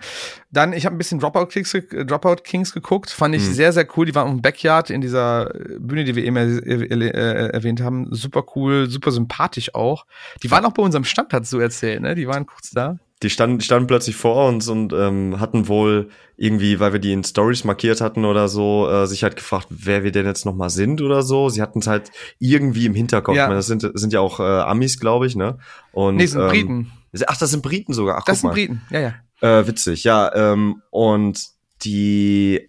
Dann, 0.52 0.72
ich 0.72 0.86
habe 0.86 0.94
ein 0.94 0.98
bisschen 0.98 1.18
Dropout 1.18 1.46
Kings, 1.46 1.72
Dropout 1.72 2.42
Kings 2.44 2.72
geguckt, 2.72 3.10
fand 3.10 3.34
ich 3.34 3.42
mhm. 3.42 3.52
sehr, 3.52 3.72
sehr 3.72 3.86
cool. 3.96 4.06
Die 4.06 4.14
waren 4.14 4.30
im 4.30 4.42
Backyard 4.42 4.90
in 4.90 5.00
dieser 5.00 5.52
Bühne, 5.78 6.04
die 6.04 6.14
wir 6.14 6.24
eben 6.24 6.36
äh, 6.36 7.48
erwähnt 7.48 7.80
haben. 7.80 8.06
Super 8.14 8.44
cool, 8.54 8.88
super 8.88 9.10
sympathisch 9.10 9.74
auch. 9.74 10.06
Die 10.42 10.50
waren 10.50 10.64
auch 10.64 10.72
bei 10.72 10.82
unserem 10.82 11.04
Stand, 11.04 11.32
hat 11.32 11.50
du 11.52 11.58
erzählt, 11.58 12.02
ne? 12.02 12.14
Die 12.14 12.28
waren 12.28 12.46
kurz 12.46 12.70
da. 12.70 12.98
Die 13.24 13.30
standen, 13.30 13.62
standen 13.62 13.86
plötzlich 13.86 14.16
vor 14.16 14.48
uns 14.48 14.68
und 14.68 14.92
ähm, 14.92 15.40
hatten 15.40 15.66
wohl 15.66 16.10
irgendwie, 16.36 16.78
weil 16.78 16.92
wir 16.92 17.00
die 17.00 17.12
in 17.12 17.24
Stories 17.24 17.64
markiert 17.64 18.02
hatten 18.02 18.26
oder 18.26 18.48
so, 18.48 18.86
äh, 18.86 19.06
sich 19.06 19.22
halt 19.22 19.36
gefragt, 19.36 19.68
wer 19.70 20.04
wir 20.04 20.12
denn 20.12 20.26
jetzt 20.26 20.44
nochmal 20.44 20.68
sind 20.68 21.00
oder 21.00 21.22
so. 21.22 21.48
Sie 21.48 21.62
hatten 21.62 21.78
es 21.78 21.86
halt 21.86 22.10
irgendwie 22.38 22.84
im 22.84 22.94
Hinterkopf. 22.94 23.34
Ja. 23.34 23.46
Meine, 23.46 23.56
das 23.56 23.66
sind, 23.66 23.90
sind 23.94 24.12
ja 24.12 24.20
auch 24.20 24.40
äh, 24.40 24.42
Amis, 24.42 25.00
glaube 25.00 25.26
ich, 25.26 25.36
ne? 25.36 25.58
Und, 25.92 26.16
nee, 26.16 26.26
sind 26.26 26.42
ähm, 26.42 26.48
Briten. 26.48 26.92
Ach, 27.26 27.38
das 27.38 27.50
sind 27.50 27.62
Briten 27.62 27.94
sogar. 27.94 28.18
Ach, 28.18 28.24
das 28.24 28.40
sind 28.40 28.48
mal. 28.48 28.54
Briten, 28.54 28.82
ja, 28.90 29.00
ja. 29.00 29.14
Äh, 29.40 29.66
witzig, 29.66 30.04
ja. 30.04 30.30
Ähm, 30.34 30.82
und 30.90 31.46
die 31.82 32.68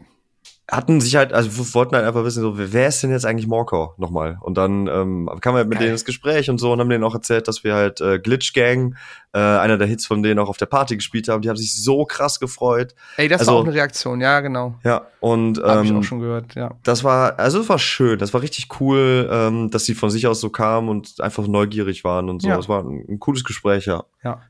hatten 0.70 1.00
sich 1.00 1.16
halt, 1.16 1.32
also 1.32 1.74
wollten 1.76 1.96
halt 1.96 2.06
einfach 2.06 2.24
wissen, 2.24 2.42
so, 2.42 2.54
wer 2.58 2.88
ist 2.88 3.04
denn 3.04 3.12
jetzt 3.12 3.26
eigentlich 3.26 3.46
Morcor 3.46 3.94
nochmal? 3.98 4.40
Und 4.42 4.58
dann 4.58 4.88
ähm, 4.88 5.30
kamen 5.40 5.56
wir 5.56 5.60
halt 5.60 5.68
mit 5.68 5.78
Geil. 5.78 5.88
denen 5.88 5.92
ins 5.94 6.06
Gespräch 6.06 6.50
und 6.50 6.58
so 6.58 6.72
und 6.72 6.80
haben 6.80 6.90
denen 6.90 7.04
auch 7.04 7.14
erzählt, 7.14 7.48
dass 7.48 7.64
wir 7.64 7.76
halt 7.76 8.02
äh, 8.02 8.18
Glitch 8.18 8.54
Gang, 8.54 8.96
äh, 9.34 9.38
einer 9.38 9.78
der 9.78 9.86
Hits 9.86 10.08
von 10.08 10.24
denen 10.24 10.40
auch 10.40 10.50
auf 10.50 10.58
der 10.58 10.66
Party 10.66 10.96
gespielt 10.96 11.28
haben. 11.28 11.44
Die 11.44 11.50
haben 11.50 11.58
sich 11.58 11.76
so 11.76 12.06
krass 12.06 12.40
gefreut. 12.40 12.96
Ey, 13.18 13.28
das 13.28 13.42
also, 13.42 13.52
war 13.52 13.60
auch 13.60 13.66
eine 13.66 13.76
Reaktion, 13.76 14.22
ja, 14.22 14.40
genau. 14.40 14.76
Ja, 14.84 15.06
und 15.20 15.60
ähm, 15.60 15.64
Hab 15.66 15.86
ich 15.86 15.94
auch 15.94 16.04
schon 16.04 16.20
gehört, 16.20 16.56
ja. 16.56 16.72
Das 16.84 17.04
war, 17.04 17.38
also 17.38 17.60
es 17.60 17.70
war 17.70 17.78
schön, 17.78 18.18
das 18.18 18.34
war 18.34 18.42
richtig 18.42 18.68
cool, 18.80 19.30
ähm, 19.32 19.70
dass 19.70 19.86
sie 19.86 19.94
von 19.94 20.10
sich 20.10 20.26
aus 20.26 20.40
so 20.40 20.50
kamen 20.50 20.90
und 20.90 21.22
einfach 21.22 21.46
neugierig 21.46 22.04
waren 22.04 22.28
und 22.28 22.42
so. 22.42 22.50
Es 22.50 22.68
war 22.68 22.84
ein, 22.84 23.06
ein 23.08 23.20
cooles 23.20 23.44
Gespräch, 23.44 23.86
ja. 23.86 24.04
Ja. 24.24 24.42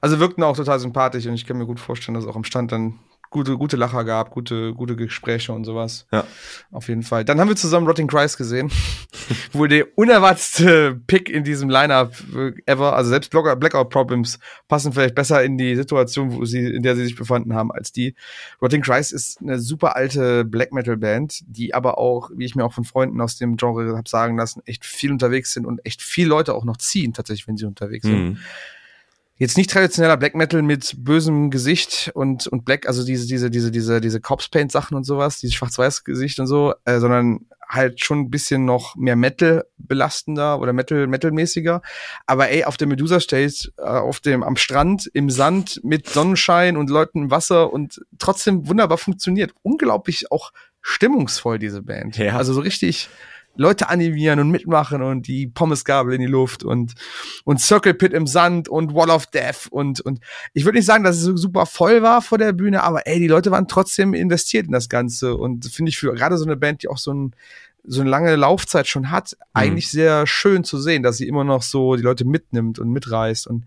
Also 0.00 0.20
wirkten 0.20 0.44
auch 0.44 0.56
total 0.56 0.78
sympathisch 0.78 1.26
und 1.26 1.34
ich 1.34 1.44
kann 1.44 1.58
mir 1.58 1.66
gut 1.66 1.80
vorstellen, 1.80 2.14
dass 2.14 2.26
auch 2.26 2.36
am 2.36 2.44
Stand 2.44 2.72
dann 2.72 3.00
gute, 3.30 3.56
gute 3.56 3.76
Lacher 3.76 4.04
gab, 4.04 4.30
gute, 4.30 4.74
gute 4.74 4.96
Gespräche 4.96 5.52
und 5.52 5.64
sowas. 5.64 6.06
Ja. 6.12 6.24
Auf 6.72 6.88
jeden 6.88 7.04
Fall. 7.04 7.24
Dann 7.24 7.40
haben 7.40 7.48
wir 7.48 7.56
zusammen 7.56 7.86
Rotting 7.86 8.08
Christ 8.08 8.36
gesehen. 8.36 8.70
Wohl 9.52 9.68
der 9.68 9.86
unerwartetste 9.96 11.00
Pick 11.06 11.30
in 11.30 11.44
diesem 11.44 11.70
Lineup 11.70 12.12
ever. 12.66 12.96
Also 12.96 13.10
selbst 13.10 13.30
Blackout 13.30 13.90
Problems 13.90 14.38
passen 14.68 14.92
vielleicht 14.92 15.14
besser 15.14 15.42
in 15.44 15.56
die 15.56 15.76
Situation, 15.76 16.32
wo 16.32 16.44
sie, 16.44 16.64
in 16.66 16.82
der 16.82 16.96
sie 16.96 17.04
sich 17.04 17.16
befanden 17.16 17.54
haben, 17.54 17.70
als 17.70 17.92
die. 17.92 18.14
Rotting 18.60 18.82
Christ 18.82 19.12
ist 19.12 19.40
eine 19.40 19.60
super 19.60 19.94
alte 19.94 20.44
Black 20.44 20.72
Metal 20.72 20.96
Band, 20.96 21.40
die 21.46 21.72
aber 21.72 21.98
auch, 21.98 22.30
wie 22.34 22.44
ich 22.44 22.56
mir 22.56 22.64
auch 22.64 22.72
von 22.72 22.84
Freunden 22.84 23.20
aus 23.20 23.38
dem 23.38 23.56
Genre 23.56 23.96
habe 23.96 24.08
sagen 24.08 24.36
lassen, 24.36 24.62
echt 24.66 24.84
viel 24.84 25.12
unterwegs 25.12 25.52
sind 25.52 25.66
und 25.66 25.86
echt 25.86 26.02
viel 26.02 26.26
Leute 26.26 26.54
auch 26.54 26.64
noch 26.64 26.78
ziehen, 26.78 27.12
tatsächlich, 27.12 27.46
wenn 27.46 27.56
sie 27.56 27.66
unterwegs 27.66 28.06
sind. 28.06 28.38
Jetzt 29.40 29.56
nicht 29.56 29.70
traditioneller 29.70 30.18
Black 30.18 30.34
Metal 30.34 30.60
mit 30.60 30.96
bösem 30.98 31.48
Gesicht 31.48 32.10
und 32.12 32.46
und 32.46 32.66
Black, 32.66 32.86
also 32.86 33.06
diese 33.06 33.26
diese 33.26 33.50
diese 33.50 33.70
diese 33.70 34.02
diese 34.02 34.20
Corpse 34.20 34.50
Paint 34.50 34.70
Sachen 34.70 34.98
und 34.98 35.04
sowas, 35.04 35.38
dieses 35.40 35.54
schwarz-weiß 35.54 36.04
Gesicht 36.04 36.38
und 36.40 36.46
so, 36.46 36.74
äh, 36.84 37.00
sondern 37.00 37.46
halt 37.66 38.04
schon 38.04 38.18
ein 38.18 38.30
bisschen 38.30 38.66
noch 38.66 38.96
mehr 38.96 39.16
Metal 39.16 39.64
belastender 39.78 40.60
oder 40.60 40.74
Metal 40.74 41.06
Metal-mäßiger. 41.06 41.80
Aber 42.26 42.50
ey, 42.50 42.64
auf 42.64 42.76
der 42.76 42.86
Medusa 42.86 43.18
Stage, 43.18 43.72
äh, 43.78 43.82
auf 43.84 44.20
dem 44.20 44.42
am 44.42 44.56
Strand 44.56 45.10
im 45.14 45.30
Sand 45.30 45.80
mit 45.82 46.06
Sonnenschein 46.06 46.76
und 46.76 46.90
Leuten 46.90 47.22
im 47.22 47.30
Wasser 47.30 47.72
und 47.72 48.02
trotzdem 48.18 48.68
wunderbar 48.68 48.98
funktioniert. 48.98 49.54
Unglaublich 49.62 50.30
auch 50.30 50.50
stimmungsvoll 50.82 51.58
diese 51.58 51.80
Band. 51.80 52.18
Ja. 52.18 52.36
Also 52.36 52.52
so 52.52 52.60
richtig 52.60 53.08
Leute 53.56 53.88
animieren 53.88 54.40
und 54.40 54.50
mitmachen 54.50 55.02
und 55.02 55.26
die 55.26 55.46
Pommesgabel 55.46 56.14
in 56.14 56.20
die 56.20 56.26
Luft 56.26 56.64
und, 56.64 56.94
und 57.44 57.60
Circle 57.60 57.94
Pit 57.94 58.12
im 58.12 58.26
Sand 58.26 58.68
und 58.68 58.94
Wall 58.94 59.10
of 59.10 59.26
Death 59.26 59.68
und, 59.70 60.00
und 60.00 60.20
ich 60.54 60.64
würde 60.64 60.78
nicht 60.78 60.86
sagen, 60.86 61.04
dass 61.04 61.16
es 61.16 61.22
so 61.22 61.36
super 61.36 61.66
voll 61.66 62.02
war 62.02 62.22
vor 62.22 62.38
der 62.38 62.52
Bühne, 62.52 62.82
aber 62.82 63.06
ey, 63.06 63.18
die 63.18 63.28
Leute 63.28 63.50
waren 63.50 63.68
trotzdem 63.68 64.14
investiert 64.14 64.66
in 64.66 64.72
das 64.72 64.88
Ganze 64.88 65.36
und 65.36 65.66
finde 65.66 65.90
ich 65.90 65.98
für 65.98 66.14
gerade 66.14 66.38
so 66.38 66.44
eine 66.44 66.56
Band, 66.56 66.82
die 66.82 66.88
auch 66.88 66.98
so 66.98 67.12
ein, 67.12 67.34
so 67.84 68.00
eine 68.00 68.10
lange 68.10 68.36
Laufzeit 68.36 68.86
schon 68.86 69.10
hat, 69.10 69.32
mhm. 69.32 69.44
eigentlich 69.54 69.90
sehr 69.90 70.26
schön 70.26 70.64
zu 70.64 70.80
sehen, 70.80 71.02
dass 71.02 71.16
sie 71.16 71.26
immer 71.26 71.44
noch 71.44 71.62
so 71.62 71.96
die 71.96 72.02
Leute 72.02 72.24
mitnimmt 72.24 72.78
und 72.78 72.90
mitreißt 72.90 73.46
und 73.46 73.64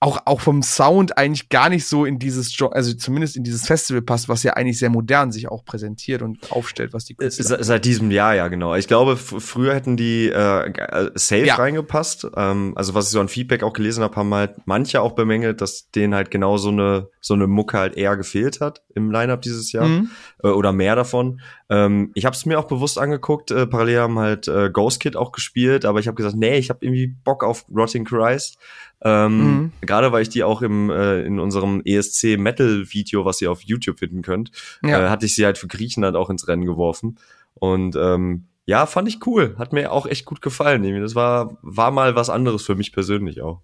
auch, 0.00 0.20
auch 0.26 0.40
vom 0.40 0.62
Sound 0.62 1.18
eigentlich 1.18 1.48
gar 1.48 1.68
nicht 1.68 1.84
so 1.84 2.04
in 2.04 2.20
dieses, 2.20 2.56
also 2.70 2.94
zumindest 2.94 3.36
in 3.36 3.42
dieses 3.42 3.66
Festival 3.66 4.00
passt, 4.00 4.28
was 4.28 4.44
ja 4.44 4.52
eigentlich 4.52 4.78
sehr 4.78 4.90
modern 4.90 5.32
sich 5.32 5.48
auch 5.48 5.64
präsentiert 5.64 6.22
und 6.22 6.52
aufstellt, 6.52 6.92
was 6.92 7.04
die 7.04 7.14
äh, 7.14 7.16
Künstler 7.16 7.64
Seit 7.64 7.84
diesem 7.84 8.12
Jahr, 8.12 8.34
ja, 8.36 8.46
genau. 8.46 8.76
Ich 8.76 8.86
glaube, 8.86 9.16
früher 9.16 9.74
hätten 9.74 9.96
die 9.96 10.28
äh, 10.28 10.70
äh, 10.70 11.10
safe 11.16 11.46
ja. 11.46 11.56
reingepasst. 11.56 12.28
Ähm, 12.36 12.74
also 12.76 12.94
was 12.94 13.06
ich 13.06 13.10
so 13.10 13.20
an 13.20 13.28
Feedback 13.28 13.64
auch 13.64 13.72
gelesen 13.72 14.04
habe, 14.04 14.14
haben 14.14 14.32
halt 14.32 14.54
manche 14.66 15.00
auch 15.00 15.12
bemängelt, 15.12 15.60
dass 15.60 15.90
denen 15.90 16.14
halt 16.14 16.30
genau 16.30 16.58
so 16.58 16.68
eine, 16.68 17.08
so 17.20 17.34
eine 17.34 17.48
Mucke 17.48 17.78
halt 17.78 17.96
eher 17.96 18.16
gefehlt 18.16 18.60
hat 18.60 18.82
im 18.94 19.10
Line-Up 19.10 19.42
dieses 19.42 19.72
Jahr. 19.72 19.86
Mhm. 19.86 20.10
Äh, 20.44 20.48
oder 20.48 20.72
mehr 20.72 20.94
davon. 20.94 21.40
Ähm, 21.70 22.12
ich 22.14 22.24
habe 22.24 22.36
es 22.36 22.46
mir 22.46 22.58
auch 22.58 22.66
bewusst 22.66 22.98
angeguckt. 22.98 23.50
Äh, 23.50 23.66
parallel 23.66 23.98
haben 23.98 24.18
halt 24.18 24.46
äh, 24.46 24.70
Ghost 24.70 25.00
Kid 25.00 25.16
auch 25.16 25.32
gespielt, 25.32 25.84
aber 25.84 25.98
ich 25.98 26.06
habe 26.06 26.14
gesagt, 26.14 26.36
nee, 26.36 26.56
ich 26.56 26.70
habe 26.70 26.78
irgendwie 26.82 27.08
Bock 27.08 27.42
auf 27.42 27.64
Rotting 27.74 28.04
Christ. 28.04 28.58
Ähm, 29.02 29.38
mhm. 29.38 29.72
Gerade 29.80 30.10
weil 30.12 30.22
ich 30.22 30.28
die 30.28 30.42
auch 30.42 30.62
im 30.62 30.90
äh, 30.90 31.22
in 31.22 31.38
unserem 31.38 31.82
ESC 31.84 32.36
Metal 32.36 32.84
Video, 32.90 33.24
was 33.24 33.40
ihr 33.40 33.50
auf 33.50 33.62
YouTube 33.62 33.98
finden 34.00 34.22
könnt, 34.22 34.50
ja. 34.82 35.06
äh, 35.06 35.08
hatte 35.08 35.26
ich 35.26 35.34
sie 35.34 35.44
halt 35.44 35.58
für 35.58 35.68
Griechenland 35.68 36.16
auch 36.16 36.30
ins 36.30 36.48
Rennen 36.48 36.64
geworfen. 36.64 37.18
Und 37.54 37.96
ähm, 37.96 38.46
ja, 38.66 38.86
fand 38.86 39.08
ich 39.08 39.26
cool. 39.26 39.54
Hat 39.58 39.72
mir 39.72 39.92
auch 39.92 40.06
echt 40.06 40.26
gut 40.26 40.42
gefallen. 40.42 41.00
Das 41.00 41.14
war, 41.14 41.56
war 41.62 41.90
mal 41.90 42.16
was 42.16 42.28
anderes 42.28 42.62
für 42.62 42.74
mich 42.74 42.92
persönlich 42.92 43.40
auch. 43.40 43.62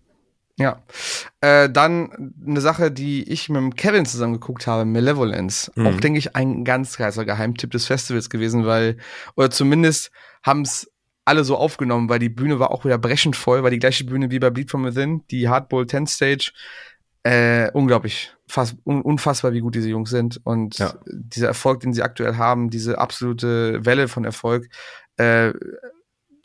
Ja. 0.56 0.82
Äh, 1.40 1.68
dann 1.68 2.32
eine 2.46 2.60
Sache, 2.60 2.90
die 2.90 3.28
ich 3.30 3.48
mit 3.48 3.58
dem 3.58 3.74
Kevin 3.74 4.06
zusammen 4.06 4.34
geguckt 4.34 4.66
habe, 4.66 4.84
Malevolence. 4.84 5.70
Mhm. 5.74 5.86
Auch, 5.86 6.00
denke 6.00 6.18
ich, 6.18 6.36
ein 6.36 6.64
ganz 6.64 6.98
heißer 6.98 7.24
Geheimtipp 7.24 7.72
des 7.72 7.86
Festivals 7.86 8.30
gewesen, 8.30 8.64
weil, 8.64 8.96
oder 9.34 9.50
zumindest 9.50 10.10
haben 10.42 10.62
es 10.62 10.90
alle 11.24 11.44
so 11.44 11.56
aufgenommen, 11.56 12.08
weil 12.08 12.18
die 12.18 12.28
Bühne 12.28 12.58
war 12.58 12.70
auch 12.70 12.84
wieder 12.84 12.98
brechend 12.98 13.36
voll, 13.36 13.62
war 13.62 13.70
die 13.70 13.78
gleiche 13.78 14.04
Bühne 14.04 14.30
wie 14.30 14.38
bei 14.38 14.50
Bleed 14.50 14.70
From 14.70 14.84
Within, 14.84 15.22
die 15.30 15.48
Hardball 15.48 15.86
10 15.86 16.06
Stage. 16.06 16.52
Äh, 17.22 17.70
unglaublich, 17.72 18.34
fast, 18.46 18.76
un, 18.84 19.00
unfassbar, 19.00 19.54
wie 19.54 19.60
gut 19.60 19.74
diese 19.74 19.88
Jungs 19.88 20.10
sind. 20.10 20.40
Und 20.44 20.76
ja. 20.78 20.94
dieser 21.06 21.46
Erfolg, 21.46 21.80
den 21.80 21.94
sie 21.94 22.02
aktuell 22.02 22.36
haben, 22.36 22.68
diese 22.68 22.98
absolute 22.98 23.84
Welle 23.86 24.08
von 24.08 24.24
Erfolg, 24.24 24.68
äh, 25.16 25.52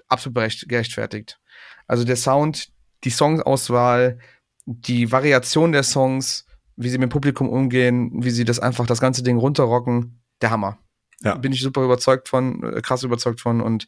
absolut 0.08 0.68
gerechtfertigt. 0.68 1.40
Also 1.88 2.06
der 2.06 2.16
Sound, 2.16 2.70
die 3.04 3.10
Songauswahl, 3.10 4.20
die 4.66 5.12
Variation 5.12 5.74
der 5.74 5.84
Songs, 5.84 6.46
wie 6.78 6.90
sie 6.90 6.98
mit 6.98 7.10
dem 7.10 7.12
Publikum 7.12 7.50
umgehen, 7.50 8.24
wie 8.24 8.30
sie 8.30 8.46
das 8.46 8.60
einfach 8.60 8.86
das 8.86 9.02
ganze 9.02 9.22
Ding 9.22 9.38
runterrocken, 9.38 10.22
der 10.42 10.52
Hammer. 10.52 10.78
Ja. 11.22 11.36
Bin 11.36 11.52
ich 11.52 11.62
super 11.62 11.84
überzeugt 11.84 12.30
von, 12.30 12.64
äh, 12.64 12.82
krass 12.82 13.04
überzeugt 13.04 13.42
von 13.42 13.60
und 13.60 13.88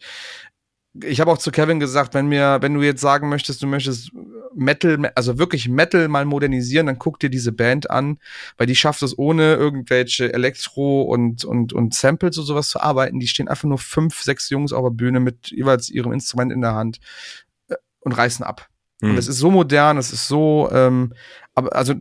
ich 0.93 1.21
habe 1.21 1.31
auch 1.31 1.37
zu 1.37 1.51
Kevin 1.51 1.79
gesagt, 1.79 2.13
wenn 2.13 2.27
mir, 2.27 2.57
wenn 2.61 2.73
du 2.73 2.81
jetzt 2.81 3.01
sagen 3.01 3.29
möchtest, 3.29 3.61
du 3.61 3.67
möchtest 3.67 4.11
Metal, 4.53 5.11
also 5.15 5.37
wirklich 5.37 5.69
Metal 5.69 6.07
mal 6.09 6.25
modernisieren, 6.25 6.87
dann 6.87 6.99
guck 6.99 7.19
dir 7.19 7.29
diese 7.29 7.53
Band 7.53 7.89
an, 7.89 8.19
weil 8.57 8.67
die 8.67 8.75
schafft 8.75 9.01
es 9.01 9.17
ohne 9.17 9.55
irgendwelche 9.55 10.33
Elektro 10.33 11.03
und 11.03 11.45
und 11.45 11.71
und 11.71 11.93
Samples 11.93 12.37
und 12.37 12.45
sowas 12.45 12.69
zu 12.69 12.81
arbeiten. 12.81 13.19
Die 13.19 13.27
stehen 13.27 13.47
einfach 13.47 13.69
nur 13.69 13.77
fünf, 13.77 14.21
sechs 14.21 14.49
Jungs 14.49 14.73
auf 14.73 14.83
der 14.83 14.91
Bühne 14.91 15.21
mit 15.21 15.51
jeweils 15.51 15.89
ihrem 15.89 16.11
Instrument 16.11 16.51
in 16.51 16.61
der 16.61 16.73
Hand 16.75 16.99
äh, 17.69 17.75
und 18.01 18.11
reißen 18.11 18.43
ab. 18.43 18.70
Mhm. 19.01 19.09
Und 19.09 19.15
hm. 19.15 19.17
es 19.17 19.27
ist 19.27 19.37
so 19.37 19.51
modern, 19.51 19.97
es 19.97 20.13
ist 20.13 20.27
so, 20.27 20.69
ähm, 20.71 21.13
aber 21.53 21.75
also 21.75 21.93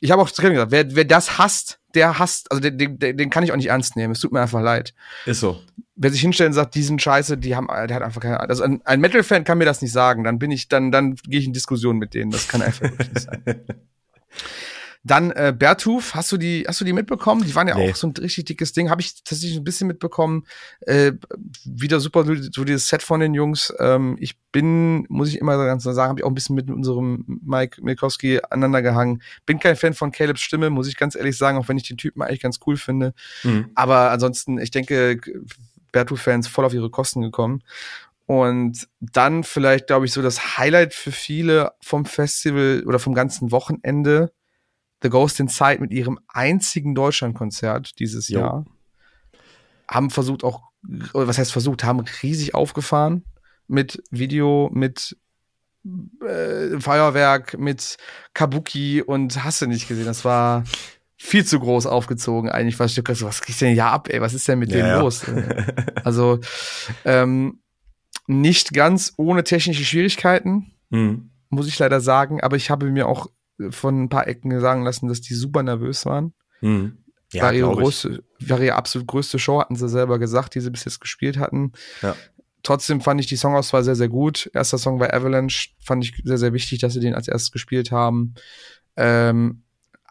ich 0.00 0.10
habe 0.10 0.22
auch 0.22 0.30
zu 0.30 0.42
gesagt, 0.42 0.70
wer, 0.70 0.94
wer 0.94 1.04
das 1.04 1.38
hasst, 1.38 1.78
der 1.94 2.18
hasst, 2.18 2.50
also 2.50 2.60
den, 2.60 2.98
den, 2.98 3.16
den 3.16 3.30
kann 3.30 3.44
ich 3.44 3.52
auch 3.52 3.56
nicht 3.56 3.68
ernst 3.68 3.96
nehmen. 3.96 4.12
Es 4.12 4.20
tut 4.20 4.32
mir 4.32 4.40
einfach 4.40 4.62
leid. 4.62 4.94
Ist 5.26 5.40
so. 5.40 5.60
Wer 5.96 6.10
sich 6.10 6.22
hinstellt 6.22 6.48
und 6.48 6.54
sagt, 6.54 6.74
die 6.74 6.82
sind 6.82 7.02
scheiße, 7.02 7.36
die 7.36 7.54
haben, 7.56 7.66
der 7.66 7.94
hat 7.94 8.02
einfach 8.02 8.22
keine, 8.22 8.40
also 8.40 8.62
ein, 8.62 8.80
ein 8.84 9.00
Metal-Fan 9.00 9.44
kann 9.44 9.58
mir 9.58 9.66
das 9.66 9.82
nicht 9.82 9.92
sagen. 9.92 10.24
Dann 10.24 10.38
bin 10.38 10.50
ich, 10.50 10.68
dann, 10.68 10.92
dann 10.92 11.16
gehe 11.16 11.40
ich 11.40 11.46
in 11.46 11.52
Diskussion 11.52 11.98
mit 11.98 12.14
denen. 12.14 12.30
Das 12.30 12.48
kann 12.48 12.62
einfach 12.62 12.88
nicht 12.90 13.20
sein. 13.20 13.42
Dann 15.02 15.30
äh, 15.30 15.54
Bertuf, 15.56 16.14
hast 16.14 16.30
du 16.30 16.36
die, 16.36 16.64
hast 16.68 16.80
du 16.80 16.84
die 16.84 16.92
mitbekommen? 16.92 17.42
Die 17.42 17.54
waren 17.54 17.68
ja 17.68 17.74
nee. 17.74 17.90
auch 17.90 17.96
so 17.96 18.06
ein 18.06 18.12
richtig 18.18 18.44
dickes 18.44 18.72
Ding. 18.72 18.90
Habe 18.90 19.00
ich 19.00 19.22
tatsächlich 19.24 19.56
ein 19.56 19.64
bisschen 19.64 19.86
mitbekommen. 19.86 20.44
Äh, 20.82 21.12
wieder 21.64 22.00
super, 22.00 22.24
so 22.24 22.64
dieses 22.64 22.88
Set 22.88 23.02
von 23.02 23.20
den 23.20 23.32
Jungs. 23.32 23.72
Ähm, 23.78 24.16
ich 24.20 24.38
bin, 24.52 25.06
muss 25.08 25.30
ich 25.30 25.38
immer 25.38 25.56
ganz 25.56 25.84
sagen, 25.84 26.10
habe 26.10 26.20
ich 26.20 26.24
auch 26.24 26.30
ein 26.30 26.34
bisschen 26.34 26.54
mit 26.54 26.70
unserem 26.70 27.40
Mike 27.42 27.82
Milkowski 27.82 28.40
aneinander 28.50 28.82
gehangen. 28.82 29.22
Bin 29.46 29.58
kein 29.58 29.76
Fan 29.76 29.94
von 29.94 30.12
Calebs 30.12 30.42
Stimme, 30.42 30.68
muss 30.68 30.86
ich 30.86 30.98
ganz 30.98 31.14
ehrlich 31.14 31.38
sagen, 31.38 31.56
auch 31.56 31.68
wenn 31.68 31.78
ich 31.78 31.88
den 31.88 31.96
Typen 31.96 32.20
eigentlich 32.20 32.40
ganz 32.40 32.60
cool 32.66 32.76
finde. 32.76 33.14
Mhm. 33.42 33.70
Aber 33.74 34.10
ansonsten, 34.10 34.58
ich 34.58 34.70
denke, 34.70 35.18
Bertuf-Fans 35.92 36.46
voll 36.46 36.66
auf 36.66 36.74
ihre 36.74 36.90
Kosten 36.90 37.22
gekommen. 37.22 37.62
Und 38.26 38.86
dann 39.00 39.44
vielleicht, 39.44 39.88
glaube 39.88 40.06
ich, 40.06 40.12
so 40.12 40.22
das 40.22 40.58
Highlight 40.58 40.94
für 40.94 41.10
viele 41.10 41.72
vom 41.80 42.04
Festival 42.04 42.84
oder 42.86 42.98
vom 42.98 43.14
ganzen 43.14 43.50
Wochenende 43.50 44.30
The 45.02 45.10
Ghost 45.10 45.40
Inside 45.40 45.80
mit 45.80 45.92
ihrem 45.92 46.18
einzigen 46.28 46.94
Deutschlandkonzert 46.94 47.98
dieses 47.98 48.28
jo. 48.28 48.40
Jahr. 48.40 48.66
Haben 49.88 50.10
versucht 50.10 50.44
auch, 50.44 50.62
was 51.12 51.38
heißt 51.38 51.52
versucht, 51.52 51.84
haben 51.84 52.04
riesig 52.22 52.54
aufgefahren 52.54 53.24
mit 53.66 54.02
Video, 54.10 54.70
mit 54.72 55.16
äh, 56.26 56.78
Feuerwerk, 56.78 57.58
mit 57.58 57.96
Kabuki 58.34 59.02
und 59.02 59.42
hast 59.44 59.62
du 59.62 59.66
nicht 59.66 59.88
gesehen. 59.88 60.06
Das 60.06 60.24
war 60.24 60.64
viel 61.16 61.44
zu 61.44 61.60
groß 61.60 61.86
aufgezogen 61.86 62.50
eigentlich. 62.50 62.78
Was, 62.78 62.96
was 62.96 63.42
geht 63.42 63.60
denn 63.60 63.74
hier 63.74 63.86
ab, 63.86 64.08
ey? 64.10 64.20
Was 64.20 64.34
ist 64.34 64.48
denn 64.48 64.58
mit 64.58 64.70
ja, 64.70 64.78
denen 64.78 64.88
ja. 64.88 65.00
los? 65.00 65.24
also 66.04 66.40
ähm, 67.04 67.60
nicht 68.26 68.72
ganz 68.72 69.14
ohne 69.16 69.44
technische 69.44 69.84
Schwierigkeiten, 69.84 70.72
mhm. 70.90 71.30
muss 71.48 71.68
ich 71.68 71.78
leider 71.78 72.00
sagen. 72.00 72.40
Aber 72.40 72.56
ich 72.56 72.70
habe 72.70 72.90
mir 72.90 73.06
auch 73.06 73.28
von 73.70 74.04
ein 74.04 74.08
paar 74.08 74.26
Ecken 74.26 74.58
sagen 74.60 74.82
lassen, 74.82 75.08
dass 75.08 75.20
die 75.20 75.34
super 75.34 75.62
nervös 75.62 76.06
waren. 76.06 76.32
Mhm. 76.60 76.98
Ja, 77.32 77.44
war, 77.44 77.54
ihre 77.54 77.72
größte, 77.72 78.22
war 78.40 78.60
ihre 78.60 78.74
absolut 78.74 79.06
größte 79.06 79.38
Show, 79.38 79.60
hatten 79.60 79.76
sie 79.76 79.88
selber 79.88 80.18
gesagt, 80.18 80.54
die 80.54 80.60
sie 80.60 80.70
bis 80.70 80.84
jetzt 80.84 81.00
gespielt 81.00 81.38
hatten. 81.38 81.72
Ja. 82.02 82.16
Trotzdem 82.62 83.00
fand 83.00 83.20
ich 83.20 83.26
die 83.26 83.36
Songauswahl 83.36 83.84
sehr, 83.84 83.94
sehr 83.94 84.08
gut. 84.08 84.50
Erster 84.52 84.78
Song 84.78 85.00
war 85.00 85.14
Avalanche, 85.14 85.70
fand 85.82 86.04
ich 86.04 86.20
sehr, 86.24 86.38
sehr 86.38 86.52
wichtig, 86.52 86.80
dass 86.80 86.92
sie 86.92 87.00
den 87.00 87.14
als 87.14 87.28
erstes 87.28 87.52
gespielt 87.52 87.90
haben. 87.90 88.34
Ähm, 88.96 89.62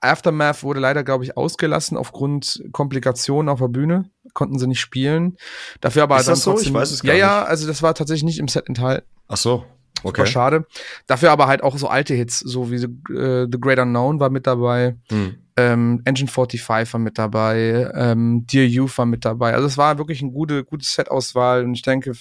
Aftermath 0.02 0.64
wurde 0.64 0.80
leider, 0.80 1.04
glaube 1.04 1.26
ich, 1.26 1.36
ausgelassen 1.36 1.98
aufgrund 1.98 2.64
Komplikationen 2.72 3.50
auf 3.50 3.60
der 3.60 3.68
Bühne. 3.68 4.10
Konnten 4.34 4.58
sie 4.58 4.68
nicht 4.68 4.80
spielen. 4.80 5.38
Dafür 5.82 6.04
aber 6.04 6.20
Ist 6.20 6.28
das 6.28 6.44
so? 6.44 6.60
ich 6.60 6.74
weiß 6.74 6.92
es 6.92 7.02
gar 7.02 7.10
ja, 7.10 7.14
nicht. 7.14 7.22
Ja, 7.22 7.42
ja, 7.42 7.46
also 7.46 7.68
das 7.68 7.84
war 7.84 7.94
tatsächlich 7.94 8.24
nicht 8.24 8.40
im 8.40 8.48
Set 8.48 8.68
enthalten. 8.68 9.06
Ach 9.28 9.38
so. 9.38 9.66
Okay. 10.04 10.20
War 10.20 10.26
schade. 10.26 10.66
Dafür 11.08 11.32
aber 11.32 11.48
halt 11.48 11.64
auch 11.64 11.78
so 11.78 11.88
alte 11.88 12.14
Hits, 12.14 12.40
so 12.40 12.72
wie 12.72 12.76
äh, 12.76 13.48
The 13.52 13.60
Great 13.60 13.80
Unknown 13.80 14.20
war 14.20 14.30
mit 14.30 14.48
dabei. 14.48 14.96
Hm 15.10 15.36
ähm, 15.60 16.02
Engine 16.06 16.30
45 16.30 16.94
war 16.94 17.00
mit 17.00 17.18
dabei, 17.18 17.92
ähm, 17.94 18.46
Dear 18.48 18.66
Youth 18.66 18.98
war 18.98 19.06
mit 19.06 19.26
dabei. 19.26 19.54
Also 19.54 19.68
es 19.68 19.78
war 19.78 19.98
wirklich 19.98 20.22
eine 20.22 20.32
gute, 20.32 20.64
gute 20.64 20.86
Set-Auswahl 20.86 21.66
und 21.66 21.74
ich 21.74 21.82
denke, 21.82 22.14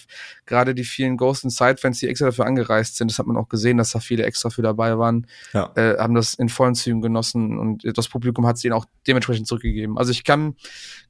gerade 0.44 0.74
die 0.74 0.82
vielen 0.82 1.16
Ghost 1.16 1.44
and 1.44 1.52
Side-Fans, 1.52 2.00
die 2.00 2.08
extra 2.08 2.26
dafür 2.26 2.46
angereist 2.46 2.96
sind, 2.96 3.10
das 3.10 3.18
hat 3.18 3.26
man 3.26 3.36
auch 3.36 3.48
gesehen, 3.48 3.76
dass 3.76 3.92
da 3.92 4.00
viele 4.00 4.24
extra 4.24 4.50
für 4.50 4.62
dabei 4.62 4.98
waren, 4.98 5.26
ja. 5.52 5.70
äh, 5.76 5.96
haben 5.98 6.14
das 6.14 6.34
in 6.34 6.48
vollen 6.48 6.74
Zügen 6.74 7.00
genossen 7.00 7.58
und 7.58 7.82
das 7.96 8.08
Publikum 8.08 8.46
hat 8.46 8.56
es 8.56 8.64
ihnen 8.64 8.74
auch 8.74 8.86
dementsprechend 9.06 9.46
zurückgegeben. 9.46 9.98
Also 9.98 10.10
ich 10.10 10.24
kann, 10.24 10.56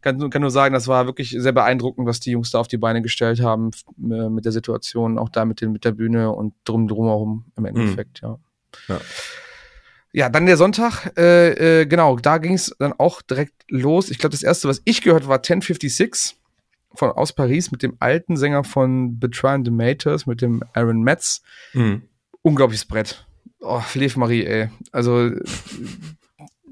kann, 0.03 0.29
kann 0.29 0.43
nur 0.43 0.51
sagen, 0.51 0.75
das 0.75 0.87
war 0.87 1.07
wirklich 1.07 1.35
sehr 1.39 1.53
beeindruckend, 1.53 2.07
was 2.07 2.21
die 2.21 2.33
Jungs 2.33 2.51
da 2.51 2.59
auf 2.59 2.69
die 2.69 2.79
Beine 2.79 3.01
gestellt 3.01 3.41
haben 3.41 3.71
äh, 3.99 4.29
mit 4.29 4.45
der 4.45 4.53
Situation, 4.53 5.19
auch 5.19 5.31
da 5.31 5.47
mit, 5.47 5.63
den, 5.63 5.73
mit 5.73 5.85
der 5.85 5.93
Bühne 5.93 6.31
und 6.31 6.53
drum 6.65 6.89
drumherum 6.89 7.47
im 7.57 7.65
Endeffekt, 7.65 8.23
mhm. 8.23 8.29
ja. 8.29 8.39
ja. 8.89 9.01
Ja, 10.13 10.29
dann 10.29 10.47
der 10.47 10.57
Sonntag, 10.57 11.13
äh, 11.19 11.81
äh, 11.83 11.87
genau, 11.87 12.17
da 12.17 12.39
ging 12.39 12.55
es 12.55 12.75
dann 12.79 12.95
auch 12.97 13.21
direkt 13.23 13.53
los. 13.69 14.11
Ich 14.11 14.19
glaube, 14.19 14.33
das 14.33 14.43
erste, 14.43 14.69
was 14.69 14.81
ich 14.85 15.03
gehört 15.03 15.29
war 15.29 15.37
1056 15.37 16.37
von 16.95 17.11
aus 17.11 17.33
Paris 17.33 17.71
mit 17.71 17.83
dem 17.83 17.97
alten 18.01 18.37
Sänger 18.37 18.65
von 18.65 19.19
Betraying 19.19 19.65
the 19.65 19.71
Maters, 19.71 20.27
mit 20.27 20.41
dem 20.41 20.63
Aaron 20.73 21.03
Metz. 21.03 21.43
Mhm. 21.75 22.03
Unglaubliches 22.43 22.87
Brett. 22.87 23.27
Oh, 23.61 23.83
Lev 23.95 24.17
Marie, 24.17 24.45
ey. 24.45 24.71
Also 24.93 25.31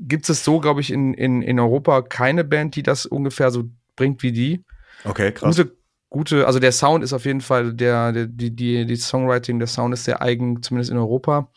gibt 0.01 0.29
es 0.29 0.45
so, 0.45 0.61
glaube 0.61 0.81
ich, 0.81 0.91
in, 0.91 1.15
in, 1.15 1.43
in 1.43 1.61
Europa 1.61 2.03
keine 2.03 2.45
Band, 2.45 2.77
die 2.77 2.83
das 2.83 3.07
ungefähr 3.07 3.51
so 3.51 3.65
bringt 3.97 4.23
wie 4.23 4.33
die. 4.33 4.65
Okay, 5.05 5.33
krass. 5.33 5.57
Gute, 5.57 5.77
gute, 6.11 6.47
also 6.47 6.59
der 6.59 6.73
Sound 6.73 7.03
ist 7.05 7.13
auf 7.13 7.25
jeden 7.25 7.41
Fall, 7.41 7.75
der, 7.75 8.13
der 8.13 8.27
die, 8.27 8.55
die, 8.55 8.87
die 8.87 8.97
Songwriting, 8.97 9.59
der 9.59 9.69
Sound 9.69 9.95
ist 9.95 10.05
sehr 10.05 10.23
eigen, 10.23 10.63
zumindest 10.63 10.91
in 10.91 10.99
Europa. 10.99 11.51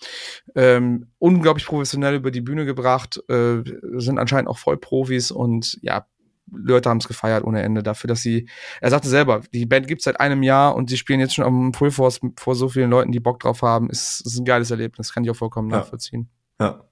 Ähm, 0.55 1.07
unglaublich 1.19 1.65
professionell 1.65 2.15
über 2.15 2.31
die 2.31 2.41
Bühne 2.41 2.65
gebracht, 2.65 3.21
äh, 3.29 3.63
sind 3.97 4.19
anscheinend 4.19 4.49
auch 4.49 4.57
Vollprofis 4.57 5.31
und 5.31 5.77
ja, 5.81 6.05
Leute 6.51 6.89
haben 6.89 6.97
es 6.97 7.07
gefeiert 7.07 7.43
ohne 7.43 7.61
Ende 7.61 7.83
dafür, 7.83 8.07
dass 8.07 8.21
sie, 8.21 8.49
er 8.81 8.89
sagte 8.89 9.07
selber, 9.07 9.41
die 9.53 9.65
Band 9.65 9.87
gibt 9.87 10.01
seit 10.01 10.19
einem 10.19 10.43
Jahr 10.43 10.75
und 10.75 10.89
sie 10.89 10.97
spielen 10.97 11.19
jetzt 11.19 11.35
schon 11.35 11.45
am 11.45 11.73
Full 11.73 11.91
Force 11.91 12.19
vor 12.37 12.55
so 12.55 12.69
vielen 12.69 12.89
Leuten, 12.89 13.11
die 13.11 13.19
Bock 13.19 13.39
drauf 13.39 13.61
haben, 13.61 13.89
ist, 13.89 14.21
ist 14.25 14.39
ein 14.39 14.45
geiles 14.45 14.71
Erlebnis, 14.71 15.13
kann 15.13 15.23
ich 15.23 15.29
auch 15.29 15.35
vollkommen 15.35 15.69
ja. 15.69 15.77
nachvollziehen. 15.77 16.29
Ja. 16.59 16.83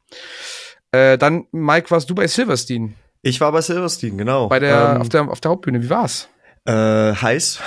Äh, 0.92 1.18
dann, 1.18 1.48
Mike, 1.52 1.90
warst 1.92 2.10
du 2.10 2.16
bei 2.16 2.28
Silverstein? 2.28 2.96
Ich 3.22 3.42
war 3.42 3.52
bei 3.52 3.62
Silverstein, 3.62 4.18
genau. 4.18 4.48
Bei 4.48 4.60
der, 4.60 4.94
ähm, 4.96 5.02
auf 5.02 5.10
der, 5.10 5.30
auf 5.30 5.42
der 5.42 5.52
Hauptbühne, 5.52 5.82
wie 5.82 5.90
war's? 5.90 6.30
Äh, 6.68 7.16
heiß. 7.16 7.60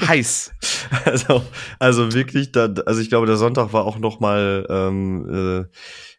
Heiß. 0.00 0.52
also, 1.04 1.42
also 1.78 2.12
wirklich, 2.12 2.52
da, 2.52 2.72
also 2.86 3.00
ich 3.00 3.08
glaube, 3.08 3.26
der 3.26 3.36
Sonntag 3.36 3.72
war 3.72 3.84
auch 3.84 3.98
noch 3.98 4.20
mal 4.20 4.64
ähm, 4.70 5.66
äh, 5.68 5.76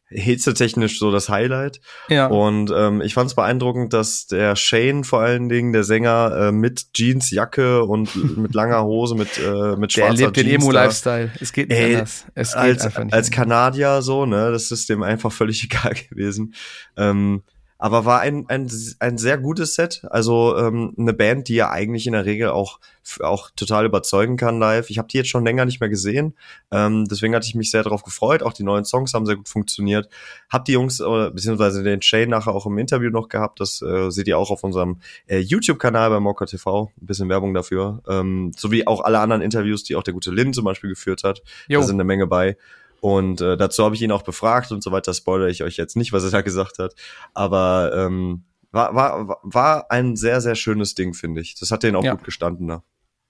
hitzetechnisch 0.09 0.99
so 0.99 1.11
das 1.11 1.29
Highlight. 1.29 1.79
Ja. 2.09 2.27
Und 2.27 2.73
ähm, 2.75 3.01
ich 3.01 3.13
fand 3.13 3.29
es 3.29 3.35
beeindruckend, 3.35 3.93
dass 3.93 4.27
der 4.27 4.55
Shane 4.55 5.05
vor 5.05 5.21
allen 5.21 5.47
Dingen, 5.47 5.71
der 5.71 5.83
Sänger, 5.83 6.47
äh, 6.47 6.51
mit 6.51 6.87
Jeansjacke 6.95 7.85
und 7.85 8.13
mit 8.37 8.53
langer 8.53 8.83
Hose, 8.83 9.15
mit 9.15 9.37
äh, 9.37 9.77
mit 9.77 9.93
schwarzer 9.93 10.15
Der 10.15 10.25
lebt 10.25 10.35
Jeans 10.35 10.47
den 10.47 10.61
Emo-Lifestyle. 10.61 11.31
Es 11.39 11.53
geht 11.53 11.69
nicht 11.69 11.79
ey, 11.79 11.95
anders. 11.95 12.25
Es 12.33 12.53
geht 12.53 12.61
als, 12.61 12.85
einfach 12.85 13.03
nicht 13.05 13.13
als 13.13 13.31
Kanadier 13.31 14.01
so, 14.01 14.25
ne, 14.25 14.51
das 14.51 14.71
ist 14.71 14.89
dem 14.89 15.03
einfach 15.03 15.31
völlig 15.31 15.63
egal 15.71 15.93
gewesen. 16.09 16.53
Ähm, 16.97 17.43
aber 17.81 18.03
war 18.03 18.19
ein, 18.19 18.45
ein, 18.49 18.69
ein 18.99 19.17
sehr 19.17 19.37
gutes 19.37 19.75
Set. 19.75 20.05
Also 20.09 20.57
ähm, 20.57 20.93
eine 20.97 21.13
Band, 21.13 21.47
die 21.47 21.55
ja 21.55 21.71
eigentlich 21.71 22.05
in 22.07 22.13
der 22.13 22.25
Regel 22.25 22.49
auch, 22.49 22.79
auch 23.21 23.51
total 23.55 23.85
überzeugen 23.85 24.35
kann 24.35 24.59
live. 24.59 24.89
Ich 24.89 24.97
habe 24.97 25.07
die 25.07 25.17
jetzt 25.17 25.29
schon 25.29 25.45
länger 25.45 25.63
nicht 25.63 25.79
mehr 25.79 25.87
gesehen. 25.87 26.35
Ähm, 26.71 27.05
deswegen 27.09 27.33
hatte 27.33 27.47
ich 27.47 27.55
mich 27.55 27.71
sehr 27.71 27.81
darauf 27.81 28.03
gefreut. 28.03 28.43
Auch 28.43 28.51
die 28.51 28.63
neuen 28.63 28.83
Songs 28.83 29.13
haben 29.13 29.25
sehr 29.25 29.37
gut 29.37 29.47
funktioniert. 29.47 30.09
Hab 30.49 30.65
die 30.65 30.73
Jungs, 30.73 30.99
äh, 30.99 31.31
beziehungsweise 31.31 31.81
den 31.81 32.01
Shane 32.01 32.29
nachher 32.29 32.53
auch 32.53 32.65
im 32.65 32.77
Interview 32.77 33.11
noch 33.11 33.29
gehabt. 33.29 33.61
Das 33.61 33.81
äh, 33.81 34.11
seht 34.11 34.27
ihr 34.27 34.37
auch 34.37 34.51
auf 34.51 34.65
unserem 34.65 34.99
äh, 35.27 35.39
YouTube-Kanal 35.39 36.09
bei 36.09 36.19
Mocker 36.19 36.47
TV. 36.47 36.91
Ein 37.01 37.05
bisschen 37.05 37.29
Werbung 37.29 37.53
dafür. 37.53 38.01
Ähm, 38.09 38.51
sowie 38.57 38.87
auch 38.87 38.99
alle 38.99 39.19
anderen 39.19 39.41
Interviews, 39.41 39.85
die 39.85 39.95
auch 39.95 40.03
der 40.03 40.13
gute 40.13 40.31
Lin 40.31 40.53
zum 40.53 40.65
Beispiel 40.65 40.89
geführt 40.89 41.23
hat. 41.23 41.43
Jo. 41.69 41.79
Da 41.79 41.85
sind 41.85 41.95
eine 41.95 42.03
Menge 42.03 42.27
bei. 42.27 42.57
Und 43.01 43.41
äh, 43.41 43.57
dazu 43.57 43.83
habe 43.83 43.95
ich 43.95 44.01
ihn 44.01 44.11
auch 44.11 44.23
befragt 44.23 44.71
und 44.71 44.83
so 44.83 44.91
weiter. 44.91 45.13
Spoilere 45.13 45.49
ich 45.49 45.63
euch 45.63 45.77
jetzt 45.77 45.95
nicht, 45.95 46.13
was 46.13 46.23
er 46.23 46.31
da 46.31 46.41
gesagt 46.41 46.79
hat. 46.79 46.95
Aber 47.33 47.91
ähm, 47.95 48.43
war, 48.71 48.93
war, 48.95 49.39
war 49.43 49.91
ein 49.91 50.15
sehr, 50.15 50.41
sehr 50.41 50.55
schönes 50.55 50.95
Ding, 50.95 51.13
finde 51.13 51.41
ich. 51.41 51.55
Das 51.59 51.71
hat 51.71 51.83
denen 51.83 51.95
auch 51.95 52.03
ja. 52.03 52.13
gut 52.13 52.23
gestanden 52.23 52.67
da. 52.67 52.83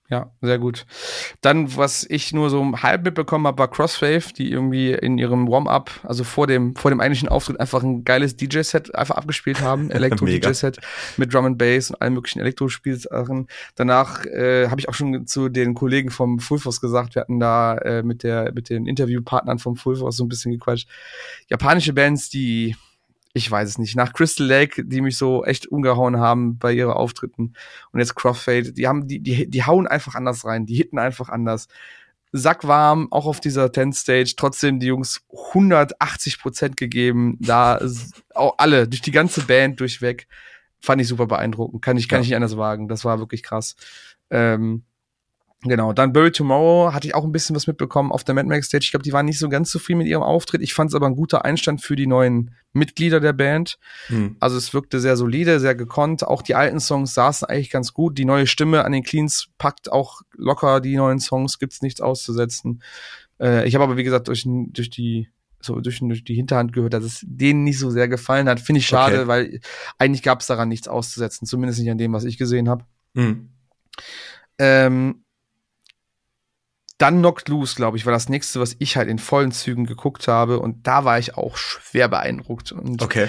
Ja, 0.10 0.32
sehr 0.42 0.58
gut. 0.58 0.88
Dann, 1.42 1.78
was 1.78 2.04
ich 2.10 2.34
nur 2.34 2.50
so 2.50 2.66
halb 2.82 3.04
mitbekommen 3.04 3.46
habe, 3.46 3.60
war 3.60 3.70
Crosswave, 3.70 4.34
die 4.36 4.52
irgendwie 4.52 4.92
in 4.92 5.20
ihrem 5.20 5.48
Warm-up, 5.48 5.92
also 6.02 6.24
vor 6.24 6.48
dem, 6.48 6.76
vor 6.76 6.90
dem 6.90 7.00
eigentlichen 7.00 7.30
Auftritt, 7.30 7.60
einfach 7.60 7.84
ein 7.84 8.04
geiles 8.06 8.36
DJ-Set 8.36 8.96
einfach 8.96 9.18
abgespielt 9.18 9.62
haben. 9.62 9.92
Elektro-DJ-Set 9.92 10.80
mit 11.18 11.32
Drum 11.32 11.46
and 11.46 11.58
Bass 11.60 11.92
und 11.92 12.02
allen 12.02 12.16
möglichen 12.16 12.40
Elektro-Spielsachen. 12.40 13.48
Danach 13.76 14.26
äh, 14.26 14.68
habe 14.70 14.82
ich 14.82 14.90
auch 14.90 14.96
schon 14.96 15.28
zu 15.28 15.48
den 15.48 15.76
Kollegen 15.76 16.10
vom 16.10 16.40
Full 16.40 16.58
Force 16.58 16.82
gesagt, 16.82 17.14
wir 17.14 17.22
hatten 17.22 17.40
da 17.40 17.78
äh, 17.78 18.02
mit, 18.02 18.24
der, 18.24 18.52
mit 18.54 18.72
den 18.72 18.88
Interviewpartnern 18.88 19.60
vom 19.60 19.76
Full 19.76 19.98
Force 19.98 20.18
so 20.18 20.24
ein 20.24 20.30
bisschen 20.30 20.52
gequatscht. 20.52 20.90
Japanische 21.50 21.94
Bands, 21.94 22.32
die 22.32 22.76
ich 23.40 23.50
weiß 23.50 23.70
es 23.70 23.78
nicht, 23.78 23.96
nach 23.96 24.14
Crystal 24.14 24.46
Lake, 24.46 24.86
die 24.86 25.02
mich 25.02 25.18
so 25.18 25.46
echt 25.46 25.68
umgehauen 25.68 26.18
haben 26.18 26.58
bei 26.58 26.74
ihren 26.74 26.92
Auftritten. 26.92 27.54
Und 27.92 28.00
jetzt 28.00 28.16
Crossfade, 28.16 28.74
die 28.74 28.88
haben, 28.88 29.08
die, 29.08 29.20
die, 29.20 29.50
die 29.50 29.64
hauen 29.66 29.88
einfach 29.88 30.16
anders 30.16 30.46
rein, 30.46 30.66
die 30.66 30.76
hitten 30.76 31.00
einfach 31.00 31.30
anders. 31.30 31.68
Sackwarm, 32.32 33.08
auch 33.12 33.26
auf 33.26 33.40
dieser 33.40 33.74
10 33.74 33.94
Stage, 33.94 34.34
trotzdem 34.38 34.80
die 34.80 34.88
Jungs 34.88 35.22
180 35.54 36.40
Prozent 36.40 36.78
gegeben, 36.78 37.38
da 37.40 37.80
auch 38.36 38.56
alle, 38.58 38.88
durch 38.88 39.02
die 39.02 39.12
ganze 39.12 39.42
Band 39.42 39.80
durchweg, 39.80 40.28
fand 40.80 41.02
ich 41.02 41.08
super 41.08 41.26
beeindruckend, 41.26 41.82
kann 41.82 41.98
ich, 41.98 42.08
kann 42.08 42.20
ja. 42.20 42.22
ich 42.24 42.28
nicht 42.30 42.36
anders 42.36 42.58
wagen, 42.58 42.88
das 42.88 43.04
war 43.04 43.20
wirklich 43.20 43.42
krass. 43.42 43.76
Ähm, 44.30 44.84
Genau, 45.64 45.92
dann 45.92 46.14
Bury 46.14 46.32
Tomorrow 46.32 46.94
hatte 46.94 47.06
ich 47.06 47.16
auch 47.16 47.26
ein 47.26 47.34
bisschen 47.34 47.54
was 47.54 47.68
mitbekommen 47.68 48.14
auf 48.14 48.24
der 48.24 48.34
Mad 48.34 48.48
Max 48.48 48.68
Stage. 48.68 48.86
Ich 48.86 48.92
glaube, 48.92 49.04
die 49.04 49.12
waren 49.12 49.26
nicht 49.26 49.40
so 49.40 49.50
ganz 49.50 49.70
zufrieden 49.70 49.98
mit 49.98 50.08
ihrem 50.08 50.24
Auftritt. 50.24 50.62
Ich 50.62 50.74
fand 50.74 50.90
es 50.90 50.96
aber 50.96 51.08
ein 51.08 51.18
guter 51.18 51.44
Einstand 51.44 51.82
für 51.82 51.98
die 51.98 52.08
neuen 52.08 52.52
Mitglieder 52.72 53.20
der 53.20 53.34
Band. 53.34 53.78
Hm. 54.08 54.38
Also 54.40 54.56
es 54.56 54.74
wirkte 54.74 55.02
sehr 55.02 55.18
solide, 55.18 55.60
sehr 55.60 55.76
gekonnt. 55.76 56.26
Auch 56.26 56.42
die 56.42 56.56
alten 56.56 56.80
Songs 56.80 57.14
saßen 57.14 57.50
eigentlich 57.50 57.72
ganz 57.72 57.94
gut. 57.94 58.18
Die 58.18 58.24
neue 58.24 58.48
Stimme 58.48 58.86
an 58.86 58.94
den 58.94 59.04
Cleans 59.04 59.50
packt 59.58 59.92
auch 59.92 60.22
locker 60.32 60.80
die 60.80 60.96
neuen 60.96 61.20
Songs, 61.20 61.60
gibt's 61.60 61.82
nichts 61.82 62.00
auszusetzen. 62.00 62.82
Äh, 63.42 63.68
ich 63.68 63.76
habe 63.76 63.84
aber, 63.84 63.98
wie 63.98 64.06
gesagt, 64.06 64.30
durch, 64.30 64.46
durch 64.48 64.90
die 64.90 65.28
so 65.62 65.82
durch, 65.82 66.00
durch 66.00 66.24
die 66.24 66.36
Hinterhand 66.36 66.72
gehört, 66.72 66.94
dass 66.94 67.04
es 67.04 67.26
denen 67.28 67.66
nicht 67.66 67.80
so 67.80 67.90
sehr 67.90 68.08
gefallen 68.08 68.48
hat. 68.48 68.62
Finde 68.62 68.80
ich 68.80 68.88
schade, 68.88 69.18
okay. 69.20 69.28
weil 69.28 69.60
eigentlich 69.98 70.24
gab 70.24 70.40
es 70.40 70.48
daran 70.48 70.70
nichts 70.70 70.88
auszusetzen, 70.88 71.46
zumindest 71.46 71.82
nicht 71.82 71.92
an 71.92 71.98
dem, 71.98 72.14
was 72.14 72.24
ich 72.24 72.38
gesehen 72.38 72.70
habe. 72.70 72.86
Hm. 73.14 73.50
Ähm, 74.58 75.24
dann 77.00 77.20
Knocked 77.20 77.48
Loose, 77.50 77.76
glaube 77.76 77.98
ich, 77.98 78.06
war 78.06 78.14
das 78.14 78.30
nächste, 78.30 78.60
was 78.60 78.76
ich 78.78 78.98
halt 78.98 79.10
in 79.10 79.20
vollen 79.20 79.52
Zügen 79.52 79.86
geguckt 79.86 80.28
habe. 80.28 80.60
Und 80.60 80.86
da 80.86 81.06
war 81.06 81.18
ich 81.18 81.36
auch 81.36 81.58
schwer 81.58 82.10
beeindruckt. 82.10 82.72
Und 82.72 83.02
okay. 83.02 83.28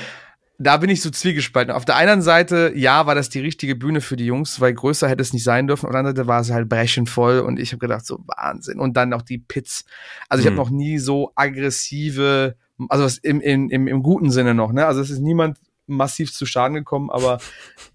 Da 0.58 0.76
bin 0.76 0.90
ich 0.90 1.00
so 1.00 1.08
zwiegespalten. 1.08 1.72
Auf 1.72 1.86
der 1.86 1.96
einen 1.96 2.20
Seite, 2.20 2.72
ja, 2.74 3.06
war 3.06 3.14
das 3.14 3.30
die 3.30 3.40
richtige 3.40 3.76
Bühne 3.76 4.02
für 4.02 4.16
die 4.16 4.26
Jungs, 4.26 4.60
weil 4.60 4.74
größer 4.74 5.08
hätte 5.08 5.22
es 5.22 5.32
nicht 5.32 5.44
sein 5.44 5.68
dürfen. 5.68 5.86
Auf 5.86 5.92
der 5.92 6.00
anderen 6.00 6.16
Seite 6.16 6.28
war 6.28 6.40
es 6.40 6.50
halt 6.50 6.68
brechend 6.68 7.08
voll 7.08 7.38
und 7.40 7.58
ich 7.58 7.72
habe 7.72 7.78
gedacht, 7.78 8.04
so 8.04 8.18
Wahnsinn. 8.26 8.78
Und 8.80 8.96
dann 8.96 9.08
noch 9.08 9.22
die 9.22 9.38
Pits. 9.38 9.84
Also 10.28 10.42
ich 10.42 10.50
hm. 10.50 10.58
habe 10.58 10.68
noch 10.68 10.76
nie 10.76 10.98
so 10.98 11.32
aggressive, 11.36 12.56
also 12.88 13.18
im, 13.22 13.40
im, 13.40 13.70
im, 13.70 13.88
im 13.88 14.02
guten 14.02 14.30
Sinne 14.30 14.52
noch, 14.52 14.72
ne? 14.72 14.84
Also 14.84 15.00
es 15.00 15.10
ist 15.10 15.20
niemand 15.20 15.58
massiv 15.90 16.32
zu 16.32 16.46
Schaden 16.46 16.74
gekommen, 16.74 17.10
aber 17.10 17.38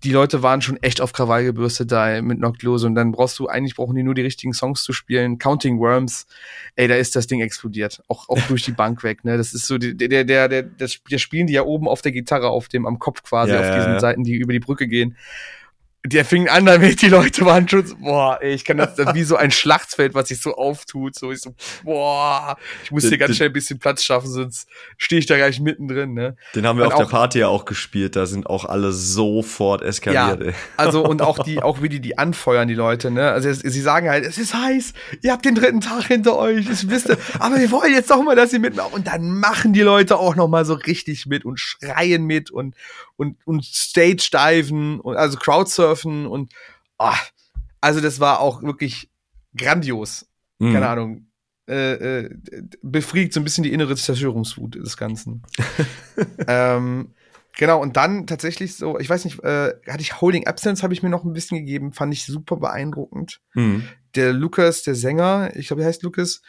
die 0.03 0.11
Leute 0.11 0.43
waren 0.43 0.61
schon 0.61 0.77
echt 0.83 1.01
auf 1.01 1.13
Krawall 1.13 1.43
gebürstet 1.43 1.91
da 1.91 2.21
mit 2.21 2.37
Knocked 2.37 2.63
Loose 2.63 2.85
und 2.85 2.95
dann 2.95 3.11
brauchst 3.11 3.39
du, 3.39 3.47
eigentlich 3.47 3.75
brauchen 3.75 3.95
die 3.95 4.03
nur 4.03 4.13
die 4.13 4.21
richtigen 4.21 4.53
Songs 4.53 4.83
zu 4.83 4.93
spielen. 4.93 5.37
Counting 5.37 5.79
Worms, 5.79 6.27
ey, 6.75 6.87
da 6.87 6.95
ist 6.95 7.15
das 7.15 7.27
Ding 7.27 7.41
explodiert. 7.41 8.03
Auch, 8.07 8.29
auch 8.29 8.41
durch 8.47 8.63
die 8.63 8.71
Bank 8.71 9.03
weg, 9.03 9.25
ne? 9.25 9.37
Das 9.37 9.53
ist 9.53 9.67
so, 9.67 9.77
der, 9.77 9.93
der, 9.93 10.23
der, 10.23 10.47
der, 10.47 10.63
das, 10.63 10.99
der 11.09 11.17
spielen 11.17 11.47
die 11.47 11.53
ja 11.53 11.63
oben 11.63 11.87
auf 11.87 12.01
der 12.01 12.11
Gitarre, 12.11 12.49
auf 12.49 12.67
dem, 12.67 12.85
am 12.85 12.99
Kopf 12.99 13.23
quasi, 13.23 13.53
Ja, 13.53 13.59
auf 13.59 13.65
ja, 13.65 13.75
diesen 13.75 13.93
ja. 13.93 13.99
Seiten, 13.99 14.23
die 14.23 14.35
über 14.35 14.53
die 14.53 14.59
Brücke 14.59 14.87
gehen 14.87 15.15
der 16.05 16.25
fing 16.25 16.47
an 16.49 16.65
damit, 16.65 17.01
die 17.01 17.09
Leute 17.09 17.45
waren 17.45 17.67
schon 17.67 17.85
so, 17.85 17.95
boah, 17.97 18.37
ey, 18.41 18.53
ich 18.53 18.63
kann 18.65 18.77
das, 18.77 18.95
das 18.95 19.13
wie 19.13 19.23
so 19.23 19.35
ein 19.35 19.51
Schlachtfeld, 19.51 20.13
was 20.13 20.27
sich 20.29 20.41
so 20.41 20.55
auftut, 20.55 21.15
so 21.15 21.31
ich 21.31 21.41
so, 21.41 21.53
boah, 21.83 22.57
ich 22.83 22.91
muss 22.91 23.07
hier 23.07 23.17
ganz 23.17 23.35
schnell 23.35 23.49
ein 23.49 23.53
bisschen 23.53 23.79
Platz 23.79 24.03
schaffen, 24.03 24.29
sonst 24.29 24.67
stehe 24.97 25.19
ich 25.19 25.25
da 25.25 25.35
gleich 25.37 25.59
mittendrin, 25.59 26.13
ne? 26.13 26.35
Den 26.53 26.65
haben 26.67 26.77
wir 26.77 26.85
Und 26.85 26.91
auf 26.93 26.97
der 26.97 27.07
auch- 27.07 27.11
Party 27.11 27.39
ja 27.39 27.47
auch 27.47 27.65
gespielt, 27.65 28.15
da 28.15 28.25
sind 28.25 28.47
auch 28.47 28.65
alle 28.65 28.91
sofort 28.91 29.81
eskaliert, 29.81 30.41
ey. 30.41 30.53
Also 30.77 31.03
und 31.03 31.21
auch 31.21 31.39
die, 31.39 31.59
auch 31.63 31.81
wie 31.81 31.89
die 31.89 31.99
die 31.99 32.17
anfeuern, 32.17 32.67
die 32.67 32.75
Leute, 32.75 33.09
ne? 33.11 33.31
Also 33.31 33.49
es, 33.49 33.59
sie 33.59 33.81
sagen 33.81 34.09
halt, 34.09 34.25
es 34.25 34.37
ist 34.37 34.53
heiß, 34.53 34.93
ihr 35.21 35.31
habt 35.31 35.45
den 35.45 35.55
dritten 35.55 35.81
Tag 35.81 36.05
hinter 36.05 36.37
euch, 36.37 36.67
das 36.67 36.89
wisst 36.89 37.09
ihr, 37.09 37.17
aber 37.39 37.57
wir 37.57 37.71
wollen 37.71 37.93
jetzt 37.93 38.11
doch 38.11 38.21
mal, 38.23 38.35
dass 38.35 38.53
ihr 38.53 38.59
mitmacht. 38.59 38.93
Und 38.93 39.07
dann 39.07 39.39
machen 39.39 39.73
die 39.73 39.81
Leute 39.81 40.17
auch 40.17 40.35
noch 40.35 40.47
mal 40.47 40.65
so 40.65 40.73
richtig 40.73 41.25
mit 41.25 41.45
und 41.45 41.59
schreien 41.59 42.25
mit 42.25 42.51
und 42.51 42.75
und 43.17 43.37
und 43.45 43.63
Stage 43.63 44.29
diven 44.33 44.99
und 44.99 45.15
also 45.15 45.37
Crowdsurfen 45.37 45.94
und 46.03 46.51
ah, 46.97 47.17
also 47.81 48.01
das 48.01 48.19
war 48.19 48.39
auch 48.39 48.63
wirklich 48.63 49.09
grandios. 49.55 50.25
Mhm. 50.59 50.73
Keine 50.73 50.87
Ahnung. 50.87 51.27
Äh, 51.67 51.93
äh, 51.93 52.29
befriedigt 52.83 53.33
so 53.33 53.39
ein 53.39 53.43
bisschen 53.43 53.63
die 53.63 53.73
innere 53.73 53.95
Zerstörungswut 53.95 54.75
des 54.75 54.97
Ganzen. 54.97 55.41
ähm, 56.47 57.15
genau, 57.57 57.81
und 57.81 57.97
dann 57.97 58.27
tatsächlich 58.27 58.75
so, 58.75 58.99
ich 58.99 59.09
weiß 59.09 59.25
nicht, 59.25 59.43
äh, 59.43 59.73
hatte 59.87 60.01
ich 60.01 60.21
Holding 60.21 60.45
Absence, 60.45 60.83
habe 60.83 60.93
ich 60.93 61.01
mir 61.01 61.09
noch 61.09 61.23
ein 61.23 61.33
bisschen 61.33 61.57
gegeben, 61.57 61.91
fand 61.91 62.13
ich 62.13 62.25
super 62.25 62.57
beeindruckend. 62.57 63.41
Mhm. 63.55 63.87
Der 64.13 64.31
Lukas, 64.31 64.83
der 64.83 64.93
Sänger, 64.93 65.55
ich 65.55 65.67
glaube, 65.67 65.81
er 65.81 65.87
heißt 65.87 66.03
Lukas, 66.03 66.43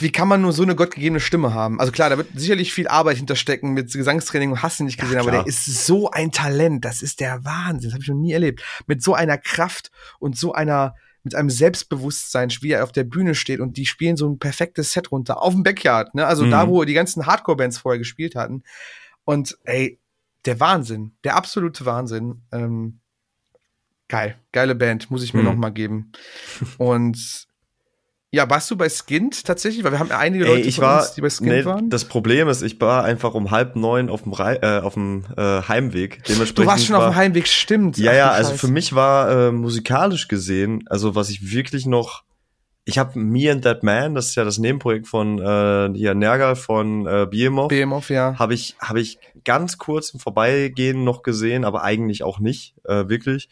wie 0.00 0.10
kann 0.12 0.28
man 0.28 0.40
nur 0.40 0.52
so 0.52 0.62
eine 0.62 0.74
gottgegebene 0.74 1.20
Stimme 1.20 1.52
haben? 1.54 1.78
Also 1.80 1.92
klar, 1.92 2.10
da 2.10 2.16
wird 2.16 2.28
sicherlich 2.34 2.72
viel 2.72 2.88
Arbeit 2.88 3.16
hinterstecken 3.18 3.72
mit 3.72 3.92
Gesangstraining 3.92 4.50
und 4.52 4.62
hast 4.62 4.80
du 4.80 4.84
nicht 4.84 4.98
Ja, 4.98 5.04
gesehen, 5.04 5.18
aber 5.18 5.30
klar. 5.30 5.44
der 5.44 5.48
ist 5.48 5.64
so 5.86 6.10
ein 6.10 6.32
Talent, 6.32 6.84
das 6.84 7.02
ist 7.02 7.20
der 7.20 7.44
Wahnsinn, 7.44 7.90
das 7.90 7.92
habe 7.94 8.02
ich 8.02 8.08
noch 8.08 8.16
nie 8.16 8.32
erlebt. 8.32 8.62
Mit 8.86 9.02
so 9.02 9.14
einer 9.14 9.38
Kraft 9.38 9.90
und 10.18 10.36
so 10.36 10.52
einer, 10.52 10.94
mit 11.24 11.34
einem 11.34 11.50
Selbstbewusstsein, 11.50 12.50
wie 12.60 12.70
er 12.72 12.84
auf 12.84 12.92
der 12.92 13.04
Bühne 13.04 13.34
steht 13.34 13.60
und 13.60 13.76
die 13.76 13.86
spielen 13.86 14.16
so 14.16 14.28
ein 14.28 14.38
perfektes 14.38 14.92
Set 14.92 15.10
runter, 15.12 15.42
auf 15.42 15.52
dem 15.54 15.62
Backyard, 15.62 16.14
ne? 16.14 16.26
Also 16.26 16.44
Mhm. 16.44 16.50
da, 16.50 16.68
wo 16.68 16.84
die 16.84 16.94
ganzen 16.94 17.26
Hardcore-Bands 17.26 17.78
vorher 17.78 17.98
gespielt 17.98 18.34
hatten. 18.34 18.62
Und 19.24 19.58
ey, 19.64 19.98
der 20.44 20.60
Wahnsinn, 20.60 21.12
der 21.24 21.36
absolute 21.36 21.84
Wahnsinn. 21.84 22.42
Ähm, 22.52 23.00
geil, 24.08 24.36
geile 24.52 24.74
Band, 24.74 25.10
muss 25.10 25.22
ich 25.22 25.34
mir 25.34 25.40
Mhm. 25.40 25.46
noch 25.46 25.56
mal 25.56 25.70
geben. 25.70 26.12
Und 26.78 27.47
ja, 28.30 28.48
warst 28.50 28.70
du 28.70 28.76
bei 28.76 28.90
Skint 28.90 29.44
tatsächlich? 29.44 29.84
Weil 29.84 29.92
wir 29.92 29.98
haben 29.98 30.10
ja 30.10 30.18
einige 30.18 30.44
Ey, 30.44 30.56
Leute 30.56 30.72
von 30.72 30.84
war, 30.84 31.00
uns, 31.00 31.14
die 31.14 31.22
bei 31.22 31.30
Skint 31.30 31.48
nee, 31.48 31.64
waren. 31.64 31.88
das 31.88 32.04
Problem 32.04 32.48
ist, 32.48 32.62
ich 32.62 32.78
war 32.80 33.04
einfach 33.04 33.32
um 33.34 33.50
halb 33.50 33.74
neun 33.74 34.10
auf 34.10 34.22
dem, 34.22 34.32
Rei 34.34 34.56
äh, 34.56 34.80
auf 34.80 34.94
dem 34.94 35.24
äh, 35.36 35.62
Heimweg. 35.62 36.22
Dementsprechend 36.24 36.58
Du 36.58 36.66
warst 36.66 36.86
schon 36.86 36.96
war, 36.96 37.08
auf 37.08 37.14
dem 37.14 37.16
Heimweg, 37.16 37.48
stimmt. 37.48 37.96
Ja, 37.96 38.12
ja, 38.12 38.30
also 38.30 38.50
Scheiße. 38.50 38.66
für 38.66 38.72
mich 38.72 38.94
war 38.94 39.30
äh, 39.48 39.52
musikalisch 39.52 40.28
gesehen, 40.28 40.84
also 40.90 41.14
was 41.14 41.30
ich 41.30 41.52
wirklich 41.52 41.86
noch, 41.86 42.24
ich 42.84 42.98
habe 42.98 43.18
Me 43.18 43.50
and 43.50 43.64
That 43.64 43.82
Man, 43.82 44.14
das 44.14 44.26
ist 44.26 44.34
ja 44.34 44.44
das 44.44 44.58
Nebenprojekt 44.58 45.06
von 45.06 45.38
äh, 45.38 45.90
hier 45.94 46.14
Nergal 46.14 46.54
von 46.54 47.06
äh, 47.06 47.26
Behemoth, 47.30 47.70
BMOF, 47.70 48.10
ja. 48.10 48.38
habe 48.38 48.52
ich 48.52 48.76
habe 48.78 49.00
ich 49.00 49.18
ganz 49.44 49.78
kurz 49.78 50.10
im 50.10 50.20
Vorbeigehen 50.20 51.02
noch 51.02 51.22
gesehen, 51.22 51.64
aber 51.64 51.82
eigentlich 51.82 52.22
auch 52.24 52.40
nicht 52.40 52.74
äh, 52.84 53.08
wirklich. 53.08 53.48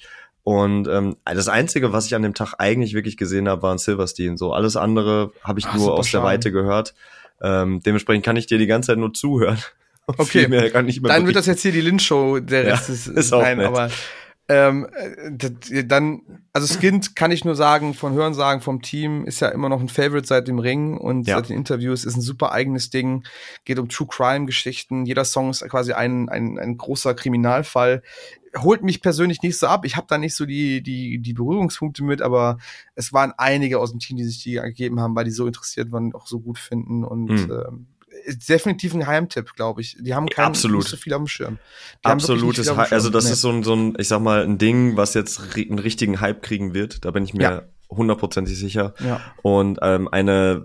Und 0.46 0.86
ähm, 0.86 1.16
das 1.24 1.48
Einzige, 1.48 1.92
was 1.92 2.06
ich 2.06 2.14
an 2.14 2.22
dem 2.22 2.32
Tag 2.32 2.54
eigentlich 2.58 2.94
wirklich 2.94 3.16
gesehen 3.16 3.48
habe, 3.48 3.62
war 3.62 3.72
ein 3.74 3.78
Silverstein. 3.78 4.36
So 4.36 4.52
alles 4.52 4.76
andere 4.76 5.32
habe 5.42 5.58
ich 5.58 5.66
Ah, 5.66 5.76
nur 5.76 5.94
aus 5.94 6.04
der 6.06 6.10
schade. 6.18 6.24
Weite 6.24 6.52
gehört. 6.52 6.94
Ähm, 7.42 7.80
dementsprechend 7.84 8.24
kann 8.24 8.36
ich 8.36 8.46
dir 8.46 8.56
die 8.56 8.68
ganze 8.68 8.92
Zeit 8.92 8.98
nur 8.98 9.12
zuhören. 9.12 9.58
Okay. 10.06 10.46
mehr 10.46 10.70
kann 10.70 10.88
ich 10.88 11.00
mehr 11.02 11.10
Dann 11.12 11.26
wird 11.26 11.34
das 11.34 11.46
jetzt 11.46 11.62
hier 11.62 11.72
die 11.72 11.80
Lynch-Show, 11.80 12.38
der 12.38 12.62
Ja, 12.62 12.74
Rest 12.76 12.90
ist, 12.90 13.08
ist 13.08 13.32
auch 13.32 13.42
nein, 13.42 13.56
nett. 13.58 13.66
aber 13.66 13.90
ähm, 14.48 14.86
äh, 14.94 15.82
dann, 15.84 16.20
also 16.52 16.72
Skint 16.72 17.16
kann 17.16 17.32
ich 17.32 17.44
nur 17.44 17.56
sagen, 17.56 17.92
von 17.92 18.12
Hören 18.12 18.32
sagen 18.32 18.60
vom 18.60 18.82
Team, 18.82 19.24
ist 19.24 19.40
ja 19.40 19.48
immer 19.48 19.68
noch 19.68 19.80
ein 19.80 19.88
Favorite 19.88 20.28
seit 20.28 20.46
dem 20.46 20.60
Ring 20.60 20.96
und 20.96 21.26
Ja. 21.26 21.34
seit 21.38 21.48
den 21.48 21.56
Interviews 21.56 22.04
ist 22.04 22.14
ein 22.16 22.20
super 22.20 22.52
eigenes 22.52 22.88
Ding, 22.90 23.24
geht 23.64 23.80
um 23.80 23.88
True 23.88 24.06
Crime-Geschichten, 24.08 25.06
jeder 25.06 25.24
Song 25.24 25.50
ist 25.50 25.68
quasi 25.68 25.92
ein, 25.92 26.28
ein, 26.28 26.56
ein 26.56 26.76
großer 26.78 27.14
Kriminalfall. 27.14 28.04
Holt 28.58 28.82
mich 28.82 29.02
persönlich 29.02 29.42
nicht 29.42 29.58
so 29.58 29.66
ab. 29.66 29.84
Ich 29.84 29.96
habe 29.96 30.06
da 30.08 30.18
nicht 30.18 30.34
so 30.34 30.46
die, 30.46 30.82
die, 30.82 31.18
die 31.18 31.32
Berührungspunkte 31.34 32.02
mit, 32.04 32.22
aber 32.22 32.58
es 32.94 33.12
waren 33.12 33.32
einige 33.36 33.78
aus 33.78 33.90
dem 33.90 34.00
Team, 34.00 34.16
die 34.16 34.24
sich 34.24 34.42
die 34.42 34.54
gegeben 34.54 35.00
haben, 35.00 35.14
weil 35.14 35.24
die 35.24 35.30
so 35.30 35.46
interessiert 35.46 35.92
waren 35.92 36.06
und 36.06 36.14
auch 36.14 36.26
so 36.26 36.40
gut 36.40 36.58
finden. 36.58 37.04
Und 37.04 37.26
Mhm. 37.26 37.50
ähm, 37.66 37.86
ist 38.24 38.48
definitiv 38.48 38.94
ein 38.94 39.00
Geheimtipp, 39.00 39.54
glaube 39.54 39.82
ich. 39.82 39.96
Die 40.00 40.14
haben 40.14 40.28
kein, 40.28 40.46
Absolut. 40.46 40.78
nicht 40.80 40.88
so 40.88 40.96
viel 40.96 41.12
auf 41.12 41.20
dem 41.20 41.26
Schirm. 41.26 41.58
Die 42.04 42.08
Absolutes, 42.08 42.58
nicht 42.58 42.66
viel 42.66 42.70
auf 42.70 42.76
dem 42.78 42.90
Hy- 42.90 42.94
also 42.94 43.10
das 43.10 43.26
Nee. 43.26 43.32
ist 43.32 43.40
so 43.42 43.50
ein, 43.50 43.62
so 43.62 43.74
ein, 43.74 43.94
ich 43.98 44.08
sag 44.08 44.20
mal, 44.22 44.42
ein 44.42 44.58
Ding, 44.58 44.96
was 44.96 45.12
jetzt 45.14 45.38
einen 45.56 45.78
richtigen 45.78 46.20
Hype 46.20 46.42
kriegen 46.42 46.72
wird. 46.72 47.04
Da 47.04 47.10
bin 47.10 47.24
ich 47.24 47.34
mir 47.34 47.42
Ja. 47.42 47.62
hundertprozentig 47.90 48.58
sicher. 48.58 48.94
Ja. 49.04 49.20
Und 49.42 49.78
ähm, 49.82 50.08
eine, 50.10 50.64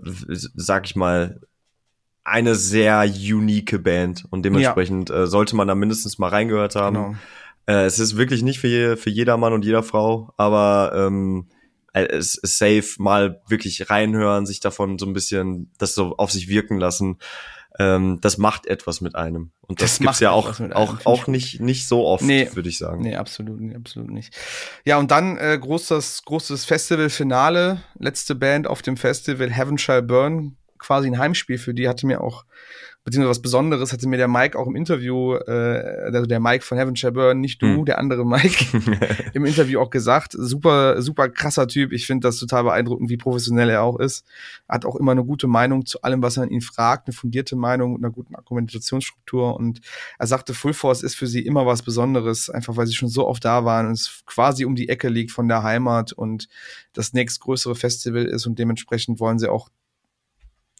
sag 0.54 0.86
ich 0.86 0.96
mal, 0.96 1.40
eine 2.24 2.54
sehr 2.54 3.02
unique 3.02 3.82
Band 3.82 4.24
und 4.30 4.44
dementsprechend 4.44 5.10
äh, 5.10 5.26
sollte 5.26 5.56
man 5.56 5.66
da 5.68 5.74
mindestens 5.74 6.18
mal 6.18 6.28
reingehört 6.28 6.74
haben. 6.76 6.94
Genau. 6.96 7.14
Äh, 7.66 7.84
es 7.84 7.98
ist 7.98 8.16
wirklich 8.16 8.42
nicht 8.42 8.58
für, 8.60 8.68
je, 8.68 8.96
für 8.96 9.10
jeder 9.10 9.36
Mann 9.36 9.52
und 9.52 9.64
jeder 9.64 9.82
Frau, 9.82 10.32
aber 10.36 10.92
ähm, 10.94 11.48
äh, 11.92 12.04
es 12.06 12.34
ist 12.36 12.58
safe, 12.58 12.84
mal 12.98 13.40
wirklich 13.48 13.90
reinhören, 13.90 14.46
sich 14.46 14.60
davon 14.60 14.98
so 14.98 15.06
ein 15.06 15.12
bisschen 15.12 15.70
das 15.78 15.94
so 15.94 16.16
auf 16.16 16.32
sich 16.32 16.48
wirken 16.48 16.78
lassen. 16.78 17.18
Ähm, 17.78 18.18
das 18.20 18.36
macht 18.36 18.66
etwas 18.66 19.00
mit 19.00 19.14
einem. 19.14 19.50
Und 19.62 19.80
das, 19.80 19.92
Das 19.92 19.98
gibt's 20.00 20.20
ja 20.20 20.30
auch, 20.30 20.60
einem, 20.60 20.72
auch, 20.72 21.06
auch 21.06 21.26
nicht, 21.26 21.60
nicht 21.60 21.86
so 21.88 22.04
oft, 22.04 22.22
Nee. 22.22 22.50
würde 22.52 22.68
ich 22.68 22.76
sagen. 22.76 23.00
Nee, 23.02 23.16
absolut, 23.16 23.60
nee, 23.60 23.74
absolut 23.74 24.10
nicht. 24.10 24.34
Ja, 24.84 24.98
und 24.98 25.10
dann 25.10 25.38
äh, 25.38 25.58
großes, 25.58 26.22
großes 26.26 26.66
Festival-Finale, 26.66 27.80
letzte 27.98 28.34
Band 28.34 28.66
auf 28.66 28.82
dem 28.82 28.98
Festival, 28.98 29.50
Heaven 29.50 29.78
Shall 29.78 30.02
Burn, 30.02 30.56
quasi 30.82 31.08
ein 31.08 31.18
Heimspiel 31.18 31.58
für 31.58 31.74
die, 31.74 31.88
hatte 31.88 32.06
mir 32.06 32.20
auch, 32.20 32.44
beziehungsweise 33.04 33.30
was 33.30 33.42
Besonderes, 33.42 33.92
hatte 33.92 34.08
mir 34.08 34.16
der 34.16 34.28
Mike 34.28 34.56
auch 34.58 34.66
im 34.66 34.76
Interview, 34.76 35.34
äh, 35.34 36.10
also 36.12 36.26
der 36.26 36.38
Mike 36.38 36.64
von 36.64 36.78
Heaven 36.78 36.94
Shall 36.94 37.12
Burn, 37.12 37.40
nicht 37.40 37.60
du, 37.60 37.66
Hm. 37.66 37.84
der 37.84 37.98
andere 37.98 38.24
Mike, 38.24 38.64
im 39.32 39.44
Interview 39.44 39.80
auch 39.80 39.90
gesagt. 39.90 40.32
Super, 40.38 41.02
super 41.02 41.28
krasser 41.28 41.66
Typ. 41.66 41.92
Ich 41.92 42.06
finde 42.06 42.28
das 42.28 42.38
total 42.38 42.64
beeindruckend, 42.64 43.10
wie 43.10 43.16
professionell 43.16 43.70
er 43.70 43.82
auch 43.82 43.98
ist. 43.98 44.24
Hat 44.68 44.84
auch 44.84 44.96
immer 44.96 45.12
eine 45.12 45.24
gute 45.24 45.48
Meinung 45.48 45.84
zu 45.84 46.02
allem, 46.02 46.22
was 46.22 46.36
man 46.36 46.50
ihn 46.50 46.60
fragt, 46.60 47.08
eine 47.08 47.14
fundierte 47.14 47.56
Meinung 47.56 47.94
mit 47.94 48.04
einer 48.04 48.12
guten 48.12 48.36
Argumentationsstruktur. 48.36 49.56
Und 49.56 49.80
er 50.18 50.26
sagte, 50.26 50.54
Full 50.54 50.74
Force 50.74 51.02
ist 51.02 51.16
für 51.16 51.26
sie 51.26 51.44
immer 51.44 51.66
was 51.66 51.82
Besonderes, 51.82 52.50
einfach 52.50 52.76
weil 52.76 52.86
sie 52.86 52.94
schon 52.94 53.08
so 53.08 53.26
oft 53.26 53.44
da 53.44 53.64
waren 53.64 53.86
und 53.86 53.92
es 53.92 54.22
quasi 54.26 54.64
um 54.64 54.76
die 54.76 54.88
Ecke 54.88 55.08
liegt 55.08 55.32
von 55.32 55.48
der 55.48 55.62
Heimat 55.62 56.12
und 56.12 56.48
das 56.92 57.12
nächstgrößere 57.12 57.74
Festival 57.74 58.24
ist 58.26 58.46
und 58.46 58.58
dementsprechend 58.58 59.18
wollen 59.18 59.38
sie 59.38 59.50
auch 59.50 59.68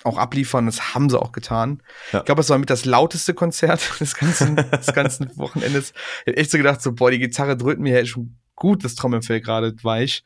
auch 0.04 0.18
abliefern. 0.18 0.66
Das 0.66 0.94
haben 0.94 1.10
sie 1.10 1.20
auch 1.20 1.32
getan. 1.32 1.82
Ja. 2.12 2.20
Ich 2.20 2.24
glaube, 2.24 2.40
es 2.40 2.50
war 2.50 2.58
mit 2.58 2.70
das 2.70 2.84
lauteste 2.84 3.34
Konzert 3.34 3.80
des 4.00 4.14
ganzen, 4.14 4.56
des 4.56 4.92
ganzen 4.92 5.36
Wochenendes. 5.36 5.92
Ich 6.24 6.32
hab 6.32 6.38
echt 6.38 6.50
so 6.50 6.58
gedacht, 6.58 6.82
so, 6.82 6.92
boah, 6.92 7.10
die 7.10 7.18
Gitarre 7.18 7.56
drückt 7.56 7.80
mir 7.80 7.98
ja 7.98 8.06
schon 8.06 8.36
gut 8.56 8.84
das 8.84 8.94
Trommelfell 8.94 9.40
gerade 9.40 9.74
weich. 9.82 10.24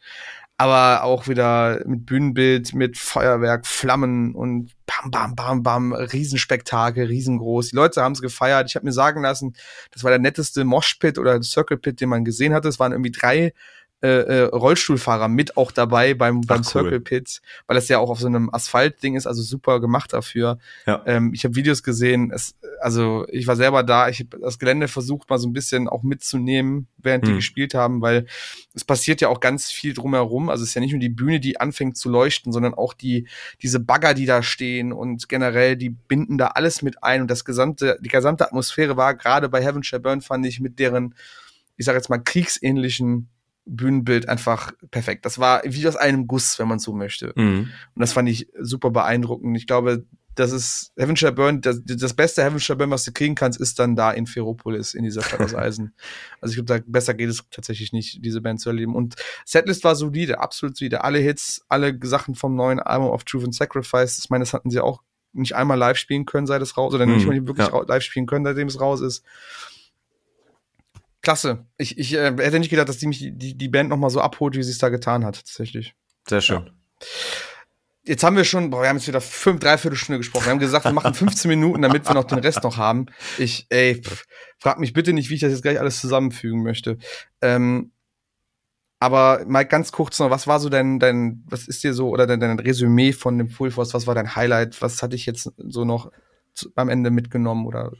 Aber 0.58 1.02
auch 1.02 1.28
wieder 1.28 1.82
mit 1.84 2.06
Bühnenbild, 2.06 2.74
mit 2.74 2.96
Feuerwerk, 2.96 3.66
Flammen 3.66 4.34
und 4.34 4.72
bam, 4.86 5.10
bam, 5.10 5.34
bam, 5.34 5.62
bam, 5.62 5.92
Riesenspektakel, 5.92 7.06
riesengroß. 7.06 7.70
Die 7.70 7.76
Leute 7.76 8.02
haben 8.02 8.12
es 8.12 8.22
gefeiert. 8.22 8.70
Ich 8.70 8.74
habe 8.74 8.86
mir 8.86 8.92
sagen 8.92 9.20
lassen, 9.20 9.54
das 9.90 10.02
war 10.02 10.10
der 10.10 10.18
netteste 10.18 10.64
Moshpit 10.64 11.18
oder 11.18 11.42
Circle 11.42 11.76
Pit, 11.76 12.00
den 12.00 12.08
man 12.08 12.24
gesehen 12.24 12.54
hatte. 12.54 12.68
Es 12.68 12.78
waren 12.78 12.92
irgendwie 12.92 13.10
drei 13.10 13.52
äh, 14.02 14.08
äh, 14.08 14.42
Rollstuhlfahrer 14.42 15.28
mit 15.28 15.56
auch 15.56 15.72
dabei 15.72 16.12
beim, 16.12 16.42
beim 16.42 16.58
cool. 16.58 16.64
Circle 16.64 17.00
Pit, 17.00 17.40
weil 17.66 17.76
das 17.76 17.88
ja 17.88 17.98
auch 17.98 18.10
auf 18.10 18.20
so 18.20 18.26
einem 18.26 18.50
Asphaltding 18.52 19.16
ist, 19.16 19.26
also 19.26 19.42
super 19.42 19.80
gemacht 19.80 20.12
dafür. 20.12 20.58
Ja. 20.86 21.02
Ähm, 21.06 21.32
ich 21.32 21.44
habe 21.44 21.54
Videos 21.54 21.82
gesehen, 21.82 22.30
es, 22.30 22.54
also 22.80 23.26
ich 23.30 23.46
war 23.46 23.56
selber 23.56 23.82
da, 23.82 24.10
ich 24.10 24.20
habe 24.20 24.38
das 24.38 24.58
Gelände 24.58 24.88
versucht 24.88 25.30
mal 25.30 25.38
so 25.38 25.48
ein 25.48 25.54
bisschen 25.54 25.88
auch 25.88 26.02
mitzunehmen, 26.02 26.88
während 26.98 27.24
die 27.26 27.30
Hm. 27.30 27.36
gespielt 27.36 27.72
haben, 27.72 28.02
weil 28.02 28.26
es 28.74 28.84
passiert 28.84 29.22
ja 29.22 29.28
auch 29.28 29.40
ganz 29.40 29.70
viel 29.70 29.94
drumherum. 29.94 30.50
Also 30.50 30.62
es 30.62 30.70
ist 30.70 30.74
ja 30.74 30.82
nicht 30.82 30.92
nur 30.92 31.00
die 31.00 31.08
Bühne, 31.08 31.40
die 31.40 31.58
anfängt 31.58 31.96
zu 31.96 32.10
leuchten, 32.10 32.52
sondern 32.52 32.74
auch 32.74 32.92
die 32.92 33.26
diese 33.62 33.80
Bagger, 33.80 34.12
die 34.12 34.26
da 34.26 34.42
stehen 34.42 34.92
und 34.92 35.28
generell 35.28 35.76
die 35.76 35.88
binden 35.90 36.36
da 36.36 36.48
alles 36.48 36.82
mit 36.82 37.02
ein 37.02 37.22
und 37.22 37.30
das 37.30 37.46
gesamte 37.46 37.98
die 38.02 38.08
gesamte 38.08 38.44
Atmosphäre 38.44 38.98
war 38.98 39.14
gerade 39.14 39.48
bei 39.48 39.62
Heaven 39.62 39.82
Shall 39.82 40.00
Burn 40.00 40.20
fand 40.20 40.44
ich 40.44 40.60
mit 40.60 40.78
deren 40.78 41.14
ich 41.78 41.86
sage 41.86 41.96
jetzt 41.96 42.10
mal 42.10 42.18
kriegsähnlichen 42.18 43.28
Bühnenbild 43.66 44.28
einfach 44.28 44.72
perfekt. 44.90 45.24
Das 45.26 45.38
war 45.38 45.62
wie 45.64 45.86
aus 45.86 45.96
einem 45.96 46.26
Guss, 46.26 46.58
wenn 46.58 46.68
man 46.68 46.78
so 46.78 46.92
möchte. 46.92 47.32
Mhm. 47.34 47.70
Und 47.94 48.00
das 48.00 48.12
fand 48.12 48.28
ich 48.28 48.48
super 48.60 48.90
beeindruckend. 48.90 49.56
Ich 49.56 49.66
glaube, 49.66 50.06
das 50.36 50.52
ist 50.52 50.92
Heavenshire 50.96 51.32
Burn, 51.32 51.62
das, 51.62 51.82
das 51.84 52.14
beste 52.14 52.44
Heavenshire 52.44 52.76
Burn, 52.76 52.90
was 52.90 53.04
du 53.04 53.12
kriegen 53.12 53.34
kannst, 53.34 53.58
ist 53.58 53.78
dann 53.78 53.96
da 53.96 54.10
in 54.10 54.26
Ferropolis, 54.26 54.94
in 54.94 55.02
dieser 55.02 55.22
Stadt 55.22 55.40
aus 55.40 55.54
Eisen. 55.54 55.94
also 56.40 56.52
ich 56.52 56.56
glaube, 56.56 56.80
da 56.80 56.84
besser 56.86 57.14
geht 57.14 57.30
es 57.30 57.42
tatsächlich 57.50 57.92
nicht, 57.92 58.24
diese 58.24 58.42
Band 58.42 58.60
zu 58.60 58.68
erleben. 58.68 58.94
Und 58.94 59.16
Setlist 59.44 59.82
war 59.82 59.96
solide, 59.96 60.38
absolut 60.38 60.76
solide. 60.76 61.02
Alle 61.04 61.18
Hits, 61.18 61.64
alle 61.68 61.98
Sachen 62.02 62.34
vom 62.34 62.54
neuen 62.54 62.80
Album 62.80 63.08
of 63.08 63.24
Truth 63.24 63.44
and 63.44 63.54
Sacrifice, 63.54 64.18
ich 64.18 64.30
meine, 64.30 64.42
das 64.42 64.52
hatten 64.52 64.70
sie 64.70 64.80
auch 64.80 65.02
nicht 65.32 65.54
einmal 65.54 65.78
live 65.78 65.96
spielen 65.96 66.26
können, 66.26 66.46
seit 66.46 66.62
es 66.62 66.76
raus, 66.76 66.94
oder 66.94 67.06
nicht 67.06 67.26
hm, 67.26 67.28
mal 67.28 67.46
wirklich 67.46 67.68
ja. 67.68 67.82
live 67.86 68.02
spielen 68.02 68.26
können, 68.26 68.44
seitdem 68.44 68.68
es 68.68 68.80
raus 68.80 69.00
ist. 69.00 69.24
Klasse. 71.26 71.66
Ich, 71.76 71.98
ich 71.98 72.14
äh, 72.14 72.36
hätte 72.38 72.60
nicht 72.60 72.70
gedacht, 72.70 72.88
dass 72.88 72.98
die 72.98 73.08
mich 73.08 73.18
die, 73.18 73.58
die 73.58 73.68
Band 73.68 73.88
noch 73.88 73.96
mal 73.96 74.10
so 74.10 74.20
abholt, 74.20 74.56
wie 74.56 74.62
sie 74.62 74.70
es 74.70 74.78
da 74.78 74.90
getan 74.90 75.24
hat, 75.24 75.34
tatsächlich. 75.34 75.96
Sehr 76.28 76.40
schön. 76.40 76.66
Ja 76.66 76.72
jetzt 78.04 78.22
haben 78.22 78.36
wir 78.36 78.44
schon, 78.44 78.70
boah, 78.70 78.82
wir 78.82 78.88
haben 78.88 78.96
jetzt 78.96 79.08
wieder 79.08 79.20
fünf, 79.20 79.58
dreiviertel 79.58 79.96
Stunde 79.96 80.18
gesprochen. 80.18 80.44
Wir 80.44 80.52
haben 80.52 80.58
gesagt, 80.60 80.84
wir 80.84 80.92
machen 80.92 81.14
15 81.26 81.48
Minuten, 81.48 81.82
damit 81.82 82.06
wir 82.06 82.14
noch 82.14 82.24
den 82.24 82.38
Rest 82.38 82.62
noch 82.62 82.76
haben. 82.76 83.06
Ich, 83.38 83.66
ey, 83.70 84.00
pff, 84.00 84.24
frag 84.58 84.78
mich 84.78 84.92
bitte 84.92 85.12
nicht, 85.12 85.30
wie 85.30 85.34
ich 85.34 85.40
das 85.40 85.50
jetzt 85.50 85.62
gleich 85.62 85.80
alles 85.80 86.00
zusammenfügen 86.00 86.62
möchte. 86.62 86.98
Ähm, 87.42 87.90
aber 89.00 89.44
mal 89.48 89.64
ganz 89.64 89.90
kurz 89.90 90.20
noch, 90.20 90.30
was 90.30 90.46
war 90.46 90.60
so 90.60 90.68
dein, 90.68 91.00
dein, 91.00 91.42
was 91.46 91.66
ist 91.66 91.82
dir 91.82 91.92
so, 91.92 92.08
oder 92.10 92.28
dein, 92.28 92.38
dein 92.38 92.60
Resümee 92.60 93.12
von 93.12 93.36
dem 93.36 93.48
Full 93.48 93.72
Force, 93.72 93.92
was 93.92 94.06
war 94.06 94.14
dein 94.14 94.36
Highlight, 94.36 94.80
was 94.80 95.02
hatte 95.02 95.16
ich 95.16 95.26
jetzt 95.26 95.52
so 95.58 95.84
noch 95.84 96.12
am 96.76 96.88
Ende 96.88 97.10
mitgenommen 97.10 97.66
oder? 97.66 97.90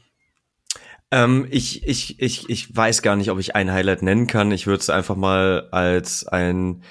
Ähm, 1.11 1.47
ich, 1.49 1.87
ich, 1.87 2.19
ich, 2.19 2.49
ich 2.49 2.75
weiß 2.75 3.01
gar 3.01 3.15
nicht, 3.15 3.31
ob 3.31 3.39
ich 3.39 3.55
ein 3.55 3.71
Highlight 3.71 4.01
nennen 4.01 4.27
kann. 4.27 4.51
Ich 4.51 4.67
würde 4.67 4.81
es 4.81 4.89
einfach 4.89 5.15
mal 5.15 5.69
als 5.71 6.27
ein 6.27 6.83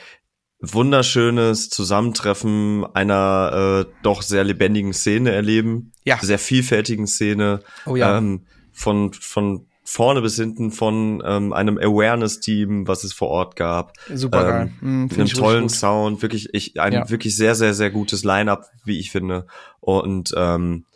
wunderschönes 0.61 1.69
Zusammentreffen 1.69 2.87
einer 2.95 3.85
äh, 3.87 3.93
doch 4.03 4.23
sehr 4.23 4.45
lebendigen 4.45 4.95
Szene 4.95 5.33
erleben. 5.33 5.93
Ja. 6.05 6.19
Sehr 6.21 6.39
vielfältigen 6.39 7.07
Szene. 7.07 7.61
Oh 7.85 7.97
ja. 7.97 8.17
Ähm, 8.19 8.47
von, 8.73 9.13
von 9.13 9.67
vorne 9.85 10.21
bis 10.21 10.37
hinten 10.37 10.73
von 10.73 11.23
ähm, 11.25 11.53
einem 11.53 11.79
Awareness-Team, 11.79 12.89
was 12.89 13.05
es 13.05 13.13
vor 13.13 13.29
Ort 13.29 13.57
gab. 13.57 13.93
Super 14.13 14.45
geil. 14.45 14.73
Ähm, 14.83 15.05
mm, 15.05 15.11
einem 15.15 15.29
tollen 15.29 15.69
Sound, 15.69 16.23
wirklich, 16.23 16.49
ich, 16.53 16.81
ein 16.81 16.93
ja. 16.93 17.11
wirklich 17.11 17.37
sehr, 17.37 17.55
sehr, 17.55 17.73
sehr 17.73 17.91
gutes 17.91 18.25
Line-up, 18.25 18.65
wie 18.85 18.99
ich 18.99 19.11
finde. 19.11 19.47
Und 19.81 20.35
ähm, 20.37 20.87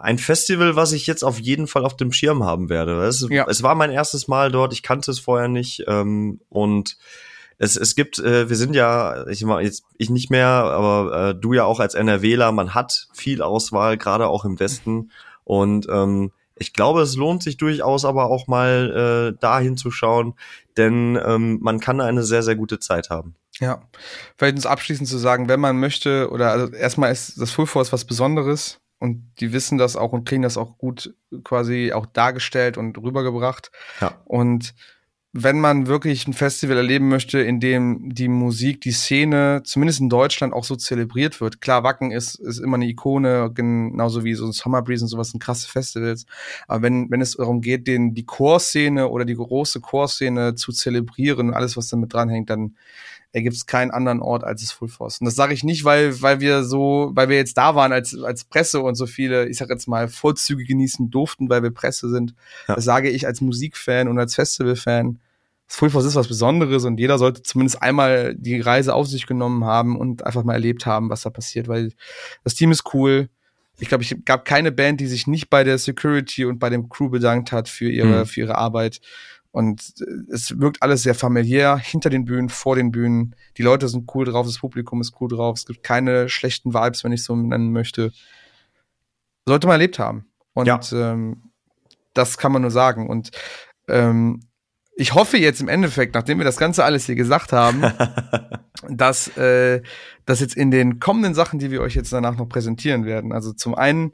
ein 0.00 0.18
Festival, 0.18 0.76
was 0.76 0.92
ich 0.92 1.06
jetzt 1.06 1.22
auf 1.22 1.38
jeden 1.38 1.66
Fall 1.66 1.84
auf 1.84 1.96
dem 1.96 2.12
Schirm 2.12 2.44
haben 2.44 2.68
werde. 2.68 3.02
Es, 3.04 3.26
ja. 3.28 3.46
es 3.48 3.62
war 3.62 3.74
mein 3.74 3.90
erstes 3.90 4.28
Mal 4.28 4.50
dort, 4.50 4.72
ich 4.72 4.82
kannte 4.82 5.10
es 5.10 5.18
vorher 5.18 5.48
nicht. 5.48 5.84
Ähm, 5.86 6.40
und 6.48 6.96
es, 7.58 7.76
es 7.76 7.94
gibt, 7.94 8.18
äh, 8.18 8.48
wir 8.48 8.56
sind 8.56 8.74
ja, 8.74 9.26
ich 9.28 9.44
mal 9.44 9.62
jetzt 9.62 9.84
ich 9.98 10.10
nicht 10.10 10.30
mehr, 10.30 10.48
aber 10.48 11.30
äh, 11.30 11.34
du 11.34 11.52
ja 11.52 11.64
auch 11.64 11.80
als 11.80 11.94
NRWler, 11.94 12.52
man 12.52 12.74
hat 12.74 13.08
viel 13.12 13.42
Auswahl, 13.42 13.96
gerade 13.96 14.28
auch 14.28 14.44
im 14.44 14.58
Westen. 14.58 15.10
Und 15.44 15.86
ähm, 15.90 16.32
ich 16.56 16.72
glaube, 16.72 17.02
es 17.02 17.16
lohnt 17.16 17.42
sich 17.42 17.56
durchaus 17.56 18.04
aber 18.04 18.30
auch 18.30 18.46
mal 18.46 19.34
äh, 19.34 19.40
dahin 19.40 19.76
zu 19.76 19.90
schauen, 19.90 20.34
denn 20.76 21.18
ähm, 21.24 21.58
man 21.60 21.80
kann 21.80 22.00
eine 22.00 22.22
sehr, 22.22 22.42
sehr 22.42 22.56
gute 22.56 22.78
Zeit 22.78 23.10
haben. 23.10 23.34
Ja, 23.60 23.82
vielleicht 24.38 24.56
uns 24.56 24.66
abschließend 24.66 25.08
zu 25.08 25.18
sagen, 25.18 25.48
wenn 25.48 25.60
man 25.60 25.78
möchte, 25.78 26.30
oder 26.30 26.50
also 26.50 26.72
erstmal 26.72 27.12
ist 27.12 27.40
das 27.40 27.50
Full 27.50 27.66
Force 27.66 27.92
was 27.92 28.04
Besonderes 28.04 28.81
und 29.02 29.24
die 29.40 29.52
wissen 29.52 29.78
das 29.78 29.96
auch 29.96 30.12
und 30.12 30.28
kriegen 30.28 30.42
das 30.42 30.56
auch 30.56 30.78
gut 30.78 31.12
quasi 31.42 31.92
auch 31.92 32.06
dargestellt 32.06 32.78
und 32.78 32.96
rübergebracht. 32.96 33.72
Ja. 34.00 34.22
Und 34.26 34.74
wenn 35.32 35.58
man 35.58 35.88
wirklich 35.88 36.28
ein 36.28 36.34
Festival 36.34 36.76
erleben 36.76 37.08
möchte, 37.08 37.40
in 37.40 37.58
dem 37.58 38.14
die 38.14 38.28
Musik, 38.28 38.80
die 38.82 38.92
Szene, 38.92 39.62
zumindest 39.64 40.00
in 40.00 40.08
Deutschland 40.08 40.52
auch 40.52 40.62
so 40.62 40.76
zelebriert 40.76 41.40
wird. 41.40 41.60
Klar, 41.60 41.82
Wacken 41.82 42.12
ist, 42.12 42.36
ist 42.36 42.58
immer 42.58 42.76
eine 42.76 42.86
Ikone, 42.86 43.50
genauso 43.52 44.22
wie 44.22 44.34
so 44.34 44.46
ein 44.46 44.52
Summer 44.52 44.82
Breeze 44.82 45.04
und 45.04 45.08
sowas 45.08 45.30
sind 45.30 45.42
krasse 45.42 45.68
Festivals. 45.68 46.26
Aber 46.68 46.82
wenn, 46.82 47.10
wenn 47.10 47.22
es 47.22 47.36
darum 47.36 47.60
geht, 47.60 47.88
den, 47.88 48.14
die 48.14 48.26
Chorszene 48.26 49.08
oder 49.08 49.24
die 49.24 49.34
große 49.34 49.80
Chorszene 49.80 50.54
zu 50.54 50.70
zelebrieren, 50.70 51.54
alles, 51.54 51.76
was 51.76 51.88
damit 51.88 52.12
dranhängt, 52.12 52.50
dann 52.50 52.76
ergibt 53.32 53.56
es 53.56 53.66
keinen 53.66 53.90
anderen 53.90 54.20
Ort 54.20 54.44
als 54.44 54.60
das 54.60 54.72
Full 54.72 54.88
Force. 54.88 55.18
Und 55.20 55.24
das 55.24 55.34
sage 55.34 55.54
ich 55.54 55.64
nicht, 55.64 55.84
weil, 55.84 56.20
weil 56.20 56.40
wir 56.40 56.64
so, 56.64 57.10
weil 57.14 57.28
wir 57.28 57.36
jetzt 57.36 57.56
da 57.56 57.74
waren 57.74 57.92
als, 57.92 58.16
als 58.16 58.44
Presse 58.44 58.80
und 58.80 58.94
so 58.94 59.06
viele, 59.06 59.48
ich 59.48 59.56
sag 59.56 59.70
jetzt 59.70 59.88
mal, 59.88 60.08
Vorzüge 60.08 60.64
genießen 60.64 61.10
durften, 61.10 61.48
weil 61.48 61.62
wir 61.62 61.70
Presse 61.70 62.10
sind. 62.10 62.34
Ja. 62.68 62.74
Das 62.74 62.84
sage 62.84 63.08
ich 63.08 63.26
als 63.26 63.40
Musikfan 63.40 64.08
und 64.08 64.18
als 64.18 64.34
Festivalfan. 64.34 65.18
Das 65.66 65.76
Full 65.76 65.88
Force 65.88 66.04
ist 66.04 66.14
was 66.14 66.28
Besonderes 66.28 66.84
und 66.84 67.00
jeder 67.00 67.16
sollte 67.16 67.42
zumindest 67.42 67.80
einmal 67.80 68.34
die 68.34 68.60
Reise 68.60 68.94
auf 68.94 69.06
sich 69.06 69.26
genommen 69.26 69.64
haben 69.64 69.96
und 69.96 70.26
einfach 70.26 70.44
mal 70.44 70.52
erlebt 70.52 70.84
haben, 70.84 71.08
was 71.08 71.22
da 71.22 71.30
passiert, 71.30 71.68
weil 71.68 71.92
das 72.44 72.54
Team 72.54 72.70
ist 72.70 72.92
cool. 72.92 73.30
Ich 73.78 73.88
glaube, 73.88 74.04
ich 74.04 74.14
gab 74.26 74.44
keine 74.44 74.70
Band, 74.70 75.00
die 75.00 75.06
sich 75.06 75.26
nicht 75.26 75.48
bei 75.48 75.64
der 75.64 75.78
Security 75.78 76.44
und 76.44 76.58
bei 76.58 76.68
dem 76.68 76.90
Crew 76.90 77.08
bedankt 77.08 77.52
hat 77.52 77.70
für 77.70 77.90
ihre, 77.90 78.20
mhm. 78.20 78.26
für 78.26 78.40
ihre 78.40 78.58
Arbeit. 78.58 79.00
Und 79.52 79.94
äh, 80.00 80.32
es 80.32 80.58
wirkt 80.58 80.82
alles 80.82 81.02
sehr 81.02 81.14
familiär, 81.14 81.76
hinter 81.76 82.10
den 82.10 82.24
Bühnen, 82.24 82.48
vor 82.48 82.74
den 82.74 82.90
Bühnen. 82.90 83.36
Die 83.56 83.62
Leute 83.62 83.88
sind 83.88 84.10
cool 84.14 84.24
drauf, 84.24 84.46
das 84.46 84.58
Publikum 84.58 85.00
ist 85.00 85.14
cool 85.20 85.28
drauf. 85.28 85.58
Es 85.58 85.66
gibt 85.66 85.82
keine 85.84 86.28
schlechten 86.28 86.74
Vibes, 86.74 87.04
wenn 87.04 87.12
ich 87.12 87.22
so 87.22 87.36
nennen 87.36 87.72
möchte. 87.72 88.12
Sollte 89.46 89.66
man 89.66 89.74
erlebt 89.74 89.98
haben. 89.98 90.26
Und 90.54 90.66
ja. 90.66 90.80
ähm, 90.92 91.50
das 92.14 92.38
kann 92.38 92.52
man 92.52 92.62
nur 92.62 92.70
sagen. 92.70 93.08
Und 93.08 93.30
ähm, 93.88 94.40
ich 94.94 95.14
hoffe 95.14 95.38
jetzt 95.38 95.60
im 95.60 95.68
Endeffekt, 95.68 96.14
nachdem 96.14 96.38
wir 96.38 96.44
das 96.44 96.58
Ganze 96.58 96.84
alles 96.84 97.06
hier 97.06 97.14
gesagt 97.14 97.52
haben, 97.52 97.82
dass, 98.88 99.36
äh, 99.36 99.82
dass 100.26 100.40
jetzt 100.40 100.56
in 100.56 100.70
den 100.70 100.98
kommenden 100.98 101.34
Sachen, 101.34 101.58
die 101.58 101.70
wir 101.70 101.80
euch 101.80 101.94
jetzt 101.94 102.12
danach 102.12 102.36
noch 102.36 102.48
präsentieren 102.48 103.04
werden, 103.04 103.32
also 103.32 103.52
zum 103.52 103.74
einen 103.74 104.12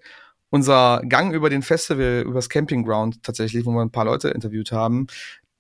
unser 0.50 1.02
Gang 1.08 1.34
über 1.34 1.50
den 1.50 1.62
Festival, 1.62 2.24
übers 2.26 2.48
Campingground 2.48 3.22
tatsächlich, 3.22 3.66
wo 3.66 3.70
wir 3.70 3.82
ein 3.82 3.90
paar 3.90 4.04
Leute 4.04 4.30
interviewt 4.30 4.72
haben. 4.72 5.06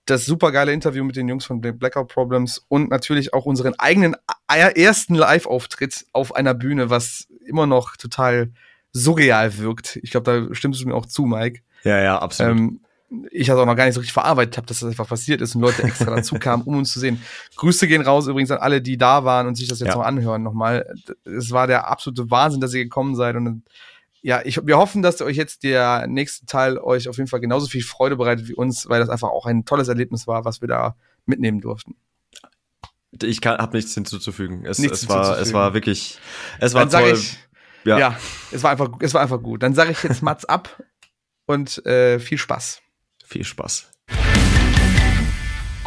Das 0.06 0.24
supergeile 0.24 0.72
Interview 0.72 1.04
mit 1.04 1.16
den 1.16 1.28
Jungs 1.28 1.44
von 1.44 1.60
Blackout 1.60 2.08
Problems 2.08 2.64
und 2.68 2.88
natürlich 2.88 3.34
auch 3.34 3.44
unseren 3.44 3.74
eigenen 3.78 4.16
ersten 4.46 5.14
Live-Auftritt 5.14 6.06
auf 6.12 6.34
einer 6.34 6.54
Bühne, 6.54 6.88
was 6.88 7.28
immer 7.44 7.66
noch 7.66 7.96
total 7.96 8.52
surreal 8.92 9.58
wirkt. 9.58 9.96
Ich 10.02 10.10
glaube, 10.10 10.48
da 10.48 10.54
stimmst 10.54 10.82
du 10.82 10.88
mir 10.88 10.94
auch 10.94 11.04
zu, 11.04 11.26
Mike. 11.26 11.60
Ja, 11.84 12.00
ja, 12.00 12.18
absolut. 12.18 12.56
Ähm, 12.56 12.80
ich 13.30 13.46
das 13.46 13.56
auch 13.56 13.66
noch 13.66 13.76
gar 13.76 13.86
nicht 13.86 13.94
so 13.94 14.00
richtig 14.00 14.12
verarbeitet 14.12 14.56
habe, 14.58 14.66
dass 14.66 14.80
das 14.80 14.90
einfach 14.90 15.08
passiert 15.08 15.40
ist 15.40 15.54
und 15.54 15.62
Leute 15.62 15.82
extra 15.82 16.14
dazu 16.14 16.34
kamen, 16.38 16.62
um 16.64 16.76
uns 16.76 16.92
zu 16.92 17.00
sehen. 17.00 17.22
Grüße 17.56 17.88
gehen 17.88 18.02
raus 18.02 18.26
übrigens 18.26 18.50
an 18.50 18.58
alle, 18.58 18.82
die 18.82 18.98
da 18.98 19.24
waren 19.24 19.46
und 19.46 19.54
sich 19.56 19.68
das 19.68 19.80
jetzt 19.80 19.88
ja. 19.88 19.94
noch 19.94 20.04
anhören 20.04 20.42
nochmal. 20.42 20.94
Es 21.24 21.50
war 21.50 21.66
der 21.66 21.88
absolute 21.88 22.30
Wahnsinn, 22.30 22.60
dass 22.60 22.74
ihr 22.74 22.84
gekommen 22.84 23.14
seid 23.14 23.36
und 23.36 23.62
ja, 24.22 24.42
ich, 24.44 24.66
wir 24.66 24.76
hoffen, 24.76 25.02
dass 25.02 25.20
euch 25.20 25.36
jetzt 25.36 25.62
der 25.62 26.06
nächste 26.06 26.46
Teil 26.46 26.78
euch 26.78 27.08
auf 27.08 27.16
jeden 27.16 27.28
Fall 27.28 27.40
genauso 27.40 27.66
viel 27.66 27.82
Freude 27.82 28.16
bereitet 28.16 28.48
wie 28.48 28.54
uns, 28.54 28.88
weil 28.88 29.00
das 29.00 29.08
einfach 29.08 29.28
auch 29.28 29.46
ein 29.46 29.64
tolles 29.64 29.88
Erlebnis 29.88 30.26
war, 30.26 30.44
was 30.44 30.60
wir 30.60 30.68
da 30.68 30.96
mitnehmen 31.24 31.60
durften. 31.60 31.96
Ich 33.22 33.40
habe 33.44 33.76
nichts 33.76 33.94
hinzuzufügen. 33.94 34.64
Es, 34.66 34.78
nichts 34.78 35.02
es 35.02 35.08
war, 35.08 35.38
es 35.38 35.52
war 35.52 35.74
wirklich, 35.74 36.18
es 36.60 36.74
war 36.74 36.86
Dann 36.86 37.02
toll. 37.02 37.14
Ich, 37.14 37.38
ja. 37.84 37.98
ja, 37.98 38.18
es 38.50 38.62
war 38.62 38.70
einfach, 38.70 38.90
es 39.00 39.14
war 39.14 39.22
einfach 39.22 39.42
gut. 39.42 39.62
Dann 39.62 39.74
sage 39.74 39.92
ich 39.92 40.02
jetzt 40.02 40.22
Mats 40.22 40.44
ab 40.44 40.82
und 41.46 41.84
äh, 41.86 42.18
viel 42.18 42.38
Spaß. 42.38 42.82
Viel 43.24 43.44
Spaß. 43.44 43.90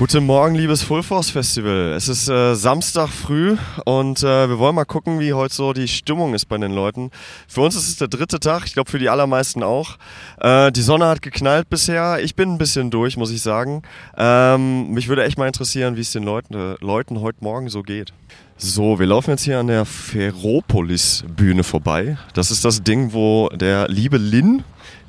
Guten 0.01 0.25
Morgen, 0.25 0.55
liebes 0.55 0.81
Full 0.81 1.03
Force 1.03 1.29
Festival. 1.29 1.93
Es 1.95 2.07
ist 2.07 2.27
äh, 2.27 2.55
Samstag 2.55 3.09
früh 3.09 3.55
und 3.85 4.23
äh, 4.23 4.49
wir 4.49 4.57
wollen 4.57 4.73
mal 4.73 4.83
gucken, 4.83 5.19
wie 5.19 5.33
heute 5.33 5.53
so 5.53 5.73
die 5.73 5.87
Stimmung 5.87 6.33
ist 6.33 6.45
bei 6.45 6.57
den 6.57 6.71
Leuten. 6.71 7.11
Für 7.47 7.61
uns 7.61 7.75
ist 7.75 7.87
es 7.87 7.97
der 7.97 8.07
dritte 8.07 8.39
Tag, 8.39 8.65
ich 8.65 8.73
glaube 8.73 8.89
für 8.89 8.97
die 8.97 9.09
allermeisten 9.09 9.61
auch. 9.61 9.99
Äh, 10.39 10.71
die 10.71 10.81
Sonne 10.81 11.05
hat 11.05 11.21
geknallt 11.21 11.69
bisher. 11.69 12.17
Ich 12.23 12.33
bin 12.33 12.49
ein 12.49 12.57
bisschen 12.57 12.89
durch, 12.89 13.15
muss 13.15 13.29
ich 13.29 13.43
sagen. 13.43 13.83
Ähm, 14.17 14.89
mich 14.89 15.07
würde 15.07 15.23
echt 15.23 15.37
mal 15.37 15.45
interessieren, 15.45 15.95
wie 15.95 16.01
es 16.01 16.11
den 16.11 16.23
Leuten, 16.23 16.55
äh, 16.55 16.77
Leuten 16.79 17.21
heute 17.21 17.43
Morgen 17.43 17.69
so 17.69 17.83
geht. 17.83 18.11
So, 18.57 18.97
wir 18.97 19.05
laufen 19.05 19.29
jetzt 19.29 19.43
hier 19.43 19.59
an 19.59 19.67
der 19.67 19.85
Ferropolis 19.85 21.25
Bühne 21.27 21.63
vorbei. 21.63 22.17
Das 22.33 22.49
ist 22.49 22.65
das 22.65 22.81
Ding, 22.81 23.13
wo 23.13 23.49
der 23.49 23.87
liebe 23.87 24.17
Lin, 24.17 24.63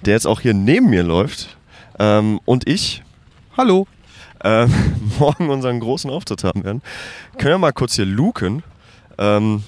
der 0.04 0.12
jetzt 0.12 0.26
auch 0.26 0.42
hier 0.42 0.52
neben 0.52 0.90
mir 0.90 1.02
läuft, 1.02 1.56
ähm, 1.98 2.40
und 2.44 2.68
ich, 2.68 3.02
hallo, 3.56 3.86
äh, 4.42 4.66
morgen 5.18 5.50
unseren 5.50 5.80
großen 5.80 6.10
Auftritt 6.10 6.44
haben 6.44 6.64
werden. 6.64 6.82
Können 7.38 7.54
wir 7.54 7.58
mal 7.58 7.72
kurz 7.72 7.94
hier 7.94 8.06
luken. 8.06 8.62
Ähm, 9.18 9.62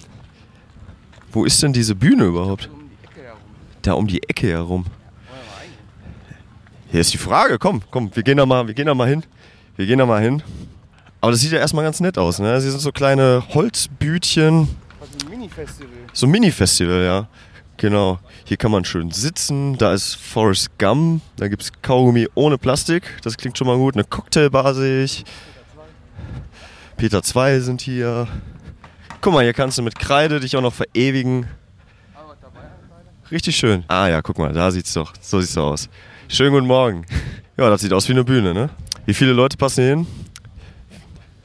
wo 1.32 1.44
ist 1.44 1.62
denn 1.62 1.72
diese 1.72 1.94
Bühne 1.94 2.24
überhaupt? 2.24 2.70
Da 3.82 3.94
um 3.94 4.06
die 4.06 4.22
Ecke 4.22 4.48
herum. 4.48 4.86
Hier 6.90 7.00
ist 7.00 7.12
die 7.12 7.18
Frage, 7.18 7.58
komm, 7.58 7.82
komm, 7.90 8.14
wir 8.14 8.22
gehen 8.22 8.36
da 8.36 8.46
mal, 8.46 8.66
wir 8.66 8.74
gehen 8.74 8.86
da 8.86 8.94
mal 8.94 9.08
hin. 9.08 9.24
Wir 9.76 9.86
gehen 9.86 9.98
da 9.98 10.06
mal 10.06 10.22
hin. 10.22 10.42
Aber 11.20 11.32
das 11.32 11.40
sieht 11.40 11.52
ja 11.52 11.58
erstmal 11.58 11.84
ganz 11.84 12.00
nett 12.00 12.18
aus, 12.18 12.38
ne? 12.38 12.60
Sie 12.60 12.70
sind 12.70 12.80
so 12.80 12.92
kleine 12.92 13.42
Holzbütchen. 13.52 14.68
So 15.00 15.26
ein 15.26 15.30
Mini-Festival. 15.30 15.88
So 16.12 16.26
ein 16.26 16.30
Mini-Festival, 16.30 17.02
ja. 17.02 17.28
Genau. 17.76 18.18
Hier 18.44 18.56
kann 18.56 18.70
man 18.70 18.84
schön 18.84 19.10
sitzen. 19.10 19.76
Da 19.78 19.92
ist 19.92 20.14
Forest 20.14 20.78
Gum. 20.78 21.20
Da 21.36 21.48
gibt 21.48 21.62
es 21.62 21.72
Kaugummi 21.82 22.28
ohne 22.34 22.58
Plastik. 22.58 23.04
Das 23.22 23.36
klingt 23.36 23.58
schon 23.58 23.66
mal 23.66 23.76
gut. 23.76 23.94
Eine 23.96 25.04
ich. 25.04 25.24
Peter 26.96 27.22
2 27.22 27.60
sind 27.60 27.80
hier. 27.80 28.28
Guck 29.20 29.32
mal, 29.32 29.42
hier 29.42 29.54
kannst 29.54 29.78
du 29.78 29.82
mit 29.82 29.98
Kreide 29.98 30.38
dich 30.38 30.56
auch 30.56 30.60
noch 30.60 30.74
verewigen. 30.74 31.46
richtig 33.30 33.56
schön. 33.56 33.84
Ah 33.88 34.08
ja, 34.08 34.22
guck 34.22 34.38
mal, 34.38 34.52
da 34.52 34.70
sieht's 34.70 34.92
doch, 34.92 35.12
so 35.20 35.40
sieht's 35.40 35.54
doch 35.54 35.72
aus. 35.72 35.88
Schönen 36.28 36.52
guten 36.52 36.66
Morgen. 36.66 37.06
Ja, 37.56 37.70
das 37.70 37.82
sieht 37.82 37.92
aus 37.92 38.08
wie 38.08 38.12
eine 38.14 38.24
Bühne, 38.24 38.52
ne? 38.52 38.68
Wie 39.06 39.14
viele 39.14 39.32
Leute 39.32 39.56
passen 39.56 39.84
hier 39.84 39.94
hin? 39.94 40.06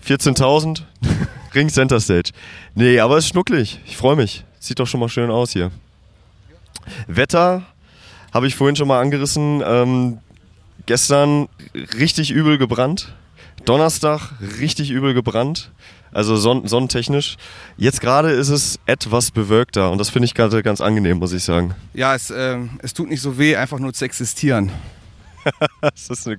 14.000? 0.08 0.82
Ring 1.54 1.70
Center 1.70 2.00
Stage. 2.00 2.32
Nee, 2.74 3.00
aber 3.00 3.18
es 3.18 3.26
ist 3.26 3.30
schnucklig. 3.30 3.80
Ich 3.86 3.96
freue 3.96 4.16
mich. 4.16 4.44
Sieht 4.60 4.80
doch 4.80 4.88
schon 4.88 5.00
mal 5.02 5.10
schön 5.10 5.30
aus 5.30 5.52
hier. 5.52 5.70
Wetter 7.08 7.64
habe 8.34 8.48
ich 8.48 8.56
vorhin 8.56 8.76
schon 8.76 8.88
mal 8.88 9.00
angerissen. 9.00 9.64
Ähm, 9.66 10.20
gestern 10.86 11.48
richtig 11.98 12.32
übel 12.32 12.58
gebrannt. 12.58 13.14
Donnerstag 13.66 14.32
richtig 14.60 14.92
übel 14.92 15.14
gebrannt. 15.14 15.72
Also 16.12 16.36
son 16.38 16.68
sonnentechnisch. 16.68 17.38
Jetzt 17.78 18.02
gerade 18.02 18.32
ist 18.32 18.50
es 18.50 18.80
etwas 18.86 19.32
bewölkter 19.32 19.92
und 19.92 20.00
das 20.00 20.10
finde 20.10 20.26
ich 20.26 20.34
gerade 20.34 20.64
ganz 20.64 20.82
angenehm, 20.82 21.20
muss 21.20 21.34
ich 21.34 21.44
sagen. 21.44 21.76
Ja, 21.94 22.16
es, 22.16 22.32
äh, 22.32 22.58
es 22.82 22.94
tut 22.94 23.10
nicht 23.10 23.22
so 23.22 23.38
weh, 23.38 23.56
einfach 23.56 23.78
nur 23.80 23.94
zu 23.94 24.06
existieren. 24.06 24.72
eine, 25.82 26.38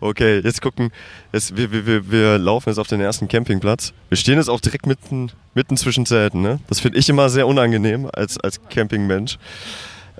okay, 0.00 0.40
jetzt 0.40 0.62
gucken. 0.62 0.90
Jetzt, 1.32 1.56
wir, 1.56 1.70
wir, 1.86 2.10
wir 2.10 2.38
laufen 2.38 2.68
jetzt 2.68 2.78
auf 2.78 2.88
den 2.88 3.00
ersten 3.00 3.28
Campingplatz. 3.28 3.92
Wir 4.08 4.16
stehen 4.16 4.36
jetzt 4.36 4.48
auch 4.48 4.60
direkt 4.60 4.86
mitten, 4.86 5.30
mitten 5.54 5.76
zwischen 5.76 6.06
Zelten. 6.06 6.42
Ne? 6.42 6.60
Das 6.68 6.80
finde 6.80 6.98
ich 6.98 7.08
immer 7.08 7.28
sehr 7.28 7.46
unangenehm 7.46 8.08
als, 8.12 8.38
als 8.38 8.60
Campingmensch. 8.68 9.38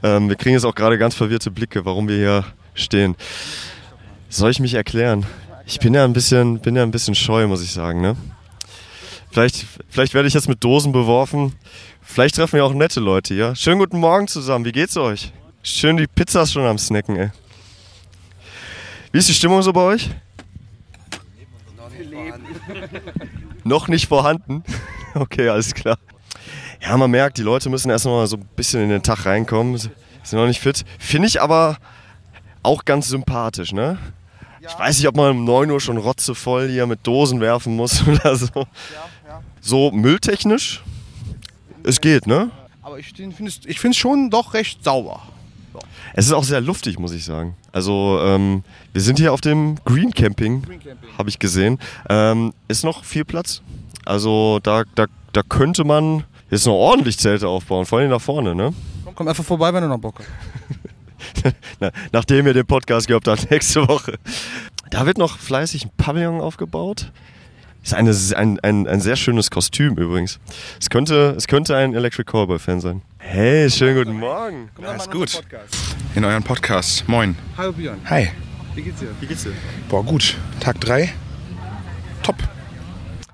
Ähm, 0.02 0.28
wir 0.28 0.36
kriegen 0.36 0.54
jetzt 0.54 0.64
auch 0.64 0.74
gerade 0.74 0.98
ganz 0.98 1.14
verwirrte 1.14 1.50
Blicke, 1.50 1.84
warum 1.84 2.08
wir 2.08 2.16
hier 2.16 2.44
stehen. 2.74 3.16
Soll 4.28 4.50
ich 4.50 4.60
mich 4.60 4.74
erklären? 4.74 5.26
Ich 5.66 5.78
bin 5.78 5.94
ja 5.94 6.04
ein 6.04 6.12
bisschen, 6.12 6.60
bin 6.60 6.76
ja 6.76 6.82
ein 6.82 6.90
bisschen 6.90 7.14
scheu, 7.14 7.46
muss 7.46 7.62
ich 7.62 7.72
sagen. 7.72 8.00
Ne? 8.00 8.16
Vielleicht, 9.30 9.66
vielleicht 9.88 10.14
werde 10.14 10.28
ich 10.28 10.34
jetzt 10.34 10.48
mit 10.48 10.64
Dosen 10.64 10.92
beworfen. 10.92 11.54
Vielleicht 12.02 12.36
treffen 12.36 12.56
wir 12.56 12.64
auch 12.64 12.74
nette 12.74 12.98
Leute 12.98 13.34
hier. 13.34 13.54
Schönen 13.54 13.78
guten 13.78 13.98
Morgen 13.98 14.26
zusammen. 14.26 14.64
Wie 14.64 14.72
geht's 14.72 14.96
euch? 14.96 15.32
Schön 15.62 15.96
die 15.96 16.06
Pizzas 16.06 16.52
schon 16.52 16.64
am 16.64 16.78
Snacken, 16.78 17.16
ey. 17.16 17.30
Wie 19.12 19.18
ist 19.18 19.28
die 19.28 19.34
Stimmung 19.34 19.62
so 19.62 19.72
bei 19.72 19.80
euch? 19.80 20.10
Noch 23.64 23.88
nicht 23.88 24.08
vorhanden. 24.08 24.64
Okay, 25.12 25.48
alles 25.48 25.74
klar. 25.74 25.98
Ja, 26.80 26.96
man 26.96 27.10
merkt, 27.10 27.36
die 27.36 27.42
Leute 27.42 27.68
müssen 27.68 27.90
erst 27.90 28.04
noch 28.04 28.12
mal 28.12 28.28
so 28.28 28.36
ein 28.36 28.48
bisschen 28.54 28.80
in 28.80 28.90
den 28.90 29.02
Tag 29.02 29.26
reinkommen. 29.26 29.76
Sind 29.76 29.92
noch 30.32 30.46
nicht 30.46 30.60
fit. 30.60 30.84
Finde 31.00 31.26
ich 31.26 31.42
aber 31.42 31.78
auch 32.62 32.84
ganz 32.84 33.08
sympathisch, 33.08 33.72
ne? 33.72 33.98
Ich 34.60 34.78
weiß 34.78 34.98
nicht, 34.98 35.08
ob 35.08 35.16
man 35.16 35.32
um 35.32 35.44
9 35.44 35.68
Uhr 35.68 35.80
schon 35.80 35.96
rotzevoll 35.96 36.68
hier 36.68 36.86
mit 36.86 37.04
Dosen 37.04 37.40
werfen 37.40 37.74
muss 37.74 38.06
oder 38.06 38.36
so. 38.36 38.68
So 39.60 39.90
mülltechnisch, 39.90 40.80
es 41.82 42.00
geht, 42.00 42.28
ne? 42.28 42.52
Aber 42.82 43.00
ich 43.00 43.12
finde 43.12 43.50
es 43.90 43.96
schon 43.96 44.30
doch 44.30 44.54
recht 44.54 44.84
sauber. 44.84 45.22
Es 46.20 46.26
ist 46.26 46.34
auch 46.34 46.44
sehr 46.44 46.60
luftig, 46.60 46.98
muss 46.98 47.12
ich 47.12 47.24
sagen. 47.24 47.56
Also 47.72 48.20
ähm, 48.22 48.62
wir 48.92 49.00
sind 49.00 49.18
hier 49.18 49.32
auf 49.32 49.40
dem 49.40 49.76
Green 49.86 50.10
Camping, 50.10 50.60
Green 50.60 50.78
Camping. 50.78 51.08
habe 51.16 51.30
ich 51.30 51.38
gesehen. 51.38 51.78
Ähm, 52.10 52.52
ist 52.68 52.84
noch 52.84 53.04
viel 53.04 53.24
Platz. 53.24 53.62
Also 54.04 54.60
da, 54.62 54.82
da, 54.96 55.06
da 55.32 55.40
könnte 55.42 55.82
man 55.82 56.24
jetzt 56.50 56.66
noch 56.66 56.74
ordentlich 56.74 57.18
Zelte 57.18 57.48
aufbauen, 57.48 57.86
vor 57.86 58.00
allem 58.00 58.10
nach 58.10 58.20
vorne, 58.20 58.54
ne? 58.54 58.74
Komm, 59.02 59.14
komm 59.14 59.28
einfach 59.28 59.42
vorbei, 59.42 59.72
wenn 59.72 59.82
du 59.82 59.88
noch 59.88 59.96
Bock 59.96 60.16
hast. 60.18 61.54
Nachdem 62.12 62.46
ihr 62.48 62.52
den 62.52 62.66
Podcast 62.66 63.08
gehabt 63.08 63.26
habt, 63.26 63.50
nächste 63.50 63.88
Woche. 63.88 64.18
Da 64.90 65.06
wird 65.06 65.16
noch 65.16 65.38
fleißig 65.38 65.86
ein 65.86 65.90
Pavillon 65.96 66.42
aufgebaut. 66.42 67.12
Ist 67.82 67.94
eine, 67.94 68.14
ein, 68.36 68.60
ein, 68.60 68.86
ein 68.86 69.00
sehr 69.00 69.16
schönes 69.16 69.50
Kostüm 69.50 69.96
übrigens. 69.96 70.38
Es 70.78 70.90
könnte, 70.90 71.34
es 71.36 71.46
könnte 71.46 71.76
ein 71.76 71.94
Electric 71.94 72.30
Callboy-Fan 72.30 72.80
sein. 72.80 73.02
Hey, 73.18 73.70
schönen 73.70 73.96
guten 73.96 74.18
Morgen. 74.18 74.70
Ja, 74.80 74.92
ist 74.92 75.10
gut. 75.10 75.42
In 76.14 76.24
euren 76.24 76.42
Podcast. 76.42 77.08
Moin. 77.08 77.36
Hallo 77.56 77.72
Björn. 77.72 77.98
Hi. 78.04 78.28
Wie 78.74 78.82
geht's 78.82 79.00
dir? 79.00 79.08
Wie 79.20 79.26
geht's 79.26 79.44
dir? 79.44 79.52
Boah, 79.88 80.04
gut. 80.04 80.36
Tag 80.60 80.78
3. 80.80 81.10
Top. 82.22 82.36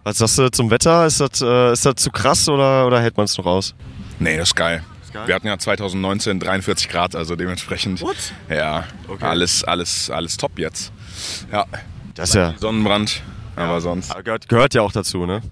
Was 0.04 0.18
sagst 0.18 0.38
du 0.38 0.48
zum 0.50 0.70
Wetter? 0.70 1.06
Ist 1.06 1.20
das, 1.20 1.42
äh, 1.42 1.72
ist 1.72 1.84
das 1.84 1.96
zu 1.96 2.10
krass 2.10 2.48
oder, 2.48 2.86
oder 2.86 3.00
hält 3.00 3.16
man 3.16 3.24
es 3.24 3.36
noch 3.36 3.46
aus? 3.46 3.74
Nee, 4.20 4.36
das 4.36 4.50
ist 4.50 4.54
geil. 4.54 4.82
Wir 5.24 5.34
hatten 5.34 5.46
ja 5.46 5.58
2019 5.58 6.38
43 6.38 6.88
Grad, 6.88 7.16
also 7.16 7.36
dementsprechend. 7.36 8.02
What? 8.02 8.16
Ja, 8.50 8.84
okay. 9.08 9.24
alles, 9.24 9.64
alles, 9.64 10.10
alles 10.10 10.36
top 10.36 10.58
jetzt. 10.58 10.92
Ja. 11.50 11.64
Das 12.14 12.30
ist 12.30 12.34
ja. 12.34 12.54
Sonnenbrand, 12.58 13.22
aber 13.56 13.80
sonst. 13.80 14.10
Aber 14.10 14.22
gehört, 14.22 14.48
gehört 14.48 14.74
ja 14.74 14.82
auch 14.82 14.92
dazu, 14.92 15.26
ne? 15.26 15.42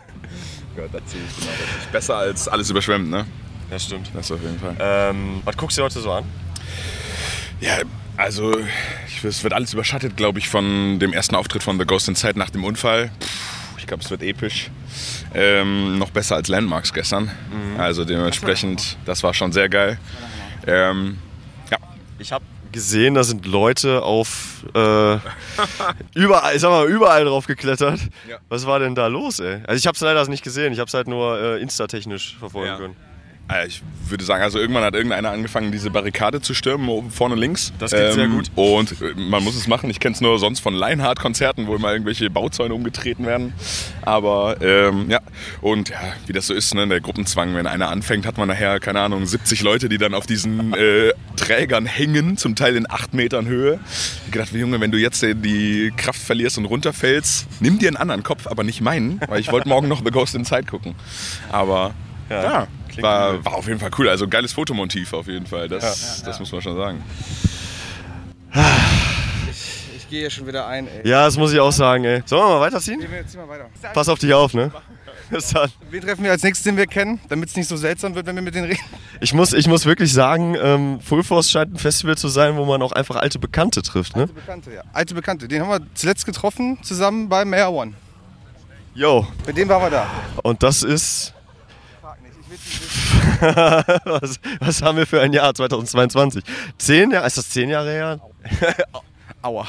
gehört 0.74 0.94
dazu, 0.94 1.16
genau. 1.16 1.52
Das 1.52 1.84
ist 1.84 1.92
besser 1.92 2.16
als 2.16 2.48
alles 2.48 2.70
überschwemmt, 2.70 3.10
ne? 3.10 3.26
Das 3.70 3.84
stimmt. 3.84 4.10
Das 4.14 4.30
auf 4.30 4.40
jeden 4.40 4.58
Fall. 4.58 4.76
Ähm, 4.78 5.40
was 5.44 5.56
guckst 5.56 5.76
du 5.78 5.82
heute 5.82 6.00
so 6.00 6.12
an? 6.12 6.24
Ja, 7.60 7.78
also 8.16 8.56
es 9.22 9.42
wird 9.42 9.52
alles 9.52 9.72
überschattet, 9.72 10.16
glaube 10.16 10.38
ich, 10.38 10.48
von 10.48 10.98
dem 10.98 11.12
ersten 11.12 11.34
Auftritt 11.34 11.62
von 11.62 11.78
The 11.78 11.84
Ghost 11.84 12.08
Inside 12.08 12.38
nach 12.38 12.50
dem 12.50 12.64
Unfall. 12.64 13.10
ich 13.78 13.86
glaube, 13.86 14.02
es 14.02 14.10
wird 14.10 14.22
episch. 14.22 14.70
Ähm, 15.34 15.98
noch 15.98 16.10
besser 16.10 16.36
als 16.36 16.48
Landmarks 16.48 16.92
gestern. 16.92 17.24
Mhm. 17.24 17.78
Also 17.78 18.04
dementsprechend, 18.04 18.96
das 19.04 19.22
war 19.22 19.34
schon 19.34 19.52
sehr 19.52 19.68
geil. 19.68 19.98
Ähm, 20.66 21.18
ja. 21.70 21.78
Ich 22.18 22.32
habe 22.32 22.44
gesehen, 22.72 23.14
da 23.14 23.24
sind 23.24 23.46
Leute 23.46 24.02
auf 24.02 24.64
äh, 24.74 25.18
überall, 26.14 26.54
ich 26.54 26.60
sag 26.60 26.70
mal, 26.70 26.86
überall 26.86 27.24
drauf 27.24 27.46
geklettert. 27.46 28.00
Ja. 28.28 28.38
Was 28.48 28.66
war 28.66 28.78
denn 28.78 28.94
da 28.94 29.06
los, 29.06 29.40
ey? 29.40 29.62
Also 29.66 29.78
ich 29.78 29.86
habe 29.86 29.94
es 29.94 30.00
leider 30.00 30.26
nicht 30.28 30.44
gesehen, 30.44 30.72
ich 30.72 30.78
habe 30.78 30.88
es 30.88 30.94
halt 30.94 31.08
nur 31.08 31.38
äh, 31.40 31.60
insta-technisch 31.60 32.36
verfolgen 32.38 32.68
ja. 32.68 32.76
können. 32.76 32.96
Äh, 33.48 33.66
ich 33.66 33.82
würde 34.08 34.24
sagen, 34.24 34.42
also 34.42 34.58
irgendwann 34.58 34.84
hat 34.84 34.94
irgendeiner 34.94 35.30
angefangen, 35.30 35.72
diese 35.72 35.90
Barrikade 35.90 36.40
zu 36.40 36.54
stürmen, 36.54 36.88
oben 36.88 37.10
vorne 37.10 37.34
links. 37.34 37.72
Das 37.78 37.90
geht 37.90 38.00
ähm, 38.00 38.12
sehr 38.12 38.28
gut. 38.28 38.50
Und 38.54 38.92
äh, 39.00 39.14
man 39.16 39.42
muss 39.42 39.56
es 39.56 39.66
machen. 39.66 39.90
Ich 39.90 40.00
kenne 40.00 40.14
es 40.14 40.20
nur 40.20 40.38
sonst 40.38 40.60
von 40.60 40.74
Lionheart-Konzerten, 40.74 41.66
wo 41.66 41.74
immer 41.74 41.92
irgendwelche 41.92 42.30
Bauzäune 42.30 42.74
umgetreten 42.74 43.26
werden. 43.26 43.52
Aber 44.02 44.60
ähm, 44.60 45.10
ja, 45.10 45.20
und 45.60 45.90
ja, 45.90 45.98
wie 46.26 46.32
das 46.32 46.46
so 46.46 46.54
ist, 46.54 46.74
ne, 46.74 46.86
der 46.88 47.00
Gruppenzwang, 47.00 47.54
wenn 47.54 47.66
einer 47.66 47.88
anfängt, 47.88 48.26
hat 48.26 48.38
man 48.38 48.48
nachher, 48.48 48.80
keine 48.80 49.00
Ahnung, 49.00 49.26
70 49.26 49.62
Leute, 49.62 49.88
die 49.88 49.98
dann 49.98 50.14
auf 50.14 50.26
diesen 50.26 50.74
äh, 50.74 51.12
Trägern 51.36 51.86
hängen, 51.86 52.36
zum 52.36 52.56
Teil 52.56 52.76
in 52.76 52.90
8 52.90 53.14
Metern 53.14 53.46
Höhe. 53.46 53.78
Ich 54.26 54.32
gedacht, 54.32 54.52
Junge, 54.52 54.80
wenn 54.80 54.90
du 54.90 54.98
jetzt 54.98 55.22
die 55.22 55.92
Kraft 55.96 56.20
verlierst 56.20 56.58
und 56.58 56.66
runterfällst, 56.66 57.46
nimm 57.60 57.78
dir 57.78 57.88
einen 57.88 57.96
anderen 57.96 58.22
Kopf, 58.22 58.46
aber 58.46 58.64
nicht 58.64 58.80
meinen, 58.80 59.20
weil 59.28 59.40
ich 59.40 59.50
wollte 59.50 59.68
morgen 59.68 59.88
noch 59.88 60.04
The 60.04 60.10
Ghost 60.10 60.34
in 60.34 60.40
Inside 60.40 60.64
gucken. 60.64 60.94
Aber 61.50 61.94
ja, 62.28 62.42
ja 62.42 62.68
war, 63.02 63.44
war 63.44 63.54
auf 63.54 63.66
jeden 63.66 63.80
Fall 63.80 63.90
cool. 63.98 64.08
Also 64.08 64.28
geiles 64.28 64.52
Fotomotiv 64.52 65.12
auf 65.12 65.26
jeden 65.26 65.46
Fall. 65.46 65.68
Das, 65.68 66.20
ja. 66.20 66.26
das 66.26 66.40
muss 66.40 66.52
man 66.52 66.62
schon 66.62 66.76
sagen. 66.76 67.02
Ich, 69.50 69.96
ich 69.96 70.08
gehe 70.08 70.20
hier 70.20 70.30
schon 70.30 70.46
wieder 70.46 70.66
ein, 70.66 70.86
ey. 70.88 71.08
Ja, 71.08 71.24
das 71.24 71.36
muss 71.36 71.52
ich 71.52 71.60
auch 71.60 71.72
sagen, 71.72 72.04
ey. 72.04 72.22
Sollen 72.26 72.42
wir 72.42 72.54
mal 72.54 72.60
weiterziehen? 72.60 73.00
Nee, 73.00 73.24
zieh 73.26 73.36
mal 73.36 73.48
weiter. 73.48 73.68
Pass 73.92 74.08
auf 74.08 74.18
dich 74.18 74.32
auf, 74.32 74.54
ne? 74.54 74.70
Bis 75.30 75.48
dann. 75.48 75.70
Wen 75.90 76.02
treffen 76.02 76.24
wir 76.24 76.30
als 76.30 76.42
nächstes, 76.42 76.64
den 76.64 76.76
wir 76.76 76.86
kennen, 76.86 77.20
damit 77.28 77.48
es 77.48 77.56
nicht 77.56 77.68
so 77.68 77.76
seltsam 77.76 78.14
wird, 78.14 78.26
wenn 78.26 78.36
wir 78.36 78.42
mit 78.42 78.54
denen 78.54 78.66
reden? 78.66 78.84
Ich 79.20 79.34
muss, 79.34 79.52
ich 79.52 79.66
muss 79.66 79.84
wirklich 79.84 80.12
sagen, 80.12 80.56
ähm, 80.60 81.00
Full 81.00 81.24
Force 81.24 81.50
scheint 81.50 81.74
ein 81.74 81.78
Festival 81.78 82.16
zu 82.16 82.28
sein, 82.28 82.56
wo 82.56 82.64
man 82.64 82.80
auch 82.82 82.92
einfach 82.92 83.16
alte 83.16 83.38
Bekannte 83.38 83.82
trifft, 83.82 84.14
ne? 84.14 84.22
Alte 84.22 84.34
Bekannte, 84.34 84.74
ja. 84.74 84.82
Alte 84.92 85.14
Bekannte. 85.14 85.48
Den 85.48 85.62
haben 85.62 85.70
wir 85.70 85.86
zuletzt 85.94 86.26
getroffen, 86.26 86.78
zusammen 86.82 87.28
bei 87.28 87.44
Mayor 87.44 87.72
One. 87.72 87.94
Yo. 88.94 89.26
Mit 89.46 89.56
dem 89.56 89.68
waren 89.68 89.82
wir 89.82 89.90
da. 89.90 90.06
Und 90.42 90.62
das 90.62 90.82
ist 90.82 91.34
was, 94.04 94.40
was, 94.60 94.82
haben 94.82 94.98
wir 94.98 95.06
für 95.06 95.20
ein 95.20 95.32
Jahr 95.32 95.54
2022? 95.54 96.42
Zehn 96.78 97.10
Jahre? 97.10 97.26
Ist 97.26 97.38
das 97.38 97.50
zehn 97.50 97.68
Jahre 97.68 97.90
her? 97.90 98.20
Aua. 99.42 99.66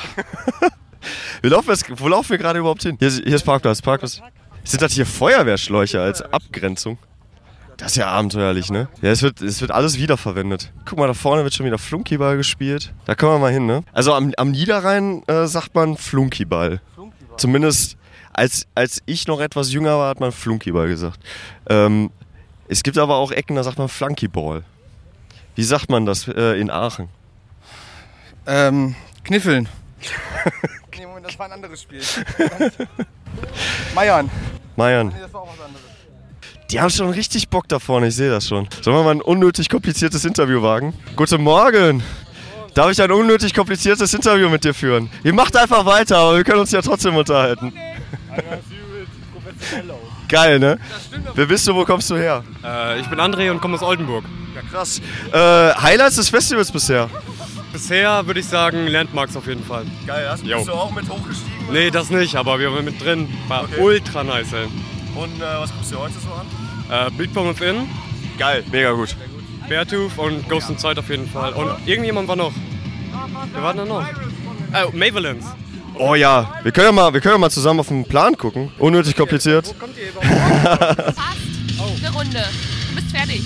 wir 1.41 1.49
laufen 1.49 1.75
wo 1.97 2.07
laufen 2.07 2.29
wir 2.29 2.37
gerade 2.37 2.59
überhaupt 2.59 2.83
hin? 2.83 2.97
Hier, 2.99 3.09
hier 3.09 3.35
ist 3.35 3.43
Parkplatz, 3.43 3.81
Parkplatz. 3.81 4.21
Sind 4.63 4.81
das 4.81 4.93
hier 4.93 5.05
Feuerwehrschläuche 5.05 6.01
als 6.01 6.21
Abgrenzung? 6.21 6.97
Das 7.77 7.91
ist 7.91 7.97
ja 7.97 8.07
abenteuerlich, 8.07 8.71
ne? 8.71 8.87
Ja, 9.01 9.11
es 9.11 9.21
wird, 9.21 9.41
es 9.41 9.61
wird 9.61 9.71
alles 9.71 9.99
wiederverwendet. 9.99 10.73
Guck 10.85 10.97
mal, 10.97 11.07
da 11.07 11.13
vorne 11.13 11.43
wird 11.43 11.53
schon 11.53 11.65
wieder 11.65 11.77
Flunkyball 11.77 12.35
gespielt. 12.35 12.91
Da 13.05 13.13
können 13.13 13.33
wir 13.33 13.39
mal 13.39 13.53
hin, 13.53 13.67
ne? 13.67 13.83
Also 13.93 14.13
am, 14.13 14.33
am 14.35 14.51
Niederrhein 14.51 15.21
äh, 15.27 15.45
sagt 15.45 15.75
man 15.75 15.95
Flunkyball. 15.95 16.81
Flunkyball. 16.95 17.37
Zumindest 17.37 17.97
als, 18.33 18.67
als 18.73 19.01
ich 19.05 19.27
noch 19.27 19.39
etwas 19.39 19.71
jünger 19.71 19.97
war, 19.97 20.09
hat 20.09 20.19
man 20.19 20.31
Flunkyball 20.31 20.87
gesagt. 20.87 21.19
Ähm, 21.69 22.11
es 22.67 22.83
gibt 22.83 22.97
aber 22.97 23.15
auch 23.15 23.31
Ecken, 23.31 23.55
da 23.55 23.63
sagt 23.63 23.77
man 23.77 23.89
Flunkyball. 23.89 24.63
Wie 25.55 25.63
sagt 25.63 25.89
man 25.89 26.05
das 26.05 26.27
äh, 26.27 26.59
in 26.59 26.69
Aachen? 26.69 27.09
Ähm, 28.45 28.95
Kniffeln. 29.23 29.67
nee, 30.97 31.05
Moment, 31.05 31.25
das 31.25 31.39
war 31.39 31.47
ein 31.47 31.53
anderes 31.53 31.81
Spiel. 31.81 32.01
Meiern. 33.95 34.29
Meiern. 34.75 35.07
Nee, 35.07 35.13
das 35.19 35.33
war 35.33 35.41
auch 35.41 35.47
was 35.47 35.65
anderes. 35.65 35.85
Die 36.69 36.81
haben 36.81 36.89
schon 36.89 37.09
richtig 37.09 37.49
Bock 37.49 37.67
da 37.69 37.79
vorne, 37.79 38.07
ich 38.07 38.15
sehe 38.15 38.29
das 38.29 38.47
schon. 38.47 38.67
Sollen 38.81 38.97
wir 38.97 39.03
mal 39.03 39.11
ein 39.11 39.21
unnötig 39.21 39.69
kompliziertes 39.69 40.25
Interview 40.25 40.61
wagen? 40.61 40.93
Guten 41.15 41.41
Morgen! 41.41 42.03
Darf 42.73 42.91
ich 42.91 43.01
ein 43.01 43.11
unnötig 43.11 43.53
kompliziertes 43.53 44.13
Interview 44.13 44.49
mit 44.49 44.63
dir 44.63 44.73
führen? 44.73 45.09
Ihr 45.23 45.33
macht 45.33 45.55
einfach 45.55 45.85
weiter, 45.85 46.17
aber 46.17 46.37
wir 46.37 46.43
können 46.43 46.59
uns 46.59 46.71
ja 46.71 46.81
trotzdem 46.81 47.15
unterhalten. 47.15 47.73
Geil, 50.29 50.59
ne? 50.59 50.77
Wer 51.35 51.45
bist 51.45 51.67
du, 51.67 51.75
wo 51.75 51.85
kommst 51.85 52.09
du 52.09 52.15
her? 52.17 52.43
Äh, 52.63 52.99
ich 52.99 53.07
bin 53.07 53.19
André 53.19 53.49
und 53.51 53.61
komme 53.61 53.75
aus 53.75 53.81
Oldenburg. 53.83 54.25
Ja, 54.55 54.61
krass. 54.61 55.01
Äh, 55.31 55.37
Highlights 55.81 56.15
des 56.17 56.29
Festivals 56.29 56.71
bisher? 56.71 57.09
Bisher 57.71 58.25
würde 58.25 58.39
ich 58.39 58.45
sagen 58.47 58.87
Landmarks 58.87 59.35
auf 59.35 59.47
jeden 59.47 59.63
Fall. 59.63 59.85
Geil, 60.05 60.27
hast, 60.29 60.43
bist 60.43 60.67
du 60.67 60.71
auch 60.73 60.91
mit 60.91 61.07
hochgestiegen? 61.09 61.51
Nee, 61.71 61.91
das 61.91 62.09
nicht, 62.09 62.35
aber 62.35 62.59
wir 62.59 62.71
waren 62.73 62.85
mit 62.85 63.01
drin. 63.03 63.27
War 63.47 63.63
Okay. 63.63 63.79
ultra 63.79 64.23
nice, 64.23 64.53
ey. 64.53 64.65
Und 65.15 65.37
äh, 65.39 65.45
was 65.59 65.71
guckst 65.73 65.91
du 65.91 65.99
heute 65.99 66.13
so 66.13 66.29
an? 66.31 67.07
Äh, 67.07 67.11
Beatbomb 67.11 67.49
Within, 67.59 67.87
Geil, 68.37 68.63
mega 68.71 68.91
gut. 68.91 69.15
Beartooth 69.67 70.17
und 70.17 70.47
Ghost 70.47 70.69
in 70.69 70.77
Zeit 70.77 70.97
auf 70.99 71.09
jeden 71.09 71.27
Fall. 71.29 71.53
Und 71.53 71.69
irgendjemand 71.87 72.27
war 72.27 72.35
noch. 72.35 72.53
Wer 73.53 73.63
war 73.63 73.73
denn 73.73 73.87
noch? 73.87 74.05
Oh, 74.73 74.91
Mavelins. 74.95 75.45
Oh 75.99 76.15
ja, 76.15 76.53
wir 76.63 76.71
können 76.71 76.87
ja 76.87 76.91
mal, 76.91 77.13
wir 77.13 77.21
können 77.21 77.35
ja 77.35 77.39
mal 77.39 77.49
zusammen 77.49 77.79
auf 77.79 77.87
den 77.87 78.05
Plan 78.05 78.37
gucken. 78.37 78.71
Unnötig 78.77 79.15
kompliziert. 79.15 79.73
Kommt 79.79 79.97
ihr 79.97 80.09
überhaupt? 80.09 80.95
Fast. 81.15 81.37
Eine 82.03 82.13
Runde. 82.13 82.43
Du 82.89 82.95
bist 82.95 83.15
fertig. 83.15 83.41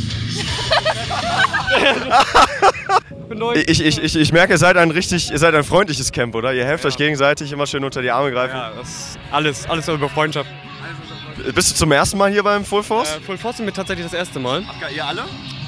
Ich, 3.67 3.81
ich, 3.85 3.97
ich, 4.03 4.15
ich 4.15 4.33
merke, 4.33 4.53
ihr 4.53 4.57
seid 4.57 4.77
ein 4.77 4.91
richtig, 4.91 5.31
ihr 5.31 5.39
seid 5.39 5.55
ein 5.55 5.63
freundliches 5.63 6.11
Camp, 6.11 6.35
oder? 6.35 6.53
Ihr 6.53 6.65
helft 6.65 6.85
euch 6.85 6.97
gegenseitig, 6.97 7.51
immer 7.51 7.65
schön 7.65 7.83
unter 7.83 8.01
die 8.01 8.11
Arme 8.11 8.31
greifen. 8.31 8.55
Ja, 8.55 8.71
alles, 9.31 9.65
alles 9.69 9.87
über 9.87 10.09
Freundschaft. 10.09 10.49
Bist 11.55 11.71
du 11.71 11.75
zum 11.75 11.91
ersten 11.91 12.17
Mal 12.17 12.31
hier 12.31 12.43
beim 12.43 12.65
Full 12.65 12.83
Force? 12.83 13.15
Äh, 13.15 13.21
Full 13.21 13.37
Force 13.37 13.57
sind 13.57 13.65
wir 13.65 13.73
tatsächlich 13.73 14.05
das 14.05 14.13
erste 14.13 14.39
Mal. 14.39 14.63
ihr 14.95 15.05
alle? 15.05 15.23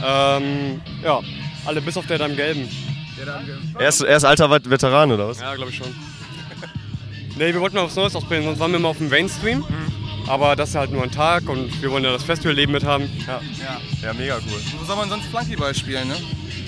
Ähm, 0.06 0.82
ja, 1.04 1.20
alle 1.66 1.82
bis 1.82 1.98
auf 1.98 2.06
der 2.06 2.18
da 2.18 2.26
im 2.26 2.36
Gelben. 2.36 2.70
Er 3.80 3.88
ist, 3.90 4.02
er 4.02 4.18
ist 4.18 4.26
alter 4.26 4.50
Vet- 4.52 4.70
Veteran, 4.70 5.12
oder 5.12 5.30
was? 5.30 5.40
Ja, 5.40 5.56
glaube 5.56 5.72
ich 5.72 5.78
schon. 5.78 5.88
Nee, 7.38 7.54
wir 7.54 7.60
wollten 7.62 7.76
mal 7.76 7.86
was 7.86 7.96
Neues 7.96 8.16
ausprobieren, 8.16 8.44
sonst 8.44 8.60
waren 8.60 8.72
wir 8.72 8.80
immer 8.80 8.90
auf 8.90 8.98
dem 8.98 9.10
Mainstream. 9.10 9.60
Mhm. 9.60 9.94
Aber 10.28 10.56
das 10.56 10.70
ist 10.70 10.76
halt 10.76 10.92
nur 10.92 11.04
ein 11.04 11.12
Tag 11.12 11.50
und 11.50 11.82
wir 11.82 11.92
wollen 11.92 12.04
ja 12.04 12.12
das 12.12 12.24
Festival-Leben 12.24 12.72
mit 12.72 12.86
haben. 12.86 13.10
Ja. 13.28 13.42
ja, 14.02 14.14
mega 14.14 14.38
cool. 14.38 14.62
Wo 14.80 14.86
soll 14.86 14.96
man 14.96 15.10
sonst 15.10 15.26
Flunkyball 15.26 15.76
spielen, 15.76 16.08
ne? 16.08 16.16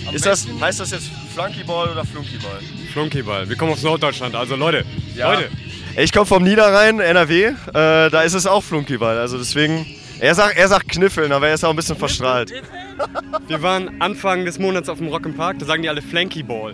Am 0.08 0.14
Ist 0.14 0.26
das, 0.26 0.46
heißt 0.60 0.82
das 0.82 0.92
jetzt 0.92 1.10
Flunkyball 1.34 1.90
oder 1.90 2.04
Flunkyball? 2.04 2.60
Flunkyball. 2.92 3.48
Wir 3.48 3.56
kommen 3.56 3.72
aus 3.72 3.82
Norddeutschland, 3.82 4.36
also 4.36 4.56
Leute, 4.56 4.84
Ja. 5.16 5.32
Leute. 5.34 5.50
Ich 5.98 6.12
komme 6.12 6.26
vom 6.26 6.44
Niederrhein, 6.44 7.00
NRW. 7.00 7.46
Äh, 7.46 7.54
da 7.74 8.22
ist 8.24 8.34
es 8.34 8.46
auch 8.46 8.62
Flunkyball. 8.62 9.18
Also 9.18 9.38
deswegen. 9.38 9.86
Er 10.20 10.34
sagt, 10.34 10.58
er 10.58 10.68
sagt 10.70 10.88
Kniffeln, 10.90 11.32
aber 11.34 11.50
er 11.50 11.56
ist 11.56 11.66
auch 11.66 11.70
ein 11.72 11.76
bisschen 11.76 11.98
verstrahlt. 11.98 12.52
Wir 13.48 13.62
waren 13.62 14.02
Anfang 14.02 14.46
des 14.46 14.60
Monats 14.60 14.88
auf 14.88 14.98
dem 15.00 15.08
Rock 15.08 15.26
im 15.26 15.36
Park, 15.36 15.60
da 15.60 15.66
sagen 15.66 15.82
die 15.82 15.90
alle 15.90 16.02
Flankyball. 16.02 16.74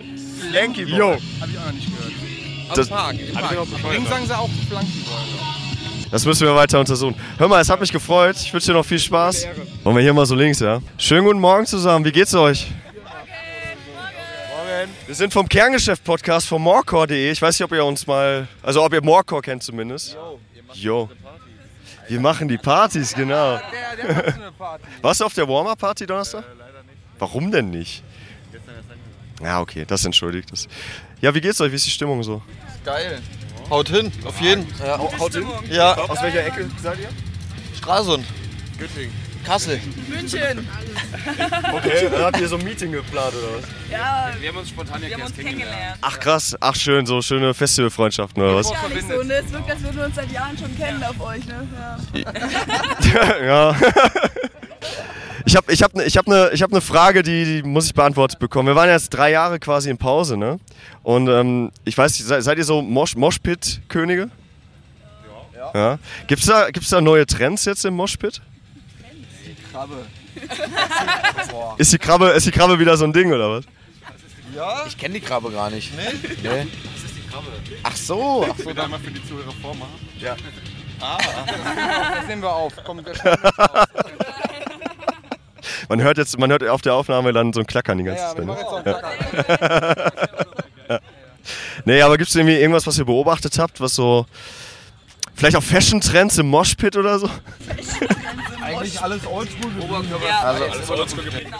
Flunkyball. 0.50 0.98
Jo. 0.98 1.10
Hab 1.40 1.48
ich 1.48 1.58
auch 1.58 1.66
noch 1.66 1.72
nicht 1.72 1.86
gehört. 1.96 2.12
Das- 2.76 2.88
Park, 2.88 3.16
im 3.18 3.32
Park. 3.34 4.08
sagen 4.08 4.26
sie 4.26 4.36
auch 4.36 4.48
Flunkyball. 4.68 5.18
Das 6.10 6.26
müssen 6.26 6.46
wir 6.46 6.54
weiter 6.54 6.78
untersuchen. 6.78 7.14
Hör 7.38 7.48
mal, 7.48 7.60
es 7.60 7.70
hat 7.70 7.80
mich 7.80 7.90
gefreut. 7.90 8.36
Ich 8.36 8.52
wünsche 8.52 8.66
dir 8.68 8.74
noch 8.74 8.84
viel 8.84 8.98
Spaß. 8.98 9.46
Wollen 9.82 9.96
wir 9.96 10.02
hier 10.02 10.12
mal 10.12 10.26
so 10.26 10.34
links, 10.34 10.60
ja? 10.60 10.80
Schönen 10.98 11.24
guten 11.26 11.40
Morgen 11.40 11.64
zusammen. 11.64 12.04
Wie 12.04 12.12
geht's 12.12 12.34
euch? 12.34 12.66
Morgen. 14.54 14.90
Wir 15.06 15.14
sind 15.14 15.32
vom 15.32 15.48
Kerngeschäft-Podcast 15.48 16.46
von 16.48 16.60
morecore.de. 16.60 17.30
Ich 17.32 17.40
weiß 17.40 17.58
nicht, 17.58 17.64
ob 17.64 17.72
ihr 17.72 17.84
uns 17.84 18.06
mal, 18.06 18.46
also 18.62 18.84
ob 18.84 18.92
ihr 18.92 19.02
Morecore 19.02 19.40
kennt 19.42 19.62
zumindest. 19.62 20.16
Jo. 20.74 21.08
Wir 22.08 22.20
machen 22.20 22.46
die 22.48 22.58
Partys, 22.58 23.14
genau. 23.14 23.58
Der, 23.58 23.96
der 23.96 24.14
macht 24.14 24.34
so 24.34 24.42
eine 24.42 24.52
Party. 24.52 24.84
Warst 25.00 25.20
du 25.20 25.24
auf 25.24 25.34
der 25.34 25.48
Warm-Up-Party 25.48 26.06
Donnerstag? 26.06 26.44
Warum 27.18 27.50
denn 27.50 27.70
nicht? 27.70 28.02
Ja, 29.42 29.60
okay, 29.60 29.84
das 29.86 30.04
entschuldigt 30.04 30.52
es. 30.52 30.68
Ja, 31.20 31.34
wie 31.34 31.40
geht's 31.40 31.60
euch? 31.60 31.70
Wie 31.72 31.76
ist 31.76 31.86
die 31.86 31.90
Stimmung 31.90 32.22
so? 32.22 32.42
Geil. 32.84 33.22
Haut 33.70 33.88
hin, 33.88 34.12
auf 34.24 34.40
jeden. 34.40 34.66
Ja, 34.84 34.98
Haut 34.98 35.32
hin? 35.32 35.46
ja 35.70 35.94
Aus 35.94 36.22
welcher 36.22 36.44
Ecke 36.44 36.68
seid 36.82 36.98
ihr? 36.98 37.08
Stralsund. 37.76 38.26
Kassel. 39.44 39.80
München. 40.08 40.68
Okay, 41.72 42.08
dann 42.10 42.22
habt 42.22 42.40
ihr 42.40 42.48
so 42.48 42.56
ein 42.56 42.64
Meeting 42.64 42.92
geplant 42.92 43.34
oder 43.34 43.58
was? 43.58 43.64
Ja, 43.90 44.30
wir 44.38 44.48
haben 44.48 44.58
uns 44.58 44.68
spontan 44.68 45.00
kennengelernt. 45.00 45.98
Ach 46.00 46.18
krass, 46.18 46.56
ach 46.60 46.76
schön, 46.76 47.06
so 47.06 47.22
schöne 47.22 47.52
Festivalfreundschaften 47.54 48.42
oder 48.42 48.56
was? 48.56 48.70
Gar 48.72 48.88
nicht 48.88 49.08
so, 49.08 49.22
ne? 49.22 49.34
Es 49.34 49.52
wirkt, 49.52 49.70
als 49.70 49.82
würden 49.82 49.96
wir 49.96 50.04
uns 50.04 50.14
seit 50.14 50.30
Jahren 50.30 50.56
schon 50.56 50.76
kennen 50.76 51.02
auf 51.02 51.20
euch, 51.20 51.44
ne? 51.46 51.68
Ja. 52.12 53.42
ja. 53.44 53.76
Ich 55.44 55.56
habe 55.56 55.72
ich 55.72 55.82
hab, 55.82 55.94
ne- 55.94 56.04
ich 56.04 56.16
hab 56.16 56.26
eine 56.26 56.50
ich 56.52 56.62
hab 56.62 56.70
ne 56.70 56.80
Frage, 56.80 57.22
die, 57.22 57.44
die 57.44 57.62
muss 57.62 57.86
ich 57.86 57.94
beantwortet 57.94 58.38
bekommen. 58.38 58.68
Wir 58.68 58.76
waren 58.76 58.88
jetzt 58.88 59.10
drei 59.10 59.30
Jahre 59.30 59.58
quasi 59.58 59.90
in 59.90 59.98
Pause, 59.98 60.36
ne? 60.36 60.58
Und 61.02 61.28
ähm, 61.28 61.70
ich 61.84 61.96
weiß 61.96 62.12
nicht, 62.18 62.26
seid, 62.26 62.42
seid 62.42 62.58
ihr 62.58 62.64
so 62.64 62.82
Mosh, 62.82 63.16
Moshpit-Könige? 63.16 64.30
Ja. 65.56 65.70
ja. 65.74 65.98
Gibt's 66.26 66.46
da, 66.46 66.70
gibt's 66.70 66.90
da 66.90 67.00
neue 67.00 67.26
Trends 67.26 67.64
jetzt 67.64 67.84
im 67.84 67.94
Moshpit? 67.94 68.40
Krabbe. 69.72 70.04
Ist 71.78 71.92
die, 71.92 71.98
Krabbe, 71.98 72.28
ist 72.30 72.46
die 72.46 72.50
Krabbe 72.50 72.78
wieder 72.78 72.96
so 72.96 73.04
ein 73.04 73.12
Ding 73.12 73.32
oder 73.32 73.50
was? 73.50 73.64
Ja? 74.54 74.84
Ich 74.86 74.98
kenne 74.98 75.14
die 75.14 75.20
Krabbe 75.20 75.50
gar 75.50 75.70
nicht. 75.70 75.92
Nee? 75.96 76.30
Nee. 76.42 76.66
Das 76.94 77.04
ist 77.04 77.16
die 77.16 77.28
Krabbe. 77.30 77.46
Ach 77.82 77.96
so. 77.96 78.46
Ach 78.50 78.58
so, 78.62 78.72
dann 78.72 78.90
mal 78.90 79.00
für 79.00 79.10
die 79.10 79.26
Zuhörer 79.26 79.52
vormachen. 79.60 79.92
Das 81.02 82.28
nehmen 82.28 82.42
wir 82.42 82.52
auf. 82.52 82.74
Komm, 82.84 83.04
wir 83.04 83.12
raus. 83.12 83.88
Man 85.88 86.02
hört 86.02 86.18
jetzt, 86.18 86.38
man 86.38 86.50
hört 86.50 86.66
auf 86.66 86.82
der 86.82 86.94
Aufnahme 86.94 87.32
dann 87.32 87.52
so 87.52 87.60
ein 87.60 87.66
Klackern 87.66 87.98
die 87.98 88.04
ganze 88.04 88.22
Ja, 88.22 88.34
Zeit. 88.34 88.44
Ne? 88.44 88.56
Placker. 88.82 90.22
Nee, 91.84 92.00
aber 92.02 92.18
gibt's 92.18 92.36
irgendwie 92.36 92.54
irgendwas, 92.54 92.86
was 92.86 92.98
ihr 92.98 93.04
beobachtet 93.04 93.58
habt, 93.58 93.80
was 93.80 93.94
so. 93.96 94.26
Vielleicht 95.34 95.56
auch 95.56 95.62
Fashion-Trends 95.62 96.38
im 96.38 96.46
Moshpit 96.48 96.96
oder 96.96 97.18
so? 97.18 97.28
Eigentlich 98.62 99.00
alles 99.00 99.26
oldschool. 99.26 99.72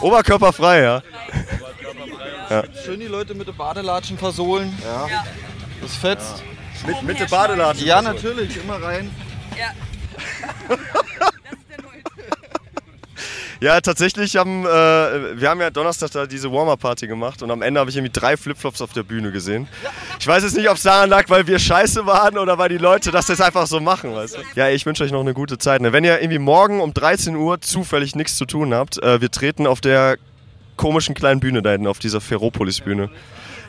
Oberkörperfrei, 0.01 0.83
ja. 0.83 1.03
Schön 2.85 3.01
die 3.01 3.07
Leute 3.07 3.35
mit 3.35 3.49
den 3.49 3.57
Badelatschen 3.57 4.19
versohlen. 4.19 4.77
Ja. 4.85 5.09
Das 5.81 5.97
fetzt. 5.97 6.45
Mit, 6.87 7.03
mit 7.03 7.19
der 7.19 7.27
Badelatschen. 7.27 7.87
Ja, 7.87 8.03
natürlich. 8.03 8.57
Immer 8.63 8.81
rein. 8.83 9.11
Ja, 9.59 9.73
tatsächlich 13.81 14.37
haben 14.37 14.65
äh, 14.65 14.69
wir 15.41 15.49
haben 15.49 15.61
ja 15.61 15.71
Donnerstag 15.71 16.11
da 16.11 16.27
diese 16.27 16.51
Warm-Up-Party 16.53 17.07
gemacht 17.07 17.43
und 17.43 17.51
am 17.51 17.63
Ende 17.63 17.81
habe 17.81 17.91
ich 17.91 17.97
irgendwie 17.97 18.13
drei 18.13 18.37
Flipflops 18.37 18.83
auf 18.83 18.93
der 18.93 19.03
Bühne 19.03 19.31
gesehen. 19.31 19.69
Ich 20.19 20.27
weiß 20.27 20.43
jetzt 20.43 20.57
nicht, 20.57 20.69
ob 20.69 20.77
es 20.77 20.83
daran 20.83 21.09
lag, 21.11 21.29
weil 21.29 21.47
wir 21.47 21.59
scheiße 21.59 22.05
waren 22.07 22.39
oder 22.39 22.59
weil 22.59 22.71
die 22.71 22.79
Leute 22.79 23.11
das 23.11 23.29
jetzt 23.29 23.41
einfach 23.41 23.67
so 23.67 23.79
machen, 23.79 24.15
weißt 24.15 24.37
du? 24.37 24.41
Ja, 24.55 24.69
ich 24.69 24.85
wünsche 24.85 25.05
euch 25.05 25.13
noch 25.13 25.21
eine 25.21 25.35
gute 25.35 25.59
Zeit. 25.59 25.81
Ne? 25.81 25.93
Wenn 25.93 26.03
ihr 26.03 26.21
irgendwie 26.21 26.39
morgen 26.39 26.81
um 26.81 26.93
13 26.93 27.37
Uhr 27.37 27.61
zufällig 27.61 28.17
nichts 28.17 28.37
zu 28.37 28.47
tun 28.47 28.75
habt, 28.75 29.03
äh, 29.03 29.21
wir 29.21 29.31
treten 29.31 29.67
auf 29.67 29.81
der 29.81 30.17
komischen 30.77 31.15
kleinen 31.15 31.41
Bühne 31.41 31.63
da 31.63 31.71
hinten, 31.71 31.87
auf 31.87 31.99
dieser 31.99 32.21
Ferropolis-Bühne. 32.21 33.11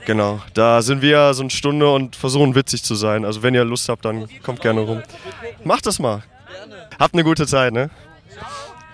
Genau, 0.05 0.41
da 0.53 0.81
sind 0.81 1.01
wir 1.01 1.33
so 1.33 1.43
eine 1.43 1.49
Stunde 1.49 1.89
und 1.89 2.15
versuchen 2.15 2.55
witzig 2.55 2.83
zu 2.83 2.95
sein. 2.95 3.23
Also 3.23 3.43
wenn 3.43 3.53
ihr 3.53 3.63
Lust 3.63 3.87
habt, 3.87 4.03
dann 4.05 4.27
kommt 4.41 4.61
gerne 4.61 4.81
rum. 4.81 5.01
Macht 5.63 5.85
das 5.85 5.99
mal. 5.99 6.23
Habt 6.99 7.13
eine 7.13 7.23
gute 7.23 7.47
Zeit, 7.47 7.73
ne? 7.73 7.89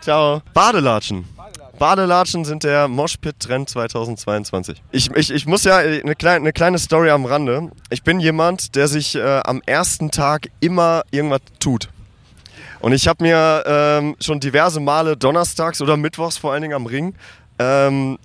Ciao. 0.01 0.41
Badelatschen. 0.53 1.25
Badelatschen 1.77 2.45
sind 2.45 2.63
der 2.63 2.87
Moshpit-Trend 2.87 3.69
2022. 3.69 4.81
Ich, 4.91 5.09
ich, 5.11 5.31
ich 5.31 5.45
muss 5.45 5.63
ja 5.63 5.81
äh, 5.81 6.01
eine 6.01 6.15
kleine, 6.15 6.37
eine 6.37 6.53
kleine 6.53 6.77
Story 6.77 7.09
am 7.09 7.25
Rande. 7.25 7.71
Ich 7.89 8.03
bin 8.03 8.19
jemand, 8.19 8.75
der 8.75 8.87
sich 8.87 9.15
äh, 9.15 9.41
am 9.43 9.61
ersten 9.65 10.11
Tag 10.11 10.49
immer 10.59 11.03
irgendwas 11.11 11.41
tut. 11.59 11.89
Und 12.81 12.93
ich 12.93 13.07
habe 13.07 13.23
mir 13.23 13.63
ähm, 13.65 14.15
schon 14.21 14.39
diverse 14.39 14.79
Male 14.79 15.17
donnerstags 15.17 15.81
oder 15.81 15.97
mittwochs 15.97 16.37
vor 16.37 16.53
allen 16.53 16.61
Dingen 16.61 16.73
am 16.73 16.85
Ring 16.85 17.13
ähm, 17.59 18.17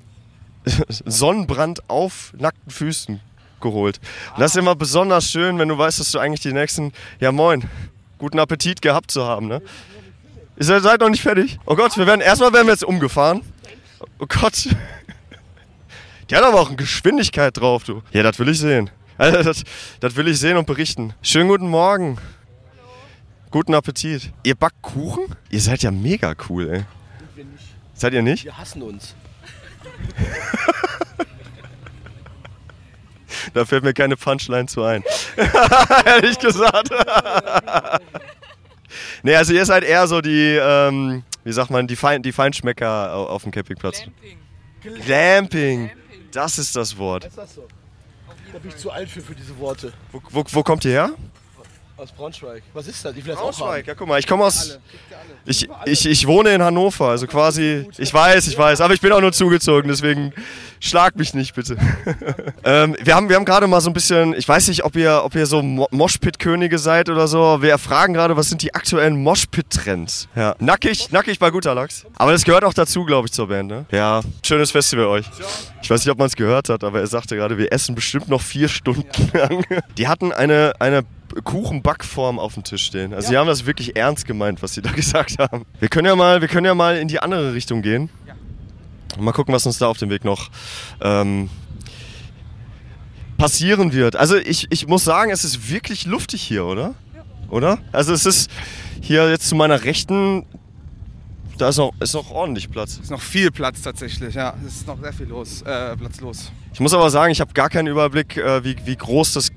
Sonnenbrand 0.89 1.89
auf 1.89 2.33
nackten 2.39 2.71
Füßen 2.71 3.21
geholt. 3.61 4.01
Und 4.35 4.41
das 4.41 4.53
ist 4.53 4.57
immer 4.57 4.75
besonders 4.77 5.31
schön, 5.31 5.59
wenn 5.59 5.69
du 5.69 5.77
weißt, 5.77 6.01
dass 6.01 6.13
du 6.13 6.19
eigentlich 6.19 6.41
die 6.41 6.53
nächsten, 6.53 6.93
ja 7.21 7.33
moin, 7.33 7.69
guten 8.19 8.39
Appetit 8.39 8.81
gehabt 8.81 9.11
zu 9.11 9.25
haben, 9.25 9.49
ne? 9.49 9.61
Ihr 10.57 10.81
seid 10.81 11.01
noch 11.01 11.09
nicht 11.09 11.23
fertig? 11.23 11.59
Oh 11.67 11.75
Gott, 11.75 11.97
wir 11.97 12.07
werden, 12.07 12.21
erstmal 12.21 12.53
werden 12.53 12.67
wir 12.67 12.73
jetzt 12.73 12.85
umgefahren. 12.85 13.43
Oh 14.19 14.27
Gott. 14.27 14.69
Die 16.31 16.37
hat 16.37 16.45
aber 16.45 16.61
auch 16.61 16.69
eine 16.69 16.77
Geschwindigkeit 16.77 17.57
drauf, 17.59 17.85
du. 17.85 18.03
Ja, 18.13 18.23
das 18.23 18.39
will 18.39 18.49
ich 18.49 18.59
sehen. 18.59 18.91
Also, 19.17 19.45
das, 19.45 19.63
das 20.01 20.17
will 20.17 20.27
ich 20.27 20.41
sehen 20.41 20.57
und 20.57 20.67
berichten. 20.67 21.15
Schönen 21.23 21.49
guten 21.49 21.69
Morgen. 21.69 22.19
Guten 23.53 23.73
Appetit. 23.73 24.33
Ihr 24.43 24.57
backt 24.57 24.83
Kuchen? 24.83 25.27
Ihr 25.51 25.61
seid 25.61 25.85
ja 25.85 25.93
mega 25.93 26.35
cool, 26.49 26.69
ey. 26.69 26.85
Seid 27.95 28.13
ihr 28.15 28.23
nicht? 28.23 28.45
Wir 28.45 28.59
hassen 28.59 28.83
uns. 28.83 29.15
Da 33.53 33.65
fällt 33.65 33.85
mir 33.85 33.93
keine 33.93 34.17
Punchline 34.17 34.67
zu 34.67 34.83
ein. 34.83 35.05
Ehrlich 36.07 36.39
gesagt. 36.39 36.89
Nee, 39.23 39.35
also 39.37 39.53
ihr 39.53 39.65
seid 39.67 39.85
eher 39.85 40.07
so 40.07 40.21
die, 40.21 40.59
ähm, 40.61 41.23
wie 41.45 41.53
sagt 41.53 41.71
man, 41.71 41.87
die, 41.87 41.97
Fein, 41.97 42.23
die 42.23 42.33
Feinschmecker 42.33 43.15
au- 43.15 43.27
auf 43.27 43.43
dem 43.43 43.53
Campingplatz. 43.53 44.03
Glamping. 44.83 45.05
Glamping. 45.05 45.91
Das 46.33 46.59
ist 46.59 46.75
das 46.77 46.97
Wort. 46.99 47.25
Ist 47.27 47.39
das 47.39 47.55
so? 47.55 47.67
Da 48.53 48.59
bin 48.59 48.71
ich 48.71 48.77
zu 48.77 48.91
alt 48.91 49.09
für, 49.09 49.21
für 49.21 49.35
diese 49.35 49.57
Worte. 49.59 49.93
Wo, 50.13 50.21
wo, 50.31 50.45
wo 50.51 50.63
kommt 50.63 50.85
ihr 50.85 50.91
her? 50.93 51.11
Aus 51.97 52.11
Braunschweig. 52.11 52.65
Was 52.73 52.89
ist 52.89 53.05
das? 53.05 53.17
Ich 53.17 53.25
will 53.25 53.35
das 53.35 53.41
Braunschweig, 53.41 53.87
ja 53.87 53.95
guck 53.95 54.09
mal, 54.09 54.19
ich 54.19 54.27
komme 54.27 54.45
aus. 54.45 54.81
Ich, 55.47 55.69
ich, 55.85 56.07
ich 56.07 56.27
wohne 56.27 56.51
in 56.51 56.61
Hannover, 56.61 57.11
also 57.11 57.29
quasi. 57.29 57.87
Ich 57.99 58.13
weiß, 58.13 58.49
ich 58.49 58.59
weiß, 58.59 58.81
aber 58.81 58.95
ich 58.95 59.01
bin 59.01 59.13
auch 59.13 59.21
nur 59.21 59.33
zugezogen, 59.33 59.89
deswegen 59.89 60.33
schlag 60.81 61.15
mich 61.15 61.35
nicht 61.35 61.55
bitte. 61.55 61.77
ähm, 62.65 62.97
wir 63.01 63.15
haben, 63.15 63.29
wir 63.29 63.37
haben 63.37 63.45
gerade 63.45 63.69
mal 63.69 63.81
so 63.81 63.91
ein 63.91 63.93
bisschen, 63.93 64.35
ich 64.35 64.49
weiß 64.49 64.67
nicht, 64.69 64.85
ob 64.85 64.97
ihr, 64.97 65.23
ob 65.23 65.37
ihr 65.37 65.47
so 65.47 65.63
Mo 65.63 65.87
Moshpit-Könige 65.93 66.81
seid 66.81 67.11
oder 67.11 67.29
so. 67.29 67.63
Wir 67.63 67.71
erfragen 67.71 68.13
gerade, 68.13 68.37
was 68.37 68.49
sind 68.49 68.63
die 68.63 68.75
aktuellen 68.75 69.23
Moshpit-Trends? 69.23 70.27
Ja. 70.35 70.57
Nackig, 70.59 71.13
nackig 71.13 71.39
bei 71.39 71.51
guter 71.51 71.77
Lachs. 71.77 72.07
Aber 72.17 72.33
das 72.33 72.43
gehört 72.43 72.65
auch 72.65 72.75
dazu, 72.75 73.05
glaube 73.05 73.29
ich, 73.29 73.33
zur 73.33 73.47
Band, 73.47 73.71
ne? 73.71 73.87
Ja, 73.93 74.21
schönes 74.45 74.73
Festival 74.73 75.07
euch. 75.07 75.27
Ich 75.81 75.91
weiß 75.91 76.05
nicht, 76.05 76.11
ob 76.11 76.19
man 76.19 76.27
es 76.27 76.35
gehört 76.35 76.71
hat, 76.71 76.83
aber 76.83 76.99
er 76.99 77.07
sagte 77.07 77.37
gerade, 77.37 77.57
wir 77.57 77.73
essen 77.73 77.95
bestimmt 77.95 78.29
noch 78.29 78.43
vier 78.43 78.69
Stunden 78.69 79.31
lang. 79.33 79.65
Die 79.97 80.09
hatten 80.09 80.33
eine, 80.33 80.73
eine 80.81 81.05
Kuchenbackform 81.43 82.39
auf 82.39 82.55
dem 82.55 82.65
Tisch 82.65 82.85
stehen. 82.85 83.13
Also 83.13 83.29
sie 83.29 83.37
haben 83.37 83.47
das 83.47 83.67
wirklich 83.67 83.97
ernst 83.97 84.27
gemeint, 84.27 84.63
was 84.63 84.75
sie 84.75 84.83
da 84.83 84.91
gesagt 84.93 85.39
haben. 85.39 85.65
Wir 85.81 85.89
können 85.89 86.07
ja 86.07 86.17
mal, 86.17 86.41
wir 86.41 86.49
können 86.49 86.67
ja 86.67 86.75
mal 86.75 86.97
in 86.97 87.09
die 87.09 87.21
andere 87.21 87.55
Richtung 87.55 87.83
gehen. 87.83 88.11
Und 89.17 89.25
mal 89.25 89.33
gucken, 89.33 89.55
was 89.55 89.65
uns 89.67 89.79
da 89.79 89.87
auf 89.87 89.99
dem 89.99 90.11
Weg 90.11 90.25
noch 90.25 90.51
ähm, 91.01 91.49
passieren 93.37 93.93
wird. 93.93 94.17
Also 94.17 94.37
ich, 94.37 94.67
ich 94.71 94.87
muss 94.87 95.05
sagen, 95.05 95.31
es 95.31 95.45
ist 95.45 95.71
wirklich 95.71 96.07
luftig 96.07 96.43
hier, 96.43 96.65
oder? 96.65 96.95
Oder? 97.49 97.79
Also 97.93 98.13
es 98.13 98.27
ist 98.27 98.51
hier 99.01 99.31
jetzt 99.31 99.49
zu 99.49 99.55
meiner 99.55 99.85
Rechten, 99.85 100.47
da 101.59 101.69
ist 101.69 101.77
noch, 101.77 101.93
ist 102.01 102.15
noch 102.15 102.31
ordentlich 102.31 102.71
Platz. 102.71 102.99
Ist 103.01 103.11
noch 103.11 103.21
viel 103.21 103.51
Platz 103.51 103.83
tatsächlich, 103.83 104.35
ja. 104.35 104.55
Es 104.67 104.77
ist 104.77 104.87
noch 104.87 105.01
sehr 105.01 105.13
viel 105.13 105.27
los, 105.27 105.63
äh, 105.63 105.97
Platz 105.97 106.21
los. 106.21 106.51
Ich 106.73 106.81
muss 106.81 106.93
aber 106.93 107.11
sagen, 107.11 107.31
ich 107.31 107.41
habe 107.41 107.53
gar 107.53 107.71
keinen 107.71 107.87
Überblick, 107.87 108.37
äh, 108.37 108.65
wie, 108.65 108.77
wie 108.85 108.97
groß 108.97 109.35
das 109.35 109.51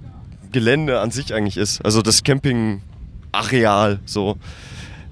Gelände 0.52 1.00
an 1.00 1.12
sich 1.12 1.34
eigentlich 1.34 1.58
ist. 1.58 1.84
Also 1.86 2.02
das 2.02 2.24
Campingareal 2.24 4.00
so. 4.06 4.38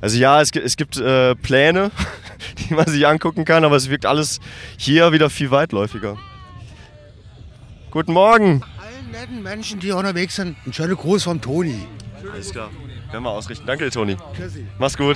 Also 0.01 0.17
ja, 0.17 0.41
es, 0.41 0.51
gibt- 0.51 0.65
es 0.65 0.77
gibt 0.77 0.97
äh, 0.97 1.35
Pläne, 1.35 1.91
die 2.69 2.73
man 2.73 2.85
sich 2.87 3.05
angucken 3.07 3.45
kann, 3.45 3.63
aber 3.65 3.75
es 3.75 3.89
wirkt 3.89 4.05
alles 4.05 4.39
hier 4.77 5.11
wieder 5.11 5.29
viel 5.29 5.51
weitläufiger. 5.51 6.17
Guten 7.91 8.13
Morgen. 8.13 8.61
allen 8.77 9.11
netten 9.11 9.41
Menschen, 9.41 9.79
die 9.79 9.91
unterwegs 9.91 10.35
sind, 10.35 10.57
ein 10.65 10.73
schöner 10.73 10.95
Gruß 10.95 11.23
vom 11.23 11.41
Toni. 11.41 11.79
Alles 12.31 12.51
klar. 12.51 12.69
Werden 13.11 13.23
wir 13.23 13.29
ausrichten. 13.29 13.65
Danke, 13.65 13.89
Toni. 13.89 14.17
Mach's 14.77 14.97
gut. 14.97 15.15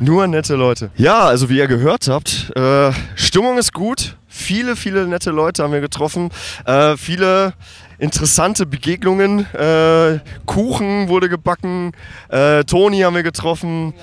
Nur 0.00 0.26
nette 0.26 0.54
Leute. 0.56 0.90
Ja, 0.96 1.20
also 1.26 1.48
wie 1.48 1.56
ihr 1.58 1.66
gehört 1.68 2.08
habt, 2.08 2.52
äh, 2.56 2.92
Stimmung 3.14 3.58
ist 3.58 3.72
gut. 3.72 4.16
Viele, 4.28 4.74
viele 4.76 5.06
nette 5.06 5.30
Leute 5.30 5.62
haben 5.62 5.72
wir 5.72 5.80
getroffen. 5.80 6.30
Äh, 6.66 6.96
viele 6.96 7.54
interessante 7.98 8.66
Begegnungen. 8.66 9.46
Äh, 9.54 10.20
Kuchen 10.46 11.08
wurde 11.08 11.28
gebacken. 11.28 11.92
Äh, 12.28 12.64
Toni 12.64 13.00
haben 13.00 13.14
wir 13.14 13.22
getroffen. 13.22 13.94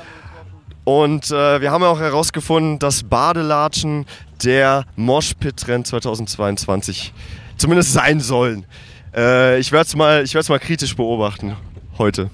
Und 0.84 1.30
äh, 1.30 1.62
wir 1.62 1.72
haben 1.72 1.84
auch 1.84 2.00
herausgefunden, 2.00 2.80
dass 2.80 3.04
Badelatschen 3.04 4.06
der 4.44 4.86
Moshpit-Trend 4.96 5.86
2022 5.88 7.14
zumindest 7.58 7.94
sein 7.94 8.20
sollen. 8.20 8.66
Äh, 9.16 9.60
ich 9.60 9.72
werde 9.72 9.86
es 9.86 9.96
mal, 9.96 10.26
mal 10.50 10.60
kritisch 10.60 10.96
beobachten 10.96 11.56
heute. 11.98 12.32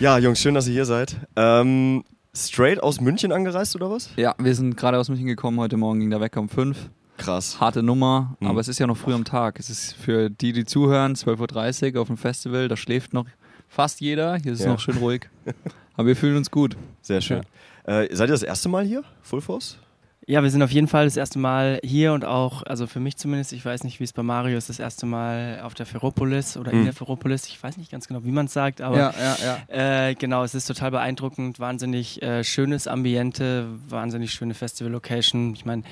Ja, 0.00 0.18
Jungs, 0.18 0.40
schön, 0.40 0.54
dass 0.54 0.66
ihr 0.66 0.72
hier 0.72 0.86
seid. 0.86 1.16
Ähm, 1.36 2.04
straight 2.34 2.82
aus 2.82 3.00
München 3.00 3.30
angereist 3.30 3.76
oder 3.76 3.90
was? 3.90 4.10
Ja, 4.16 4.34
wir 4.38 4.54
sind 4.54 4.76
gerade 4.76 4.98
aus 4.98 5.08
München 5.08 5.26
gekommen. 5.26 5.60
Heute 5.60 5.76
Morgen 5.76 6.00
ging 6.00 6.10
der 6.10 6.20
Wecker 6.20 6.40
um 6.40 6.48
5. 6.48 6.90
Krass. 7.16 7.60
Harte 7.60 7.82
Nummer, 7.82 8.36
Mhm. 8.40 8.48
aber 8.48 8.60
es 8.60 8.68
ist 8.68 8.78
ja 8.78 8.86
noch 8.86 8.96
früh 8.96 9.14
am 9.14 9.24
Tag. 9.24 9.58
Es 9.60 9.70
ist 9.70 9.94
für 9.94 10.30
die, 10.30 10.52
die 10.52 10.64
zuhören, 10.64 11.14
12.30 11.14 11.94
Uhr 11.94 12.00
auf 12.02 12.08
dem 12.08 12.16
Festival. 12.16 12.68
Da 12.68 12.76
schläft 12.76 13.12
noch 13.14 13.26
fast 13.68 14.00
jeder. 14.00 14.36
Hier 14.36 14.52
ist 14.52 14.60
es 14.60 14.64
Ja. 14.66 14.72
noch 14.72 14.80
schön 14.80 14.96
ruhig. 14.98 15.28
Aber 15.96 16.08
wir 16.08 16.16
fühlen 16.16 16.36
uns 16.36 16.50
gut. 16.50 16.76
Sehr 17.02 17.20
schön. 17.20 17.42
Äh, 17.84 18.08
seid 18.14 18.28
ihr 18.28 18.32
das 18.32 18.42
erste 18.42 18.68
Mal 18.68 18.84
hier? 18.84 19.04
Full 19.22 19.40
Force? 19.40 19.78
Ja, 20.26 20.42
wir 20.42 20.50
sind 20.50 20.62
auf 20.62 20.70
jeden 20.70 20.88
Fall 20.88 21.04
das 21.04 21.18
erste 21.18 21.38
Mal 21.38 21.78
hier 21.84 22.14
und 22.14 22.24
auch, 22.24 22.62
also 22.62 22.86
für 22.86 22.98
mich 22.98 23.18
zumindest, 23.18 23.52
ich 23.52 23.62
weiß 23.62 23.84
nicht, 23.84 24.00
wie 24.00 24.04
es 24.04 24.14
bei 24.14 24.22
Mario 24.22 24.56
ist, 24.56 24.70
das 24.70 24.78
erste 24.78 25.04
Mal 25.04 25.60
auf 25.62 25.74
der 25.74 25.84
Ferropolis 25.84 26.56
oder 26.56 26.72
in 26.72 26.80
Mhm. 26.80 26.84
der 26.84 26.92
Ferropolis. 26.94 27.46
Ich 27.46 27.62
weiß 27.62 27.76
nicht 27.76 27.92
ganz 27.92 28.08
genau, 28.08 28.24
wie 28.24 28.30
man 28.30 28.46
es 28.46 28.54
sagt, 28.54 28.80
aber 28.80 28.96
Ja, 28.96 29.14
ja, 29.20 29.58
ja. 29.68 30.08
Äh, 30.08 30.14
genau, 30.14 30.42
es 30.42 30.54
ist 30.54 30.64
total 30.64 30.90
beeindruckend, 30.92 31.60
wahnsinnig 31.60 32.22
äh, 32.22 32.42
schönes 32.42 32.88
Ambiente, 32.88 33.66
wahnsinnig 33.88 34.32
schöne 34.32 34.54
Festival-Location. 34.54 35.52
Ich 35.52 35.66
meine, 35.66 35.82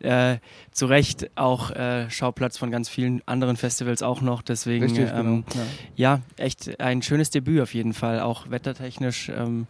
äh, 0.00 0.38
zu 0.72 0.86
Recht 0.86 1.30
auch 1.36 1.70
äh, 1.70 2.08
Schauplatz 2.10 2.56
von 2.58 2.70
ganz 2.70 2.88
vielen 2.88 3.22
anderen 3.26 3.56
Festivals 3.56 4.02
auch 4.02 4.20
noch. 4.20 4.42
Deswegen, 4.42 4.84
Richtig, 4.84 5.08
ähm, 5.12 5.44
genau. 5.48 5.64
Ja. 5.96 6.14
ja, 6.14 6.20
echt 6.44 6.80
ein 6.80 7.02
schönes 7.02 7.30
Debüt 7.30 7.60
auf 7.60 7.74
jeden 7.74 7.94
Fall, 7.94 8.20
auch 8.20 8.50
wettertechnisch. 8.50 9.28
Ähm, 9.28 9.66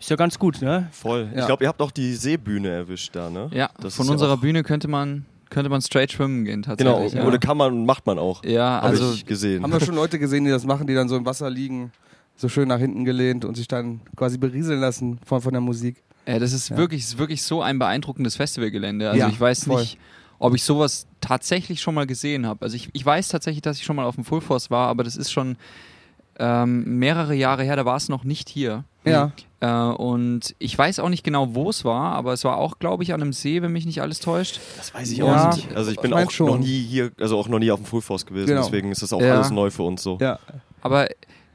ist 0.00 0.10
ja 0.10 0.16
ganz 0.16 0.38
gut, 0.38 0.60
ne? 0.62 0.88
Voll. 0.92 1.28
Ich 1.32 1.38
Ja. 1.38 1.46
glaube, 1.46 1.64
ihr 1.64 1.68
habt 1.68 1.80
auch 1.80 1.90
die 1.92 2.14
Seebühne 2.14 2.68
erwischt 2.68 3.14
da, 3.14 3.30
ne? 3.30 3.50
Ja, 3.52 3.70
Das 3.80 3.94
von 3.96 4.06
ja 4.06 4.12
unserer 4.12 4.34
auch- 4.34 4.40
Bühne 4.40 4.62
könnte 4.64 4.88
man, 4.88 5.24
könnte 5.50 5.68
man 5.70 5.80
straight 5.80 6.10
schwimmen 6.12 6.44
gehen 6.44 6.62
Genau, 6.62 6.76
tatsächlich. 6.76 7.12
ja. 7.14 7.24
oder 7.26 7.38
kann 7.38 7.56
man, 7.56 7.84
macht 7.86 8.06
man 8.06 8.18
auch. 8.18 8.44
Ja, 8.44 8.76
Hab 8.76 8.84
also 8.84 9.12
ich 9.12 9.26
gesehen. 9.26 9.62
Haben 9.62 9.72
wir 9.72 9.80
schon 9.84 9.94
Leute 9.94 10.18
gesehen, 10.18 10.44
die 10.44 10.50
das 10.50 10.64
machen, 10.64 10.86
die 10.86 10.94
dann 10.94 11.08
so 11.08 11.16
im 11.16 11.24
Wasser 11.26 11.48
liegen, 11.50 11.92
so 12.34 12.48
schön 12.48 12.66
nach 12.68 12.78
hinten 12.78 13.04
gelehnt 13.04 13.44
und 13.44 13.56
sich 13.56 13.68
dann 13.68 14.00
quasi 14.16 14.38
berieseln 14.38 14.80
lassen 14.80 15.18
von, 15.24 15.40
von 15.40 15.52
der 15.52 15.60
Musik. 15.60 16.02
Ja, 16.26 16.38
das 16.38 16.52
ist 16.52 16.70
Ja. 16.70 16.76
wirklich, 16.76 17.02
ist 17.02 17.18
wirklich 17.18 17.42
so 17.42 17.62
ein 17.62 17.78
beeindruckendes 17.78 18.36
Festivalgelände. 18.36 19.08
Also 19.08 19.18
Ja, 19.20 19.28
ich 19.28 19.40
weiß 19.40 19.64
voll. 19.64 19.80
nicht, 19.80 19.98
ob 20.38 20.54
ich 20.54 20.62
sowas 20.64 21.06
tatsächlich 21.20 21.80
schon 21.80 21.94
mal 21.94 22.06
gesehen 22.06 22.46
habe. 22.46 22.62
Also 22.62 22.76
ich, 22.76 22.90
ich 22.92 23.04
weiß 23.04 23.28
tatsächlich, 23.28 23.62
dass 23.62 23.78
ich 23.78 23.84
schon 23.84 23.96
mal 23.96 24.04
auf 24.04 24.14
dem 24.16 24.24
Full 24.24 24.40
Force 24.40 24.70
war, 24.70 24.88
aber 24.88 25.04
das 25.04 25.16
ist 25.16 25.30
schon 25.32 25.56
ähm, 26.38 26.98
mehrere 26.98 27.34
Jahre 27.34 27.62
her, 27.62 27.76
da 27.76 27.84
war 27.84 27.96
es 27.96 28.08
noch 28.08 28.24
nicht 28.24 28.48
hier. 28.48 28.84
Ja. 29.04 29.32
Äh, 29.60 29.68
und 29.94 30.54
ich 30.58 30.76
weiß 30.78 30.98
auch 31.00 31.08
nicht 31.08 31.24
genau, 31.24 31.54
wo 31.54 31.68
es 31.70 31.84
war, 31.84 32.12
aber 32.14 32.32
es 32.32 32.42
war 32.44 32.56
auch, 32.56 32.78
glaube 32.78 33.02
ich, 33.02 33.12
an 33.12 33.20
einem 33.20 33.32
See, 33.32 33.60
wenn 33.62 33.72
mich 33.72 33.84
nicht 33.84 34.00
alles 34.00 34.20
täuscht. 34.20 34.58
Das 34.76 34.94
weiß 34.94 35.10
ich 35.10 35.18
Ja, 35.18 35.50
auch 35.50 35.54
nicht. 35.56 35.74
Also 35.76 35.90
ich 35.90 35.98
bin 36.00 36.12
ich 36.12 36.16
auch 36.16 36.30
schon. 36.30 36.46
noch 36.46 36.58
nie 36.58 36.82
hier, 36.82 37.10
also 37.20 37.36
auch 37.38 37.48
noch 37.48 37.58
nie 37.58 37.70
auf 37.70 37.80
dem 37.80 37.86
Full 37.86 38.00
Force 38.00 38.24
gewesen, 38.24 38.46
Genau. 38.46 38.62
deswegen 38.62 38.90
ist 38.90 39.02
das 39.02 39.12
auch 39.12 39.20
Ja. 39.20 39.34
alles 39.34 39.50
neu 39.50 39.70
für 39.70 39.82
uns 39.82 40.02
so. 40.02 40.18
Ja. 40.20 40.38
Aber 40.80 41.06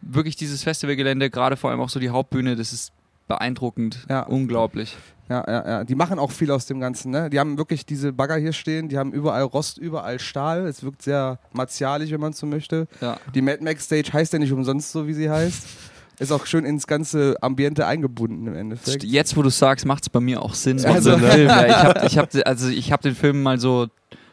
wirklich 0.01 0.36
dieses 0.36 0.63
Festivalgelände, 0.63 1.30
gerade 1.30 1.57
vor 1.57 1.72
allem 1.72 1.80
auch 1.82 1.89
so 1.89 1.99
die 1.99 2.09
Hauptbühne, 2.09 2.55
das 2.55 2.72
ist 2.72 2.91
beeindruckend. 3.28 4.05
Ja. 4.09 4.21
Unglaublich. 4.23 4.97
Ja, 5.30 5.43
ja, 5.45 5.67
ja. 5.67 5.84
Die 5.84 5.95
machen 5.95 6.19
auch 6.19 6.32
viel 6.32 6.49
aus 6.51 6.65
dem 6.67 6.80
Ganzen, 6.80 7.11
ne? 7.11 7.30
Die 7.30 7.38
haben 7.39 7.57
wirklich 7.57 7.86
diese 7.86 8.13
Bagger 8.13 8.38
hier 8.38 8.53
stehen, 8.53 8.88
die 8.88 8.97
haben 8.97 9.11
überall 9.11 9.43
Rost, 9.43 9.78
überall 9.78 10.19
Stahl. 10.19 10.65
Es 10.67 10.84
wirkt 10.84 11.01
sehr 11.01 11.39
martialisch, 11.51 12.11
wenn 12.11 12.21
man 12.21 12.32
so 12.32 12.45
möchte. 12.47 12.88
Ja. 13.01 13.17
Die 13.36 13.41
Mad 13.41 13.61
Max 13.61 13.86
Stage 13.86 14.13
heißt 14.13 14.32
ja 14.32 14.39
nicht 14.39 14.53
umsonst 14.53 14.91
so, 14.91 15.05
wie 15.07 15.13
sie 15.13 15.30
heißt. 15.30 15.67
Ist 16.19 16.32
auch 16.32 16.45
schön 16.47 16.65
ins 16.65 16.88
ganze 16.88 17.36
Ambiente 17.41 17.86
eingebunden 17.86 18.47
im 18.47 18.55
Endeffekt. 18.55 19.03
Jetzt, 19.03 19.38
wo 19.38 19.43
du 19.43 19.49
sagst, 19.49 19.86
macht 19.86 20.03
es 20.03 20.09
bei 20.09 20.19
mir 20.19 20.41
auch 20.41 20.53
Sinn. 20.55 20.84
Also- 20.86 21.17
Film. 21.17 21.47
Ja, 21.49 21.65
ich 21.67 21.75
habe 21.75 22.05
ich 22.07 22.17
hab, 22.17 22.47
also 22.47 22.69
ich 22.69 22.91
hab 22.91 23.01
den 23.01 23.13
Film 23.13 23.43
mal 23.43 23.59
so 23.59 23.88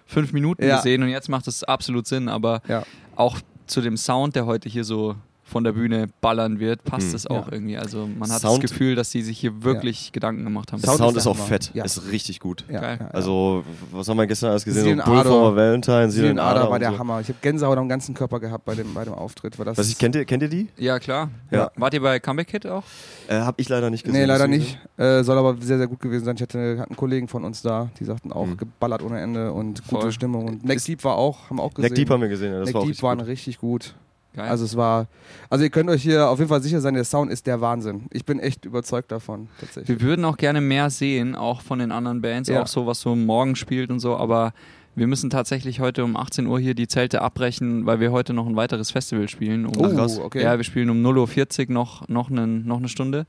fünf 0.07 0.33
Minuten 0.33 0.65
Ja. 0.65 0.77
gesehen 0.77 1.03
und 1.03 1.09
jetzt 1.11 1.29
macht 1.29 1.47
es 1.49 1.63
absolut 1.65 2.07
Sinn. 2.07 2.29
Aber 2.29 2.63
Ja. 2.69 2.85
auch 3.17 3.39
zu 3.67 3.81
dem 3.83 3.97
Sound, 3.97 4.37
der 4.37 4.47
heute 4.47 4.69
hier 4.69 4.85
so 4.85 5.17
von 5.55 5.63
der 5.63 5.71
Bühne 5.71 6.09
ballern 6.21 6.59
wird, 6.59 6.83
passt 6.83 7.11
Mhm. 7.11 7.15
es 7.15 7.27
auch 7.29 7.47
Ja. 7.47 7.53
irgendwie. 7.53 7.79
Also 7.79 8.09
man 8.19 8.29
hat 8.33 8.41
Sound- 8.41 8.65
das 8.65 8.73
Gefühl, 8.73 8.97
dass 8.97 9.11
die 9.11 9.23
sich 9.23 9.39
hier 9.39 9.63
wirklich 9.63 10.11
Gedanken 10.11 10.43
gemacht 10.43 10.73
haben. 10.73 10.81
Der 10.81 10.89
Sound 10.89 10.99
Sound, 10.99 11.17
ist 11.17 11.23
ist 11.23 11.27
auch 11.29 11.37
fett. 11.37 11.71
Ja. 11.75 11.85
Ist 11.85 12.11
richtig 12.11 12.41
gut. 12.41 12.65
Ja, 12.69 12.81
Geil. 12.81 12.97
ja, 12.99 13.07
ja. 13.07 13.11
Also, 13.13 13.63
was 13.93 14.09
haben 14.09 14.17
wir 14.17 14.27
gestern 14.27 14.51
alles 14.51 14.65
gesehen? 14.65 14.83
Zielen 14.83 14.99
So 14.99 15.05
Bull 15.05 15.19
Ader. 15.21 15.31
for 15.31 15.55
Valentine, 15.55 16.43
Ader 16.43 16.43
Ader 16.45 16.71
war 16.71 16.79
der 16.81 16.91
so. 16.91 16.99
Hammer. 16.99 17.21
Ich 17.21 17.29
habe 17.29 17.39
Gänsehaut 17.41 17.79
am 17.79 17.89
ganzen 17.89 18.15
Körper 18.17 18.41
gehabt 18.41 18.65
bei 18.65 18.75
dem, 18.75 18.93
bei 18.95 19.05
dem 19.05 19.15
Auftritt. 19.15 19.57
War 19.59 19.65
das 19.65 19.79
Was 19.79 19.89
ich, 19.89 19.97
kennt, 19.97 20.17
ihr, 20.17 20.25
kennt 20.25 20.43
ihr 20.43 20.49
die? 20.49 20.69
Ja, 20.77 20.99
klar. 20.99 21.31
Ja. 21.53 21.71
Wart 21.77 21.95
ihr 21.95 22.03
bei 22.03 22.19
Comeback 22.19 22.49
Kid 22.49 22.67
auch? 22.67 22.83
Äh, 23.29 23.37
hab 23.41 23.61
ich 23.61 23.69
leider 23.69 23.91
nicht 23.91 24.03
gesehen. 24.05 24.21
Nee, 24.21 24.27
leider 24.27 24.49
nicht. 24.49 24.77
Äh, 24.97 25.23
soll 25.23 25.39
aber 25.39 25.57
sehr, 25.61 25.79
sehr 25.79 25.87
gut 25.87 26.01
gewesen 26.01 26.25
sein. 26.25 26.35
Ich 26.37 26.43
hatte, 26.43 26.79
hatten 26.81 26.97
Kollegen 26.97 27.29
von 27.29 27.45
uns 27.45 27.63
da, 27.63 27.91
die 28.01 28.05
sagten 28.05 28.33
auch 28.33 28.47
Mhm. 28.47 28.57
geballert 28.57 29.03
ohne 29.03 29.21
Ende 29.21 29.53
und 29.53 29.83
gute 29.87 30.03
Voll. 30.03 30.13
Stimmung. 30.13 30.49
Und 30.49 30.65
Neck 30.65 30.83
Deep 30.85 31.05
war 31.05 31.15
auch, 31.17 31.49
haben 31.49 31.59
wir 31.59 31.63
auch 31.63 31.73
gesehen. 31.73 31.91
Neck 31.91 31.95
Deep 31.95 32.11
haben 32.11 32.21
wir 32.23 32.29
gesehen, 32.29 32.53
ja, 32.53 32.59
das 32.59 32.67
Neck 32.67 32.75
war 32.75 32.83
auch 32.83 32.87
Deep 32.87 33.03
waren 33.03 33.21
richtig 33.21 33.59
gut. 33.59 33.95
Geil. 34.37 34.49
Also 34.49 34.65
es 34.65 34.77
war, 34.77 35.07
also 35.49 35.63
ihr 35.65 35.71
könnt 35.71 35.89
euch 35.91 36.03
hier 36.03 36.29
auf 36.29 36.39
jeden 36.39 36.49
Fall 36.49 36.61
sicher 36.63 36.81
sein, 36.81 36.95
der 36.95 37.05
Sound 37.05 37.31
ist 37.31 37.47
der 37.47 37.61
Wahnsinn. 37.61 38.07
Ich 38.11 38.25
bin 38.25 38.41
echt 38.41 38.65
überzeugt 38.65 39.13
davon, 39.13 39.49
tatsächlich. 39.61 39.89
wir 40.01 40.07
würden 40.07 40.25
auch 40.25 40.37
gerne 40.37 40.61
mehr 40.61 40.91
sehen, 40.91 41.37
auch 41.37 41.61
von 41.63 41.79
den 41.79 41.93
anderen 41.93 42.21
Bands, 42.21 42.49
Ja. 42.49 42.63
auch 42.63 42.67
so, 42.67 42.87
was 42.87 43.01
so 43.01 43.15
morgen 43.15 43.55
spielt 43.55 43.91
und 43.91 44.01
so, 44.01 44.17
aber 44.17 44.53
wir 44.97 45.07
müssen 45.09 45.29
tatsächlich 45.31 45.81
heute 45.81 46.05
um 46.05 46.17
18 46.17 46.47
Uhr 46.47 46.59
hier 46.61 46.75
die 46.75 46.87
Zelte 46.87 47.21
abbrechen, 47.23 47.85
weil 47.87 47.99
wir 48.01 48.13
heute 48.13 48.33
noch 48.33 48.47
ein 48.47 48.55
weiteres 48.55 48.93
Festival 48.93 49.29
spielen. 49.29 49.67
Um, 49.67 49.73
Oh, 49.79 49.89
krass. 49.89 50.19
okay. 50.21 50.43
Ja, 50.43 50.57
wir 50.57 50.65
spielen 50.65 50.89
um 50.91 51.03
0.40 51.05 51.67
Uhr 51.69 51.73
noch, 51.75 52.09
noch, 52.09 52.31
eine, 52.31 52.47
noch 52.47 52.79
eine 52.79 52.89
Stunde. 52.89 53.27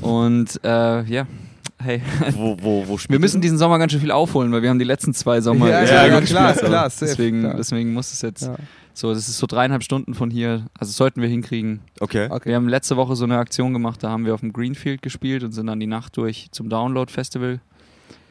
Und 0.00 0.60
äh, 0.64 1.02
ja, 1.04 1.26
hey, 1.80 2.02
Wo, 2.32 2.56
wo, 2.60 2.84
wo 2.88 2.98
spielt 2.98 3.12
wir 3.12 3.20
müssen 3.20 3.40
diesen 3.40 3.58
Sommer 3.58 3.78
ganz 3.78 3.92
schön 3.92 4.00
viel 4.00 4.10
aufholen, 4.10 4.50
weil 4.52 4.62
wir 4.62 4.70
haben 4.70 4.78
die 4.78 4.84
letzten 4.84 5.14
zwei 5.14 5.40
Sommer 5.40 5.68
Ja, 5.68 5.84
ja, 5.84 6.06
ja, 6.06 6.20
klar, 6.22 6.52
klar, 6.54 6.90
safe, 6.90 7.06
deswegen, 7.06 7.40
klar. 7.40 7.54
deswegen 7.56 7.92
muss 7.92 8.12
es 8.12 8.22
jetzt 8.22 8.42
Ja. 8.42 8.56
So, 9.00 9.12
das 9.14 9.28
ist 9.28 9.38
so 9.38 9.46
dreieinhalb 9.46 9.82
Stunden 9.82 10.14
von 10.14 10.30
hier, 10.30 10.66
also 10.78 10.92
sollten 10.92 11.20
wir 11.22 11.28
hinkriegen. 11.28 11.80
Okay. 12.00 12.28
Okay. 12.30 12.48
Wir 12.50 12.56
haben 12.56 12.68
letzte 12.68 12.96
Woche 12.96 13.16
so 13.16 13.24
eine 13.24 13.38
Aktion 13.38 13.72
gemacht, 13.72 14.02
da 14.02 14.10
haben 14.10 14.24
wir 14.26 14.34
auf 14.34 14.40
dem 14.40 14.52
Greenfield 14.52 15.02
gespielt 15.02 15.42
und 15.42 15.52
sind 15.52 15.66
dann 15.66 15.80
die 15.80 15.86
Nacht 15.86 16.16
durch 16.16 16.48
zum 16.52 16.68
Download 16.68 17.10
Festival 17.10 17.60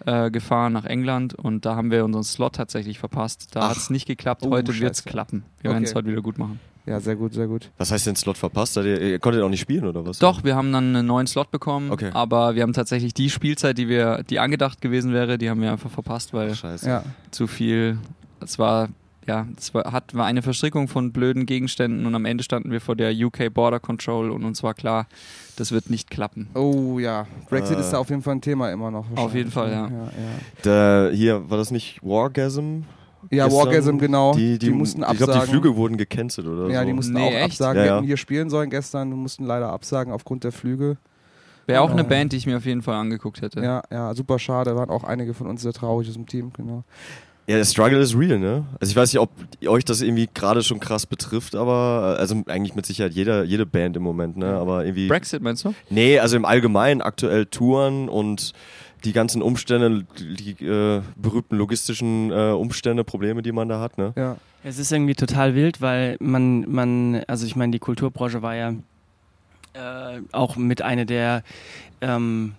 äh, 0.05 0.31
gefahren 0.31 0.71
nach 0.73 0.85
England 0.85 1.33
und 1.35 1.65
da 1.65 1.75
haben 1.75 1.91
wir 1.91 2.05
unseren 2.05 2.23
Slot 2.23 2.55
tatsächlich 2.55 2.99
verpasst. 2.99 3.49
Da 3.55 3.61
Ach. 3.61 3.69
hat 3.71 3.77
es 3.77 3.89
nicht 3.89 4.05
geklappt, 4.07 4.43
Oh, 4.45 4.51
heute 4.51 4.77
wird 4.79 4.93
es 4.93 5.03
klappen. 5.03 5.43
Wir 5.61 5.71
werden 5.71 5.83
es 5.83 5.89
Okay. 5.91 5.97
heute 5.99 6.07
wieder 6.11 6.21
gut 6.21 6.37
machen. 6.37 6.59
Ja, 6.85 6.99
sehr 6.99 7.15
gut, 7.15 7.33
sehr 7.33 7.45
gut. 7.47 7.69
Was 7.77 7.91
heißt 7.91 8.07
denn 8.07 8.15
Slot 8.15 8.37
verpasst? 8.37 8.75
Ihr, 8.77 8.99
ihr 8.99 9.19
konntet 9.19 9.43
auch 9.43 9.49
nicht 9.49 9.59
spielen 9.59 9.85
oder 9.85 10.05
was? 10.07 10.17
Doch, 10.19 10.43
wir 10.43 10.55
haben 10.55 10.71
dann 10.71 10.95
einen 10.95 11.05
neuen 11.05 11.27
Slot 11.27 11.51
bekommen, 11.51 11.91
Okay. 11.91 12.09
aber 12.13 12.55
wir 12.55 12.63
haben 12.63 12.73
tatsächlich 12.73 13.13
die 13.13 13.29
Spielzeit, 13.29 13.77
die 13.77 13.87
wir, 13.89 14.23
die 14.23 14.39
angedacht 14.39 14.81
gewesen 14.81 15.13
wäre, 15.13 15.37
die 15.37 15.49
haben 15.49 15.61
wir 15.61 15.71
einfach 15.71 15.91
verpasst, 15.91 16.33
weil 16.33 16.55
Scheiße. 16.55 16.87
Ja. 16.87 17.03
zu 17.31 17.45
viel. 17.47 17.97
Es 18.39 18.57
war 18.57 18.89
ja, 19.29 19.45
es 19.57 19.73
war, 19.73 19.91
hat, 19.91 20.15
war 20.15 20.25
eine 20.25 20.41
Verstrickung 20.41 20.87
von 20.87 21.11
blöden 21.11 21.45
Gegenständen 21.45 22.05
und 22.07 22.15
am 22.15 22.25
Ende 22.25 22.43
standen 22.43 22.71
wir 22.71 22.81
vor 22.81 22.95
der 22.95 23.13
UK 23.13 23.53
Border 23.53 23.79
Control 23.79 24.31
und 24.31 24.43
uns 24.43 24.63
war 24.63 24.73
klar, 24.73 25.05
das 25.55 25.71
wird 25.71 25.89
nicht 25.91 26.09
klappen. 26.09 26.47
Oh 26.55 26.97
ja, 26.99 27.27
Brexit 27.49 27.77
Äh. 27.77 27.81
ist 27.81 27.91
da 27.91 27.99
auf 27.99 28.09
jeden 28.09 28.23
Fall 28.23 28.35
ein 28.35 28.41
Thema 28.41 28.71
immer 28.71 28.89
noch. 28.91 29.05
Auf 29.15 29.35
jeden 29.35 29.51
Fall, 29.51 29.71
ja. 29.71 29.87
ja, 29.87 29.91
ja. 29.93 31.07
Da, 31.09 31.09
hier, 31.15 31.49
war 31.49 31.57
das 31.57 31.69
nicht 31.71 31.99
Wargasm? 32.01 32.81
Ja, 33.29 33.45
Gestern? 33.45 33.65
Wargasm, 33.65 33.97
genau. 33.97 34.33
Die, 34.33 34.57
die, 34.57 34.67
Die 34.67 34.71
mussten 34.71 35.01
Ich 35.01 35.07
glaube, 35.17 35.23
absagen. 35.33 35.41
die 35.41 35.49
Flüge 35.51 35.75
wurden 35.75 35.97
gecancelt 35.97 36.47
oder 36.47 36.69
Ja, 36.69 36.79
so. 36.81 36.87
die 36.87 36.93
mussten 36.93 37.13
Nee, 37.13 37.27
auch 37.27 37.31
echt? 37.33 37.43
absagen. 37.61 37.77
Ja, 37.77 37.83
Die 37.83 37.87
ja. 37.89 37.95
hätten 37.97 38.07
hier 38.07 38.17
spielen 38.17 38.49
sollen 38.49 38.69
gestern, 38.69 39.09
mussten 39.11 39.43
leider 39.45 39.69
absagen 39.71 40.11
aufgrund 40.13 40.43
der 40.43 40.51
Flüge. 40.51 40.97
Wäre 41.67 41.81
auch 41.81 41.91
eine 41.91 42.03
Band, 42.03 42.31
die 42.33 42.37
ich 42.37 42.47
mir 42.47 42.57
auf 42.57 42.65
jeden 42.65 42.81
Fall 42.81 42.95
angeguckt 42.95 43.43
hätte. 43.43 43.61
Ja, 43.61 43.83
ja, 43.91 44.15
super 44.15 44.39
schade. 44.39 44.75
Waren 44.75 44.89
auch 44.89 45.03
einige 45.03 45.35
von 45.35 45.45
uns 45.45 45.61
sehr 45.61 45.73
traurig 45.73 46.07
aus 46.07 46.15
dem 46.15 46.25
Team, 46.25 46.51
genau. 46.57 46.83
Ja, 47.49 47.57
der 47.57 47.65
Struggle 47.65 47.97
ist 47.97 48.15
real, 48.15 48.37
ne? 48.37 48.63
Also 48.79 48.91
ich 48.91 48.95
weiß 48.95 49.11
nicht, 49.11 49.19
ob 49.19 49.31
euch 49.65 49.83
das 49.83 50.01
irgendwie 50.01 50.29
gerade 50.31 50.61
schon 50.61 50.79
krass 50.79 51.07
betrifft, 51.07 51.55
aber 51.55 52.15
äh, 52.15 52.21
also 52.21 52.43
eigentlich 52.45 52.75
mit 52.75 52.85
Sicherheit 52.85 53.13
jeder, 53.13 53.43
jede 53.43 53.65
Band 53.65 53.97
im 53.97 54.03
Moment, 54.03 54.37
ne? 54.37 54.53
Aber 54.53 54.85
irgendwie. 54.85 55.07
Brexit 55.07 55.41
meinst 55.41 55.65
du? 55.65 55.73
Nee, 55.89 56.19
also 56.19 56.35
im 56.35 56.45
Allgemeinen 56.45 57.01
aktuell 57.01 57.47
Touren 57.47 58.07
und 58.07 58.53
die 59.03 59.13
ganzen 59.13 59.41
Umstände, 59.41 60.05
die 60.19 60.63
äh, 60.63 61.01
berühmten 61.15 61.55
logistischen 61.55 62.29
äh, 62.29 62.51
Umstände, 62.51 63.03
Probleme, 63.03 63.41
die 63.41 63.51
man 63.51 63.67
da 63.67 63.79
hat, 63.79 63.97
ne? 63.97 64.13
Ja. 64.15 64.37
Es 64.63 64.77
ist 64.77 64.91
irgendwie 64.91 65.15
total 65.15 65.55
wild, 65.55 65.81
weil 65.81 66.17
man, 66.19 66.69
man 66.69 67.23
also 67.27 67.47
ich 67.47 67.55
meine, 67.55 67.71
die 67.71 67.79
Kulturbranche 67.79 68.43
war 68.43 68.53
ja 68.53 68.75
äh, 69.73 70.21
auch 70.33 70.55
mit 70.55 70.83
einer 70.83 71.05
der 71.05 71.41
ähm, 72.01 72.53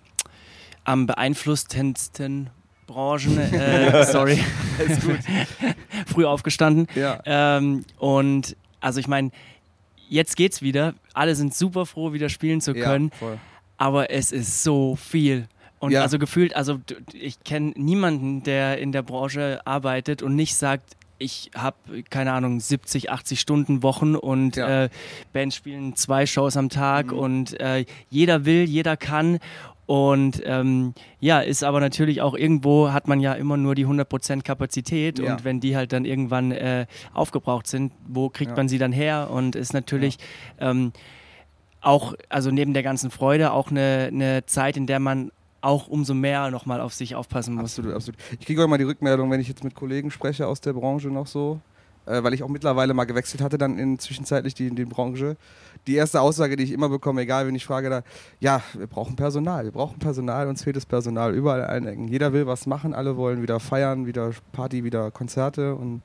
am 0.83 1.07
beeinflusstensten 1.07 2.49
Branchen, 2.91 3.37
äh, 3.53 4.03
sorry, 4.05 4.39
Alles 4.79 4.99
gut. 5.01 5.19
früh 6.07 6.25
aufgestanden. 6.25 6.87
Ja. 6.95 7.19
Ähm, 7.25 7.83
und 7.97 8.55
also 8.79 8.99
ich 8.99 9.07
meine, 9.07 9.31
jetzt 10.09 10.35
geht's 10.35 10.61
wieder. 10.61 10.93
Alle 11.13 11.35
sind 11.35 11.53
super 11.55 11.85
froh, 11.85 12.13
wieder 12.13 12.29
spielen 12.29 12.61
zu 12.61 12.75
Ja, 12.75 12.83
können. 12.85 13.11
voll. 13.11 13.37
Aber 13.77 14.11
es 14.11 14.31
ist 14.31 14.63
so 14.63 14.95
viel. 14.95 15.47
Und 15.79 15.91
Ja. 15.91 16.01
also 16.03 16.19
gefühlt, 16.19 16.55
also 16.55 16.79
ich 17.13 17.43
kenne 17.43 17.73
niemanden, 17.75 18.43
der 18.43 18.77
in 18.77 18.91
der 18.91 19.01
Branche 19.01 19.61
arbeitet 19.65 20.21
und 20.21 20.35
nicht 20.35 20.55
sagt, 20.55 20.95
ich 21.17 21.51
habe, 21.55 21.77
keine 22.09 22.33
Ahnung, 22.33 22.59
70, 22.59 23.11
80 23.11 23.39
Stunden 23.39 23.83
Wochen 23.83 24.15
und 24.15 24.55
Ja. 24.55 24.65
Mhm. 24.67 24.71
äh, 24.85 24.89
Bands 25.33 25.55
spielen 25.55 25.95
zwei 25.95 26.25
Shows 26.25 26.57
am 26.57 26.69
Tag 26.69 27.11
und 27.11 27.59
äh, 27.59 27.85
jeder 28.09 28.45
will, 28.45 28.63
jeder 28.63 28.97
kann. 28.97 29.39
Und 29.91 30.41
ähm, 30.45 30.93
ja, 31.19 31.41
ist 31.41 31.65
aber 31.65 31.81
natürlich 31.81 32.21
auch 32.21 32.33
irgendwo, 32.33 32.93
hat 32.93 33.09
man 33.09 33.19
ja 33.19 33.33
immer 33.33 33.57
nur 33.57 33.75
die 33.75 33.85
100% 33.85 34.41
Kapazität 34.41 35.19
Ja. 35.19 35.33
und 35.33 35.43
wenn 35.43 35.59
die 35.59 35.75
halt 35.75 35.91
dann 35.91 36.05
irgendwann 36.05 36.53
äh, 36.53 36.85
aufgebraucht 37.13 37.67
sind, 37.67 37.91
wo 38.07 38.29
kriegt 38.29 38.51
Ja. 38.51 38.55
man 38.55 38.69
sie 38.69 38.77
dann 38.77 38.93
her? 38.93 39.29
Und 39.29 39.57
ist 39.57 39.73
natürlich 39.73 40.17
ähm, 40.59 40.93
auch, 41.81 42.13
also 42.29 42.51
neben 42.51 42.73
der 42.73 42.83
ganzen 42.83 43.11
Freude, 43.11 43.51
auch 43.51 43.69
eine, 43.69 44.07
eine 44.13 44.45
Zeit, 44.45 44.77
in 44.77 44.87
der 44.87 44.99
man 45.01 45.29
auch 45.59 45.89
umso 45.89 46.13
mehr 46.13 46.51
nochmal 46.51 46.79
auf 46.79 46.93
sich 46.93 47.15
aufpassen 47.15 47.55
muss. 47.55 47.77
Absolut, 47.77 47.93
absolut. 47.93 48.17
Ich 48.39 48.45
kriege 48.45 48.61
auch 48.61 48.65
immer 48.65 48.77
die 48.77 48.85
Rückmeldung, 48.85 49.29
wenn 49.29 49.41
ich 49.41 49.49
jetzt 49.49 49.65
mit 49.65 49.75
Kollegen 49.75 50.09
spreche 50.09 50.47
aus 50.47 50.61
der 50.61 50.71
Branche 50.71 51.09
noch 51.09 51.27
so, 51.27 51.59
äh, 52.05 52.23
weil 52.23 52.33
ich 52.33 52.43
auch 52.43 52.47
mittlerweile 52.47 52.93
mal 52.93 53.05
gewechselt 53.05 53.41
hatte, 53.41 53.57
dann 53.57 53.77
in 53.77 53.99
zwischenzeitlich 53.99 54.53
die, 54.53 54.69
die 54.73 54.85
Branche. 54.85 55.37
Die 55.87 55.95
erste 55.95 56.21
Aussage, 56.21 56.55
die 56.55 56.63
ich 56.63 56.71
immer 56.71 56.89
bekomme, 56.89 57.21
egal 57.21 57.47
wenn 57.47 57.55
ich 57.55 57.65
frage, 57.65 57.89
da, 57.89 58.03
ja, 58.39 58.61
wir 58.73 58.87
brauchen 58.87 59.15
Personal, 59.15 59.65
wir 59.65 59.71
brauchen 59.71 59.99
Personal, 59.99 60.47
uns 60.47 60.63
fehlt 60.63 60.75
das 60.75 60.85
Personal 60.85 61.33
überall 61.33 61.63
allen 61.63 61.87
Ecken. 61.87 62.07
Jeder 62.07 62.33
will 62.33 62.45
was 62.45 62.67
machen, 62.67 62.93
alle 62.93 63.17
wollen 63.17 63.41
wieder 63.41 63.59
feiern, 63.59 64.05
wieder 64.05 64.31
Party, 64.51 64.83
wieder 64.83 65.09
Konzerte 65.11 65.75
und 65.75 66.01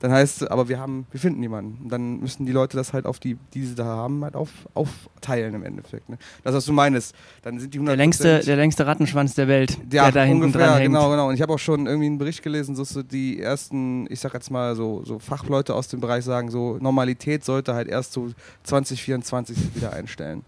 dann 0.00 0.10
heißt 0.10 0.42
es, 0.42 0.48
aber 0.48 0.68
wir 0.68 0.78
haben, 0.78 1.06
wir 1.10 1.20
finden 1.20 1.40
niemanden. 1.40 1.84
Und 1.84 1.88
dann 1.90 2.20
müssen 2.20 2.46
die 2.46 2.52
Leute 2.52 2.76
das 2.76 2.92
halt 2.92 3.06
auf 3.06 3.18
die, 3.18 3.36
die 3.54 3.64
sie 3.64 3.74
da 3.74 3.84
haben, 3.84 4.22
halt 4.24 4.36
auf, 4.36 4.50
aufteilen 4.74 5.54
im 5.54 5.62
Endeffekt. 5.64 6.08
Ne? 6.08 6.18
Das, 6.44 6.54
was 6.54 6.64
du 6.64 6.72
meinst. 6.72 7.14
Dann 7.42 7.58
sind 7.58 7.72
die 7.74 7.78
100 7.78 7.92
Der 7.92 7.96
längste, 7.96 8.40
der 8.40 8.56
längste 8.56 8.86
Rattenschwanz 8.86 9.34
der 9.34 9.48
Welt, 9.48 9.78
ja, 9.92 10.04
der 10.04 10.12
da 10.12 10.22
hinten 10.24 10.44
ungefähr, 10.44 10.66
dran 10.66 10.78
hängt. 10.78 10.92
genau, 10.92 11.10
genau. 11.10 11.28
Und 11.28 11.34
ich 11.34 11.42
habe 11.42 11.52
auch 11.52 11.58
schon 11.58 11.86
irgendwie 11.86 12.06
einen 12.06 12.18
Bericht 12.18 12.42
gelesen, 12.42 12.76
so, 12.76 12.84
so 12.84 13.02
die 13.02 13.40
ersten, 13.40 14.06
ich 14.10 14.20
sag 14.20 14.34
jetzt 14.34 14.50
mal 14.50 14.76
so, 14.76 15.04
so 15.04 15.18
Fachleute 15.18 15.74
aus 15.74 15.88
dem 15.88 16.00
Bereich 16.00 16.24
sagen, 16.24 16.50
so 16.50 16.78
Normalität 16.80 17.44
sollte 17.44 17.74
halt 17.74 17.88
erst 17.88 18.12
so 18.12 18.30
2024 18.64 19.56
sich 19.56 19.76
wieder 19.76 19.92
einstellen. 19.92 20.44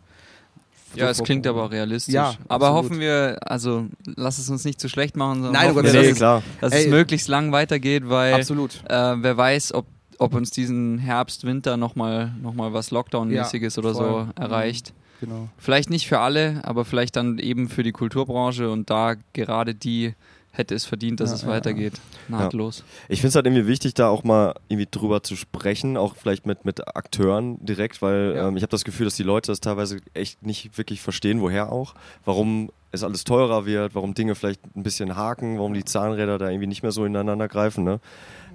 Ja, 0.95 1.11
es 1.11 1.23
klingt 1.23 1.47
aber 1.47 1.71
realistisch. 1.71 2.15
Ja, 2.15 2.35
aber 2.49 2.69
absolut. 2.69 2.85
hoffen 2.91 3.01
wir, 3.01 3.39
also 3.43 3.87
lass 4.17 4.39
es 4.39 4.49
uns 4.51 4.65
nicht 4.65 4.81
zu 4.81 4.89
schlecht 4.89 5.17
machen, 5.17 5.43
sondern 5.43 5.53
Nein, 5.53 5.75
hoffen 5.75 5.85
wir, 5.85 5.93
dass, 5.93 6.17
klar. 6.17 6.43
es, 6.55 6.61
dass 6.61 6.73
Ey. 6.73 6.85
es 6.85 6.91
möglichst 6.91 7.29
lang 7.29 7.53
weitergeht, 7.53 8.09
weil 8.09 8.35
Absolut. 8.35 8.83
äh, 8.89 9.15
wer 9.23 9.37
weiß, 9.37 9.75
ob, 9.75 9.87
ob 10.19 10.35
uns 10.35 10.51
diesen 10.51 10.99
Herbst, 10.99 11.45
Winter 11.45 11.77
nochmal 11.77 12.33
noch 12.43 12.55
mal 12.55 12.73
was 12.73 12.91
Lockdown-mäßiges 12.91 13.77
Ja, 13.77 13.83
oder 13.83 13.95
voll. 13.95 14.05
so 14.07 14.19
Mhm. 14.25 14.33
erreicht. 14.37 14.93
Genau. 15.21 15.49
Vielleicht 15.59 15.91
nicht 15.91 16.07
für 16.09 16.21
alle, 16.21 16.61
aber 16.65 16.85
vielleicht 16.85 17.17
dann 17.17 17.39
eben 17.39 17.69
für 17.69 17.83
die 17.83 17.93
Kulturbranche 17.93 18.71
und 18.71 18.89
da 18.89 19.15
gerade 19.33 19.75
die 19.75 20.15
hätte 20.59 20.75
es 20.75 20.85
verdient, 20.85 21.21
dass 21.21 21.31
Ja, 21.31 21.37
es 21.37 21.47
weitergeht. 21.47 21.95
Nahtlos. 22.29 22.85
Ich 23.09 23.21
finde 23.21 23.29
es 23.29 23.35
halt 23.37 23.47
irgendwie 23.47 23.67
wichtig, 23.67 23.95
da 23.95 24.09
auch 24.09 24.25
mal 24.25 24.55
irgendwie 24.69 24.89
drüber 24.91 25.23
zu 25.23 25.37
sprechen, 25.37 25.97
auch 25.97 26.17
vielleicht 26.17 26.47
mit, 26.47 26.65
mit 26.65 26.87
Akteuren 26.97 27.65
direkt, 27.65 28.03
weil 28.03 28.35
ähm, 28.37 28.57
ich 28.57 28.63
habe 28.63 28.71
das 28.71 28.85
Gefühl, 28.85 29.07
dass 29.07 29.17
die 29.17 29.23
Leute 29.23 29.51
das 29.53 29.61
teilweise 29.61 29.99
echt 30.15 30.45
nicht 30.45 30.77
wirklich 30.77 31.01
verstehen, 31.01 31.41
woher 31.41 31.73
auch, 31.73 31.95
warum 32.25 32.71
es 32.91 33.03
alles 33.05 33.25
teurer 33.25 33.67
wird, 33.67 33.95
warum 33.95 34.15
Dinge 34.15 34.35
vielleicht 34.35 34.61
ein 34.77 34.83
bisschen 34.83 35.17
haken, 35.17 35.59
warum 35.59 35.75
die 35.75 35.85
Zahnräder 35.85 36.39
da 36.39 36.49
irgendwie 36.51 36.67
nicht 36.67 36.83
mehr 36.83 36.93
so 36.93 37.05
ineinander 37.05 37.47
greifen. 37.49 37.85
Ne? 37.85 38.01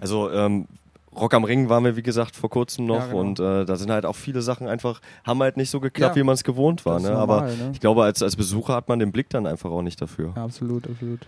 Also 0.01 0.30
ähm, 0.32 0.68
Rock 1.16 1.36
am 1.36 1.43
Ring 1.43 1.70
waren 1.70 1.84
wir, 1.86 1.95
wie 1.95 2.01
gesagt, 2.01 2.36
vor 2.36 2.49
kurzem 2.49 2.86
noch 2.88 2.95
Ja, 2.97 3.06
genau. 3.06 3.20
und 3.20 3.39
äh, 3.39 3.66
da 3.66 3.76
sind 3.76 3.91
halt 3.91 4.06
auch 4.06 4.16
viele 4.16 4.41
Sachen 4.41 4.68
einfach, 4.68 4.99
haben 5.24 5.39
halt 5.43 5.56
nicht 5.58 5.70
so 5.70 5.80
geklappt, 5.80 6.16
Ja. 6.16 6.20
wie 6.22 6.26
man 6.26 6.34
es 6.34 6.43
gewohnt 6.43 6.86
war. 6.88 6.99
Ne? 6.99 7.10
normal, 7.12 7.22
Aber 7.22 7.41
ne? 7.43 7.70
ich 7.72 7.80
glaube, 7.80 8.04
als, 8.04 8.24
als 8.24 8.36
Besucher 8.36 8.74
hat 8.74 8.89
man 8.89 8.97
den 8.99 9.12
Blick 9.12 9.30
dann 9.30 9.45
einfach 9.45 9.70
auch 9.70 9.84
nicht 9.84 10.01
dafür. 10.01 10.34
Ja, 10.36 10.43
absolut, 10.43 10.89
absolut. 10.89 11.20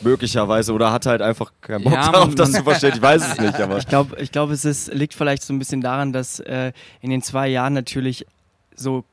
Möglicherweise 0.00 0.72
oder 0.72 0.92
hat 0.92 1.06
halt 1.06 1.22
einfach 1.22 1.52
keinen 1.60 1.84
Bock 1.84 1.92
Ja, 1.92 2.10
darauf, 2.10 2.34
das 2.34 2.52
zu 2.52 2.62
verstehen. 2.62 2.92
Ich 2.94 3.02
weiß 3.02 3.32
es 3.32 3.38
nicht, 3.38 3.54
aber 3.60 3.78
Ich 3.78 3.86
glaube, 3.86 4.16
ich 4.20 4.32
glaub, 4.32 4.50
es 4.50 4.64
ist, 4.64 4.92
liegt 4.94 5.14
vielleicht 5.14 5.42
so 5.42 5.52
ein 5.52 5.58
bisschen 5.58 5.80
daran, 5.80 6.12
dass 6.12 6.40
äh, 6.40 6.72
in 7.00 7.10
den 7.10 7.22
zwei 7.22 7.48
Jahren 7.48 7.74
natürlich 7.74 8.26
so 8.74 9.04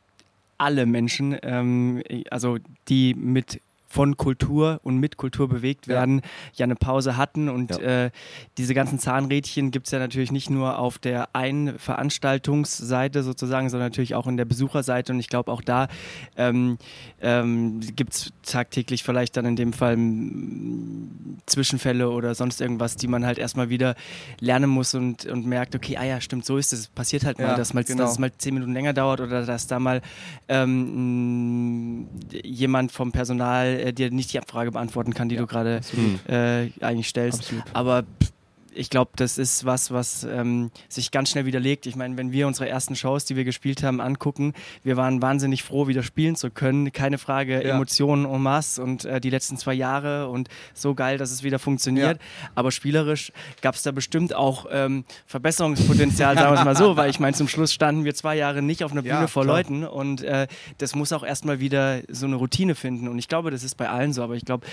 alle 0.58 0.86
Menschen, 0.86 1.38
ähm, 1.44 2.02
also 2.32 2.58
die 2.88 3.14
mit 3.14 3.62
von 3.90 4.18
Kultur 4.18 4.80
und 4.84 4.98
mit 4.98 5.18
Kultur 5.18 5.48
bewegt 5.48 5.88
Ja. 5.88 5.96
werden, 5.96 6.22
ja, 6.54 6.66
eine 6.66 6.76
Pause 6.76 7.16
hatten. 7.18 7.48
Und 7.50 7.72
Ja. 7.72 8.06
äh, 8.06 8.12
diese 8.58 8.74
ganzen 8.74 9.00
Zahnrädchen 9.00 9.72
gibt 9.72 9.88
es 9.88 9.92
ja 9.92 10.00
natürlich 10.00 10.32
nicht 10.32 10.50
nur 10.50 10.78
auf 10.78 10.98
der 11.00 11.36
einen 11.36 11.80
Veranstaltungsseite 11.80 13.24
sozusagen, 13.24 13.70
sondern 13.70 13.88
natürlich 13.90 14.14
auch 14.16 14.28
in 14.28 14.38
der 14.38 14.46
Besucherseite. 14.46 15.14
Und 15.14 15.20
ich 15.20 15.30
glaube, 15.30 15.52
auch 15.52 15.62
da 15.62 15.88
ähm, 16.36 16.78
ähm, 17.22 17.80
gibt 17.96 18.14
es 18.14 18.34
tagtäglich 18.44 19.04
vielleicht 19.04 19.38
dann 19.38 19.46
in 19.46 19.56
dem 19.56 19.72
Fall 19.74 19.96
mm, 19.98 21.38
Zwischenfälle 21.46 22.10
oder 22.10 22.36
sonst 22.36 22.60
irgendwas, 22.62 22.98
die 22.98 23.08
man 23.08 23.26
halt 23.26 23.38
erstmal 23.38 23.70
wieder 23.70 23.96
lernen 24.40 24.70
muss 24.70 24.94
und, 24.96 25.26
und 25.26 25.46
merkt, 25.46 25.76
okay, 25.76 25.98
ah 25.98 26.04
ja, 26.04 26.20
stimmt, 26.22 26.46
so 26.46 26.58
ist 26.58 26.74
es. 26.74 26.80
Es 26.80 26.88
passiert 26.88 27.26
halt 27.26 27.38
mal, 27.40 27.46
Ja, 27.50 27.56
dass, 27.56 27.74
mal 27.74 27.84
genau. 27.84 28.04
dass 28.04 28.12
es 28.14 28.20
mal 28.20 28.32
zehn 28.38 28.54
Minuten 28.54 28.74
länger 28.74 28.94
dauert 28.94 29.22
oder 29.22 29.46
dass 29.46 29.68
da 29.68 29.80
mal 29.80 30.02
ähm, 30.48 32.02
mh, 32.02 32.08
jemand 32.44 32.92
vom 32.92 33.12
Personal 33.12 33.77
äh, 33.80 33.94
dir 33.94 34.12
nicht 34.12 34.34
die 34.34 34.40
Abfrage 34.40 34.72
beantworten 34.72 35.14
kann, 35.14 35.30
die 35.30 35.36
Ja, 35.36 35.42
du 35.42 35.48
gerade 35.48 35.82
äh, 36.28 36.70
eigentlich 36.84 37.08
stellst. 37.10 37.40
Absolut. 37.40 37.64
Aber 37.74 38.04
pff, 38.04 38.32
ich 38.78 38.90
glaube, 38.90 39.12
das 39.16 39.38
ist 39.38 39.66
was, 39.66 39.92
was 39.92 40.24
ähm, 40.24 40.72
sich 40.88 41.12
ganz 41.12 41.30
schnell 41.32 41.46
widerlegt. 41.46 41.86
Ich 41.88 41.96
meine, 41.96 42.16
wenn 42.18 42.32
wir 42.32 42.48
unsere 42.48 42.70
ersten 42.70 42.96
Shows, 42.96 43.26
die 43.26 43.36
wir 43.36 43.44
gespielt 43.44 43.84
haben, 43.84 44.00
angucken, 44.00 44.54
wir 44.84 44.98
waren 44.98 45.22
wahnsinnig 45.22 45.64
froh, 45.64 45.88
wieder 45.88 46.04
spielen 46.04 46.36
zu 46.36 46.50
können. 46.52 46.92
Keine 46.92 47.18
Frage, 47.18 47.54
Ja. 47.64 47.76
Emotionen 47.76 48.26
en 48.26 48.42
masse 48.42 48.82
und 48.84 49.06
äh, 49.06 49.20
die 49.20 49.30
letzten 49.30 49.58
zwei 49.58 49.74
Jahre 49.74 50.30
und 50.30 50.50
so 50.74 50.94
geil, 50.96 51.18
dass 51.18 51.32
es 51.32 51.44
wieder 51.44 51.60
funktioniert. 51.60 52.20
Aber 52.56 52.72
spielerisch 52.72 53.32
gab 53.62 53.76
es 53.76 53.84
da 53.84 53.92
bestimmt 53.92 54.36
auch 54.36 54.68
ähm, 54.72 55.06
Verbesserungspotenzial, 55.26 56.36
sagen 56.36 56.54
wir 56.54 56.60
es 56.60 56.66
mal 56.66 56.76
so, 56.76 56.98
weil 56.98 57.10
ich 57.10 57.20
meine, 57.20 57.36
zum 57.36 57.48
Schluss 57.48 57.74
standen 57.74 58.04
wir 58.04 58.14
zwei 58.14 58.36
Jahre 58.36 58.62
nicht 58.62 58.84
auf 58.84 58.92
einer 58.92 59.02
Bühne 59.02 59.14
Ja, 59.14 59.28
vor 59.28 59.44
klar. 59.44 59.58
Leuten 59.58 59.84
und 59.86 60.22
äh, 60.22 60.48
das 60.78 60.94
muss 60.96 61.12
auch 61.14 61.24
erstmal 61.24 61.60
wieder 61.60 62.02
so 62.10 62.26
eine 62.26 62.36
Routine 62.36 62.76
finden. 62.76 63.08
Und 63.08 63.18
ich 63.18 63.28
glaube, 63.28 63.50
das 63.52 63.64
ist 63.64 63.76
bei 63.76 63.90
allen 63.90 64.14
so, 64.14 64.24
aber 64.24 64.36
ich 64.36 64.46
glaube, 64.46 64.66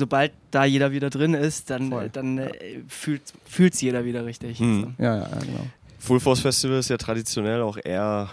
sobald 0.00 0.32
da 0.50 0.64
jeder 0.64 0.90
wieder 0.90 1.10
drin 1.10 1.34
ist, 1.34 1.70
dann, 1.70 1.90
Voll. 1.90 2.10
dann 2.12 2.38
äh, 2.38 2.50
fühlt 2.88 3.22
es 3.74 3.80
jeder 3.80 4.04
wieder 4.04 4.24
richtig. 4.26 4.58
Hm. 4.58 4.94
Ja, 4.98 5.16
ja, 5.16 5.20
ja, 5.20 5.38
genau. 5.38 5.66
Full 6.00 6.18
Force 6.18 6.40
Festival 6.40 6.78
ist 6.78 6.88
ja 6.88 6.96
traditionell 6.96 7.60
auch 7.60 7.78
eher 7.82 8.30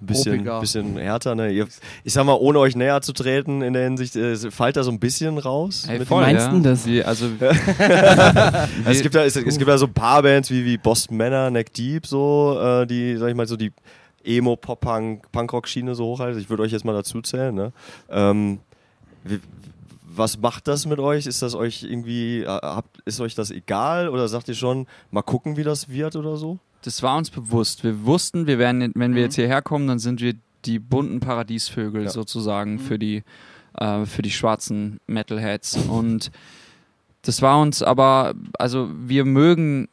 ein 0.00 0.06
bisschen, 0.06 0.44
bisschen 0.60 0.96
härter. 0.96 1.34
Ne? 1.34 1.52
Ihr, 1.52 1.68
ich 2.02 2.12
sag 2.12 2.24
mal, 2.24 2.34
ohne 2.34 2.58
euch 2.58 2.74
näher 2.74 3.02
zu 3.02 3.12
treten 3.12 3.60
in 3.60 3.74
der 3.74 3.84
Hinsicht, 3.84 4.16
äh, 4.16 4.36
fallt 4.50 4.76
da 4.76 4.82
so 4.82 4.90
ein 4.90 4.98
bisschen 4.98 5.36
raus. 5.36 5.86
Ey, 5.88 5.98
mit 5.98 6.08
voll, 6.08 6.22
meinst 6.22 6.46
ja. 6.46 6.52
du 6.52 6.60
das? 6.60 6.86
Wie, 6.86 7.04
also, 7.04 7.26
es 8.86 9.02
gibt 9.02 9.14
ja, 9.14 9.24
es, 9.24 9.36
es 9.36 9.58
gibt 9.58 9.68
ja 9.68 9.78
so 9.78 9.86
ein 9.86 9.92
paar 9.92 10.22
Bands 10.22 10.50
wie, 10.50 10.64
wie 10.64 10.78
Boston 10.78 11.18
Manor, 11.18 11.50
Neck 11.50 11.72
Deep, 11.74 12.06
so, 12.06 12.58
äh, 12.58 12.86
die, 12.86 13.16
sag 13.18 13.28
ich 13.28 13.36
mal, 13.36 13.46
so 13.46 13.56
die 13.56 13.70
Emo, 14.24 14.56
Pop-Punk, 14.56 15.30
Punkrock-Schiene 15.30 15.94
so 15.94 16.06
hochhalten. 16.06 16.40
Ich 16.40 16.48
würde 16.48 16.62
euch 16.62 16.72
jetzt 16.72 16.86
mal 16.86 16.94
dazu 16.94 17.20
zählen. 17.20 17.54
Ne? 17.54 17.72
Ähm, 18.10 18.58
wie, 19.22 19.40
was 20.16 20.38
macht 20.38 20.68
das 20.68 20.86
mit 20.86 20.98
euch? 20.98 21.26
Ist 21.26 21.42
das 21.42 21.54
euch 21.54 21.82
irgendwie, 21.82 22.42
äh, 22.42 22.46
habt, 22.46 23.00
ist 23.04 23.20
euch 23.20 23.34
das 23.34 23.50
egal 23.50 24.08
oder 24.08 24.28
sagt 24.28 24.48
ihr 24.48 24.54
schon, 24.54 24.86
mal 25.10 25.22
gucken, 25.22 25.56
wie 25.56 25.62
das 25.64 25.88
wird 25.88 26.16
oder 26.16 26.36
so? 26.36 26.58
das 26.82 27.02
war 27.02 27.16
uns 27.16 27.30
bewusst. 27.30 27.82
Wir 27.82 28.04
wussten, 28.04 28.46
wir 28.46 28.58
werden, 28.58 28.92
wenn 28.94 29.12
Mhm. 29.12 29.14
wir 29.14 29.22
jetzt 29.22 29.36
hierher 29.36 29.62
kommen, 29.62 29.86
dann 29.88 29.98
sind 29.98 30.20
wir 30.20 30.34
die 30.66 30.78
bunten 30.78 31.18
Paradiesvögel 31.20 32.04
Ja. 32.04 32.10
sozusagen 32.10 32.78
für 32.78 32.98
die 32.98 33.22
äh, 33.78 34.04
für 34.04 34.20
die 34.22 34.30
schwarzen 34.30 35.00
Metalheads 35.06 35.76
und 35.88 36.30
das 37.22 37.40
war 37.42 37.58
uns 37.60 37.82
aber, 37.82 38.34
also 38.58 38.88
wir 38.94 39.24
mögen 39.24 39.88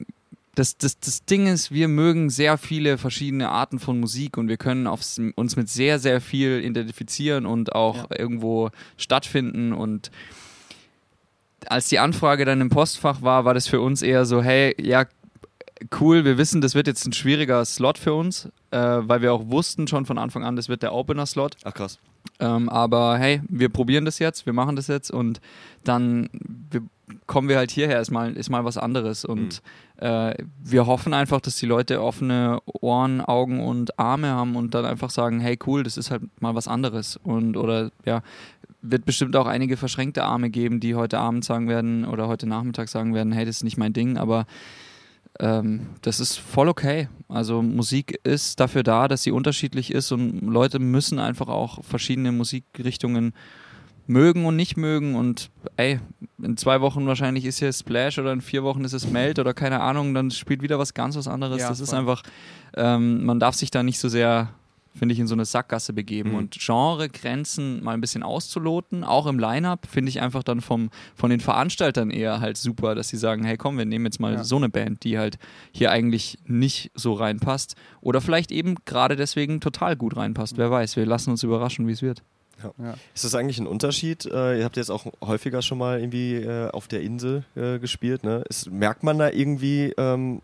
das, 0.56 0.78
das, 0.78 1.00
das 1.00 1.26
Ding 1.26 1.48
ist, 1.48 1.72
wir 1.72 1.88
mögen 1.88 2.30
sehr 2.30 2.58
viele 2.58 2.98
verschiedene 2.98 3.50
Arten 3.50 3.80
von 3.80 4.00
Musik 4.00 4.38
und 4.38 4.50
wir 4.50 4.58
können 4.58 4.86
aufs, 4.86 5.20
uns 5.36 5.56
mit 5.56 5.70
sehr, 5.70 6.00
sehr 6.00 6.20
viel 6.20 6.62
identifizieren 6.64 7.46
und 7.46 7.74
auch 7.74 8.12
irgendwo 8.12 8.70
stattfinden 8.98 9.74
und 9.74 10.12
als 11.68 11.88
die 11.90 12.00
Anfrage 12.00 12.44
dann 12.44 12.60
im 12.60 12.70
Postfach 12.70 13.22
war, 13.22 13.46
war 13.46 13.54
das 13.54 13.68
für 13.68 13.82
uns 13.82 14.02
eher 14.02 14.26
so, 14.26 14.42
hey, 14.42 14.76
ja, 14.82 15.06
cool, 16.00 16.26
wir 16.26 16.38
wissen, 16.38 16.62
das 16.62 16.76
wird 16.76 16.88
jetzt 16.88 17.06
ein 17.06 17.14
schwieriger 17.14 17.64
Slot 17.66 17.98
für 17.98 18.14
uns, 18.14 18.50
äh, 18.72 18.78
weil 18.80 19.22
wir 19.22 19.34
auch 19.34 19.50
wussten 19.50 19.88
schon 19.88 20.06
von 20.06 20.18
Anfang 20.18 20.44
an, 20.44 20.56
das 20.56 20.70
wird 20.70 20.84
der 20.84 20.94
Opener-Slot. 20.94 21.58
Ach 21.64 21.74
krass. 21.74 22.00
Ähm, 22.40 22.70
aber 22.70 23.18
hey, 23.18 23.42
wir 23.48 23.70
probieren 23.70 24.06
das 24.06 24.20
jetzt, 24.20 24.46
wir 24.46 24.54
machen 24.54 24.76
das 24.76 24.88
jetzt 24.88 25.12
und 25.12 25.42
dann 25.84 26.30
wir, 26.70 26.82
kommen 27.28 27.50
wir 27.50 27.58
halt 27.58 27.72
hierher, 27.72 28.00
ist 28.00 28.12
mal, 28.12 28.36
ist 28.36 28.50
mal 28.50 28.66
was 28.66 28.78
anderes. 28.78 29.26
Und 29.26 29.62
äh, 29.98 30.34
wir 30.64 30.86
hoffen 30.86 31.14
einfach, 31.14 31.42
dass 31.42 31.58
die 31.58 31.66
Leute 31.66 32.02
offene 32.02 32.60
Ohren, 32.66 33.22
Augen 33.22 33.60
und 33.60 33.98
Arme 34.00 34.30
haben 34.30 34.56
und 34.56 34.74
dann 34.74 34.86
einfach 34.86 35.10
sagen, 35.10 35.40
hey 35.40 35.58
cool, 35.66 35.84
das 35.84 35.98
ist 35.98 36.12
halt 36.12 36.24
mal 36.42 36.56
was 36.56 36.68
anderes. 36.68 37.18
Und 37.18 37.58
oder 37.58 37.92
ja, 38.06 38.22
wird 38.82 39.06
bestimmt 39.06 39.36
auch 39.36 39.48
einige 39.48 39.78
verschränkte 39.78 40.24
Arme 40.24 40.50
geben, 40.50 40.80
die 40.80 40.96
heute 40.96 41.20
Abend 41.20 41.46
sagen 41.46 41.68
werden 41.68 42.06
oder 42.06 42.28
heute 42.28 42.48
Nachmittag 42.48 42.90
sagen 42.90 43.14
werden, 43.14 43.32
hey, 43.32 43.46
das 43.46 43.58
ist 43.58 43.64
nicht 43.64 43.78
mein 43.78 43.94
Ding, 43.94 44.18
aber 44.18 44.46
ähm, 45.40 45.88
das 46.02 46.20
ist 46.20 46.38
voll 46.38 46.68
okay. 46.68 47.08
Also 47.28 47.62
Musik 47.62 48.20
ist 48.24 48.60
dafür 48.60 48.84
da, 48.84 49.08
dass 49.08 49.24
sie 49.24 49.32
unterschiedlich 49.32 49.92
ist 49.92 50.12
und 50.12 50.42
Leute 50.42 50.80
müssen 50.80 51.20
einfach 51.20 51.48
auch 51.48 51.84
verschiedene 51.84 52.32
Musikrichtungen 52.32 53.34
mögen 54.08 54.46
und 54.46 54.56
nicht 54.56 54.78
mögen 54.78 55.16
und 55.16 55.50
ey, 55.78 56.00
in 56.42 56.58
zwei 56.58 56.82
Wochen 56.82 57.06
wahrscheinlich 57.08 57.46
ist 57.46 57.60
hier 57.60 57.72
Splash 57.72 58.18
oder 58.20 58.34
in 58.34 58.42
vier 58.42 58.64
Wochen 58.64 58.84
ist 58.84 58.94
es 58.94 59.10
Melt 59.10 59.40
oder 59.40 59.54
keine 59.54 59.80
Ahnung, 59.82 60.14
dann 60.14 60.32
spielt 60.32 60.62
wieder 60.62 60.80
was 60.80 60.94
ganz 60.94 61.16
was 61.16 61.28
anderes. 61.28 61.62
Ja, 61.62 61.70
das 61.70 61.80
ist 61.80 61.92
voll. 61.92 62.00
einfach, 62.00 62.24
ähm, 62.76 63.24
man 63.26 63.40
darf 63.40 63.56
sich 63.56 63.72
da 63.72 63.84
nicht 63.84 64.00
so 64.00 64.10
sehr, 64.10 64.50
finde 64.94 65.14
ich, 65.14 65.20
in 65.20 65.28
so 65.28 65.36
eine 65.36 65.46
Sackgasse 65.46 65.94
begeben 65.94 66.32
Mhm. 66.32 66.36
und 66.36 66.58
Genregrenzen 66.60 67.84
mal 67.84 67.94
ein 67.94 68.02
bisschen 68.02 68.24
auszuloten, 68.24 69.04
auch 69.04 69.28
im 69.28 69.40
Line-Up, 69.40 69.88
finde 69.90 70.10
ich 70.10 70.22
einfach 70.22 70.44
dann 70.44 70.62
vom, 70.62 70.90
von 71.16 71.30
den 71.30 71.40
Veranstaltern 71.40 72.10
eher 72.10 72.42
halt 72.42 72.58
super, 72.58 72.96
dass 72.96 73.08
sie 73.10 73.18
sagen, 73.18 73.44
hey 73.44 73.56
komm, 73.58 73.78
wir 73.78 73.86
nehmen 73.86 74.06
jetzt 74.06 74.20
mal 74.20 74.34
Ja. 74.34 74.44
so 74.44 74.58
eine 74.58 74.70
Band, 74.70 75.04
die 75.04 75.18
halt 75.18 75.38
hier 75.72 75.92
eigentlich 75.92 76.38
nicht 76.46 76.92
so 76.96 77.14
reinpasst 77.14 77.76
oder 78.02 78.20
vielleicht 78.22 78.52
eben 78.52 78.76
gerade 78.86 79.16
deswegen 79.16 79.62
total 79.62 79.96
gut 79.96 80.18
reinpasst. 80.18 80.58
Wer 80.58 80.72
weiß, 80.72 80.96
wir 80.98 81.06
lassen 81.06 81.32
uns 81.32 81.44
überraschen, 81.44 81.88
wie 81.88 81.92
es 81.94 82.02
wird. 82.02 82.24
Ja. 82.64 82.96
Ist 83.14 83.24
das 83.24 83.36
eigentlich 83.36 83.60
ein 83.60 83.68
Unterschied? 83.68 84.26
Äh, 84.26 84.60
ihr 84.60 84.66
habt 84.66 84.78
jetzt 84.78 84.90
auch 84.90 85.06
häufiger 85.22 85.62
schon 85.62 85.78
mal 85.78 86.00
irgendwie 86.00 86.36
äh, 86.36 86.70
auf 86.70 86.88
der 86.88 87.02
Insel 87.02 87.44
äh, 87.56 87.80
gespielt. 87.80 88.24
Ne? 88.24 88.44
Ist, 88.50 88.72
merkt 88.72 89.04
man 89.04 89.18
da 89.18 89.30
irgendwie 89.30 89.94
ähm, 89.98 90.42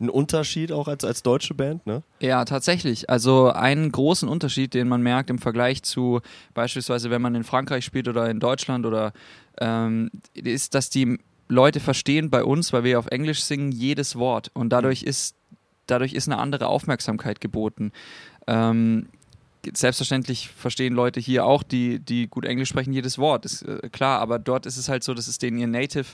einen 0.00 0.10
Unterschied 0.10 0.72
auch 0.72 0.88
als, 0.88 1.04
als 1.04 1.22
deutsche 1.22 1.54
Band? 1.54 1.86
Ne? 1.86 2.02
Ja, 2.20 2.44
tatsächlich. 2.44 3.08
Also 3.08 3.50
einen 3.50 3.90
großen 3.90 4.28
Unterschied, 4.28 4.74
den 4.74 4.88
man 4.88 5.02
merkt 5.02 5.30
im 5.30 5.38
Vergleich 5.38 5.82
zu 5.82 6.20
beispielsweise, 6.54 7.10
wenn 7.10 7.22
man 7.22 7.34
in 7.34 7.44
Frankreich 7.44 7.84
spielt 7.84 8.08
oder 8.08 8.28
in 8.28 8.40
Deutschland 8.40 8.84
oder 8.84 9.12
ähm, 9.60 10.10
ist, 10.34 10.74
dass 10.74 10.90
die 10.90 11.18
Leute 11.48 11.80
verstehen 11.80 12.30
bei 12.30 12.44
uns, 12.44 12.72
weil 12.72 12.84
wir 12.84 12.98
auf 12.98 13.06
Englisch 13.06 13.42
singen, 13.44 13.72
jedes 13.72 14.16
Wort 14.16 14.50
und 14.54 14.70
dadurch 14.70 15.02
ist 15.02 15.36
dadurch 15.86 16.14
ist 16.14 16.28
eine 16.28 16.38
andere 16.38 16.68
Aufmerksamkeit 16.68 17.40
geboten. 17.40 17.92
Ähm, 18.46 19.08
selbstverständlich 19.72 20.48
verstehen 20.48 20.94
Leute 20.94 21.20
hier 21.20 21.44
auch, 21.44 21.62
die, 21.62 21.98
die 21.98 22.28
gut 22.28 22.44
Englisch 22.44 22.68
sprechen, 22.68 22.92
jedes 22.92 23.18
Wort, 23.18 23.44
ist 23.44 23.62
äh, 23.62 23.88
klar, 23.90 24.20
aber 24.20 24.38
dort 24.38 24.66
ist 24.66 24.76
es 24.76 24.88
halt 24.88 25.04
so, 25.04 25.14
das 25.14 25.28
ist 25.28 25.42
denen 25.42 25.58
ihr 25.58 25.66
Native. 25.66 26.06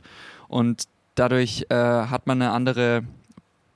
Und 0.49 0.85
dadurch 1.15 1.66
äh, 1.70 1.75
hat 1.75 2.27
man 2.27 2.43
eine 2.43 2.53
andere, 2.53 3.05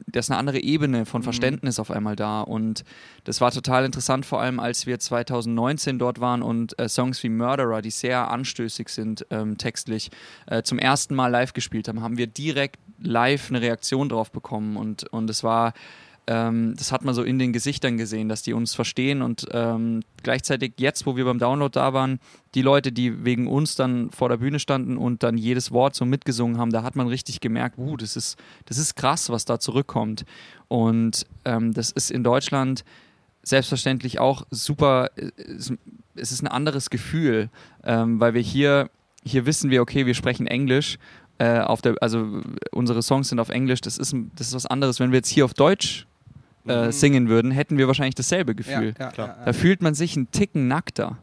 da 0.07 0.20
ist 0.20 0.31
eine 0.31 0.39
andere 0.39 0.61
Ebene 0.61 1.07
von 1.07 1.23
Verständnis 1.23 1.78
auf 1.78 1.90
einmal 1.90 2.16
da. 2.16 2.43
Und 2.43 2.85
das 3.24 3.40
war 3.40 3.51
total 3.51 3.85
interessant, 3.85 4.27
vor 4.27 4.40
allem 4.40 4.61
als 4.61 4.86
wir 4.86 4.99
2019 4.99 5.99
dort 5.99 6.20
waren 6.20 6.43
und 6.43 6.78
äh, 6.78 6.89
Songs 6.89 7.23
wie 7.23 7.28
Murderer, 7.28 7.82
die 7.82 7.90
sehr 7.90 8.31
anstößig 8.31 8.89
sind 8.89 9.27
ähm, 9.31 9.59
textlich, 9.59 10.11
äh, 10.47 10.62
zum 10.62 10.78
ersten 10.78 11.15
Mal 11.15 11.28
live 11.28 11.53
gespielt 11.53 11.89
haben, 11.89 12.03
haben 12.03 12.19
wir 12.19 12.27
direkt 12.27 12.78
live 13.01 13.49
eine 13.49 13.61
Reaktion 13.61 14.09
drauf 14.09 14.31
bekommen. 14.31 14.77
Und, 14.77 15.05
und 15.12 15.31
es 15.31 15.43
war 15.43 15.73
ähm, 16.32 16.74
das 16.78 16.92
hat 16.92 17.04
man 17.04 17.14
so 17.14 17.22
in 17.22 17.38
den 17.38 17.52
Gesichtern 17.52 17.98
gesehen, 17.98 18.30
dass 18.30 18.40
die 18.40 18.54
uns 18.54 18.74
verstehen 18.74 19.20
und 19.20 19.46
ähm, 19.52 20.00
gleichzeitig 20.22 20.72
jetzt, 20.78 21.04
wo 21.04 21.14
wir 21.14 21.26
beim 21.26 21.38
Download 21.38 21.70
da 21.70 21.92
waren, 21.92 22.20
die 22.54 22.62
Leute, 22.62 22.90
die 22.90 23.26
wegen 23.26 23.46
uns 23.46 23.74
dann 23.74 24.10
vor 24.10 24.30
der 24.30 24.38
Bühne 24.38 24.59
standen 24.59 24.96
und 24.96 25.22
dann 25.22 25.36
jedes 25.36 25.72
Wort 25.72 25.94
so 25.94 26.06
mitgesungen 26.06 26.56
haben, 26.56 26.70
da 26.70 26.84
hat 26.84 26.96
man 26.96 27.06
richtig 27.06 27.40
gemerkt, 27.40 27.76
uh, 27.76 27.98
das 27.98 28.16
ist, 28.16 28.38
das 28.64 28.78
ist 28.78 28.94
krass, 28.94 29.28
was 29.28 29.44
da 29.44 29.60
zurückkommt. 29.60 30.24
Und 30.68 31.26
ähm, 31.44 31.74
das 31.74 31.90
ist 31.90 32.10
in 32.10 32.24
Deutschland 32.24 32.82
selbstverständlich 33.42 34.18
auch 34.18 34.46
super, 34.50 35.10
es, 35.36 35.70
ist 36.14 36.42
ein 36.42 36.48
anderes 36.48 36.88
Gefühl, 36.88 37.50
ähm, 37.84 38.20
weil 38.20 38.32
wir 38.32 38.40
hier, 38.40 38.88
hier 39.22 39.44
wissen 39.44 39.68
wir, 39.68 39.82
okay, 39.82 40.06
wir 40.06 40.14
sprechen 40.14 40.46
Englisch. 40.46 40.98
Äh, 41.36 41.59
auf 41.59 41.82
der, 41.82 41.96
also 42.00 42.40
unsere 42.70 43.02
Songs 43.02 43.28
sind 43.28 43.38
auf 43.38 43.50
Englisch, 43.50 43.82
das 43.82 43.98
ist, 43.98 44.14
das 44.36 44.46
ist 44.46 44.54
was 44.54 44.66
anderes. 44.66 44.98
Wenn 44.98 45.10
wir 45.10 45.18
jetzt 45.18 45.28
hier 45.28 45.44
auf 45.44 45.52
Deutsch 45.52 46.06
äh, 46.66 46.93
singen 46.93 47.28
würden, 47.28 47.51
hätten 47.51 47.78
wir 47.78 47.86
wahrscheinlich 47.86 48.14
dasselbe 48.14 48.55
Gefühl. 48.55 48.94
ja, 48.98 49.10
Klar. 49.10 49.28
ja, 49.28 49.36
ja. 49.39 49.44
Da 49.44 49.52
fühlt 49.52 49.82
man 49.82 49.94
sich 49.94 50.16
einen 50.16 50.30
Ticken 50.30 50.68
nackter, 50.68 51.18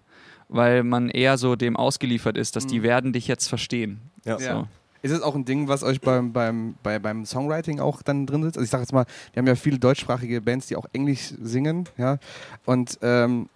weil 0.47 0.83
man 0.83 1.09
eher 1.09 1.37
so 1.37 1.55
dem 1.55 1.77
ausgeliefert 1.77 2.37
ist, 2.37 2.55
dass 2.55 2.67
die 2.67 2.83
werden 2.83 3.13
dich 3.13 3.27
jetzt 3.27 3.47
verstehen. 3.47 4.01
Ja. 4.25 4.39
So. 4.39 4.67
Ist 5.01 5.11
es 5.11 5.21
auch 5.21 5.35
ein 5.35 5.45
Ding, 5.45 5.69
was 5.69 5.81
euch 5.83 6.01
beim, 6.01 6.33
beim, 6.33 6.75
bei, 6.83 6.99
beim 6.99 7.25
Songwriting 7.25 7.79
auch 7.79 8.01
dann 8.01 8.25
drin 8.25 8.43
sitzt? 8.43 8.57
Also 8.57 8.65
ich 8.65 8.69
sage 8.69 8.83
jetzt 8.83 8.91
mal, 8.91 9.05
wir 9.31 9.39
haben 9.39 9.47
ja 9.47 9.55
viele 9.55 9.79
deutschsprachige 9.79 10.41
Bands, 10.41 10.67
die 10.67 10.75
auch 10.75 10.85
Englisch 10.91 11.33
singen, 11.41 11.87
ja. 11.97 12.17
Und 12.65 12.99
ähm, 13.01 13.47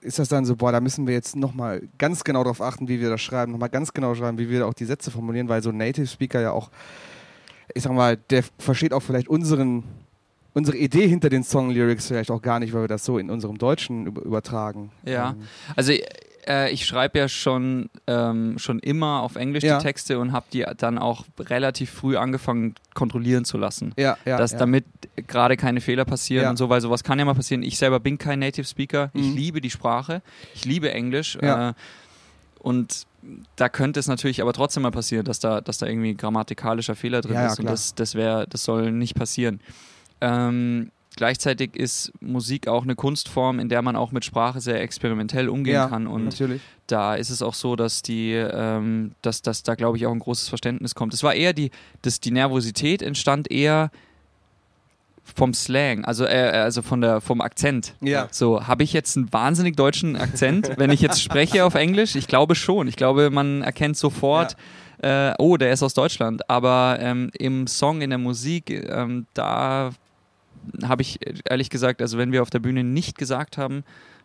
ist 0.00 0.18
das 0.18 0.28
dann 0.28 0.44
so, 0.44 0.56
boah, 0.56 0.72
da 0.72 0.80
müssen 0.80 1.06
wir 1.06 1.14
jetzt 1.14 1.36
nochmal 1.36 1.82
ganz 1.98 2.24
genau 2.24 2.42
darauf 2.42 2.60
achten, 2.60 2.88
wie 2.88 3.00
wir 3.00 3.10
das 3.10 3.20
schreiben, 3.20 3.52
nochmal 3.52 3.68
ganz 3.68 3.92
genau 3.92 4.14
schreiben, 4.14 4.38
wie 4.38 4.48
wir 4.48 4.66
auch 4.66 4.74
die 4.74 4.84
Sätze 4.84 5.10
formulieren, 5.10 5.48
weil 5.48 5.62
so 5.62 5.70
ein 5.70 5.76
Native 5.76 6.06
Speaker 6.06 6.40
ja 6.40 6.50
auch, 6.52 6.70
ich 7.72 7.82
sag 7.82 7.92
mal, 7.92 8.16
der 8.16 8.44
versteht 8.58 8.92
auch 8.92 9.02
vielleicht 9.02 9.28
unseren, 9.28 9.84
unsere 10.54 10.76
Idee 10.76 11.06
hinter 11.08 11.28
den 11.28 11.42
Song-Lyrics 11.44 12.06
vielleicht 12.08 12.30
auch 12.30 12.40
gar 12.42 12.58
nicht, 12.60 12.72
weil 12.72 12.82
wir 12.82 12.88
das 12.88 13.04
so 13.04 13.18
in 13.18 13.28
unserem 13.30 13.58
Deutschen 13.58 14.06
über- 14.06 14.22
übertragen. 14.22 14.90
Ja, 15.04 15.30
Ähm, 15.30 15.42
also 15.76 15.92
äh, 16.46 16.70
ich 16.72 16.84
schreibe 16.86 17.18
ja 17.18 17.28
schon, 17.28 17.88
ähm, 18.06 18.58
schon 18.58 18.78
immer 18.78 19.22
auf 19.22 19.36
Englisch 19.36 19.64
Ja. 19.64 19.78
die 19.78 19.82
Texte 19.82 20.18
und 20.18 20.32
habe 20.32 20.46
die 20.52 20.64
dann 20.76 20.98
auch 20.98 21.24
relativ 21.40 21.90
früh 21.90 22.16
angefangen 22.16 22.74
kontrollieren 22.94 23.44
zu 23.44 23.56
lassen. 23.58 23.92
Ja, 23.96 24.16
ja, 24.26 24.36
dass 24.36 24.52
ja. 24.52 24.58
damit 24.58 24.84
gerade 25.26 25.56
keine 25.56 25.80
Fehler 25.80 26.04
passieren 26.04 26.44
Ja. 26.44 26.50
und 26.50 26.56
so, 26.56 26.68
weil 26.68 26.80
sowas 26.82 27.02
kann 27.02 27.18
ja 27.18 27.24
mal 27.24 27.34
passieren. 27.34 27.62
Ich 27.62 27.78
selber 27.78 27.98
bin 27.98 28.18
kein 28.18 28.38
Native 28.40 28.66
Speaker. 28.66 29.10
Ich 29.14 29.26
Mhm. 29.30 29.36
liebe 29.36 29.60
die 29.60 29.70
Sprache. 29.70 30.20
Ich 30.54 30.64
liebe 30.66 30.92
Englisch. 30.92 31.36
Äh, 31.36 31.72
und 32.60 33.06
da 33.56 33.68
könnte 33.70 33.98
es 34.00 34.06
natürlich 34.06 34.42
aber 34.42 34.52
trotzdem 34.52 34.82
mal 34.82 34.90
passieren, 34.90 35.24
dass 35.24 35.38
da, 35.40 35.60
dass 35.62 35.78
da 35.78 35.86
irgendwie 35.86 36.14
grammatikalischer 36.14 36.94
Fehler 36.94 37.22
drin 37.22 37.36
ist. 37.38 37.58
Und 37.58 37.66
das, 37.66 37.94
das 37.94 38.14
wäre, 38.14 38.46
das 38.48 38.64
soll 38.64 38.92
nicht 38.92 39.14
passieren. 39.14 39.60
Ähm, 40.24 40.90
gleichzeitig 41.16 41.76
ist 41.76 42.12
Musik 42.20 42.68
auch 42.68 42.82
eine 42.82 42.94
Kunstform, 42.94 43.58
in 43.58 43.68
der 43.68 43.82
man 43.82 43.96
auch 43.96 44.12
mit 44.12 44.24
Sprache 44.24 44.60
sehr 44.60 44.80
experimentell 44.80 45.48
umgehen 45.48 45.74
Ja, 45.74 45.88
kann. 45.88 46.06
Und 46.06 46.24
natürlich. 46.24 46.62
da 46.86 47.14
ist 47.14 47.30
es 47.30 47.42
auch 47.42 47.54
so, 47.54 47.76
dass 47.76 48.02
die, 48.02 48.32
ähm, 48.32 49.12
dass, 49.22 49.42
dass 49.42 49.62
da 49.62 49.74
glaube 49.74 49.96
ich 49.96 50.06
auch 50.06 50.12
ein 50.12 50.18
großes 50.18 50.48
Verständnis 50.48 50.94
kommt. 50.94 51.14
Es 51.14 51.22
war 51.22 51.34
eher 51.34 51.52
die, 51.52 51.70
dass 52.02 52.20
die 52.20 52.30
Nervosität 52.30 53.02
entstand 53.02 53.50
eher 53.50 53.90
vom 55.34 55.54
Slang, 55.54 56.04
also 56.04 56.26
äh, 56.26 56.50
also 56.50 56.82
von 56.82 57.00
der 57.00 57.20
vom 57.22 57.40
Akzent. 57.40 57.94
Ja. 58.02 58.28
So 58.30 58.66
habe 58.66 58.82
ich 58.82 58.92
jetzt 58.92 59.16
einen 59.16 59.32
wahnsinnig 59.32 59.74
deutschen 59.74 60.16
Akzent, 60.16 60.72
wenn 60.76 60.90
ich 60.90 61.00
jetzt 61.00 61.22
spreche 61.22 61.64
auf 61.64 61.74
Englisch? 61.74 62.14
Ich 62.14 62.26
glaube 62.26 62.54
schon. 62.54 62.88
Ich 62.88 62.96
glaube, 62.96 63.30
man 63.30 63.62
erkennt 63.62 63.96
sofort. 63.96 64.56
Äh, 64.98 65.32
oh, 65.38 65.56
der 65.56 65.72
ist 65.72 65.82
aus 65.82 65.94
Deutschland. 65.94 66.48
Aber 66.50 66.98
ähm, 67.00 67.30
im 67.38 67.66
Song, 67.66 68.00
in 68.00 68.10
der 68.10 68.18
Musik, 68.18 68.70
ähm, 68.70 69.26
da 69.34 69.92
habe 70.84 71.02
ich 71.02 71.18
ehrlich 71.48 71.70
gesagt, 71.70 72.00
also 72.02 72.18
wenn 72.18 72.32
wir 72.32 72.42
auf 72.42 72.50
der 72.50 72.58
Bühne 72.60 72.84
nicht 72.84 73.18
gesagt 73.18 73.58
haben, 73.58 73.84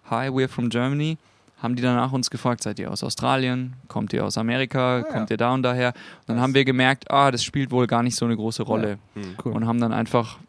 Hi, 0.09 0.27
we're 0.29 0.47
from 0.47 0.69
Germany, 0.69 1.17
haben 1.61 1.75
die 1.75 1.81
danach 1.83 2.11
uns 2.13 2.29
gefragt, 2.29 2.63
seid 2.63 2.79
ihr 2.79 2.89
aus 2.91 3.03
Australien, 3.03 3.73
kommt 3.89 4.13
ihr 4.13 4.25
aus 4.25 4.37
Amerika, 4.37 5.03
kommt 5.03 5.29
ihr 5.29 5.37
da 5.37 5.53
und 5.53 5.61
daher? 5.63 5.89
Und 5.89 6.29
dann 6.29 6.39
haben 6.39 6.53
wir 6.53 6.63
gemerkt, 6.65 7.11
ah, 7.11 7.31
das 7.31 7.43
spielt 7.43 7.69
wohl 7.71 7.85
gar 7.85 8.01
nicht 8.01 8.15
so 8.15 8.25
eine 8.25 8.35
große 8.35 8.63
Rolle. 8.63 8.97
Ja. 9.15 9.21
Mhm. 9.21 9.35
Cool. 9.43 9.51
Und 9.53 9.67
haben 9.67 9.79
dann 9.79 9.91
einfach 9.93 10.39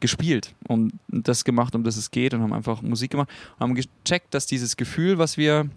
gespielt 0.00 0.54
und 0.66 0.92
das 1.08 1.44
gemacht, 1.44 1.74
um 1.74 1.84
das 1.84 1.96
es 1.96 2.10
geht 2.10 2.34
und 2.34 2.42
haben 2.42 2.52
einfach 2.52 2.82
Musik 2.82 3.10
gemacht 3.12 3.28
und 3.58 3.60
haben 3.60 3.74
gecheckt, 3.74 4.32
dass 4.34 4.46
dieses 4.46 4.76
Gefühl, 4.76 5.18
was 5.18 5.36
wir 5.36 5.68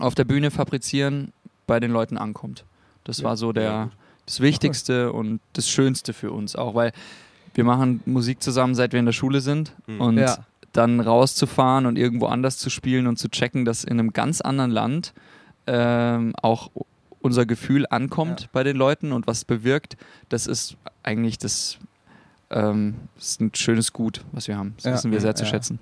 auf 0.00 0.14
der 0.14 0.24
Bühne 0.24 0.50
fabrizieren, 0.50 1.32
bei 1.66 1.78
den 1.80 1.90
Leuten 1.90 2.16
ankommt. 2.16 2.64
Das 3.04 3.18
Ja. 3.18 3.24
war 3.24 3.36
so 3.36 3.48
Ja, 3.48 3.52
der, 3.52 3.90
das 4.26 4.40
Wichtigste 4.40 5.12
und 5.12 5.40
das 5.54 5.68
Schönste 5.68 6.12
für 6.12 6.32
uns 6.32 6.54
auch, 6.56 6.74
weil 6.74 6.92
wir 7.54 7.64
machen 7.64 8.00
Musik 8.06 8.42
zusammen, 8.42 8.74
seit 8.74 8.92
wir 8.92 9.00
in 9.00 9.06
der 9.06 9.12
Schule 9.12 9.40
sind 9.40 9.72
Mhm. 9.86 10.00
und 10.00 10.18
Ja. 10.18 10.38
dann 10.72 11.00
rauszufahren 11.00 11.86
und 11.86 11.96
irgendwo 11.98 12.26
anders 12.26 12.56
zu 12.58 12.70
spielen 12.70 13.06
und 13.06 13.18
zu 13.18 13.28
checken, 13.28 13.64
dass 13.64 13.84
in 13.84 13.98
einem 13.98 14.12
ganz 14.12 14.40
anderen 14.40 14.70
Land 14.70 15.12
ähm, 15.66 16.32
auch 16.42 16.70
unser 17.20 17.46
Gefühl 17.46 17.86
ankommt 17.88 18.48
bei 18.52 18.64
den 18.64 18.76
Leuten 18.76 19.12
und 19.12 19.26
was 19.28 19.44
bewirkt, 19.44 19.96
das 20.28 20.46
ist 20.48 20.76
eigentlich 21.04 21.38
das, 21.38 21.78
ähm, 22.50 22.94
das 23.16 23.28
ist 23.28 23.40
ein 23.40 23.54
schönes 23.54 23.92
Gut, 23.92 24.24
was 24.32 24.48
wir 24.48 24.56
haben. 24.56 24.72
Das 24.76 24.84
Ja, 24.86 24.92
wissen 24.94 25.12
wir 25.12 25.20
sehr 25.20 25.34
zu 25.36 25.44
ja. 25.44 25.50
schätzen. 25.50 25.78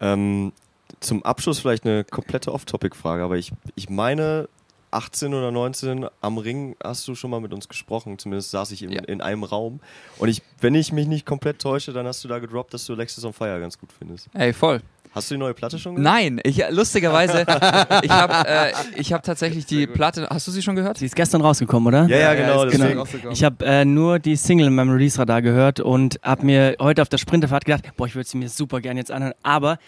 Ähm, 0.00 0.52
zum 1.00 1.24
Abschluss 1.24 1.58
vielleicht 1.58 1.84
eine 1.86 2.04
komplette 2.04 2.52
Off-Topic-Frage, 2.52 3.22
aber 3.24 3.36
ich, 3.36 3.52
ich 3.74 3.88
meine, 3.90 4.48
18 4.90 5.34
oder 5.34 5.50
19 5.50 6.06
am 6.20 6.38
Ring 6.38 6.76
hast 6.82 7.06
du 7.08 7.14
schon 7.14 7.30
mal 7.30 7.40
mit 7.40 7.52
uns 7.52 7.68
gesprochen, 7.68 8.18
zumindest 8.18 8.50
saß 8.50 8.70
ich 8.72 8.82
in, 8.82 8.92
in 8.92 9.20
einem 9.20 9.44
Raum. 9.44 9.80
Und 10.18 10.28
ich, 10.28 10.42
wenn 10.60 10.74
ich 10.74 10.92
mich 10.92 11.06
nicht 11.06 11.26
komplett 11.26 11.60
täusche, 11.60 11.92
dann 11.92 12.06
hast 12.06 12.24
du 12.24 12.28
da 12.28 12.38
gedroppt, 12.38 12.74
dass 12.74 12.86
du 12.86 12.94
Alexis 12.94 13.24
on 13.24 13.32
Fire 13.32 13.60
ganz 13.60 13.78
gut 13.78 13.90
findest. 13.96 14.28
Ey, 14.34 14.52
voll. 14.52 14.80
Hast 15.12 15.28
du 15.28 15.34
die 15.34 15.40
neue 15.40 15.54
Platte 15.54 15.76
schon 15.76 15.96
gehört? 15.96 16.12
Nein, 16.12 16.40
ich, 16.44 16.62
lustigerweise, 16.70 17.40
ich 18.02 18.10
habe 18.10 18.48
äh, 18.48 18.72
ich 18.94 19.12
hab 19.12 19.24
tatsächlich 19.24 19.66
die 19.66 19.88
Platte, 19.88 20.28
hast 20.30 20.46
du 20.46 20.52
sie 20.52 20.62
schon 20.62 20.76
gehört? 20.76 21.00
Die 21.00 21.06
ist 21.06 21.16
gestern 21.16 21.40
rausgekommen, 21.40 21.88
oder? 21.88 22.06
Ja, 22.06 22.16
ja, 22.16 22.34
genau, 22.34 22.62
ist 22.62 22.78
deswegen. 22.78 22.98
rausgekommen. 22.98 23.32
Ich 23.32 23.42
habe 23.42 23.64
äh, 23.64 23.84
nur 23.84 24.20
die 24.20 24.36
Single 24.36 24.68
in 24.68 24.74
meinem 24.74 24.90
Release-Radar 24.90 25.42
gehört 25.42 25.80
und 25.80 26.20
habe 26.22 26.46
mir 26.46 26.76
heute 26.78 27.02
auf 27.02 27.08
der 27.08 27.18
Sprinterfahrt 27.18 27.64
gedacht, 27.64 27.90
boah, 27.96 28.06
ich 28.06 28.14
würde 28.14 28.28
sie 28.28 28.38
mir 28.38 28.48
super 28.48 28.80
gerne 28.80 29.00
jetzt 29.00 29.10
anhören, 29.10 29.34
aber 29.42 29.78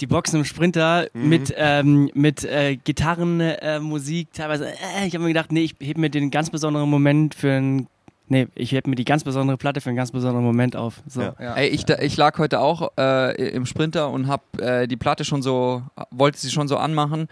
die 0.00 0.06
Boxen 0.06 0.36
im 0.40 0.44
Sprinter 0.44 1.06
Mhm. 1.14 1.28
mit, 1.28 1.54
ähm, 1.56 2.10
mit 2.14 2.44
äh, 2.44 2.76
Gitarrenmusik, 2.76 4.28
äh, 4.32 4.36
teilweise, 4.36 4.68
äh, 4.68 5.06
ich 5.06 5.14
habe 5.14 5.24
mir 5.24 5.28
gedacht, 5.28 5.52
nee, 5.52 5.62
ich 5.62 5.76
hebe 5.80 6.00
mir 6.00 6.10
den 6.10 6.30
ganz 6.30 6.50
besonderen 6.50 6.88
Moment 6.90 7.34
für 7.34 7.52
einen, 7.52 7.86
nee, 8.28 8.48
ich 8.54 8.72
hebe 8.72 8.90
mir 8.90 8.96
die 8.96 9.04
ganz 9.04 9.24
besondere 9.24 9.56
Platte 9.56 9.80
für 9.80 9.90
einen 9.90 9.96
ganz 9.96 10.10
besonderen 10.10 10.44
Moment 10.44 10.76
auf. 10.76 11.02
So. 11.06 11.22
Ja. 11.22 11.34
Ja. 11.40 11.54
Ey, 11.54 11.68
ich, 11.68 11.88
ich 11.88 12.16
lag 12.16 12.38
heute 12.38 12.60
auch 12.60 12.90
äh, 12.98 13.48
im 13.50 13.66
Sprinter 13.66 14.10
und 14.10 14.26
hab 14.26 14.60
äh, 14.60 14.86
die 14.86 14.96
Platte 14.96 15.24
schon 15.24 15.42
so, 15.42 15.82
wollte 16.10 16.38
sie 16.38 16.50
schon 16.50 16.68
so 16.68 16.76
anmachen 16.76 17.28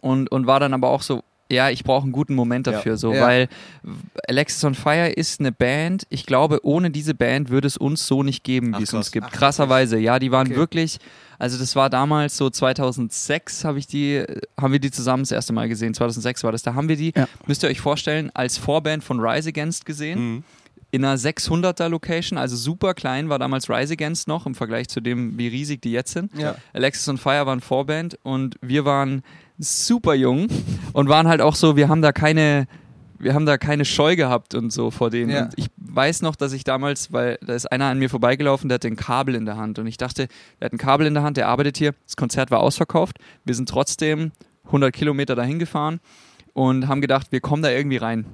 und, 0.00 0.30
und 0.30 0.46
war 0.46 0.60
dann 0.60 0.74
aber 0.74 0.88
auch 0.90 1.02
so, 1.02 1.22
ja, 1.52 1.70
ich 1.70 1.84
brauche 1.84 2.02
einen 2.04 2.12
guten 2.12 2.34
Moment 2.34 2.66
Ja. 2.66 2.72
dafür, 2.72 2.96
so, 2.96 3.12
Ja. 3.12 3.20
weil 3.22 3.48
Alexis 4.28 4.64
on 4.64 4.74
Fire 4.74 5.08
ist 5.08 5.40
eine 5.40 5.52
Band. 5.52 6.06
Ich 6.08 6.26
glaube, 6.26 6.60
ohne 6.64 6.90
diese 6.90 7.14
Band 7.14 7.50
würde 7.50 7.66
es 7.68 7.76
uns 7.76 8.06
so 8.06 8.22
nicht 8.22 8.42
geben, 8.44 8.74
wie 8.78 8.82
es 8.82 8.92
uns 8.94 9.12
gibt. 9.12 9.26
Ach, 9.28 9.32
Krasserweise, 9.32 9.98
ja, 9.98 10.18
die 10.18 10.30
waren 10.32 10.46
Okay. 10.48 10.56
wirklich, 10.56 10.98
also 11.38 11.58
das 11.58 11.76
war 11.76 11.90
damals 11.90 12.36
so 12.36 12.50
2006 12.50 13.64
habe 13.64 13.78
ich 13.78 13.86
die, 13.86 14.24
haben 14.60 14.72
wir 14.72 14.80
die 14.80 14.90
zusammen 14.90 15.22
das 15.22 15.32
erste 15.32 15.52
Mal 15.52 15.68
gesehen. 15.68 15.94
2006 15.94 16.44
war 16.44 16.52
das. 16.52 16.62
Da 16.62 16.74
haben 16.74 16.88
wir 16.88 16.96
die, 16.96 17.12
Ja. 17.16 17.28
müsst 17.46 17.62
ihr 17.62 17.68
euch 17.68 17.80
vorstellen, 17.80 18.30
als 18.34 18.58
Vorband 18.58 19.04
von 19.04 19.20
Rise 19.20 19.48
Against 19.50 19.84
gesehen 19.86 20.18
Mhm. 20.36 20.44
in 20.90 21.04
einer 21.04 21.16
600er 21.16 21.88
Location, 21.88 22.38
also 22.38 22.54
super 22.56 22.94
klein 22.94 23.28
war 23.28 23.38
damals 23.38 23.68
Rise 23.70 23.94
Against 23.94 24.28
noch 24.28 24.46
im 24.46 24.54
Vergleich 24.54 24.88
zu 24.88 25.00
dem, 25.00 25.38
wie 25.38 25.48
riesig 25.48 25.80
die 25.82 25.92
jetzt 25.92 26.12
sind. 26.12 26.30
Ja. 26.38 26.54
Alexis 26.74 27.08
und 27.08 27.18
Fire 27.18 27.46
waren 27.46 27.60
Vorband 27.60 28.18
und 28.22 28.56
wir 28.60 28.84
waren 28.84 29.22
super 29.62 30.14
jung 30.14 30.48
und 30.92 31.08
waren 31.08 31.28
halt 31.28 31.40
auch 31.40 31.54
so, 31.54 31.76
wir 31.76 31.88
haben 31.88 32.02
da 32.02 32.12
keine, 32.12 32.66
wir 33.18 33.34
haben 33.34 33.46
da 33.46 33.58
keine 33.58 33.84
Scheu 33.84 34.16
gehabt 34.16 34.54
und 34.54 34.72
so 34.72 34.90
vor 34.90 35.10
denen. 35.10 35.30
Ja. 35.30 35.44
Und 35.44 35.54
ich 35.56 35.68
weiß 35.76 36.22
noch, 36.22 36.36
dass 36.36 36.52
ich 36.52 36.64
damals, 36.64 37.12
weil 37.12 37.38
da 37.46 37.54
ist 37.54 37.70
einer 37.70 37.86
an 37.86 37.98
mir 37.98 38.10
vorbeigelaufen, 38.10 38.68
der 38.68 38.74
hatte 38.76 38.88
ein 38.88 38.96
Kabel 38.96 39.34
in 39.34 39.46
der 39.46 39.56
Hand 39.56 39.78
und 39.78 39.86
ich 39.86 39.96
dachte, 39.96 40.28
der 40.60 40.66
hat 40.66 40.72
ein 40.72 40.78
Kabel 40.78 41.06
in 41.06 41.14
der 41.14 41.22
Hand, 41.22 41.36
der 41.36 41.48
arbeitet 41.48 41.76
hier. 41.76 41.94
Das 42.06 42.16
Konzert 42.16 42.50
war 42.50 42.60
ausverkauft. 42.60 43.18
Wir 43.44 43.54
sind 43.54 43.68
trotzdem 43.68 44.32
100 44.66 44.92
Kilometer 44.92 45.34
dahin 45.34 45.58
gefahren 45.58 46.00
und 46.52 46.88
haben 46.88 47.00
gedacht, 47.00 47.28
wir 47.30 47.40
kommen 47.40 47.62
da 47.62 47.70
irgendwie 47.70 47.96
rein. 47.96 48.26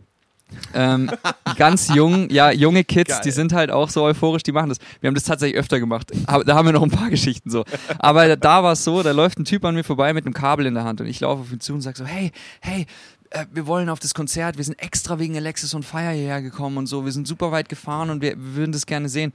Ähm, 0.75 1.11
ganz 1.57 1.89
jung, 1.95 2.31
ja, 2.31 2.51
junge 2.51 2.85
Kids, 2.85 3.11
Geil. 3.11 3.21
die 3.25 3.31
sind 3.31 3.53
halt 3.53 3.71
auch 3.71 3.91
so 3.91 4.03
euphorisch, 4.05 4.43
die 4.43 4.53
machen 4.53 4.69
das. 4.69 4.79
Wir 5.01 5.09
haben 5.09 5.15
das 5.15 5.25
tatsächlich 5.25 5.59
öfter 5.59 5.81
gemacht. 5.81 6.13
Da 6.47 6.55
haben 6.55 6.67
wir 6.67 6.73
noch 6.73 6.83
ein 6.83 6.91
paar 6.91 7.11
Geschichten 7.11 7.51
so. 7.51 7.65
Aber 7.99 8.37
da 8.37 8.63
war 8.63 8.73
es 8.73 8.85
so, 8.85 9.03
da 9.03 9.13
läuft 9.13 9.39
ein 9.39 9.45
Typ 9.45 9.65
an 9.65 9.75
mir 9.75 9.85
vorbei 9.85 10.13
mit 10.13 10.25
einem 10.25 10.35
Kabel 10.35 10.67
in 10.67 10.75
der 10.75 10.85
Hand 10.85 11.01
und 11.01 11.07
ich 11.07 11.21
laufe 11.21 11.43
auf 11.43 11.53
ihn 11.53 11.61
zu 11.61 11.75
und 11.75 11.81
sage 11.81 11.99
so, 11.99 12.05
hey, 12.05 12.33
hey, 12.61 12.87
äh, 13.31 13.47
wir 13.53 13.67
wollen 13.67 13.89
auf 13.89 14.01
das 14.01 14.15
Konzert, 14.15 14.57
wir 14.57 14.65
sind 14.65 14.81
extra 14.81 15.19
wegen 15.19 15.37
Alexis 15.37 15.75
und 15.75 15.85
Fire 15.85 16.13
hierher 16.13 16.43
gekommen 16.43 16.77
und 16.79 16.87
so, 16.87 17.05
wir 17.05 17.13
sind 17.13 17.27
super 17.27 17.53
weit 17.53 17.69
gefahren 17.69 18.11
und 18.11 18.23
wir, 18.23 18.37
wir 18.37 18.57
würden 18.57 18.73
das 18.73 18.87
gerne 18.87 19.09
sehen. 19.09 19.33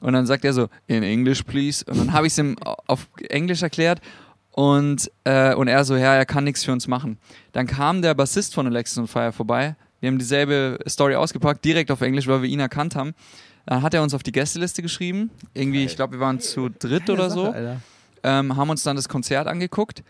Und 0.00 0.12
dann 0.12 0.26
sagt 0.26 0.44
er 0.44 0.52
so, 0.52 0.68
in 0.86 1.02
English, 1.02 1.42
please. 1.44 1.84
Und 1.86 1.98
dann 1.98 2.12
habe 2.12 2.26
ich 2.26 2.32
es 2.32 2.38
ihm 2.38 2.56
auf 2.86 3.06
Englisch 3.28 3.62
erklärt 3.62 4.00
und, 4.50 5.10
äh, 5.24 5.54
und 5.54 5.68
er 5.68 5.84
so, 5.84 5.96
ja, 5.96 6.14
er 6.14 6.26
kann 6.26 6.44
nichts 6.44 6.64
für 6.64 6.72
uns 6.72 6.86
machen. 6.86 7.18
Dann 7.52 7.66
kam 7.66 8.02
der 8.02 8.14
Bassist 8.14 8.54
von 8.54 8.66
Alexis 8.66 8.98
on 8.98 9.06
Fire 9.08 9.32
vorbei. 9.32 9.76
Wir 10.04 10.10
haben 10.10 10.18
dieselbe 10.18 10.78
Story 10.86 11.14
ausgepackt, 11.14 11.64
direkt 11.64 11.90
auf 11.90 12.02
Englisch, 12.02 12.26
weil 12.26 12.42
wir 12.42 12.48
ihn 12.50 12.60
erkannt 12.60 12.94
haben. 12.94 13.14
Dann 13.64 13.80
hat 13.80 13.94
er 13.94 14.02
uns 14.02 14.12
auf 14.12 14.22
die 14.22 14.32
Gästeliste 14.32 14.82
geschrieben. 14.82 15.30
Irgendwie, 15.54 15.82
ich 15.82 15.96
glaube, 15.96 16.12
wir 16.12 16.20
waren 16.20 16.40
zu 16.40 16.68
dritt 16.68 17.08
oder 17.08 17.30
so. 17.30 17.54
Ähm, 18.22 18.54
haben 18.54 18.68
uns 18.68 18.82
dann 18.82 18.96
das 18.96 19.08
Konzert 19.08 19.46
angeguckt. 19.46 20.02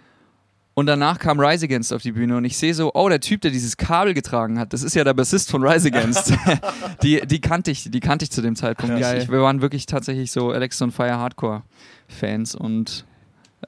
Und 0.75 0.87
danach 0.87 1.21
kam 1.21 1.39
Rise 1.39 1.67
Against 1.67 1.93
auf 1.93 2.03
die 2.03 2.11
Bühne 2.11 2.37
und 2.37 2.45
ich 2.45 2.57
sehe 2.59 2.75
so, 2.75 2.93
oh, 2.95 3.09
der 3.09 3.21
Typ, 3.21 3.43
der 3.43 3.53
dieses 3.53 3.77
Kabel 3.77 4.15
getragen 4.15 4.59
hat, 4.59 4.73
das 4.73 4.83
ist 4.83 4.97
ja 4.97 5.05
der 5.05 5.15
Bassist 5.15 5.49
von 5.49 5.65
Rise 5.65 5.87
Against. 5.87 6.33
die, 7.05 7.25
die 7.25 7.41
kannte 7.41 7.71
ich, 7.71 7.89
die 7.89 8.01
kannte 8.01 8.25
ich 8.25 8.33
zu 8.33 8.43
dem 8.43 8.57
Zeitpunkt. 8.57 8.99
Geil. 8.99 9.23
Ich, 9.23 9.31
wir 9.31 9.43
waren 9.43 9.63
wirklich 9.63 9.87
tatsächlich 9.87 10.33
so 10.33 10.51
Alex 10.51 10.83
on 10.83 10.91
Fire 10.91 11.17
Hardcore 11.17 11.63
Fans 12.09 12.57
und 12.57 13.05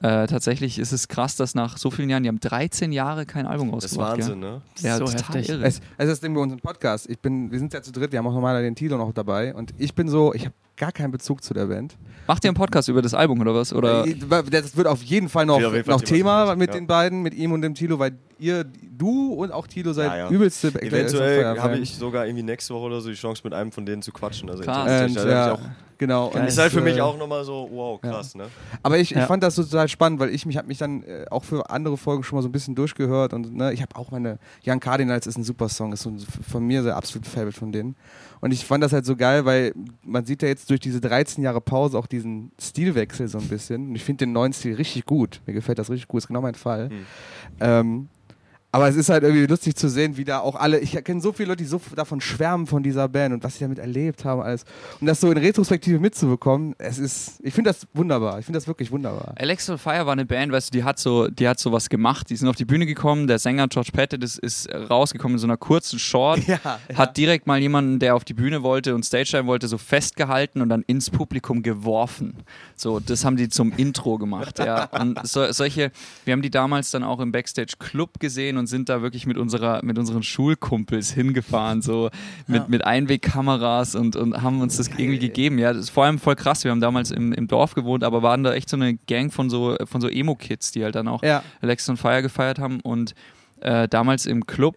äh, 0.01 0.27
tatsächlich 0.27 0.79
ist 0.79 0.91
es 0.91 1.07
krass, 1.07 1.35
dass 1.35 1.55
nach 1.55 1.77
so 1.77 1.91
vielen 1.91 2.09
Jahren, 2.09 2.23
die 2.23 2.29
haben 2.29 2.39
13 2.39 2.91
Jahre 2.91 3.25
kein 3.25 3.45
Album 3.45 3.71
Das 3.71 3.85
ist 3.85 3.97
rausgebracht. 3.97 4.17
Wahnsinn, 4.19 4.41
gell? 4.41 4.51
ne? 4.51 4.61
Ja, 4.79 4.97
So 4.97 5.05
total 5.05 5.19
heftig. 5.35 5.49
irre. 5.49 5.65
Es, 5.65 5.81
also 5.97 6.11
das 6.11 6.19
Ding 6.19 6.33
bei 6.33 6.41
unserem 6.41 6.59
Podcast. 6.61 7.09
Ich 7.09 7.19
bin, 7.19 7.51
wir 7.51 7.59
sind 7.59 7.73
ja 7.73 7.81
zu 7.81 7.91
dritt, 7.91 8.11
wir 8.11 8.19
haben 8.19 8.27
auch 8.27 8.33
normaler 8.33 8.61
den 8.61 8.75
Tilo 8.75 8.97
noch 8.97 9.11
dabei 9.13 9.53
und 9.55 9.73
ich 9.77 9.93
bin 9.95 10.07
so, 10.09 10.33
ich 10.33 10.45
habe 10.45 10.55
gar 10.77 10.91
keinen 10.91 11.11
Bezug 11.11 11.43
zu 11.43 11.53
der 11.53 11.65
Band. 11.65 11.97
Macht 12.27 12.43
ihr 12.43 12.49
einen 12.49 12.55
Podcast 12.57 12.87
über 12.89 13.01
das 13.01 13.13
Album 13.13 13.39
oder 13.41 13.55
was? 13.55 13.73
Oder? 13.73 14.05
Äh, 14.05 14.15
Das 14.49 14.75
wird 14.75 14.85
auf 14.87 15.01
jeden 15.03 15.29
Fall 15.29 15.45
noch, 15.45 15.59
jeden 15.59 15.83
Fall 15.83 15.95
noch 15.95 16.01
Thema 16.01 16.55
mit 16.55 16.69
ja. 16.69 16.75
den 16.75 16.85
beiden, 16.87 17.21
mit 17.21 17.33
ihm 17.33 17.51
und 17.53 17.61
dem 17.61 17.73
Tilo, 17.73 17.99
weil 17.99 18.17
ihr, 18.37 18.63
du 18.63 19.33
und 19.33 19.51
auch 19.51 19.65
Tilo 19.65 19.93
seid 19.93 20.11
Ja, 20.11 20.17
ja. 20.17 20.29
übelste 20.29 20.67
Eventuell 20.67 21.41
Feuerfans. 21.41 21.63
habe 21.63 21.77
ich 21.79 21.95
sogar 21.95 22.25
irgendwie 22.25 22.43
nächste 22.43 22.73
Woche 22.73 22.83
oder 22.85 23.01
so 23.01 23.09
die 23.09 23.15
Chance, 23.15 23.41
mit 23.43 23.53
einem 23.53 23.71
von 23.71 23.85
denen 23.85 24.01
zu 24.01 24.11
quatschen. 24.11 24.49
Also 24.49 24.63
Krass. 24.63 25.01
interessant. 25.09 25.25
Und, 25.25 25.31
ja, 25.31 25.51
auch, 25.53 25.59
genau. 25.97 26.27
Und 26.27 26.43
ist 26.45 26.57
halt 26.57 26.71
für 26.73 26.79
äh, 26.81 26.83
mich 26.83 27.01
auch 27.01 27.17
nochmal 27.17 27.43
so, 27.45 27.67
wow, 27.71 27.99
krass, 28.01 28.35
ne? 28.35 28.45
Aber 28.83 28.97
ich, 28.99 29.11
ich 29.11 29.17
Ja. 29.17 29.25
fand 29.25 29.41
das 29.43 29.55
so 29.55 29.63
total 29.63 29.87
spannend, 29.87 30.19
weil 30.19 30.29
ich 30.29 30.45
mich 30.45 30.57
habe 30.57 30.67
mich 30.67 30.77
dann 30.77 31.03
äh, 31.03 31.25
auch 31.31 31.45
für 31.45 31.69
andere 31.69 31.97
Folgen 31.97 32.23
schon 32.23 32.35
mal 32.37 32.43
so 32.43 32.49
ein 32.49 32.51
bisschen 32.51 32.75
durchgehört 32.75 33.33
und 33.33 33.55
ne, 33.55 33.71
ich 33.73 33.81
habe 33.81 33.95
auch 33.95 34.11
meine 34.11 34.37
Young 34.65 34.79
Cardinals 34.81 35.25
ist 35.27 35.37
ein 35.37 35.43
super 35.43 35.69
Song, 35.69 35.93
ist 35.93 36.03
so 36.03 36.09
ein, 36.09 36.19
von 36.19 36.63
mir 36.67 36.83
der 36.83 36.97
absolute 36.97 37.27
Favorite 37.29 37.57
von 37.57 37.71
denen. 37.71 37.95
Und 38.41 38.51
ich 38.51 38.65
fand 38.65 38.83
das 38.83 38.93
halt 38.93 39.05
so 39.05 39.15
geil, 39.15 39.45
weil 39.45 39.73
man 40.03 40.25
sieht 40.25 40.41
ja 40.41 40.47
jetzt 40.47 40.69
durch 40.69 40.79
diese 40.79 41.01
13 41.01 41.43
Jahre 41.43 41.61
Pause 41.61 41.97
auch 41.97 42.07
diesen 42.07 42.51
Stilwechsel 42.59 43.27
so 43.27 43.37
ein 43.37 43.47
bisschen. 43.47 43.89
Und 43.89 43.95
ich 43.95 44.03
finde 44.03 44.25
den 44.25 44.33
neuen 44.33 44.53
Stil 44.53 44.75
richtig 44.75 45.05
gut. 45.05 45.41
Mir 45.45 45.53
gefällt 45.53 45.79
das 45.79 45.89
richtig 45.89 46.07
gut, 46.07 46.19
ist 46.19 46.27
genau 46.27 46.41
mein 46.41 46.55
Fall. 46.55 46.89
Hm. 46.89 47.05
Ähm, 47.59 48.09
aber 48.71 48.89
es 48.89 48.95
ist 48.95 49.09
halt 49.09 49.23
irgendwie 49.23 49.45
lustig 49.45 49.75
zu 49.75 49.89
sehen, 49.89 50.17
wie 50.17 50.25
da 50.25 50.39
auch 50.39 50.55
alle, 50.55 50.79
ich 50.79 50.91
kenne 51.03 51.21
so 51.21 51.31
viele 51.31 51.49
Leute, 51.49 51.63
die 51.63 51.69
so 51.69 51.79
davon 51.95 52.19
schwärmen 52.19 52.67
von 52.67 52.83
dieser 52.83 53.07
Band 53.07 53.33
und 53.33 53.43
was 53.43 53.55
sie 53.55 53.61
damit 53.61 53.79
erlebt 53.79 54.25
haben, 54.25 54.41
alles. 54.41 54.65
Und 54.99 55.07
das 55.07 55.21
so 55.21 55.31
in 55.31 55.37
Retrospektive 55.37 55.99
mitzubekommen, 55.99 56.75
es 56.77 56.99
ist, 56.99 57.39
ich 57.43 57.53
finde 57.53 57.69
das 57.69 57.87
wunderbar. 57.93 58.39
Ich 58.39 58.45
finde 58.45 58.57
das 58.57 58.67
wirklich 58.67 58.91
wunderbar. 58.91 59.33
Alex 59.37 59.69
on 59.69 59.77
Fire 59.77 60.05
war 60.05 60.13
eine 60.13 60.25
Band, 60.25 60.51
weißt 60.51 60.73
du, 60.73 60.77
die 60.77 60.83
hat 60.83 60.99
so, 60.99 61.27
die 61.29 61.47
hat 61.47 61.59
so 61.59 61.71
was 61.71 61.87
gemacht. 61.89 62.29
Die 62.29 62.35
sind 62.35 62.47
auf 62.49 62.55
die 62.55 62.65
Bühne 62.65 62.85
gekommen. 62.85 63.27
Der 63.27 63.39
Sänger 63.39 63.67
George 63.69 63.91
Pettit 63.93 64.23
ist, 64.23 64.37
ist 64.39 64.69
rausgekommen 64.73 65.35
in 65.35 65.39
so 65.39 65.47
einer 65.47 65.57
kurzen 65.57 65.99
Short. 65.99 66.39
Ja, 66.47 66.79
Hat 66.95 67.17
direkt 67.17 67.45
mal 67.45 67.59
jemanden, 67.59 67.99
der 67.99 68.15
auf 68.15 68.23
die 68.23 68.33
Bühne 68.33 68.63
wollte 68.63 68.95
und 68.95 69.03
Stage 69.03 69.31
Time 69.31 69.47
wollte, 69.47 69.67
so 69.67 69.77
festgehalten 69.77 70.61
und 70.61 70.69
dann 70.69 70.81
ins 70.83 71.09
Publikum 71.09 71.61
geworfen. 71.61 72.37
So, 72.75 72.99
das 72.99 73.25
haben 73.25 73.35
die 73.35 73.49
zum 73.49 73.73
Intro 73.75 74.17
gemacht. 74.17 74.59
Ja. 74.59 74.85
Und 74.99 75.19
so, 75.27 75.51
solche, 75.51 75.91
wir 76.25 76.33
haben 76.33 76.41
die 76.41 76.49
damals 76.49 76.91
dann 76.91 77.03
auch 77.03 77.19
im 77.19 77.31
Backstage 77.31 77.73
Club 77.79 78.19
gesehen 78.19 78.56
und 78.57 78.67
sind 78.67 78.89
da 78.89 79.01
wirklich 79.01 79.25
mit 79.25 79.37
unserer, 79.37 79.83
mit 79.83 79.97
unseren 79.97 80.23
Schulkumpels 80.23 81.11
hingefahren, 81.11 81.81
so 81.81 82.09
mit, 82.47 82.69
mit 82.69 82.85
Einwegkameras 82.85 83.95
und, 83.95 84.15
und 84.15 84.41
haben 84.41 84.61
uns 84.61 84.77
das 84.77 84.87
irgendwie 84.89 85.19
gegeben. 85.19 85.59
Ja, 85.59 85.73
das 85.73 85.83
ist 85.83 85.89
vor 85.89 86.05
allem 86.05 86.19
voll 86.19 86.35
krass. 86.35 86.63
Wir 86.63 86.71
haben 86.71 86.81
damals 86.81 87.11
im, 87.11 87.33
im 87.33 87.47
Dorf 87.47 87.73
gewohnt, 87.75 88.03
aber 88.03 88.21
waren 88.21 88.43
da 88.43 88.53
echt 88.53 88.69
so 88.69 88.77
eine 88.77 88.95
Gang 89.07 89.31
von 89.31 89.49
so, 89.49 89.75
von 89.85 90.01
so 90.01 90.07
Emo-Kids, 90.07 90.71
die 90.71 90.83
halt 90.83 90.95
dann 90.95 91.07
auch 91.07 91.23
Ja. 91.23 91.43
Alex 91.61 91.87
on 91.89 91.97
Fire 91.97 92.21
gefeiert 92.21 92.59
haben 92.59 92.79
und 92.81 93.13
äh, 93.61 93.87
damals 93.87 94.25
im 94.25 94.45
Club, 94.45 94.75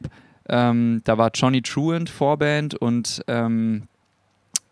ähm, 0.48 1.01
da 1.05 1.19
war 1.19 1.31
Johnny 1.35 1.62
Truant 1.62 2.09
Vorband 2.11 2.74
und 2.74 3.23
ähm, 3.27 3.85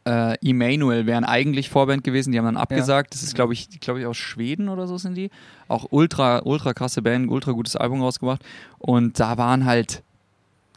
äh, 0.09 0.37
Emanuel 0.43 1.05
wären 1.05 1.25
eigentlich 1.25 1.69
Vorband 1.69 2.03
gewesen, 2.03 2.33
die 2.33 2.39
haben 2.39 2.47
dann 2.47 2.57
abgesagt. 2.57 3.13
Das 3.13 3.23
ist, 3.23 3.35
glaube 3.35 3.53
ich, 3.53 3.79
glaube 3.81 4.01
ich, 4.01 4.07
aus 4.07 4.17
Schweden 4.17 4.71
oder 4.71 4.87
so 4.87 4.97
sind 4.97 5.15
die. 5.17 5.31
Auch 5.69 5.87
ultra, 5.91 6.41
ultra 6.45 6.73
krasse 6.73 7.03
Band, 7.03 7.31
ultra 7.31 7.53
gutes 7.53 7.77
Album 7.77 8.01
rausgebracht. 8.01 8.43
Und 8.79 9.21
da 9.21 9.37
waren 9.37 9.67
halt 9.67 10.03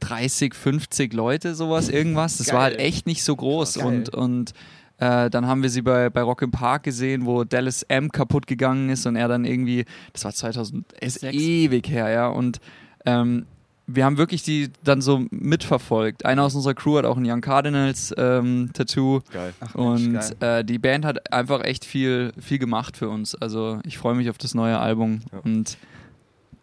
30, 0.02 0.54
50 0.54 1.14
Leute, 1.14 1.56
sowas, 1.56 1.88
irgendwas. 1.88 2.38
Das 2.38 2.52
war 2.52 2.64
halt 2.64 2.80
echt 2.80 3.08
nicht 3.08 3.24
so 3.24 3.36
groß. 3.36 3.76
Geil. 3.76 3.86
Und, 3.86 4.10
und 4.10 4.54
äh, 4.98 5.30
dann 5.30 5.48
haben 5.48 5.64
wir 5.64 5.70
sie 5.70 5.82
bei, 5.82 6.10
bei 6.10 6.22
Rock 6.22 6.42
im 6.42 6.52
Park 6.52 6.84
gesehen, 6.84 7.26
wo 7.26 7.46
Dallas 7.46 7.84
M 7.84 8.12
kaputt 8.12 8.48
gegangen 8.48 8.90
ist 8.90 9.06
und 9.06 9.16
er 9.16 9.30
dann 9.30 9.46
irgendwie, 9.46 9.86
das 10.12 10.26
war 10.26 10.34
2000, 10.34 10.92
ist 11.00 11.22
Sechs. 11.22 11.38
ewig 11.38 11.90
her, 11.90 12.10
ja. 12.10 12.28
Und 12.28 12.60
ähm, 13.06 13.46
wir 13.96 14.06
haben 14.06 14.18
wirklich 14.18 14.44
die 14.44 14.70
dann 14.84 15.02
so 15.02 15.26
mitverfolgt. 15.32 16.26
Einer 16.26 16.44
aus 16.44 16.56
unserer 16.56 16.74
Crew 16.74 16.98
hat 16.98 17.06
auch 17.06 17.18
ein 17.18 17.24
Young 17.30 17.42
Cardinals 17.42 18.14
ähm, 18.18 18.70
Tattoo. 18.74 19.22
Geil. 19.32 19.54
Ach, 19.60 19.76
Mensch, 19.76 20.02
Und 20.06 20.40
geil. 20.40 20.60
äh, 20.60 20.66
die 20.66 20.80
Band 20.80 21.06
hat 21.06 21.32
einfach 21.34 21.64
echt 21.64 21.86
viel, 21.86 22.32
viel 22.40 22.58
gemacht 22.60 22.98
für 22.98 23.10
uns. 23.10 23.36
Also 23.36 23.80
ich 23.86 23.98
freue 23.98 24.16
mich 24.16 24.30
auf 24.30 24.38
das 24.38 24.54
neue 24.56 24.78
Album 24.80 25.22
und 25.44 25.78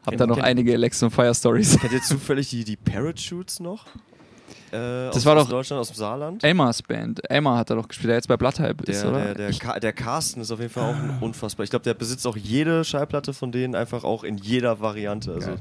habe 0.07 0.17
da 0.17 0.27
noch 0.27 0.39
einige 0.39 0.73
Alex 0.75 1.03
on 1.03 1.11
Fire 1.11 1.35
Stories. 1.35 1.79
Kennt 1.79 1.93
ihr 1.93 2.03
zufällig 2.03 2.51
die, 2.51 2.65
die 2.65 2.77
Parachutes 2.77 3.61
noch? 3.61 3.87
Äh, 4.71 4.73
Das 5.09 5.17
aus, 5.19 5.25
war 5.27 5.37
aus 5.37 5.43
doch- 5.45 5.51
Deutschland, 5.51 5.81
aus 5.81 5.89
dem 5.89 5.97
Saarland. 5.97 6.45
Elmars 6.45 6.83
Band. 6.83 7.21
Elmar 7.31 7.59
hat 7.59 7.71
da 7.71 7.75
doch 7.75 7.89
gespielt, 7.89 8.09
der 8.11 8.17
jetzt 8.17 8.29
bei 8.29 8.37
Bloodtype 8.37 8.85
ist, 8.85 9.03
Der, 9.03 9.11
oder? 9.11 9.25
der, 9.25 9.35
der, 9.35 9.53
Ka 9.53 9.79
der 9.81 9.93
Carsten 9.93 10.41
ist 10.41 10.51
auf 10.51 10.61
jeden 10.61 10.71
Fall 10.73 10.93
auch 10.93 10.97
ein 10.97 11.19
unfassbar. 11.21 11.65
Ich 11.65 11.71
glaube, 11.71 11.85
der 11.85 11.95
besitzt 11.95 12.27
auch 12.27 12.37
jede 12.37 12.85
Schallplatte 12.85 13.33
von 13.33 13.51
denen 13.53 13.75
einfach 13.75 14.05
auch 14.05 14.25
in 14.25 14.37
jeder 14.39 14.81
Variante. 14.81 15.33
Also 15.35 15.53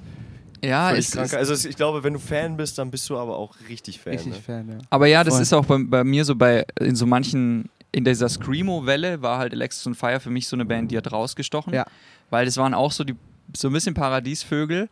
ja, 0.63 0.89
völlig 0.89 1.11
krank. 1.11 1.25
ist, 1.25 1.33
Also 1.33 1.67
ich 1.69 1.75
glaube, 1.75 2.03
wenn 2.03 2.13
du 2.13 2.19
Fan 2.19 2.57
bist, 2.57 2.77
dann 2.77 2.91
bist 2.91 3.09
du 3.09 3.17
aber 3.17 3.37
auch 3.37 3.55
richtig 3.69 3.99
Fan. 3.99 4.13
Richtig 4.13 4.33
ne? 4.33 4.41
Fan, 4.41 4.69
ja. 4.69 4.77
aber 4.89 5.07
ja, 5.07 5.23
das 5.23 5.35
Voll. 5.35 5.43
ist 5.43 5.53
auch 5.53 5.65
bei, 5.65 5.77
bei 5.79 6.03
mir 6.03 6.25
so 6.25 6.35
bei 6.35 6.65
in 6.79 6.95
so 6.95 7.05
manchen 7.05 7.69
in 7.91 8.03
dieser 8.03 8.29
Screamo-Welle 8.29 9.21
war 9.21 9.39
halt 9.39 9.53
Alexis 9.53 9.87
on 9.87 9.95
Fire 9.95 10.19
für 10.19 10.29
mich 10.29 10.47
so 10.47 10.55
eine 10.55 10.65
Band, 10.65 10.91
die 10.91 10.97
hat 10.97 11.11
rausgestochen. 11.11 11.73
Ja. 11.73 11.85
Weil 12.29 12.45
das 12.45 12.57
waren 12.57 12.73
auch 12.73 12.91
so 12.91 13.03
die 13.03 13.15
so 13.55 13.69
ein 13.69 13.73
bisschen 13.73 13.93
Paradiesvögel. 13.93 14.89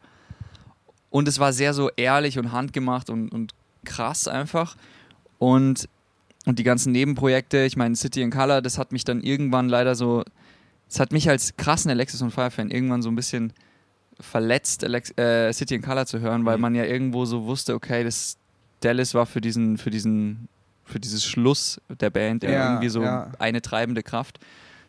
Und 1.10 1.28
es 1.28 1.40
war 1.40 1.54
sehr 1.54 1.74
so 1.74 1.90
ehrlich 1.96 2.38
und 2.40 2.52
handgemacht 2.52 3.10
und, 3.10 3.30
und 3.30 3.54
krass 3.86 4.28
einfach. 4.28 4.76
Und, 5.38 5.88
und 6.46 6.60
die 6.60 6.64
ganzen 6.64 6.92
Nebenprojekte, 6.92 7.66
ich 7.66 7.78
meine, 7.78 7.96
City 7.96 8.22
in 8.22 8.32
Color, 8.32 8.62
das 8.62 8.78
hat 8.78 8.92
mich 8.92 9.04
dann 9.04 9.22
irgendwann 9.22 9.70
leider 9.70 9.96
so, 9.96 10.24
es 10.90 11.00
hat 11.00 11.12
mich 11.12 11.30
als 11.30 11.56
krassen 11.58 11.92
Alexis 11.92 12.22
und 12.22 12.32
Fire-Fan 12.32 12.72
irgendwann 12.72 13.02
so 13.02 13.10
ein 13.10 13.16
bisschen 13.16 13.54
verletzt, 14.20 14.84
Alex, 14.84 15.12
äh, 15.18 15.52
City 15.54 15.76
in 15.76 15.82
Color 15.82 16.06
zu 16.06 16.20
hören, 16.20 16.46
weil 16.46 16.58
Mhm. 16.58 16.62
man 16.62 16.76
ja 16.76 16.86
irgendwo 16.86 17.26
so 17.26 17.46
wusste, 17.46 17.74
okay, 17.74 18.04
das 18.04 18.38
Dallas 18.82 19.14
war 19.14 19.26
für 19.26 19.42
diesen, 19.42 19.78
für 19.78 19.90
diesen, 19.90 20.48
für 20.84 21.00
dieses 21.00 21.26
Schluss 21.26 21.82
der 22.00 22.10
Band 22.10 22.44
ja, 22.44 22.70
irgendwie 22.70 22.90
so 22.90 23.02
ja. 23.02 23.32
eine 23.40 23.62
treibende 23.62 24.04
Kraft. 24.04 24.40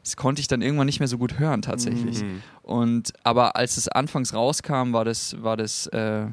Das 0.02 0.16
konnte 0.16 0.40
ich 0.40 0.46
dann 0.46 0.62
irgendwann 0.62 0.86
nicht 0.86 1.00
mehr 1.00 1.08
so 1.08 1.18
gut 1.18 1.38
hören 1.38 1.62
tatsächlich. 1.62 2.22
Mhm. 2.22 2.42
Und 2.62 3.12
aber 3.24 3.56
als 3.56 3.76
es 3.76 3.88
anfangs 3.88 4.34
rauskam, 4.34 4.92
war 4.92 5.04
das, 5.04 5.42
war 5.42 5.56
das 5.56 5.86
äh, 5.88 6.26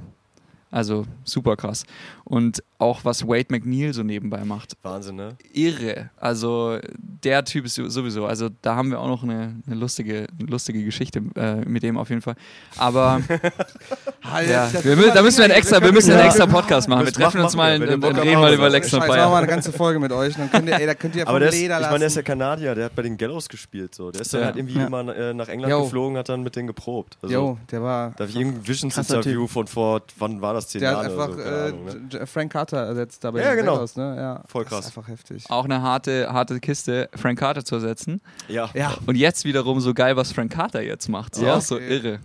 also 0.74 1.06
super 1.24 1.56
krass. 1.56 1.86
Und 2.24 2.64
auch 2.80 3.06
was 3.06 3.28
Wade 3.28 3.46
McNeil 3.50 3.94
so 3.94 4.02
nebenbei 4.04 4.44
macht, 4.44 4.76
Wahnsinn, 4.82 5.16
ne? 5.16 5.36
irre. 5.54 6.10
Also 6.18 6.80
der 6.98 7.46
Typ 7.46 7.66
ist 7.66 7.76
sowieso. 7.76 8.26
Also 8.26 8.50
da 8.62 8.76
haben 8.76 8.90
wir 8.92 9.00
auch 9.00 9.08
noch 9.08 9.24
eine, 9.24 9.62
eine 9.68 9.76
lustige, 9.76 10.28
lustige 10.40 10.84
Geschichte 10.84 11.22
äh, 11.36 11.58
mit 11.66 11.84
dem 11.84 11.98
auf 11.98 12.10
jeden 12.10 12.22
Fall. 12.22 12.36
Aber 12.78 13.22
ja, 14.50 14.70
wir, 14.84 15.14
da 15.14 15.22
müssen 15.22 15.38
wir 15.40 15.46
einen 15.46 15.54
extra, 15.54 15.82
wir 15.82 15.92
müssen 15.92 16.12
einen 16.12 16.26
extra 16.26 16.46
Podcast 16.46 16.88
machen. 16.90 17.06
Wir 17.06 17.14
treffen 17.14 17.38
machen 17.42 17.46
uns 17.46 17.56
mal 17.56 17.82
und, 17.82 18.04
reden 18.18 18.40
mal 18.40 18.54
über 18.54 18.70
Lex 18.70 18.88
das. 18.88 18.94
und 18.96 19.00
machen 19.08 19.12
wir 19.12 19.18
mal 19.18 19.30
Fire. 19.30 19.38
eine 19.38 19.48
ganze 19.48 19.72
Folge 19.72 20.00
mit 20.00 20.12
euch. 20.12 20.36
Dann 20.36 20.50
könnt 20.50 20.68
ihr, 20.68 20.80
ey, 20.80 20.86
da 20.86 20.96
könnt 20.96 21.16
ihr 21.16 21.28
Aber 21.28 21.40
der 21.40 21.50
ist, 21.50 21.56
ich 21.56 21.70
meine, 21.70 22.00
der 22.00 22.08
ist 22.08 22.16
ja 22.16 22.22
Kanadier, 22.22 22.76
der 22.76 22.86
hat 22.86 22.96
bei 22.96 23.04
den 23.04 23.18
Gallows 23.18 23.48
gespielt. 23.48 23.94
So. 23.96 24.12
Der 24.12 24.22
ist 24.22 24.34
dann 24.34 24.42
Ja. 24.42 24.46
halt 24.48 24.58
irgendwie 24.58 24.80
Ja. 24.80 24.88
immer 24.88 25.16
äh, 25.16 25.34
nach 25.34 25.48
England 25.48 25.72
Jo. 25.72 25.84
geflogen, 25.84 26.18
hat 26.18 26.30
dann 26.30 26.42
mit 26.44 26.56
denen 26.56 26.68
geprobt. 26.68 27.18
Also, 27.22 27.34
Jo, 27.34 27.58
der 27.72 27.82
war. 27.82 28.12
Da 28.18 28.24
habe 28.24 28.30
ich 28.30 28.36
irgendein 28.36 28.68
Visions-Interview 28.68 29.48
von 29.48 29.68
vor, 29.68 30.02
wann 30.18 30.42
war 30.42 30.54
das, 30.54 30.63
Der 30.68 30.92
hat 30.98 31.06
einfach 31.06 31.34
so, 31.34 31.40
äh, 31.40 31.68
Ahnung, 31.70 31.86
ne? 32.12 32.28
Frank 32.28 32.52
Carter 32.52 32.78
ersetzt 32.88 33.24
dabei. 33.24 33.42
Ja, 33.42 33.56
genau. 33.56 33.86
ne? 33.96 34.16
ja, 34.18 34.44
Voll 34.48 34.64
Das 34.64 34.72
krass. 34.74 34.86
ist 34.88 34.98
einfach 34.98 35.10
heftig. 35.10 35.46
Auch 35.50 35.66
eine 35.66 35.82
harte, 35.82 36.32
harte 36.32 36.60
Kiste, 36.60 37.10
Frank 37.16 37.40
Carter 37.40 37.64
zu 37.64 37.76
ersetzen. 37.76 38.22
Ja. 38.48 38.70
Ja, 38.74 38.96
Und 39.06 39.16
jetzt 39.16 39.46
wiederum 39.46 39.80
so 39.80 39.94
geil, 39.94 40.16
was 40.16 40.32
Frank 40.32 40.52
Carter 40.52 40.82
jetzt 40.82 41.08
macht. 41.10 41.36
So, 41.36 41.46
Ja. 41.46 41.60
so 41.62 41.78
irre. 41.78 42.20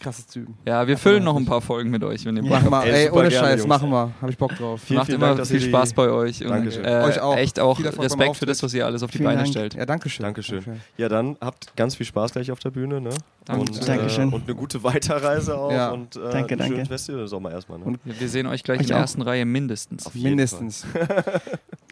Krasses 0.00 0.26
Typ. 0.26 0.48
Ja, 0.66 0.86
wir 0.86 0.98
füllen 0.98 1.24
noch 1.24 1.36
ein 1.36 1.44
paar 1.46 1.60
Folgen 1.60 1.90
mit 1.90 2.02
euch, 2.04 2.24
wenn 2.24 2.36
ihr 2.36 2.42
Bock 2.42 2.50
Machen 2.50 2.70
habt. 2.70 2.86
wir, 2.86 2.92
Ey, 2.94 3.10
ohne 3.10 3.28
gerne, 3.28 3.46
Scheiß, 3.46 3.58
Jungs. 3.60 3.68
machen 3.68 3.90
wir. 3.90 4.10
Hab 4.20 4.28
ich 4.30 4.36
Bock 4.38 4.54
drauf. 4.56 4.80
Vielen, 4.84 4.98
Macht 4.98 5.06
vielen 5.06 5.20
immer 5.20 5.34
Dank, 5.34 5.46
viel 5.48 5.60
Spaß 5.60 5.92
bei 5.94 6.08
euch. 6.10 6.42
Und, 6.42 6.50
Dankeschön. 6.50 6.84
äh, 6.84 7.02
Euch 7.04 7.20
auch. 7.20 7.36
Echt 7.36 7.58
auch 7.60 7.78
Respekt 7.82 8.36
für 8.36 8.46
das, 8.46 8.62
was 8.62 8.74
ihr 8.74 8.84
alles 8.86 9.02
auf 9.02 9.10
die 9.10 9.18
Vielen 9.18 9.28
Beine 9.28 9.38
Dank. 9.38 9.48
stellt. 9.48 9.74
Ja, 9.74 9.86
danke 9.86 10.08
schön. 10.08 10.24
Dankeschön. 10.24 10.62
Danke. 10.64 10.80
Ja, 10.96 11.08
dann 11.08 11.36
habt 11.40 11.76
ganz 11.76 11.96
viel 11.96 12.06
Spaß 12.06 12.32
gleich 12.32 12.50
auf 12.50 12.58
der 12.60 12.70
Bühne, 12.70 13.00
ne? 13.00 13.10
Danke. 13.46 13.60
Und, 13.62 13.88
Dankeschön. 13.88 14.30
Äh, 14.30 14.34
und 14.34 14.44
eine 14.44 14.54
gute 14.54 14.82
Weiterreise 14.82 15.56
auch. 15.56 15.70
Ja. 15.72 15.90
Und 15.90 16.16
äh, 16.16 16.20
Danke, 16.32 16.56
danke. 16.56 16.84
Festival-Sommer 16.86 17.50
erstmal. 17.52 17.78
Ne? 17.78 17.84
Und 17.84 17.98
Wir 18.04 18.28
sehen 18.28 18.46
euch 18.46 18.62
gleich 18.62 18.78
Euch 18.78 18.82
in 18.84 18.88
der 18.88 18.98
ersten 18.98 19.22
Reihe 19.22 19.44
mindestens. 19.44 20.06
Auf 20.06 20.14
jeden 20.14 20.30
Mindestens. 20.30 20.86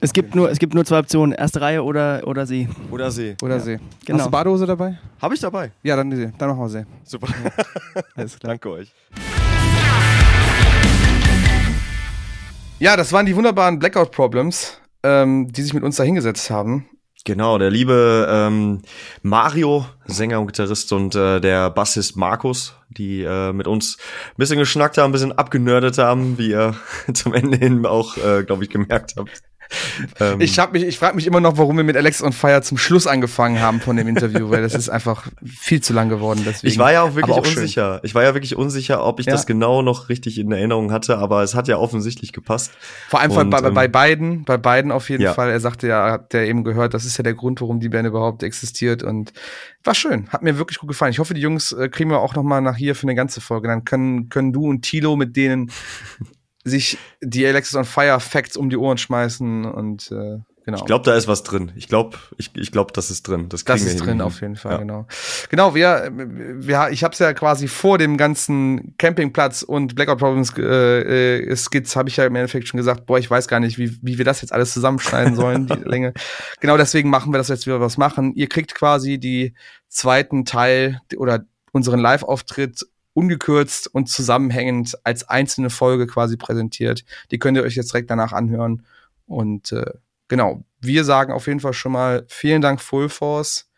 Es 0.04 0.12
gibt, 0.12 0.34
nur, 0.34 0.50
es 0.50 0.58
gibt 0.58 0.74
nur 0.74 0.84
zwei 0.84 0.98
Optionen, 0.98 1.30
erste 1.32 1.60
Reihe 1.60 1.80
oder, 1.84 2.22
oder 2.26 2.44
sie. 2.44 2.68
Oder 2.90 3.12
See. 3.12 3.36
Oder 3.40 3.60
See. 3.60 3.78
Genau. 4.04 4.18
Hast 4.18 4.26
du 4.26 4.30
Badehose 4.32 4.66
dabei? 4.66 4.98
Habe 5.20 5.34
ich 5.34 5.40
dabei. 5.40 5.70
Ja, 5.84 5.94
dann 5.94 6.10
See. 6.10 6.32
Dann 6.38 6.48
machen 6.48 6.60
wir 6.62 6.68
See. 6.68 6.84
Super. 7.04 7.28
Alles 8.14 8.38
klar. 8.38 8.52
Danke 8.52 8.70
euch. 8.70 8.92
Ja, 12.78 12.96
das 12.96 13.12
waren 13.12 13.26
die 13.26 13.36
wunderbaren 13.36 13.78
Blackout 13.78 14.10
Problems, 14.10 14.80
ähm, 15.02 15.52
die 15.52 15.62
sich 15.62 15.72
mit 15.72 15.84
uns 15.84 15.96
da 15.96 16.02
hingesetzt 16.02 16.50
haben. 16.50 16.88
Genau, 17.24 17.56
der 17.56 17.70
liebe 17.70 18.26
ähm, 18.28 18.82
Mario, 19.22 19.86
Sänger 20.06 20.40
und 20.40 20.48
Gitarrist 20.48 20.92
und 20.92 21.14
äh, 21.14 21.40
der 21.40 21.70
Bassist 21.70 22.16
Markus, 22.16 22.74
die 22.88 23.22
äh, 23.22 23.52
mit 23.52 23.68
uns 23.68 23.98
ein 24.30 24.34
bisschen 24.38 24.58
geschnackt 24.58 24.98
haben, 24.98 25.10
ein 25.10 25.12
bisschen 25.12 25.38
abgenördet 25.38 25.98
haben, 25.98 26.36
wie 26.38 26.50
ihr 26.50 26.74
zum 27.14 27.32
Ende 27.34 27.56
hin 27.56 27.86
auch, 27.86 28.16
äh, 28.16 28.42
glaube 28.42 28.64
ich, 28.64 28.70
gemerkt 28.70 29.14
habt. 29.16 29.42
Ähm, 30.20 30.40
Ich 30.40 30.58
hab 30.58 30.72
mich, 30.72 30.82
ich 30.84 30.98
frage 30.98 31.16
mich 31.16 31.26
immer 31.26 31.40
noch, 31.40 31.56
warum 31.58 31.76
wir 31.76 31.84
mit 31.84 31.96
Alex 31.96 32.22
on 32.22 32.32
Fire 32.32 32.62
zum 32.62 32.78
Schluss 32.78 33.06
angefangen 33.06 33.60
haben 33.60 33.80
von 33.80 33.96
dem 33.96 34.08
Interview, 34.08 34.50
weil 34.50 34.62
das 34.62 34.74
ist 34.74 34.88
einfach 34.88 35.28
viel 35.44 35.80
zu 35.80 35.92
lang 35.92 36.08
geworden. 36.08 36.42
Deswegen. 36.44 36.72
ich 36.72 36.78
war 36.78 36.92
ja 36.92 37.02
auch 37.02 37.14
wirklich 37.14 37.36
auch 37.36 37.44
schön. 37.44 37.58
unsicher. 37.62 38.00
Ich 38.02 38.14
war 38.14 38.22
ja 38.22 38.34
wirklich 38.34 38.56
unsicher, 38.56 39.04
ob 39.04 39.20
ich 39.20 39.26
Ja. 39.26 39.32
das 39.32 39.46
genau 39.46 39.82
noch 39.82 40.08
richtig 40.08 40.38
in 40.38 40.50
Erinnerung 40.52 40.92
hatte, 40.92 41.18
aber 41.18 41.42
es 41.42 41.54
hat 41.54 41.68
ja 41.68 41.76
offensichtlich 41.78 42.32
gepasst. 42.32 42.72
Vor 43.08 43.20
allem 43.20 43.30
Und, 43.32 43.50
bei, 43.50 43.58
ähm, 43.58 43.74
bei 43.74 43.88
beiden, 43.88 44.44
bei 44.44 44.56
beiden 44.56 44.92
auf 44.92 45.08
jeden 45.10 45.22
Ja. 45.22 45.34
Fall. 45.34 45.50
Er 45.50 45.60
sagte 45.60 45.88
ja, 45.88 46.10
hat 46.10 46.32
der 46.32 46.46
eben 46.48 46.64
gehört, 46.64 46.94
das 46.94 47.04
ist 47.04 47.16
ja 47.16 47.22
der 47.24 47.34
Grund, 47.34 47.60
warum 47.60 47.80
die 47.80 47.88
Band 47.88 48.06
überhaupt 48.08 48.42
existiert 48.42 49.02
und 49.02 49.32
war 49.84 49.94
schön. 49.94 50.28
Hat 50.28 50.42
mir 50.42 50.58
wirklich 50.58 50.78
gut 50.78 50.88
gefallen. 50.88 51.10
Ich 51.12 51.18
hoffe, 51.18 51.34
die 51.34 51.40
Jungs 51.40 51.72
äh, 51.72 51.88
kriegen 51.88 52.10
wir 52.10 52.20
auch 52.20 52.34
noch 52.34 52.42
mal 52.44 52.60
nach 52.60 52.76
hier 52.76 52.94
für 52.94 53.04
eine 53.04 53.14
ganze 53.14 53.40
Folge. 53.40 53.68
Dann 53.68 53.84
können, 53.84 54.28
können 54.28 54.52
du 54.52 54.66
und 54.68 54.82
Tilo 54.82 55.16
mit 55.16 55.36
denen 55.36 55.70
sich 56.64 56.98
die 57.20 57.46
Alexis 57.46 57.74
on 57.74 57.84
Fire 57.84 58.20
Facts 58.20 58.56
um 58.56 58.70
die 58.70 58.76
Ohren 58.76 58.98
schmeißen 58.98 59.64
und 59.64 60.10
äh, 60.12 60.38
genau. 60.64 60.78
Ich 60.78 60.84
glaube, 60.84 61.04
da 61.04 61.16
ist 61.16 61.26
was 61.26 61.42
drin. 61.42 61.72
Ich 61.74 61.88
glaube, 61.88 62.16
ich, 62.38 62.50
ich 62.54 62.70
glaube, 62.70 62.92
das 62.92 63.10
ist 63.10 63.26
drin. 63.26 63.48
Das, 63.48 63.64
Das 63.64 63.80
wir 63.80 63.88
ist 63.88 63.98
hin. 63.98 64.04
drin 64.06 64.20
auf 64.20 64.40
jeden 64.40 64.54
Fall, 64.54 64.72
Ja. 64.72 64.78
genau. 64.78 65.06
Genau, 65.50 65.74
wir, 65.74 66.12
wir 66.14 66.90
ich 66.92 67.02
habe 67.02 67.12
es 67.14 67.18
ja 67.18 67.32
quasi 67.32 67.66
vor 67.66 67.98
dem 67.98 68.16
ganzen 68.16 68.94
Campingplatz 68.96 69.62
und 69.62 69.96
Blackout 69.96 70.18
Problems 70.18 70.56
äh, 70.56 71.38
äh, 71.40 71.56
Skits 71.56 71.96
habe 71.96 72.08
ich 72.08 72.16
ja 72.16 72.26
im 72.26 72.36
Endeffekt 72.36 72.68
schon 72.68 72.78
gesagt, 72.78 73.06
boah, 73.06 73.18
ich 73.18 73.28
weiß 73.30 73.48
gar 73.48 73.58
nicht, 73.58 73.76
wie, 73.78 73.98
wie 74.00 74.18
wir 74.18 74.24
das 74.24 74.40
jetzt 74.40 74.52
alles 74.52 74.72
zusammenschneiden 74.72 75.34
sollen, 75.34 75.66
die 75.66 75.74
Länge. 75.84 76.12
Genau 76.60 76.76
deswegen 76.76 77.10
machen 77.10 77.32
wir 77.32 77.38
das 77.38 77.48
jetzt 77.48 77.66
wieder 77.66 77.80
was 77.80 77.98
machen. 77.98 78.34
Ihr 78.36 78.48
kriegt 78.48 78.74
quasi 78.74 79.18
die 79.18 79.54
zweiten 79.88 80.44
Teil 80.44 81.00
oder 81.16 81.44
unseren 81.72 81.98
Live-Auftritt 81.98 82.86
ungekürzt 83.14 83.92
und 83.92 84.08
zusammenhängend 84.08 84.96
als 85.04 85.28
einzelne 85.28 85.70
Folge 85.70 86.06
quasi 86.06 86.36
präsentiert. 86.36 87.04
Die 87.30 87.38
könnt 87.38 87.56
ihr 87.56 87.62
euch 87.62 87.76
jetzt 87.76 87.92
direkt 87.92 88.10
danach 88.10 88.32
anhören. 88.32 88.84
Und 89.26 89.72
äh, 89.72 89.92
genau, 90.28 90.64
wir 90.80 91.04
sagen 91.04 91.32
auf 91.32 91.46
jeden 91.46 91.60
Fall 91.60 91.72
schon 91.74 91.92
mal 91.92 92.24
vielen 92.28 92.62
Dank 92.62 92.80
Full 92.80 93.08
Force 93.08 93.68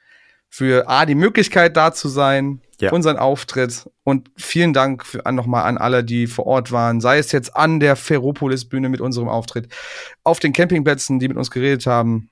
für 0.49 0.89
A, 0.89 1.05
die 1.05 1.17
Möglichkeit 1.17 1.77
da 1.77 1.93
zu 1.93 2.09
sein, 2.09 2.61
Ja. 2.81 2.93
unseren 2.93 3.17
Auftritt 3.17 3.91
und 4.05 4.31
vielen 4.37 4.73
Dank 4.73 5.05
für, 5.05 5.23
nochmal 5.33 5.65
an 5.65 5.79
alle, 5.79 6.05
die 6.05 6.29
vor 6.29 6.47
Ort 6.47 6.71
waren, 6.71 7.01
sei 7.01 7.19
es 7.19 7.33
jetzt 7.33 7.57
an 7.57 7.81
der 7.81 7.97
Ferropolis-Bühne 7.97 8.89
mit 8.89 9.01
unserem 9.01 9.29
Auftritt, 9.29 9.69
auf 10.23 10.39
den 10.39 10.53
Campingplätzen, 10.53 11.19
die 11.19 11.27
mit 11.27 11.37
uns 11.37 11.51
geredet 11.51 11.87
haben, 11.87 12.31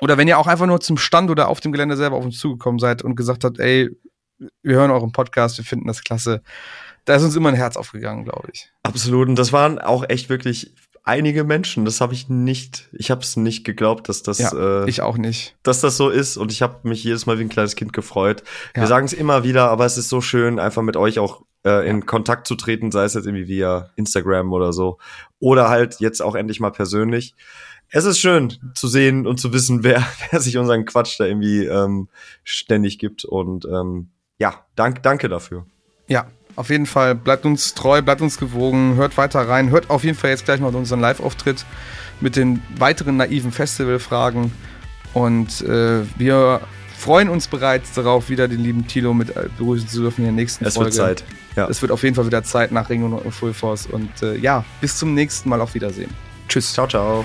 oder 0.00 0.18
wenn 0.18 0.26
ihr 0.26 0.38
auch 0.38 0.48
einfach 0.48 0.66
nur 0.66 0.80
zum 0.80 0.96
Stand 0.96 1.30
oder 1.30 1.48
auf 1.48 1.60
dem 1.60 1.70
Gelände 1.70 1.96
selber 1.96 2.16
auf 2.16 2.24
uns 2.24 2.38
zugekommen 2.40 2.80
seid 2.80 3.02
und 3.02 3.14
gesagt 3.14 3.44
habt, 3.44 3.60
ey, 3.60 3.88
wir 4.62 4.76
hören 4.76 4.90
euren 4.90 5.12
Podcast, 5.12 5.58
wir 5.58 5.64
finden 5.64 5.86
das 5.86 6.02
klasse. 6.02 6.42
Da 7.04 7.14
ist 7.14 7.22
uns 7.22 7.36
immer 7.36 7.50
ein 7.50 7.54
Herz 7.54 7.76
aufgegangen, 7.76 8.24
glaube 8.24 8.48
ich. 8.52 8.70
Absolut. 8.82 9.28
Und 9.28 9.36
das 9.36 9.52
waren 9.52 9.78
auch 9.78 10.04
echt 10.08 10.28
wirklich 10.30 10.74
einige 11.04 11.44
Menschen. 11.44 11.84
Das 11.84 12.00
habe 12.00 12.14
ich 12.14 12.30
nicht, 12.30 12.88
ich 12.92 13.10
habe 13.10 13.20
es 13.20 13.36
nicht 13.36 13.64
geglaubt, 13.64 14.08
dass 14.08 14.22
das, 14.22 14.38
Ja, 14.38 14.84
äh, 14.84 14.88
ich 14.88 15.02
auch 15.02 15.18
nicht. 15.18 15.54
dass 15.62 15.82
das 15.82 15.98
so 15.98 16.08
ist. 16.08 16.38
Und 16.38 16.50
ich 16.50 16.62
habe 16.62 16.88
mich 16.88 17.04
jedes 17.04 17.26
Mal 17.26 17.38
wie 17.38 17.42
ein 17.42 17.50
kleines 17.50 17.76
Kind 17.76 17.92
gefreut. 17.92 18.42
Wir 18.72 18.84
Ja. 18.84 18.86
sagen 18.88 19.04
es 19.04 19.12
immer 19.12 19.44
wieder, 19.44 19.68
aber 19.68 19.84
es 19.84 19.98
ist 19.98 20.08
so 20.08 20.20
schön, 20.22 20.58
einfach 20.58 20.82
mit 20.82 20.96
euch 20.96 21.18
auch 21.18 21.42
äh, 21.66 21.88
in 21.88 22.06
Kontakt 22.06 22.46
zu 22.46 22.54
treten, 22.56 22.90
sei 22.90 23.04
es 23.04 23.14
jetzt 23.14 23.26
irgendwie 23.26 23.48
via 23.48 23.90
Instagram 23.96 24.52
oder 24.52 24.72
so. 24.72 24.98
Oder 25.40 25.68
halt 25.68 25.96
jetzt 26.00 26.22
auch 26.22 26.34
endlich 26.34 26.60
mal 26.60 26.72
persönlich. 26.72 27.34
es 27.90 28.06
ist 28.06 28.18
schön 28.18 28.54
zu 28.74 28.88
sehen 28.88 29.26
und 29.26 29.38
zu 29.38 29.52
wissen, 29.52 29.84
wer, 29.84 30.02
wer 30.30 30.40
sich 30.40 30.56
unseren 30.56 30.86
Quatsch 30.86 31.20
da 31.20 31.26
irgendwie 31.26 31.64
ähm, 31.66 32.08
ständig 32.44 32.98
gibt. 32.98 33.26
Und 33.26 33.66
ähm, 33.66 34.08
ja, 34.38 34.64
dank, 34.76 35.02
danke 35.02 35.28
dafür. 35.28 35.66
Ja, 36.08 36.26
auf 36.56 36.70
jeden 36.70 36.86
Fall. 36.86 37.14
Bleibt 37.14 37.44
uns 37.46 37.74
treu, 37.74 38.02
bleibt 38.02 38.20
uns 38.20 38.38
gewogen, 38.38 38.94
hört 38.96 39.16
weiter 39.16 39.48
rein. 39.48 39.70
Hört 39.70 39.90
auf 39.90 40.04
jeden 40.04 40.16
Fall 40.16 40.30
jetzt 40.30 40.44
gleich 40.44 40.60
noch 40.60 40.72
unseren 40.72 41.00
Live-Auftritt 41.00 41.64
mit 42.20 42.36
den 42.36 42.62
weiteren 42.78 43.16
naiven 43.16 43.52
Festivalfragen. 43.52 44.52
Und 45.14 45.60
äh, 45.62 46.02
wir 46.16 46.60
freuen 46.96 47.28
uns 47.28 47.48
bereits 47.48 47.92
darauf, 47.92 48.28
wieder 48.28 48.48
den 48.48 48.60
lieben 48.60 48.86
Tilo 48.86 49.14
mit 49.14 49.36
äh, 49.36 49.48
begrüßen 49.58 49.88
zu 49.88 50.00
dürfen 50.02 50.20
in 50.20 50.26
der 50.26 50.32
nächsten 50.32 50.64
Es 50.64 50.74
Folge. 50.74 50.90
wird 50.90 50.94
Zeit. 51.18 51.24
Ja. 51.56 51.68
Es 51.68 51.82
wird 51.82 51.92
auf 51.92 52.02
jeden 52.02 52.16
Fall 52.16 52.26
wieder 52.26 52.42
Zeit 52.42 52.72
nach 52.72 52.88
Ring 52.90 53.04
und 53.04 53.32
Full 53.32 53.54
Force. 53.54 53.86
Und 53.86 54.22
äh, 54.22 54.36
ja, 54.36 54.64
bis 54.80 54.98
zum 54.98 55.14
nächsten 55.14 55.48
Mal. 55.48 55.60
Auf 55.60 55.74
Wiedersehen. 55.74 56.10
Tschüss. 56.48 56.72
Ciao, 56.72 56.86
ciao. 56.86 57.24